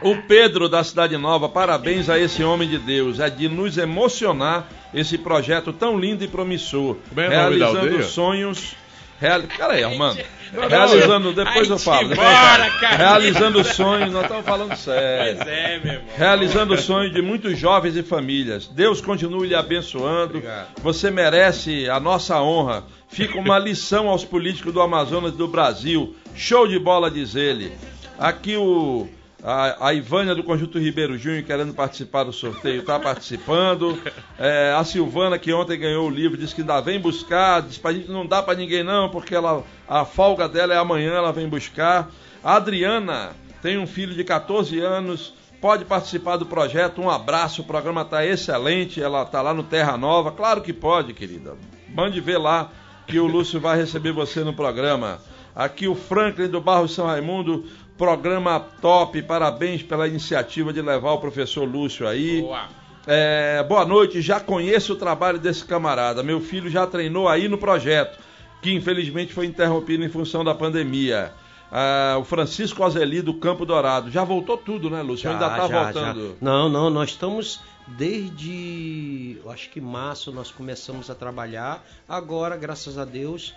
O 0.10 0.22
Pedro 0.22 0.68
da 0.68 0.84
Cidade 0.84 1.16
Nova, 1.16 1.48
parabéns 1.48 2.10
a 2.10 2.18
esse 2.18 2.42
homem 2.44 2.68
de 2.68 2.78
Deus. 2.78 3.18
É 3.20 3.30
de 3.30 3.48
nos 3.48 3.78
emocionar 3.78 4.68
esse 4.92 5.16
projeto 5.16 5.72
tão 5.72 5.98
lindo 5.98 6.22
e 6.22 6.28
promissor. 6.28 6.96
Como 7.08 7.20
é 7.20 7.28
realizando 7.28 7.78
aldeia? 7.78 8.02
sonhos. 8.02 8.76
Real... 9.20 9.42
Peraí, 9.42 9.82
Armando. 9.82 10.20
Realizando, 10.68 11.32
depois 11.32 11.68
eu 11.68 11.78
falo. 11.78 12.08
depois 12.08 12.28
cara. 12.80 12.96
Realizando 12.96 13.64
sonhos, 13.64 14.12
nós 14.12 14.22
estamos 14.22 14.44
falando 14.44 14.76
sério. 14.76 15.36
Pois 15.36 15.48
é, 15.48 15.80
meu 15.82 15.92
irmão. 15.94 16.08
Realizando 16.16 16.74
o 16.74 16.78
sonho 16.78 17.12
de 17.12 17.20
muitos 17.20 17.58
jovens 17.58 17.96
e 17.96 18.02
famílias. 18.02 18.68
Deus 18.68 19.00
continue 19.00 19.48
lhe 19.48 19.54
abençoando. 19.54 20.36
Obrigado. 20.36 20.68
Você 20.82 21.10
merece 21.10 21.88
a 21.88 21.98
nossa 21.98 22.40
honra. 22.40 22.84
Fica 23.08 23.38
uma 23.38 23.58
lição 23.58 24.08
aos 24.08 24.24
políticos 24.24 24.72
do 24.72 24.80
Amazonas 24.80 25.32
e 25.34 25.36
do 25.36 25.48
Brasil. 25.48 26.14
Show 26.34 26.66
de 26.68 26.78
bola, 26.78 27.10
diz 27.10 27.34
ele. 27.34 27.72
Aqui 28.18 28.56
o. 28.56 29.08
A, 29.46 29.90
a 29.90 29.94
Ivânia 29.94 30.34
do 30.34 30.42
Conjunto 30.42 30.76
Ribeiro 30.76 31.16
Júnior 31.16 31.44
querendo 31.44 31.72
participar 31.72 32.24
do 32.24 32.32
sorteio, 32.32 32.80
está 32.80 32.98
participando. 32.98 33.96
É, 34.36 34.74
a 34.76 34.82
Silvana, 34.82 35.38
que 35.38 35.52
ontem 35.52 35.78
ganhou 35.78 36.08
o 36.08 36.10
livro, 36.10 36.36
disse 36.36 36.52
que 36.52 36.62
ainda 36.62 36.80
vem 36.80 36.98
buscar. 36.98 37.62
Diz 37.62 37.78
pra 37.78 37.92
gente 37.92 38.10
não 38.10 38.26
dá 38.26 38.42
para 38.42 38.58
ninguém 38.58 38.82
não, 38.82 39.08
porque 39.08 39.36
ela, 39.36 39.62
a 39.88 40.04
folga 40.04 40.48
dela 40.48 40.74
é 40.74 40.76
amanhã, 40.76 41.12
ela 41.12 41.32
vem 41.32 41.48
buscar. 41.48 42.10
A 42.42 42.56
Adriana 42.56 43.36
tem 43.62 43.78
um 43.78 43.86
filho 43.86 44.16
de 44.16 44.24
14 44.24 44.80
anos, 44.80 45.32
pode 45.60 45.84
participar 45.84 46.36
do 46.36 46.46
projeto. 46.46 47.00
Um 47.00 47.08
abraço, 47.08 47.62
o 47.62 47.66
programa 47.66 48.02
está 48.02 48.26
excelente. 48.26 49.00
Ela 49.00 49.22
está 49.22 49.40
lá 49.42 49.54
no 49.54 49.62
Terra 49.62 49.96
Nova. 49.96 50.32
Claro 50.32 50.60
que 50.60 50.72
pode, 50.72 51.14
querida. 51.14 51.56
Mande 51.88 52.20
ver 52.20 52.38
lá 52.38 52.72
que 53.06 53.20
o 53.20 53.28
Lúcio 53.28 53.60
vai 53.60 53.76
receber 53.76 54.10
você 54.10 54.42
no 54.42 54.52
programa. 54.52 55.20
Aqui 55.54 55.88
o 55.88 55.94
Franklin 55.94 56.48
do 56.48 56.60
Barro 56.60 56.86
São 56.86 57.06
Raimundo, 57.06 57.64
programa 57.96 58.60
top. 58.80 59.22
Parabéns 59.22 59.82
pela 59.82 60.06
iniciativa 60.06 60.72
de 60.72 60.82
levar 60.82 61.12
o 61.12 61.18
professor 61.18 61.64
Lúcio 61.64 62.06
aí. 62.06 62.42
Boa. 62.42 62.68
É, 63.06 63.62
boa 63.62 63.84
noite, 63.84 64.20
já 64.20 64.40
conheço 64.40 64.94
o 64.94 64.96
trabalho 64.96 65.38
desse 65.38 65.64
camarada. 65.64 66.24
Meu 66.24 66.40
filho 66.40 66.68
já 66.68 66.86
treinou 66.86 67.28
aí 67.28 67.46
no 67.46 67.56
projeto, 67.56 68.18
que 68.60 68.72
infelizmente 68.72 69.32
foi 69.32 69.46
interrompido 69.46 70.02
em 70.02 70.08
função 70.08 70.42
da 70.42 70.54
pandemia. 70.54 71.32
Ah, 71.70 72.16
o 72.18 72.24
Francisco 72.24 72.82
Azeli 72.82 73.22
do 73.22 73.34
Campo 73.34 73.64
Dourado. 73.64 74.10
Já 74.10 74.24
voltou 74.24 74.56
tudo, 74.56 74.90
né, 74.90 75.02
Lúcio? 75.02 75.30
Ainda 75.30 75.46
está 75.46 75.68
já, 75.68 75.84
voltando. 75.84 76.28
já. 76.30 76.34
Não, 76.40 76.68
não, 76.68 76.90
nós 76.90 77.10
estamos 77.10 77.60
desde, 77.86 79.38
acho 79.48 79.70
que 79.70 79.80
março 79.80 80.32
nós 80.32 80.50
começamos 80.50 81.08
a 81.08 81.14
trabalhar. 81.14 81.84
Agora, 82.08 82.56
graças 82.56 82.98
a 82.98 83.04
Deus, 83.04 83.54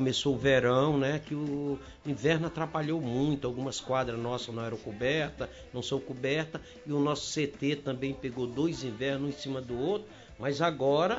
começou 0.00 0.34
o 0.34 0.38
verão, 0.38 0.96
né? 0.96 1.20
Que 1.26 1.34
o 1.34 1.78
inverno 2.06 2.46
atrapalhou 2.46 3.00
muito. 3.02 3.46
Algumas 3.46 3.80
quadras 3.80 4.18
nossas 4.18 4.54
não 4.54 4.64
eram 4.64 4.78
cobertas, 4.78 5.46
não 5.74 5.82
são 5.82 6.00
cobertas. 6.00 6.58
E 6.86 6.92
o 6.92 6.98
nosso 6.98 7.30
CT 7.38 7.76
também 7.84 8.14
pegou 8.14 8.46
dois 8.46 8.82
invernos 8.82 9.26
um 9.26 9.28
em 9.28 9.32
cima 9.32 9.60
do 9.60 9.78
outro. 9.78 10.08
Mas 10.38 10.62
agora 10.62 11.18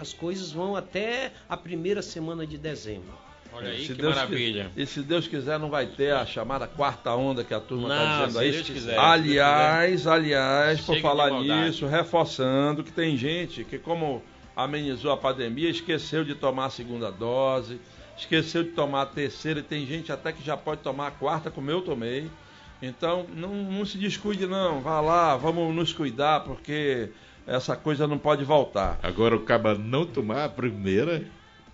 as 0.00 0.14
coisas 0.14 0.50
vão 0.50 0.74
até 0.74 1.32
a 1.48 1.54
primeira 1.56 2.00
semana 2.00 2.46
de 2.46 2.56
dezembro. 2.56 3.12
Olha 3.52 3.70
aí 3.70 3.82
Se 3.86 3.94
que 3.94 4.00
Deus 4.00 4.14
maravilha. 4.14 4.70
qui- 4.74 4.82
E 4.82 4.86
se 4.86 5.02
Deus 5.02 5.28
quiser, 5.28 5.58
não 5.58 5.68
vai 5.68 5.86
ter 5.86 6.12
a 6.12 6.24
chamada 6.24 6.66
quarta 6.66 7.14
onda 7.14 7.44
que 7.44 7.52
a 7.52 7.60
turma 7.60 7.88
está 7.88 8.04
Não, 8.04 8.26
dizendo 8.26 8.32
se 8.32 8.44
aí. 8.44 8.52
Deus 8.52 8.70
quiser, 8.70 8.98
aliás, 8.98 10.06
aliás, 10.06 10.80
por 10.80 10.98
falar 11.00 11.30
nisso, 11.42 11.86
reforçando 11.86 12.82
que 12.82 12.92
tem 12.92 13.16
gente 13.18 13.64
que, 13.64 13.78
como 13.78 14.22
amenizou 14.56 15.12
a 15.12 15.16
pandemia, 15.16 15.70
esqueceu 15.70 16.24
de 16.24 16.34
tomar 16.34 16.66
a 16.66 16.70
segunda 16.70 17.10
dose, 17.10 17.80
esqueceu 18.18 18.62
de 18.62 18.70
tomar 18.70 19.02
a 19.02 19.06
terceira, 19.06 19.60
e 19.60 19.62
tem 19.62 19.86
gente 19.86 20.12
até 20.12 20.32
que 20.32 20.44
já 20.44 20.56
pode 20.56 20.82
tomar 20.82 21.08
a 21.08 21.10
quarta, 21.10 21.50
como 21.50 21.70
eu 21.70 21.80
tomei. 21.80 22.30
Então, 22.80 23.26
não, 23.34 23.54
não 23.54 23.84
se 23.84 23.98
descuide, 23.98 24.46
não. 24.46 24.80
Vá 24.80 25.00
lá, 25.00 25.36
vamos 25.36 25.74
nos 25.74 25.92
cuidar, 25.92 26.40
porque 26.40 27.10
essa 27.46 27.74
coisa 27.76 28.06
não 28.06 28.18
pode 28.18 28.44
voltar. 28.44 28.98
Agora 29.02 29.34
o 29.34 29.40
caba 29.40 29.74
não 29.74 30.06
tomar 30.06 30.44
a 30.44 30.48
primeira. 30.48 31.24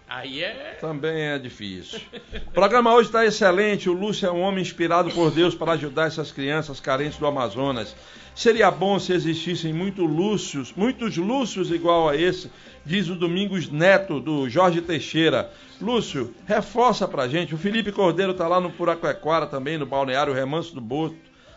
Aí 0.08 0.42
é. 0.42 0.76
Também 0.80 1.22
é 1.22 1.38
difícil. 1.38 2.00
O 2.46 2.50
programa 2.52 2.94
hoje 2.94 3.08
está 3.08 3.24
excelente. 3.24 3.88
O 3.88 3.92
Lúcio 3.92 4.28
é 4.28 4.30
um 4.30 4.40
homem 4.40 4.62
inspirado 4.62 5.10
por 5.10 5.30
Deus 5.30 5.54
para 5.54 5.72
ajudar 5.72 6.06
essas 6.06 6.30
crianças 6.30 6.78
carentes 6.78 7.18
do 7.18 7.26
Amazonas. 7.26 7.96
Seria 8.34 8.70
bom 8.70 8.98
se 8.98 9.12
existissem 9.12 9.72
muito 9.72 10.04
Lúcios, 10.04 10.72
muitos 10.76 11.16
Lúcios 11.16 11.70
igual 11.70 12.08
a 12.08 12.16
esse, 12.16 12.50
diz 12.84 13.08
o 13.08 13.14
Domingos 13.14 13.68
Neto, 13.70 14.20
do 14.20 14.48
Jorge 14.48 14.80
Teixeira. 14.80 15.50
Lúcio, 15.80 16.34
reforça 16.46 17.08
pra 17.08 17.28
gente. 17.28 17.54
O 17.54 17.58
Felipe 17.58 17.90
Cordeiro 17.90 18.32
está 18.32 18.46
lá 18.46 18.60
no 18.60 18.70
Puraquequara 18.70 19.46
também, 19.46 19.78
no 19.78 19.86
Balneário 19.86 20.32
Remanso 20.32 20.74
do 20.74 20.80
Boto, 20.80 21.16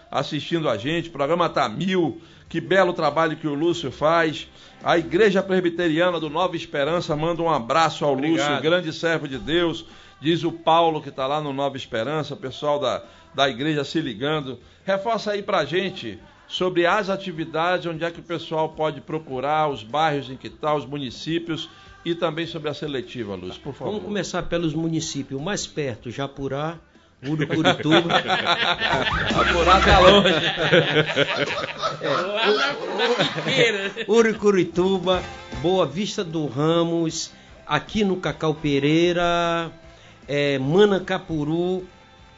assistindo 0.09 0.69
a 0.69 0.77
gente. 0.77 1.09
O 1.09 1.11
programa 1.13 1.49
tá 1.49 1.67
mil. 1.67 2.21
Que 2.49 2.61
belo 2.61 2.93
trabalho 2.93 3.35
que 3.35 3.47
o 3.47 3.53
Lúcio 3.53 3.91
faz. 3.91 4.47
A 4.81 4.97
Igreja 4.97 5.43
Presbiteriana 5.43 6.19
do 6.19 6.29
Nova 6.29 6.55
Esperança 6.55 7.15
manda 7.15 7.41
um 7.41 7.49
abraço 7.49 8.05
ao 8.05 8.13
Obrigado. 8.13 8.49
Lúcio, 8.49 8.61
grande 8.63 8.93
servo 8.93 9.27
de 9.27 9.37
Deus. 9.37 9.85
Diz 10.21 10.43
o 10.43 10.51
Paulo 10.51 11.01
que 11.01 11.09
está 11.09 11.27
lá 11.27 11.41
no 11.41 11.51
Nova 11.51 11.75
Esperança, 11.77 12.33
o 12.33 12.37
pessoal 12.37 12.79
da, 12.79 13.03
da 13.35 13.49
igreja 13.49 13.83
se 13.83 13.99
ligando. 13.99 14.59
Reforça 14.85 15.31
aí 15.31 15.43
pra 15.43 15.65
gente 15.65 16.17
sobre 16.47 16.85
as 16.85 17.09
atividades, 17.09 17.85
onde 17.85 18.03
é 18.03 18.11
que 18.11 18.19
o 18.19 18.23
pessoal 18.23 18.69
pode 18.69 19.01
procurar, 19.01 19.69
os 19.69 19.83
bairros 19.83 20.29
em 20.29 20.37
que 20.37 20.47
está, 20.47 20.73
os 20.73 20.85
municípios 20.85 21.69
e 22.05 22.15
também 22.15 22.47
sobre 22.47 22.69
a 22.69 22.73
seletiva, 22.73 23.35
Lúcio, 23.35 23.61
por 23.61 23.73
favor. 23.73 23.91
Vamos 23.91 24.05
começar 24.05 24.43
pelos 24.43 24.73
municípios 24.73 25.41
mais 25.41 25.67
perto, 25.67 26.09
Japurá, 26.09 26.77
Urucurituba. 27.25 28.07
Tá 29.83 29.99
longe. 29.99 30.29
Lá 32.01 32.51
na, 32.53 33.07
na 33.07 33.43
piqueira. 33.43 33.91
Urucurituba, 34.07 35.23
Boa 35.61 35.85
Vista 35.85 36.23
do 36.23 36.47
Ramos, 36.47 37.31
aqui 37.65 38.03
no 38.03 38.17
Cacau 38.17 38.53
Pereira, 38.53 39.71
é, 40.27 40.59
Manacapuru, 40.59 41.87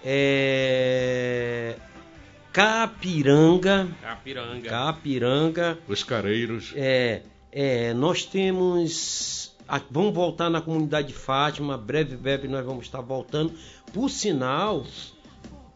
é, 0.03 1.75
Capiranga, 2.51 3.87
Capiranga. 4.01 4.69
Capiranga, 4.69 5.79
Os 5.87 6.03
careiros. 6.03 6.73
é, 6.75 7.21
é, 7.51 7.93
nós 7.93 8.25
temos. 8.25 9.55
a- 9.67 9.79
vamos 9.89 10.13
voltar 10.13 10.49
na 10.49 10.59
comunidade 10.61 11.09
de 11.09 11.13
Fátima, 11.13 11.77
breve, 11.77 12.15
breve 12.17 12.47
nós 12.47 12.65
vamos 12.65 12.85
estar 12.85 13.01
voltando. 13.01 13.53
Por 13.93 14.09
sinal, 14.09 14.83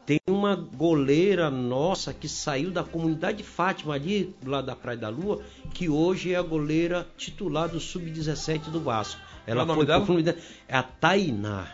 tem 0.06 0.20
uma 0.28 0.56
goleira 0.56 1.50
nossa 1.52 2.12
que 2.14 2.28
saiu 2.28 2.72
da 2.72 2.84
comunidade 2.84 3.38
de 3.38 3.44
Fátima, 3.44 3.94
ali 3.94 4.36
do 4.42 4.50
lado 4.50 4.66
da 4.66 4.76
Praia 4.76 4.98
da 4.98 5.10
Lua, 5.10 5.42
que 5.74 5.88
hoje 5.90 6.34
é 6.34 6.36
a 6.38 6.42
goleira 6.42 7.08
titular 7.18 7.70
do 7.70 7.80
Sub-17 7.80 8.70
do 8.72 8.80
Vasco. 8.82 9.22
Ela 9.46 9.58
Qual 9.58 9.60
é 9.62 9.64
o 9.64 9.68
nome 9.68 9.78
foi 9.78 9.86
dela? 9.86 10.00
pro 10.00 10.08
Fluminense. 10.08 10.38
É 10.68 10.76
a 10.78 10.84
Tainá. 10.84 11.68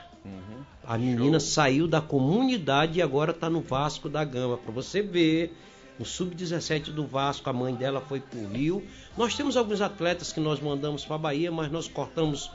A 0.89 0.97
menina 0.97 1.39
saiu 1.39 1.87
da 1.87 2.01
comunidade 2.01 2.97
e 2.97 3.01
agora 3.03 3.29
está 3.29 3.47
no 3.47 3.61
Vasco 3.61 4.09
da 4.09 4.23
Gama. 4.23 4.57
Para 4.57 4.71
você 4.71 5.03
ver, 5.03 5.55
o 5.99 6.03
sub-17 6.03 6.85
do 6.91 7.05
Vasco, 7.05 7.47
a 7.47 7.53
mãe 7.53 7.75
dela 7.75 8.01
foi 8.01 8.19
pro 8.19 8.47
Rio. 8.47 8.81
Nós 9.15 9.35
temos 9.35 9.55
alguns 9.55 9.81
atletas 9.81 10.33
que 10.33 10.39
nós 10.39 10.59
mandamos 10.59 11.05
para 11.05 11.15
Bahia, 11.19 11.51
mas 11.51 11.71
nós 11.71 11.87
cortamos 11.87 12.49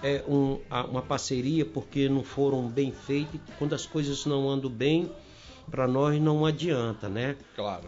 é, 0.00 0.22
um- 0.28 0.58
a- 0.70 0.84
uma 0.84 1.02
parceria 1.02 1.64
porque 1.64 2.08
não 2.08 2.22
foram 2.22 2.68
bem 2.68 2.92
feitas. 2.92 3.40
Quando 3.58 3.72
as 3.74 3.84
coisas 3.84 4.26
não 4.26 4.48
andam 4.48 4.70
bem, 4.70 5.10
para 5.68 5.86
nós 5.88 6.20
não 6.20 6.46
adianta, 6.46 7.08
né? 7.08 7.34
Claro. 7.56 7.84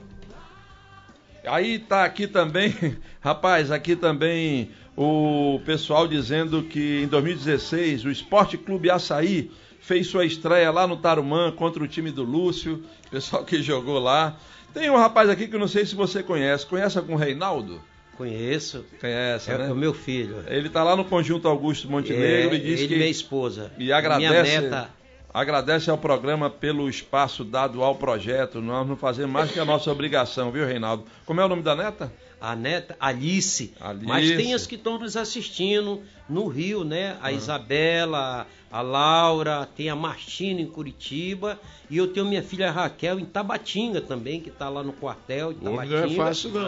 Aí 1.47 1.79
tá 1.79 2.05
aqui 2.05 2.27
também, 2.27 2.73
rapaz, 3.21 3.71
aqui 3.71 3.95
também 3.95 4.71
o 4.97 5.61
pessoal 5.65 6.07
dizendo 6.09 6.63
que 6.63 7.03
em 7.03 7.07
2016 7.09 8.05
o 8.05 8.11
Esporte 8.11 8.57
Clube 8.57 8.91
Açaí 8.91 9.51
fez 9.85 10.07
sua 10.07 10.25
estreia 10.25 10.71
lá 10.71 10.87
no 10.87 10.97
Tarumã 10.97 11.53
contra 11.53 11.83
o 11.83 11.87
time 11.89 12.11
do 12.11 12.23
Lúcio, 12.25 12.83
pessoal 13.11 13.45
que 13.45 13.63
jogou 13.63 13.99
lá. 13.99 14.37
Tem 14.73 14.91
um 14.91 14.97
rapaz 14.97 15.29
aqui 15.31 15.47
que 15.47 15.55
eu 15.55 15.61
não 15.61 15.69
sei 15.69 15.85
se 15.87 15.95
você 15.95 16.23
conhece. 16.23 16.67
Conhece 16.67 16.99
algum 16.99 17.15
Reinaldo? 17.17 17.81
Conheço. 18.17 18.85
Conhece, 19.01 19.51
É, 19.51 19.59
né? 19.59 19.73
o 19.73 19.75
meu 19.77 19.93
filho. 19.93 20.43
Ele 20.49 20.69
tá 20.69 20.83
lá 20.83 20.97
no 20.97 21.05
Conjunto 21.05 21.47
Augusto 21.49 21.91
Montenegro 21.91 22.55
É, 22.55 22.59
e 22.59 22.61
diz 22.61 22.81
ele 22.81 22.89
que 22.89 22.95
e 22.95 22.99
minha 22.99 23.11
esposa. 23.11 23.73
e 23.77 23.93
agradece, 23.93 24.43
Minha 24.59 24.61
neta. 24.63 24.91
agradece 25.33 25.91
ao 25.91 25.99
programa 25.99 26.49
pelo 26.49 26.89
espaço 26.89 27.45
dado 27.45 27.83
ao 27.83 27.95
projeto. 27.97 28.61
Nós 28.61 28.87
não 28.89 28.97
fazemos 28.97 29.33
mais 29.33 29.51
que 29.51 29.59
a 29.61 29.65
nossa 29.65 29.91
obrigação, 29.93 30.51
viu, 30.51 30.65
Reinaldo? 30.67 31.05
Como 31.27 31.41
é 31.41 31.45
o 31.45 31.49
nome 31.49 31.63
da 31.63 31.75
neta? 31.77 32.11
a 32.41 32.55
neta 32.55 32.95
Alice. 33.01 33.73
Alice. 33.81 34.07
Mas 34.07 34.31
tem 34.37 34.53
as 34.53 34.67
que 34.67 34.75
estão 34.75 34.99
nos 34.99 35.17
assistindo 35.17 36.03
no 36.29 36.47
Rio, 36.47 36.85
né? 36.85 37.17
A 37.23 37.33
Isabela, 37.33 38.47
a 38.75 38.83
Laura, 38.83 39.69
tem 39.77 39.89
a 39.89 39.95
Martina 39.95 40.61
em 40.61 40.67
Curitiba 40.67 41.57
e 41.89 41.97
eu 41.97 42.09
tenho 42.09 42.27
minha 42.27 42.43
filha 42.43 42.73
Raquel 42.73 43.21
em 43.21 43.25
Tabatinga 43.25 44.01
também, 44.01 44.41
que 44.41 44.49
está 44.49 44.69
lá 44.69 44.83
no 44.83 44.93
quartel 44.93 45.53
de 45.53 45.65
Homem 45.65 45.89
Tabatinga. 45.89 46.07
não 46.09 46.13
é 46.13 46.27
fácil, 46.27 46.51
não. 46.59 46.61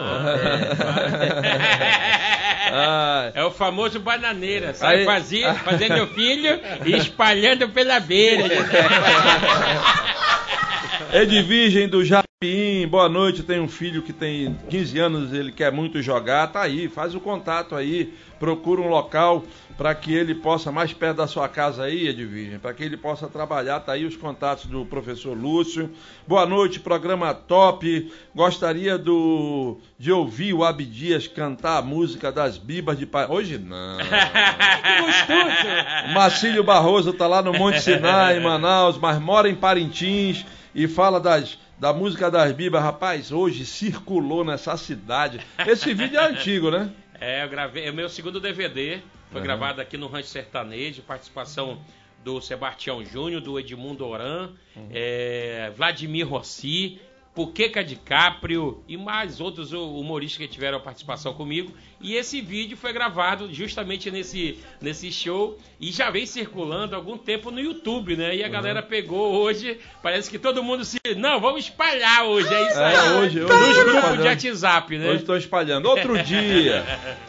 Ah, 2.71 3.31
É 3.33 3.43
o 3.43 3.51
famoso 3.51 3.99
bananeira. 3.99 4.73
Sai 4.73 5.03
fazia, 5.03 5.53
fazendo 5.55 6.07
filho 6.07 6.57
e 6.85 6.95
espalhando 6.95 7.67
pela 7.67 7.99
beira. 7.99 8.45
Edvigem 11.11 11.89
do 11.89 12.05
Japim, 12.43 12.87
boa 12.87 13.09
noite. 13.09 13.41
Tem 13.41 13.59
um 13.59 13.67
filho 13.67 14.03
que 14.03 14.13
tem 14.13 14.55
15 14.69 14.99
anos, 14.99 15.33
ele 15.33 15.51
quer 15.51 15.71
muito 15.71 16.03
jogar. 16.03 16.45
Tá 16.45 16.61
aí, 16.61 16.87
faz 16.87 17.15
o 17.15 17.19
contato 17.19 17.73
aí. 17.73 18.13
Procura 18.39 18.79
um 18.79 18.87
local 18.87 19.43
para 19.75 19.95
que 19.95 20.13
ele 20.13 20.35
possa, 20.35 20.71
mais 20.71 20.93
perto 20.93 21.17
da 21.17 21.25
sua 21.25 21.49
casa 21.49 21.85
aí, 21.85 22.07
Edvigem, 22.07 22.59
para 22.59 22.75
que 22.75 22.83
ele 22.83 22.95
possa 22.95 23.27
trabalhar. 23.27 23.79
Tá 23.79 23.93
aí 23.93 24.05
os 24.05 24.15
contatos 24.15 24.67
do 24.67 24.85
professor 24.85 25.35
Lúcio. 25.35 25.89
Boa 26.27 26.45
noite, 26.45 26.79
programa 26.79 27.33
top. 27.33 28.11
Gostaria 28.35 28.99
do, 28.99 29.79
de 29.97 30.11
ouvir 30.11 30.53
o 30.53 30.63
Abdias 30.63 31.25
cantar 31.25 31.77
a 31.77 31.81
música 31.81 32.31
das 32.31 32.59
Bibas 32.59 32.99
de 32.99 33.07
Pai. 33.07 33.25
Hoje 33.27 33.57
não. 33.57 33.97
O 36.07 36.13
Marcílio 36.13 36.63
Barroso 36.63 37.13
tá 37.13 37.27
lá 37.27 37.41
no 37.41 37.51
Monte 37.51 37.81
Sinai, 37.81 38.37
em 38.37 38.43
Manaus, 38.43 38.97
mas 38.97 39.19
mora 39.19 39.49
em 39.49 39.55
Parintins 39.55 40.45
e 40.73 40.87
fala 40.87 41.19
das, 41.19 41.57
da 41.79 41.93
música 41.93 42.29
das 42.31 42.51
Bibas. 42.51 42.81
Rapaz, 42.81 43.31
hoje 43.31 43.65
circulou 43.65 44.43
nessa 44.43 44.75
cidade. 44.77 45.39
Esse 45.65 45.93
vídeo 45.93 46.19
é 46.19 46.25
antigo, 46.29 46.71
né? 46.71 46.91
É, 47.19 47.43
eu 47.43 47.49
gravei. 47.49 47.85
É 47.87 47.91
o 47.91 47.93
meu 47.93 48.09
segundo 48.09 48.39
DVD. 48.39 48.99
Foi 49.31 49.41
Uhum. 49.41 49.43
gravado 49.45 49.81
aqui 49.81 49.97
no 49.97 50.07
Rancho 50.07 50.29
Sertanejo, 50.29 51.01
participação 51.01 51.79
do 52.23 52.41
Sebastião 52.41 53.03
Júnior, 53.03 53.41
do 53.41 53.59
Edmundo 53.59 54.05
Oran, 54.05 54.51
Uhum. 54.75 54.89
é, 54.91 55.71
Vladimir 55.75 56.27
Rossi, 56.27 56.99
Puqueca 57.37 57.83
DiCaprio 57.83 58.81
e 58.87 58.97
mais 58.97 59.39
outros 59.39 59.71
humoristas 59.71 60.39
que 60.39 60.47
tiveram 60.51 60.79
participação 60.79 61.35
comigo. 61.35 61.71
E 62.01 62.15
esse 62.15 62.41
vídeo 62.41 62.75
foi 62.75 62.91
gravado 62.91 63.51
justamente 63.53 64.09
nesse, 64.09 64.57
nesse 64.81 65.11
show 65.11 65.55
e 65.79 65.91
já 65.91 66.09
vem 66.09 66.25
circulando 66.25 66.95
há 66.95 66.97
algum 66.97 67.15
tempo 67.17 67.51
no 67.51 67.59
YouTube, 67.59 68.15
né? 68.15 68.29
Uhum. 68.29 68.33
E 68.35 68.43
a 68.43 68.47
galera 68.47 68.81
pegou 68.81 69.35
hoje, 69.35 69.77
parece 70.01 70.29
que 70.31 70.39
todo 70.39 70.63
mundo 70.63 70.83
se. 70.83 70.97
Não, 71.15 71.39
vamos 71.39 71.65
espalhar 71.65 72.23
hoje, 72.25 72.51
é 72.51 72.67
isso 72.69 72.79
aí. 72.79 72.95
É, 72.95 72.99
hoje- 73.19 73.41
hoje 73.43 73.53
Nos 73.53 73.77
grupos 73.77 73.93
espalhando. 73.95 74.21
de 74.21 74.27
WhatsApp, 74.27 74.97
né? 74.97 75.05
Hoje 75.09 75.15
estou 75.21 75.37
espalhando. 75.37 75.85
Outro 75.89 76.17
dia, 76.23 76.85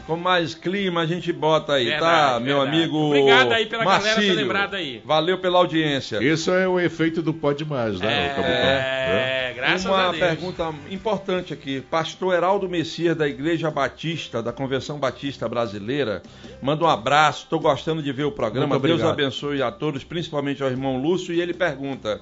com 0.06 0.16
mais 0.16 0.54
clima, 0.54 1.02
a 1.02 1.06
gente 1.06 1.30
bota 1.32 1.74
aí, 1.74 1.84
tá, 1.84 1.90
Verdade, 2.38 2.44
meu 2.44 2.56
verdade. 2.60 2.76
amigo? 2.78 2.98
Obrigado 2.98 3.52
aí 3.52 3.66
pela 3.66 3.84
galera 3.84 4.02
ter 4.02 4.10
Marcílio. 4.12 4.34
lembrado 4.36 4.74
aí. 4.74 5.02
Valeu 5.04 5.38
pela 5.38 5.58
audiência. 5.58 6.18
Isso 6.22 6.50
é 6.50 6.66
o 6.66 6.80
efeito 6.80 7.20
do 7.22 7.34
Pode 7.34 7.64
Mais, 7.66 7.98
né, 8.00 8.28
capitão? 8.30 8.46
É, 8.46 9.47
graças 9.58 9.84
Uma 9.86 10.08
a 10.08 10.12
Deus. 10.12 10.18
pergunta 10.18 10.74
importante 10.90 11.52
aqui. 11.52 11.80
Pastor 11.80 12.34
Heraldo 12.34 12.68
Messias, 12.68 13.16
da 13.16 13.28
Igreja 13.28 13.70
Batista, 13.70 14.42
da 14.42 14.52
Convenção 14.52 14.98
Batista 14.98 15.48
Brasileira, 15.48 16.22
manda 16.62 16.84
um 16.84 16.88
abraço. 16.88 17.44
Estou 17.44 17.60
gostando 17.60 18.02
de 18.02 18.12
ver 18.12 18.24
o 18.24 18.32
programa. 18.32 18.78
Deus 18.78 19.02
abençoe 19.02 19.62
a 19.62 19.70
todos, 19.70 20.04
principalmente 20.04 20.62
ao 20.62 20.70
irmão 20.70 21.00
Lúcio. 21.00 21.34
E 21.34 21.40
ele 21.40 21.52
pergunta: 21.54 22.20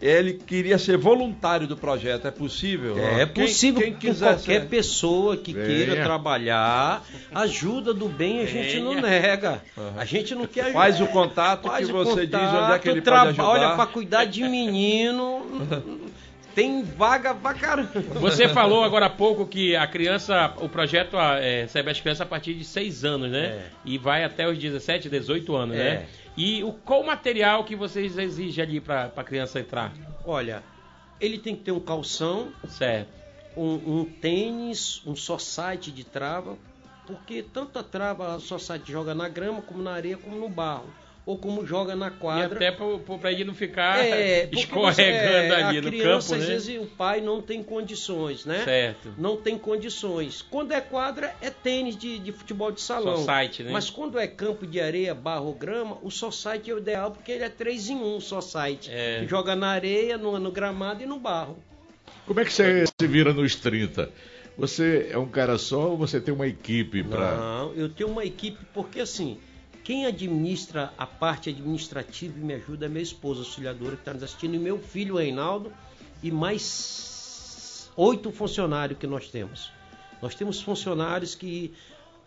ele 0.00 0.34
queria 0.34 0.78
ser 0.78 0.96
voluntário 0.96 1.66
do 1.66 1.76
projeto, 1.76 2.26
é 2.28 2.30
possível? 2.30 2.96
É 2.98 3.26
Quem- 3.26 3.44
possível 3.46 3.82
quem 3.82 3.94
quiser 3.94 4.34
qualquer 4.34 4.60
ser. 4.62 4.68
pessoa 4.68 5.36
que 5.36 5.52
Venha. 5.52 5.66
queira 5.66 5.96
trabalhar, 6.04 7.02
ajuda 7.34 7.92
do 7.92 8.08
bem 8.08 8.40
a 8.40 8.46
gente 8.46 8.78
não 8.80 8.94
Venha. 8.94 9.02
nega. 9.02 9.62
A 9.96 10.04
gente 10.04 10.34
não 10.36 10.46
quer 10.46 10.72
Faz 10.72 11.00
o 11.00 11.06
contato 11.08 11.66
Faz 11.68 11.86
que 11.86 11.92
o 11.92 11.96
você 12.04 12.26
diz 12.26 12.34
onde 12.36 12.46
é 12.46 12.60
contato, 12.60 12.82
que 12.82 12.88
ele 12.90 13.00
traba- 13.02 13.26
pode 13.26 13.40
ajudar. 13.40 13.48
Olha, 13.66 13.76
para 13.76 13.86
cuidar 13.86 14.24
de 14.24 14.42
menino, 14.44 15.42
tem 16.54 16.82
vaga 16.82 17.34
pra 17.34 17.54
caramba. 17.54 17.90
Você 18.20 18.48
falou 18.48 18.82
agora 18.82 19.06
há 19.06 19.10
pouco 19.10 19.46
que 19.46 19.76
a 19.76 19.86
criança, 19.86 20.52
o 20.58 20.68
projeto 20.68 21.16
é, 21.16 21.62
recebe 21.62 21.90
as 21.90 22.00
crianças 22.00 22.20
a 22.22 22.26
partir 22.26 22.54
de 22.54 22.64
6 22.64 23.04
anos, 23.04 23.30
né? 23.30 23.46
É. 23.46 23.66
E 23.84 23.98
vai 23.98 24.24
até 24.24 24.48
os 24.48 24.58
17, 24.58 25.08
18 25.08 25.54
anos, 25.56 25.76
É. 25.76 25.78
né? 25.78 26.06
E 26.36 26.62
o, 26.62 26.72
qual 26.72 27.00
o 27.00 27.06
material 27.06 27.64
que 27.64 27.74
vocês 27.74 28.16
exigem 28.16 28.62
ali 28.62 28.80
pra, 28.80 29.08
pra 29.08 29.24
criança 29.24 29.58
entrar? 29.60 29.92
Olha, 30.24 30.62
ele 31.20 31.38
tem 31.38 31.54
que 31.56 31.62
ter 31.62 31.72
um 31.72 31.80
calção, 31.80 32.48
Certo. 32.68 33.08
um, 33.56 34.00
um 34.00 34.04
tênis, 34.04 35.02
um 35.04 35.16
só 35.16 35.36
site 35.38 35.90
de 35.90 36.04
trava, 36.04 36.56
porque 37.06 37.42
tanto 37.42 37.78
a 37.78 37.82
trava, 37.82 38.38
só 38.38 38.56
site 38.58 38.92
joga 38.92 39.14
na 39.14 39.28
grama, 39.28 39.60
como 39.62 39.82
na 39.82 39.92
areia, 39.92 40.16
como 40.16 40.36
no 40.38 40.48
barro. 40.48 40.86
Ou 41.28 41.36
como 41.36 41.66
joga 41.66 41.94
na 41.94 42.06
E 42.06 42.10
quadra. 42.12 42.56
até 42.56 42.70
pro, 42.72 43.00
pro, 43.00 43.18
pra 43.18 43.30
ele 43.30 43.44
não 43.44 43.52
ficar 43.54 43.98
É, 44.02 44.46
porque 44.46 44.60
escorregando 44.62 44.96
você- 44.96 45.02
é, 45.52 45.54
ali 45.62 45.78
a 45.78 45.82
no 45.82 45.88
criança, 45.90 46.28
campo, 46.30 46.34
às 46.42 46.48
né? 46.48 46.54
vezes 46.54 46.80
o 46.82 46.86
pai 46.86 47.20
não 47.20 47.42
tem 47.42 47.62
condições, 47.62 48.46
né? 48.46 48.64
Certo. 48.64 49.12
Não 49.18 49.36
tem 49.36 49.58
condições. 49.58 50.40
Quando 50.40 50.72
é 50.72 50.80
quadra, 50.80 51.34
é 51.42 51.50
tênis 51.50 51.98
de, 51.98 52.18
de 52.18 52.32
futebol 52.32 52.72
de 52.72 52.80
salão. 52.80 53.18
Society, 53.18 53.62
né? 53.62 53.72
Mas 53.72 53.90
quando 53.90 54.18
é 54.18 54.26
campo 54.26 54.66
de 54.66 54.80
areia, 54.80 55.14
barro 55.14 55.52
grama, 55.52 55.98
o 56.02 56.10
society 56.10 56.70
é 56.70 56.74
o 56.74 56.78
ideal 56.78 57.10
porque 57.10 57.30
ele 57.30 57.44
é 57.44 57.50
3 57.50 57.90
em 57.90 57.96
1, 57.96 58.16
o 58.16 58.20
society. 58.22 58.88
É. 58.90 59.26
Joga 59.28 59.54
na 59.54 59.68
areia, 59.68 60.16
no, 60.16 60.38
no 60.38 60.50
gramado 60.50 61.02
e 61.02 61.06
no 61.06 61.18
barro. 61.18 61.58
Como 62.26 62.40
é 62.40 62.44
que 62.46 62.52
você 62.54 62.86
se 62.86 63.06
vira 63.06 63.34
nos 63.34 63.54
30? 63.54 64.08
Você 64.56 65.08
é 65.12 65.18
um 65.18 65.28
cara 65.28 65.58
só 65.58 65.90
ou 65.90 65.96
você 65.98 66.18
tem 66.20 66.32
uma 66.32 66.46
equipe 66.48 67.02
para. 67.04 67.36
Não, 67.36 67.74
eu 67.74 67.88
tenho 67.90 68.08
uma 68.08 68.24
equipe, 68.24 68.58
porque 68.74 69.00
assim, 69.00 69.38
quem 69.88 70.04
administra 70.04 70.92
a 70.98 71.06
parte 71.06 71.48
administrativa 71.48 72.38
e 72.38 72.42
me 72.42 72.52
ajuda 72.52 72.84
é 72.84 72.88
minha 72.90 73.02
esposa, 73.02 73.40
auxiliadora, 73.40 73.92
que 73.92 74.02
está 74.02 74.12
nos 74.12 74.22
assistindo, 74.22 74.54
e 74.54 74.58
meu 74.58 74.78
filho 74.78 75.16
Reinaldo, 75.16 75.72
e 76.22 76.30
mais 76.30 77.90
oito 77.96 78.30
funcionários 78.30 78.98
que 78.98 79.06
nós 79.06 79.30
temos. 79.30 79.72
Nós 80.20 80.34
temos 80.34 80.60
funcionários 80.60 81.34
que 81.34 81.72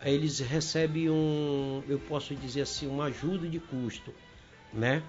eh, 0.00 0.12
eles 0.12 0.40
recebem 0.40 1.08
um, 1.08 1.84
eu 1.88 2.00
posso 2.00 2.34
dizer 2.34 2.62
assim, 2.62 2.88
uma 2.88 3.04
ajuda 3.04 3.46
de 3.46 3.60
custo, 3.60 4.12
né? 4.72 5.00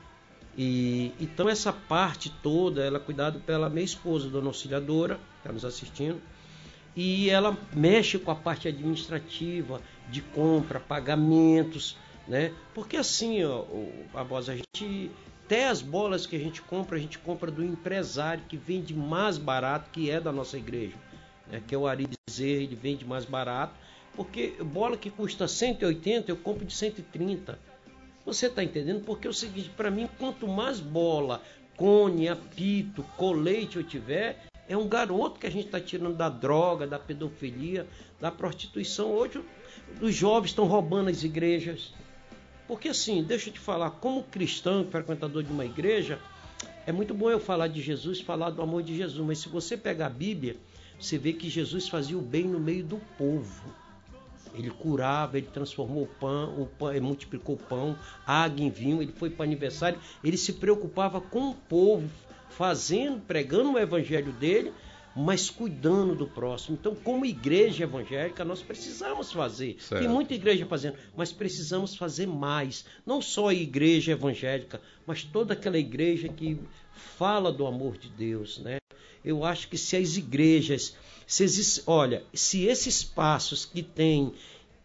E 0.55 1.11
então 1.19 1.49
essa 1.49 1.73
parte 1.73 2.29
toda, 2.43 2.83
ela 2.83 2.97
é 2.97 3.01
cuidada 3.01 3.39
pela 3.39 3.67
minha 3.67 3.83
esposa, 3.83 4.29
dona 4.29 4.49
auxiliadora, 4.49 5.15
que 5.15 5.37
está 5.39 5.51
nos 5.51 5.65
assistindo, 5.65 6.21
e 6.95 7.31
ela 7.31 7.57
mexe 7.73 8.19
com 8.19 8.29
a 8.29 8.35
parte 8.35 8.67
administrativa, 8.67 9.81
de 10.07 10.21
compra, 10.21 10.79
pagamentos, 10.79 11.97
né? 12.27 12.53
Porque 12.73 12.97
assim, 12.97 13.43
ó, 13.43 13.65
Barbosa, 14.13 14.53
a 14.53 14.55
gente 14.55 15.11
até 15.45 15.67
as 15.67 15.81
bolas 15.81 16.25
que 16.25 16.35
a 16.35 16.39
gente 16.39 16.61
compra, 16.61 16.97
a 16.97 16.99
gente 16.99 17.19
compra 17.19 17.51
do 17.51 17.63
empresário 17.63 18.43
que 18.49 18.57
vende 18.57 18.93
mais 18.93 19.37
barato, 19.37 19.91
que 19.91 20.09
é 20.09 20.19
da 20.19 20.31
nossa 20.31 20.57
igreja, 20.57 20.95
né? 21.47 21.61
que 21.67 21.75
é 21.75 21.77
o 21.77 21.85
Ari 21.85 22.07
Bezerra, 22.07 22.63
ele 22.63 22.75
vende 22.75 23.05
mais 23.05 23.23
barato, 23.23 23.75
porque 24.15 24.55
bola 24.63 24.97
que 24.97 25.11
custa 25.11 25.47
180, 25.47 26.31
eu 26.31 26.37
compro 26.37 26.65
de 26.65 26.73
130. 26.73 27.59
Você 28.25 28.47
está 28.47 28.63
entendendo? 28.63 29.03
Porque 29.03 29.27
é 29.27 29.29
o 29.29 29.33
seguinte, 29.33 29.69
para 29.75 29.91
mim, 29.91 30.09
quanto 30.17 30.47
mais 30.47 30.79
bola, 30.79 31.41
cone, 31.75 32.29
apito, 32.29 33.03
colete 33.17 33.77
eu 33.77 33.83
tiver, 33.83 34.47
é 34.67 34.77
um 34.77 34.87
garoto 34.87 35.39
que 35.39 35.45
a 35.45 35.51
gente 35.51 35.65
está 35.65 35.79
tirando 35.79 36.15
da 36.15 36.29
droga, 36.29 36.87
da 36.87 36.97
pedofilia, 36.97 37.85
da 38.19 38.31
prostituição. 38.31 39.11
Hoje 39.11 39.43
os 40.01 40.15
jovens 40.15 40.51
estão 40.51 40.65
roubando 40.65 41.09
as 41.09 41.23
igrejas. 41.23 41.93
Porque 42.73 42.89
assim, 42.89 43.21
deixa 43.21 43.49
eu 43.49 43.53
te 43.53 43.59
falar, 43.59 43.91
como 43.91 44.23
cristão, 44.23 44.83
frequentador 44.89 45.43
de 45.43 45.51
uma 45.51 45.63
igreja, 45.63 46.17
é 46.87 46.91
muito 46.91 47.13
bom 47.13 47.29
eu 47.29 47.39
falar 47.39 47.67
de 47.67 47.79
Jesus, 47.79 48.19
falar 48.19 48.49
do 48.49 48.63
amor 48.63 48.81
de 48.81 48.97
Jesus, 48.97 49.23
mas 49.23 49.37
se 49.37 49.47
você 49.47 49.77
pegar 49.77 50.07
a 50.07 50.09
Bíblia, 50.09 50.55
você 50.99 51.19
vê 51.19 51.33
que 51.33 51.51
Jesus 51.51 51.87
fazia 51.87 52.17
o 52.17 52.21
bem 52.21 52.45
no 52.45 52.59
meio 52.59 52.83
do 52.83 52.97
povo. 53.15 53.63
Ele 54.55 54.71
curava, 54.71 55.37
ele 55.37 55.45
transformou 55.53 56.05
o 56.05 56.07
pão, 56.07 56.63
o 56.63 56.65
pão, 56.65 56.89
ele 56.89 57.01
multiplicou 57.01 57.53
o 57.53 57.59
pão, 57.59 57.95
água 58.25 58.65
em 58.65 58.71
vinho, 58.71 59.03
ele 59.03 59.11
foi 59.11 59.29
para 59.29 59.45
aniversário, 59.45 59.99
ele 60.23 60.35
se 60.35 60.53
preocupava 60.53 61.21
com 61.21 61.51
o 61.51 61.53
povo, 61.53 62.09
fazendo, 62.49 63.21
pregando 63.21 63.73
o 63.73 63.77
evangelho 63.77 64.31
dele, 64.31 64.73
mas 65.15 65.49
cuidando 65.49 66.15
do 66.15 66.27
próximo. 66.27 66.77
Então, 66.79 66.95
como 66.95 67.25
igreja 67.25 67.83
evangélica, 67.83 68.43
nós 68.43 68.61
precisamos 68.61 69.31
fazer. 69.31 69.77
Certo. 69.79 70.01
Tem 70.01 70.09
muita 70.09 70.33
igreja 70.33 70.65
fazendo, 70.65 70.97
mas 71.15 71.31
precisamos 71.31 71.95
fazer 71.95 72.27
mais. 72.27 72.85
Não 73.05 73.21
só 73.21 73.49
a 73.49 73.53
igreja 73.53 74.13
evangélica, 74.13 74.81
mas 75.05 75.23
toda 75.23 75.53
aquela 75.53 75.77
igreja 75.77 76.27
que 76.27 76.59
fala 77.17 77.51
do 77.51 77.65
amor 77.67 77.97
de 77.97 78.09
Deus, 78.09 78.59
né? 78.59 78.77
Eu 79.23 79.45
acho 79.45 79.69
que 79.69 79.77
se 79.77 79.95
as 79.95 80.17
igrejas, 80.17 80.95
se 81.25 81.43
existe, 81.43 81.83
olha, 81.87 82.23
se 82.33 82.65
esses 82.65 82.97
espaços 82.97 83.65
que 83.65 83.81
tem 83.81 84.33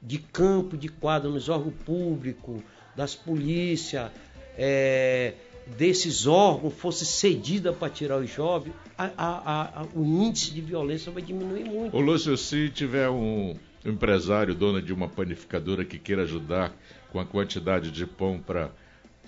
de 0.01 0.19
campo, 0.19 0.77
de 0.77 0.89
quadro 0.89 1.31
nos 1.31 1.49
órgãos 1.49 1.75
públicos, 1.85 2.63
das 2.95 3.15
polícias, 3.15 4.11
é, 4.57 5.35
desses 5.77 6.27
órgãos 6.27 6.73
fosse 6.75 7.05
cedida 7.05 7.73
para 7.73 7.91
tirar 7.91 8.19
os 8.19 8.31
jovens, 8.31 8.73
a- 8.97 9.11
a- 9.17 9.81
a- 9.83 9.87
o 9.95 10.05
índice 10.05 10.53
de 10.53 10.61
violência 10.61 11.13
vai 11.13 11.23
diminuir 11.23 11.65
muito. 11.65 11.97
Ô 11.97 12.01
Lúcio, 12.01 12.37
se 12.37 12.71
tiver 12.71 13.09
um 13.11 13.55
empresário, 13.85 14.55
dono 14.55 14.81
de 14.81 14.93
uma 14.93 15.09
panificadora 15.09 15.85
que 15.85 15.99
queira 15.99 16.23
ajudar 16.23 16.73
com 17.13 17.21
a 17.21 17.25
quantidade 17.25 17.91
de 17.91 18.07
pão 18.07 18.39
para 18.45 18.71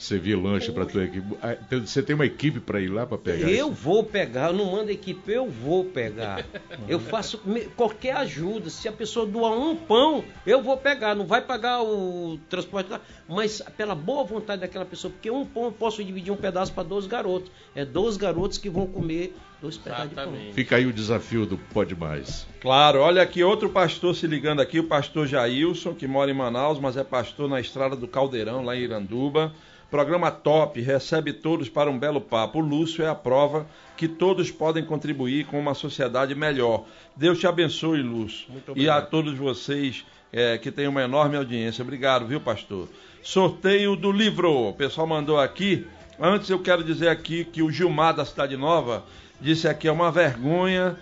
servir 0.00 0.34
lanche 0.34 0.72
para 0.72 0.86
tua 0.86 1.04
equipe, 1.04 1.36
ah, 1.42 1.54
tem- 1.54 1.80
você 1.86 2.02
tem 2.02 2.14
uma 2.14 2.24
equipe 2.24 2.58
para 2.58 2.80
ir 2.80 2.88
lá 2.88 3.06
para 3.06 3.18
pegar 3.18 3.48
Eu 3.50 3.66
isso? 3.68 3.74
vou 3.76 4.02
pegar, 4.02 4.48
eu 4.48 4.54
não 4.54 4.72
mando 4.72 4.90
equipe, 4.90 5.30
eu 5.30 5.46
vou 5.48 5.84
pegar. 5.84 6.44
Eu 6.88 6.98
faço 6.98 7.38
qualquer 7.76 8.16
ajuda. 8.16 8.70
Se 8.70 8.88
a 8.88 8.92
pessoa 8.92 9.26
doar 9.26 9.52
um 9.52 9.76
pão, 9.76 10.24
eu 10.46 10.62
vou 10.62 10.76
pegar. 10.76 11.14
Não 11.14 11.26
vai 11.26 11.42
pagar 11.42 11.82
o 11.82 12.38
transporte, 12.48 12.90
mas 13.28 13.60
pela 13.76 13.94
boa 13.94 14.24
vontade 14.24 14.62
daquela 14.62 14.86
pessoa, 14.86 15.12
porque 15.12 15.30
um 15.30 15.44
pão 15.44 15.64
eu 15.64 15.72
posso 15.72 16.02
dividir 16.02 16.32
um 16.32 16.36
pedaço 16.36 16.72
para 16.72 16.82
12 16.82 17.06
garotos. 17.06 17.50
É 17.74 17.84
12 17.84 18.18
garotos 18.18 18.56
que 18.56 18.70
vão 18.70 18.86
comer 18.86 19.36
dois 19.60 19.76
pedaços 19.76 20.08
de 20.08 20.14
pão. 20.14 20.32
Fica 20.52 20.76
aí 20.76 20.86
o 20.86 20.92
desafio 20.92 21.46
do 21.46 21.58
Pode 21.58 21.94
Mais. 21.94 22.46
Claro, 22.60 23.00
olha 23.00 23.22
aqui 23.22 23.42
outro 23.44 23.68
pastor 23.68 24.14
se 24.14 24.26
ligando 24.26 24.60
aqui, 24.60 24.80
o 24.80 24.84
pastor 24.84 25.26
Jailson, 25.26 25.94
que 25.94 26.06
mora 26.06 26.30
em 26.30 26.34
Manaus, 26.34 26.78
mas 26.78 26.96
é 26.96 27.04
pastor 27.04 27.48
na 27.48 27.60
estrada 27.60 27.94
do 27.94 28.08
Caldeirão, 28.08 28.64
lá 28.64 28.76
em 28.76 28.80
Iranduba. 28.80 29.52
Programa 29.90 30.30
top, 30.30 30.80
recebe 30.80 31.32
todos 31.32 31.68
para 31.68 31.90
um 31.90 31.98
belo 31.98 32.20
papo. 32.20 32.60
O 32.60 32.62
Lúcio 32.62 33.04
é 33.04 33.08
a 33.08 33.14
prova 33.14 33.66
que 33.96 34.06
todos 34.06 34.50
podem 34.50 34.84
contribuir 34.84 35.46
com 35.46 35.58
uma 35.58 35.74
sociedade 35.74 36.34
melhor. 36.34 36.84
Deus 37.16 37.38
te 37.38 37.46
abençoe, 37.46 38.00
Lúcio. 38.00 38.46
Muito 38.50 38.72
e 38.76 38.88
a 38.88 39.02
todos 39.02 39.36
vocês 39.36 40.04
é, 40.32 40.56
que 40.58 40.70
têm 40.70 40.86
uma 40.86 41.02
enorme 41.02 41.36
audiência. 41.36 41.82
Obrigado, 41.82 42.24
viu, 42.24 42.40
pastor? 42.40 42.88
Sorteio 43.20 43.96
do 43.96 44.12
livro. 44.12 44.68
O 44.68 44.72
pessoal 44.72 45.08
mandou 45.08 45.38
aqui 45.38 45.86
Antes 46.22 46.50
eu 46.50 46.58
quero 46.58 46.84
dizer 46.84 47.08
aqui 47.08 47.46
que 47.46 47.62
o 47.62 47.70
Gilmar 47.70 48.14
da 48.14 48.26
Cidade 48.26 48.54
Nova 48.54 49.04
disse 49.40 49.66
aqui 49.68 49.88
é 49.88 49.92
uma 49.92 50.10
vergonha 50.10 50.96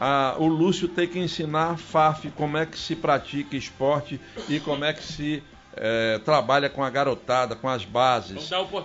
ah, 0.00 0.34
o 0.38 0.46
Lúcio 0.46 0.88
ter 0.88 1.06
que 1.06 1.18
ensinar 1.18 1.70
a 1.70 1.76
FAF 1.76 2.30
como 2.32 2.56
é 2.58 2.66
que 2.66 2.78
se 2.78 2.96
pratica 2.96 3.56
esporte 3.56 4.20
e 4.48 4.60
como 4.60 4.84
é 4.84 4.92
que 4.92 5.02
se 5.02 5.42
é, 5.76 6.18
trabalha 6.24 6.68
com 6.68 6.82
a 6.82 6.90
garotada, 6.90 7.54
com 7.56 7.68
as 7.68 7.84
bases. 7.84 8.42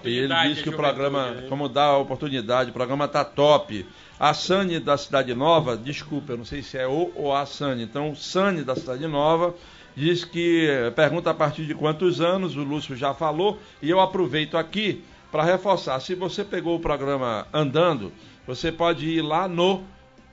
E 0.09 0.17
ele 0.17 0.33
disse 0.47 0.63
que 0.63 0.69
o 0.69 0.75
programa, 0.75 1.31
né? 1.31 1.47
como 1.49 1.67
dá 1.67 1.85
a 1.85 1.97
oportunidade, 1.97 2.69
o 2.69 2.73
programa 2.73 3.07
tá 3.07 3.23
top. 3.23 3.85
A 4.19 4.33
Sani 4.33 4.79
da 4.79 4.97
Cidade 4.97 5.33
Nova, 5.33 5.77
desculpa, 5.77 6.33
eu 6.33 6.37
não 6.37 6.45
sei 6.45 6.61
se 6.61 6.77
é 6.77 6.87
o 6.87 7.11
ou 7.15 7.33
a 7.33 7.45
Sani, 7.45 7.83
então 7.83 8.13
Sani 8.15 8.63
da 8.63 8.75
Cidade 8.75 9.07
Nova 9.07 9.55
diz 9.95 10.23
que 10.25 10.67
pergunta 10.95 11.29
a 11.29 11.33
partir 11.33 11.65
de 11.65 11.73
quantos 11.73 12.21
anos, 12.21 12.55
o 12.55 12.63
Lúcio 12.63 12.95
já 12.95 13.13
falou, 13.13 13.59
e 13.81 13.89
eu 13.89 13.99
aproveito 13.99 14.57
aqui 14.57 15.03
para 15.31 15.43
reforçar. 15.43 15.99
Se 15.99 16.15
você 16.15 16.43
pegou 16.43 16.75
o 16.75 16.79
programa 16.79 17.47
andando, 17.53 18.11
você 18.49 18.71
pode 18.71 19.07
ir 19.07 19.21
lá 19.21 19.47
no, 19.47 19.83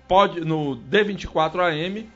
pode, 0.09 0.40
no 0.40 0.74
D24AM, 0.74 2.06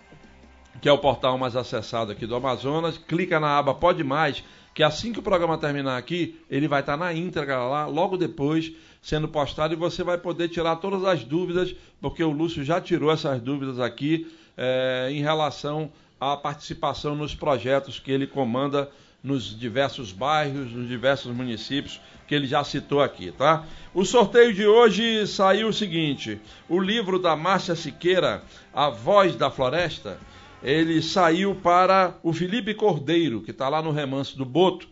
que 0.81 0.89
é 0.89 0.93
o 0.93 0.97
portal 0.97 1.36
mais 1.36 1.55
acessado 1.55 2.10
aqui 2.10 2.27
do 2.27 2.35
Amazonas, 2.35 2.97
clica 2.97 3.39
na 3.39 3.59
aba 3.59 3.74
Pode 3.74 4.02
Mais, 4.02 4.43
que 4.72 4.82
assim 4.82 5.12
que 5.12 5.18
o 5.18 5.22
programa 5.22 5.59
terminar 5.59 5.98
aqui, 5.98 6.40
ele 6.48 6.66
vai 6.66 6.81
estar 6.81 6.97
na 6.97 7.12
íntegra 7.12 7.59
lá, 7.64 7.85
logo 7.85 8.16
depois, 8.16 8.72
sendo 9.02 9.28
postado, 9.28 9.74
e 9.74 9.77
você 9.77 10.02
vai 10.02 10.16
poder 10.16 10.48
tirar 10.48 10.77
todas 10.77 11.05
as 11.05 11.22
dúvidas, 11.22 11.74
porque 12.01 12.24
o 12.24 12.31
Lúcio 12.31 12.64
já 12.64 12.81
tirou 12.81 13.12
essas 13.12 13.39
dúvidas 13.39 13.78
aqui 13.78 14.27
é, 14.56 15.09
em 15.10 15.20
relação 15.20 15.93
à 16.18 16.35
participação 16.35 17.14
nos 17.14 17.35
projetos 17.35 17.98
que 17.98 18.10
ele 18.10 18.27
comanda 18.27 18.90
nos 19.22 19.59
diversos 19.59 20.12
bairros, 20.12 20.72
nos 20.72 20.88
diversos 20.88 21.34
municípios 21.34 22.01
que 22.26 22.34
ele 22.34 22.47
já 22.47 22.62
citou 22.64 23.02
aqui, 23.02 23.32
tá? 23.32 23.66
O 23.92 24.05
sorteio 24.05 24.55
de 24.55 24.66
hoje 24.66 25.26
saiu 25.26 25.68
o 25.68 25.72
seguinte: 25.72 26.40
o 26.68 26.78
livro 26.78 27.18
da 27.18 27.36
Márcia 27.36 27.74
Siqueira, 27.74 28.42
A 28.72 28.88
Voz 28.88 29.36
da 29.36 29.51
Floresta, 29.51 30.18
ele 30.62 31.02
saiu 31.02 31.55
para 31.55 32.18
o 32.22 32.32
Felipe 32.32 32.74
Cordeiro, 32.74 33.42
que 33.42 33.51
está 33.51 33.68
lá 33.68 33.82
no 33.82 33.90
Remanso 33.90 34.36
do 34.38 34.44
Boto, 34.44 34.88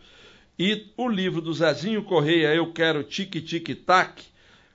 e 0.57 0.87
o 0.97 1.07
livro 1.07 1.41
do 1.41 1.53
Zezinho 1.53 2.03
Correia, 2.03 2.53
Eu 2.53 2.73
Quero 2.73 3.03
Tique 3.03 3.39
Tique 3.39 3.73
Tac, 3.73 4.21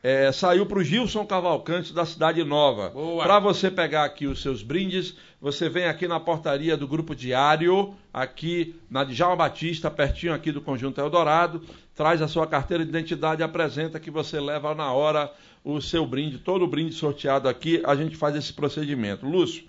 é, 0.04 0.30
saiu 0.30 0.66
para 0.66 0.78
o 0.78 0.84
Gilson 0.84 1.24
Cavalcante 1.24 1.94
da 1.94 2.04
Cidade 2.04 2.44
Nova. 2.44 2.92
Para 3.22 3.38
você 3.40 3.70
pegar 3.70 4.04
aqui 4.04 4.26
os 4.26 4.42
seus 4.42 4.62
brindes, 4.62 5.16
você 5.40 5.66
vem 5.70 5.86
aqui 5.86 6.06
na 6.06 6.20
portaria 6.20 6.76
do 6.76 6.86
Grupo 6.86 7.14
Diário, 7.14 7.94
aqui 8.12 8.76
na 8.90 9.02
Djalma 9.02 9.34
Batista, 9.36 9.90
pertinho 9.90 10.34
aqui 10.34 10.52
do 10.52 10.60
Conjunto 10.60 11.00
Eldorado, 11.00 11.62
traz 11.94 12.20
a 12.20 12.28
sua 12.28 12.46
carteira 12.46 12.84
de 12.84 12.90
identidade 12.90 13.40
e 13.40 13.44
apresenta 13.44 13.98
que 13.98 14.10
você 14.10 14.38
leva 14.38 14.74
na 14.74 14.92
hora 14.92 15.32
o 15.64 15.80
seu 15.80 16.04
brinde, 16.04 16.36
todo 16.36 16.66
o 16.66 16.68
brinde 16.68 16.92
sorteado 16.94 17.48
aqui, 17.48 17.80
a 17.82 17.94
gente 17.94 18.14
faz 18.14 18.36
esse 18.36 18.52
procedimento. 18.52 19.24
Lúcio, 19.24 19.64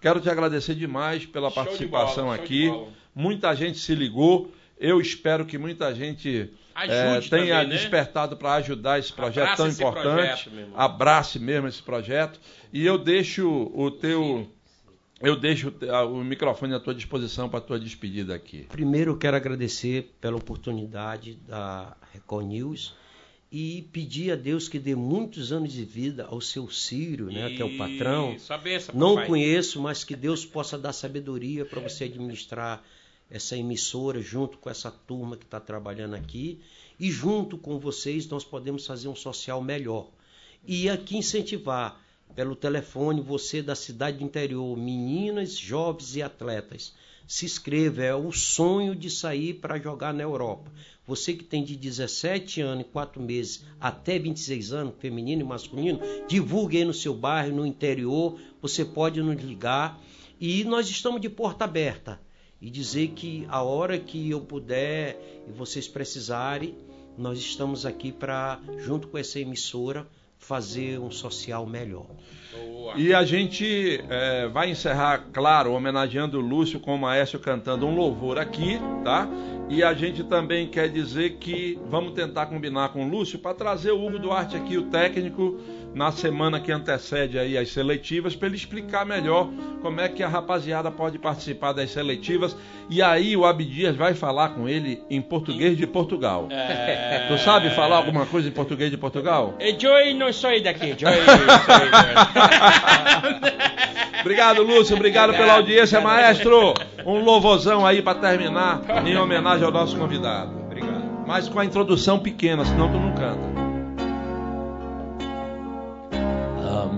Quero 0.00 0.20
te 0.20 0.28
agradecer 0.28 0.74
demais 0.74 1.24
pela 1.24 1.50
show 1.50 1.64
participação 1.64 2.24
bola, 2.24 2.36
aqui. 2.36 2.70
Muita 3.14 3.54
gente 3.54 3.78
se 3.78 3.94
ligou. 3.94 4.52
Eu 4.78 5.00
espero 5.00 5.46
que 5.46 5.56
muita 5.56 5.94
gente 5.94 6.50
é, 6.74 7.20
tenha 7.20 7.28
também, 7.28 7.48
né? 7.48 7.64
despertado 7.66 8.36
para 8.36 8.54
ajudar 8.54 8.98
esse 8.98 9.12
projeto 9.12 9.44
Abraça 9.44 9.56
tão 9.56 9.68
esse 9.68 9.82
importante. 9.82 10.50
Projeto, 10.50 10.72
Abrace 10.74 11.38
mesmo 11.38 11.68
esse 11.68 11.82
projeto. 11.82 12.40
E 12.72 12.84
eu 12.84 12.98
deixo 12.98 13.70
o 13.74 13.90
teu. 13.90 14.50
Eu 15.20 15.36
deixo 15.36 15.72
o 16.10 16.24
microfone 16.24 16.74
à 16.74 16.80
tua 16.80 16.94
disposição 16.94 17.48
para 17.48 17.58
a 17.58 17.62
tua 17.62 17.78
despedida 17.78 18.34
aqui. 18.34 18.66
Primeiro, 18.68 19.12
eu 19.12 19.16
quero 19.16 19.36
agradecer 19.36 20.12
pela 20.20 20.36
oportunidade 20.36 21.38
da 21.46 21.96
Record 22.12 22.46
News 22.46 22.94
e 23.50 23.88
pedir 23.92 24.32
a 24.32 24.36
Deus 24.36 24.68
que 24.68 24.80
dê 24.80 24.96
muitos 24.96 25.52
anos 25.52 25.72
de 25.72 25.84
vida 25.84 26.26
ao 26.28 26.40
seu 26.40 26.68
Círio, 26.68 27.26
né, 27.26 27.50
que 27.50 27.62
é 27.62 27.64
o 27.64 27.78
patrão. 27.78 28.36
Não 28.92 29.24
conheço, 29.24 29.80
mas 29.80 30.02
que 30.02 30.16
Deus 30.16 30.44
possa 30.44 30.76
dar 30.76 30.92
sabedoria 30.92 31.64
para 31.64 31.80
você 31.80 32.04
administrar 32.04 32.82
essa 33.34 33.56
emissora 33.56 34.22
junto 34.22 34.58
com 34.58 34.70
essa 34.70 34.92
turma 34.92 35.36
que 35.36 35.44
está 35.44 35.58
trabalhando 35.58 36.14
aqui 36.14 36.60
e 37.00 37.10
junto 37.10 37.58
com 37.58 37.80
vocês 37.80 38.28
nós 38.28 38.44
podemos 38.44 38.86
fazer 38.86 39.08
um 39.08 39.16
social 39.16 39.60
melhor. 39.60 40.08
E 40.64 40.88
aqui 40.88 41.16
incentivar 41.16 42.00
pelo 42.36 42.54
telefone 42.54 43.20
você 43.20 43.60
da 43.60 43.74
cidade 43.74 44.18
do 44.18 44.24
interior, 44.24 44.78
meninas, 44.78 45.58
jovens 45.58 46.14
e 46.14 46.22
atletas. 46.22 46.94
Se 47.26 47.44
inscreva, 47.44 48.04
é 48.04 48.14
o 48.14 48.30
sonho 48.30 48.94
de 48.94 49.10
sair 49.10 49.54
para 49.54 49.80
jogar 49.80 50.14
na 50.14 50.22
Europa. 50.22 50.70
Você 51.04 51.34
que 51.34 51.42
tem 51.42 51.64
de 51.64 51.74
17 51.74 52.60
anos 52.60 52.86
e 52.86 52.88
4 52.88 53.20
meses 53.20 53.64
até 53.80 54.16
26 54.16 54.72
anos, 54.72 54.94
feminino 55.00 55.42
e 55.42 55.44
masculino, 55.44 55.98
divulgue 56.28 56.76
aí 56.76 56.84
no 56.84 56.94
seu 56.94 57.12
bairro, 57.12 57.56
no 57.56 57.66
interior, 57.66 58.38
você 58.62 58.84
pode 58.84 59.20
nos 59.20 59.42
ligar 59.42 60.00
e 60.40 60.62
nós 60.62 60.88
estamos 60.88 61.20
de 61.20 61.28
porta 61.28 61.64
aberta 61.64 62.20
e 62.64 62.70
dizer 62.70 63.08
que 63.08 63.46
a 63.50 63.62
hora 63.62 63.98
que 63.98 64.30
eu 64.30 64.40
puder 64.40 65.44
e 65.46 65.52
vocês 65.52 65.86
precisarem, 65.86 66.74
nós 67.18 67.38
estamos 67.38 67.84
aqui 67.84 68.10
para, 68.10 68.58
junto 68.78 69.06
com 69.06 69.18
essa 69.18 69.38
emissora, 69.38 70.06
fazer 70.38 70.98
um 70.98 71.10
social 71.10 71.66
melhor. 71.66 72.06
E 72.96 73.12
a 73.12 73.22
gente 73.22 74.02
é, 74.08 74.48
vai 74.48 74.70
encerrar, 74.70 75.26
claro, 75.30 75.72
homenageando 75.72 76.38
o 76.38 76.40
Lúcio 76.40 76.80
com 76.80 76.94
o 76.94 76.98
Maestro 76.98 77.38
cantando 77.38 77.86
um 77.86 77.94
louvor 77.94 78.38
aqui, 78.38 78.78
tá? 79.04 79.28
E 79.68 79.82
a 79.82 79.92
gente 79.92 80.24
também 80.24 80.66
quer 80.66 80.88
dizer 80.88 81.36
que 81.36 81.78
vamos 81.90 82.12
tentar 82.12 82.46
combinar 82.46 82.90
com 82.90 83.04
o 83.04 83.08
Lúcio 83.08 83.38
para 83.38 83.54
trazer 83.54 83.90
o 83.90 84.06
Hugo 84.06 84.18
Duarte 84.18 84.56
aqui, 84.56 84.78
o 84.78 84.84
técnico, 84.84 85.60
na 85.94 86.10
semana 86.10 86.60
que 86.60 86.72
antecede 86.72 87.38
aí 87.38 87.56
as 87.56 87.70
seletivas, 87.70 88.34
para 88.34 88.48
ele 88.48 88.56
explicar 88.56 89.06
melhor 89.06 89.48
como 89.80 90.00
é 90.00 90.08
que 90.08 90.22
a 90.22 90.28
rapaziada 90.28 90.90
pode 90.90 91.18
participar 91.18 91.72
das 91.72 91.90
seletivas. 91.90 92.56
E 92.90 93.00
aí 93.00 93.36
o 93.36 93.46
Abdias 93.46 93.96
vai 93.96 94.14
falar 94.14 94.50
com 94.50 94.68
ele 94.68 95.02
em 95.08 95.22
português 95.22 95.76
de 95.76 95.86
Portugal. 95.86 96.48
É... 96.50 97.26
Tu 97.28 97.38
sabe 97.38 97.70
falar 97.70 97.96
alguma 97.96 98.26
coisa 98.26 98.48
em 98.48 98.52
português 98.52 98.90
de 98.90 98.96
Portugal? 98.96 99.54
Joy 99.78 100.14
não 100.14 100.32
sou 100.32 100.50
daqui, 100.62 100.94
Joy 100.98 101.14
Obrigado, 104.20 104.62
Lúcio. 104.62 104.96
Obrigado 104.96 105.34
pela 105.34 105.54
audiência, 105.54 106.00
maestro. 106.00 106.74
Um 107.04 107.22
louvorzão 107.22 107.86
aí 107.86 108.00
para 108.00 108.18
terminar 108.18 108.80
em 109.06 109.16
homenagem 109.16 109.64
ao 109.64 109.70
nosso 109.70 109.96
convidado. 109.96 110.58
Obrigado. 110.60 111.04
Mas 111.26 111.48
com 111.48 111.60
a 111.60 111.64
introdução 111.64 112.18
pequena, 112.18 112.64
senão 112.64 112.90
tu 112.90 112.98
não 112.98 113.14
canta. 113.14 113.63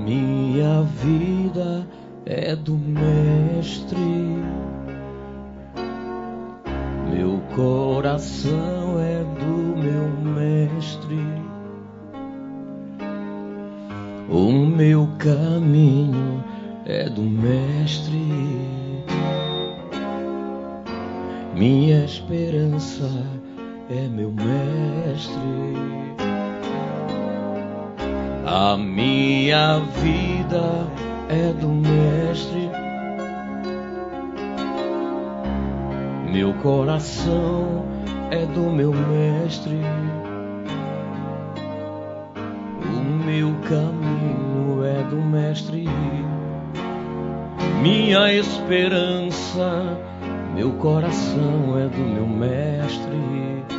Minha 0.06 0.82
vida 0.82 1.84
é 2.24 2.54
do 2.54 2.78
Mestre. 2.78 3.98
Meu 7.12 7.40
coração 7.56 9.00
é 9.00 9.24
do 9.40 9.76
meu 9.76 10.08
Mestre. 10.32 11.18
O 14.30 14.52
meu 14.52 15.08
caminho 15.18 16.44
é 16.84 17.10
do 17.10 17.22
Mestre. 17.22 18.30
Minha 21.52 22.04
esperança 22.04 23.10
é 23.90 24.06
meu 24.06 24.30
Mestre. 24.30 26.06
A 28.46 28.76
minha 28.76 29.80
vida 29.80 30.86
é 31.28 31.52
do 31.52 31.68
Mestre. 31.68 32.70
Meu 36.32 36.54
coração 36.54 37.84
é 38.30 38.46
do 38.46 38.70
meu 38.70 38.92
Mestre. 38.92 39.80
O 42.84 43.24
meu 43.26 43.52
caminho 43.68 44.84
é 44.84 45.02
do 45.10 45.16
Mestre 45.16 45.86
minha 47.86 48.32
esperança, 48.32 49.96
meu 50.56 50.72
coração 50.72 51.78
é 51.78 51.86
do 51.86 52.02
meu 52.02 52.26
mestre. 52.26 53.75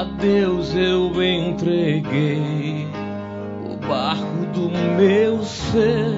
A 0.00 0.04
Deus 0.04 0.74
eu 0.74 1.12
entreguei 1.22 2.88
o 3.70 3.76
barco 3.86 4.46
do 4.54 4.70
meu 4.96 5.42
ser 5.42 6.14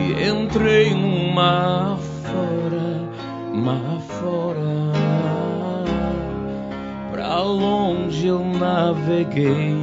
e 0.00 0.26
entrei 0.26 0.94
no 0.94 1.34
mar 1.34 1.98
fora, 1.98 3.02
mar 3.52 4.00
fora. 4.00 4.94
Pra 7.12 7.42
longe 7.42 8.26
eu 8.26 8.42
naveguei 8.42 9.76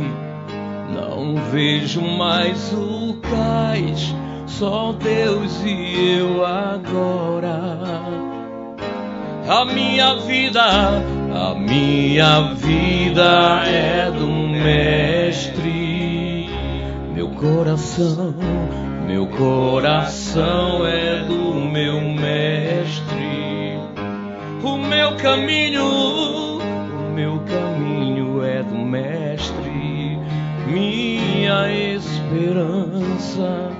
não 0.91 1.35
vejo 1.51 2.01
mais 2.01 2.73
o 2.73 3.17
cais, 3.21 4.15
só 4.47 4.93
Deus 4.93 5.61
e 5.63 6.17
eu 6.17 6.43
agora. 6.43 8.01
A 9.47 9.63
minha 9.65 10.15
vida 10.15 11.20
A 11.33 11.55
minha 11.55 12.53
vida 12.55 13.63
é 13.65 14.11
do 14.11 14.27
Mestre. 14.27 15.71
Meu 17.13 17.29
coração, 17.29 18.35
meu 19.07 19.27
coração 19.27 20.85
é 20.85 21.23
do 21.23 21.55
meu 21.55 22.01
Mestre. 22.01 23.79
O 24.61 24.77
meu 24.77 25.15
caminho, 25.15 25.85
o 25.85 27.11
meu 27.13 27.39
caminho 27.39 28.43
é 28.43 28.61
do 28.61 28.75
Mestre. 28.75 30.19
Minha 30.67 31.71
esperança, 31.95 33.71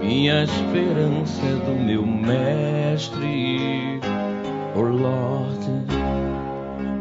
minha 0.00 0.44
esperança 0.44 1.42
é 1.46 1.54
do 1.66 1.74
meu 1.84 2.06
Mestre. 2.06 4.00
Oh 4.74 4.82
Lord, 4.82 6.01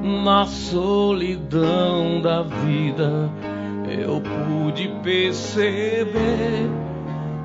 na 0.01 0.45
solidão 0.45 2.21
da 2.21 2.41
vida 2.41 3.29
eu 3.87 4.21
pude 4.21 4.87
perceber 5.03 6.69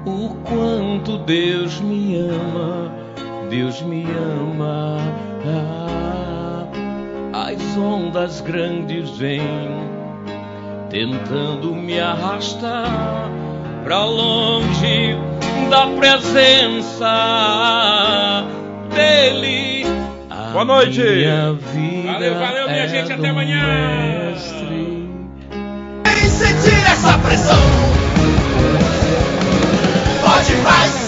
o 0.06 0.28
quanto 0.44 1.18
Deus 1.18 1.80
me 1.80 2.16
ama, 2.16 2.92
Deus 3.50 3.82
me 3.82 4.04
ama. 4.04 4.96
Ah, 7.32 7.48
as 7.48 7.76
ondas 7.76 8.40
grandes 8.40 9.10
vêm 9.10 9.42
tentando 10.88 11.74
me 11.74 12.00
arrastar 12.00 13.28
para 13.84 14.04
longe 14.04 15.16
da 15.68 15.86
presença 15.88 17.14
dele. 18.94 19.84
Boa 20.56 20.64
noite. 20.64 21.02
Minha 21.02 21.52
vida 21.52 22.12
Valeu, 22.12 22.34
valeu, 22.34 22.66
minha 22.70 22.84
é 22.84 22.88
gente, 22.88 23.12
até 23.12 23.28
amanhã. 23.28 24.32
Mestre. 24.32 25.06
Vem 26.02 26.30
sentir 26.30 26.90
essa 26.90 27.18
pressão. 27.18 27.58
Pode 30.22 30.56
mais. 30.62 31.05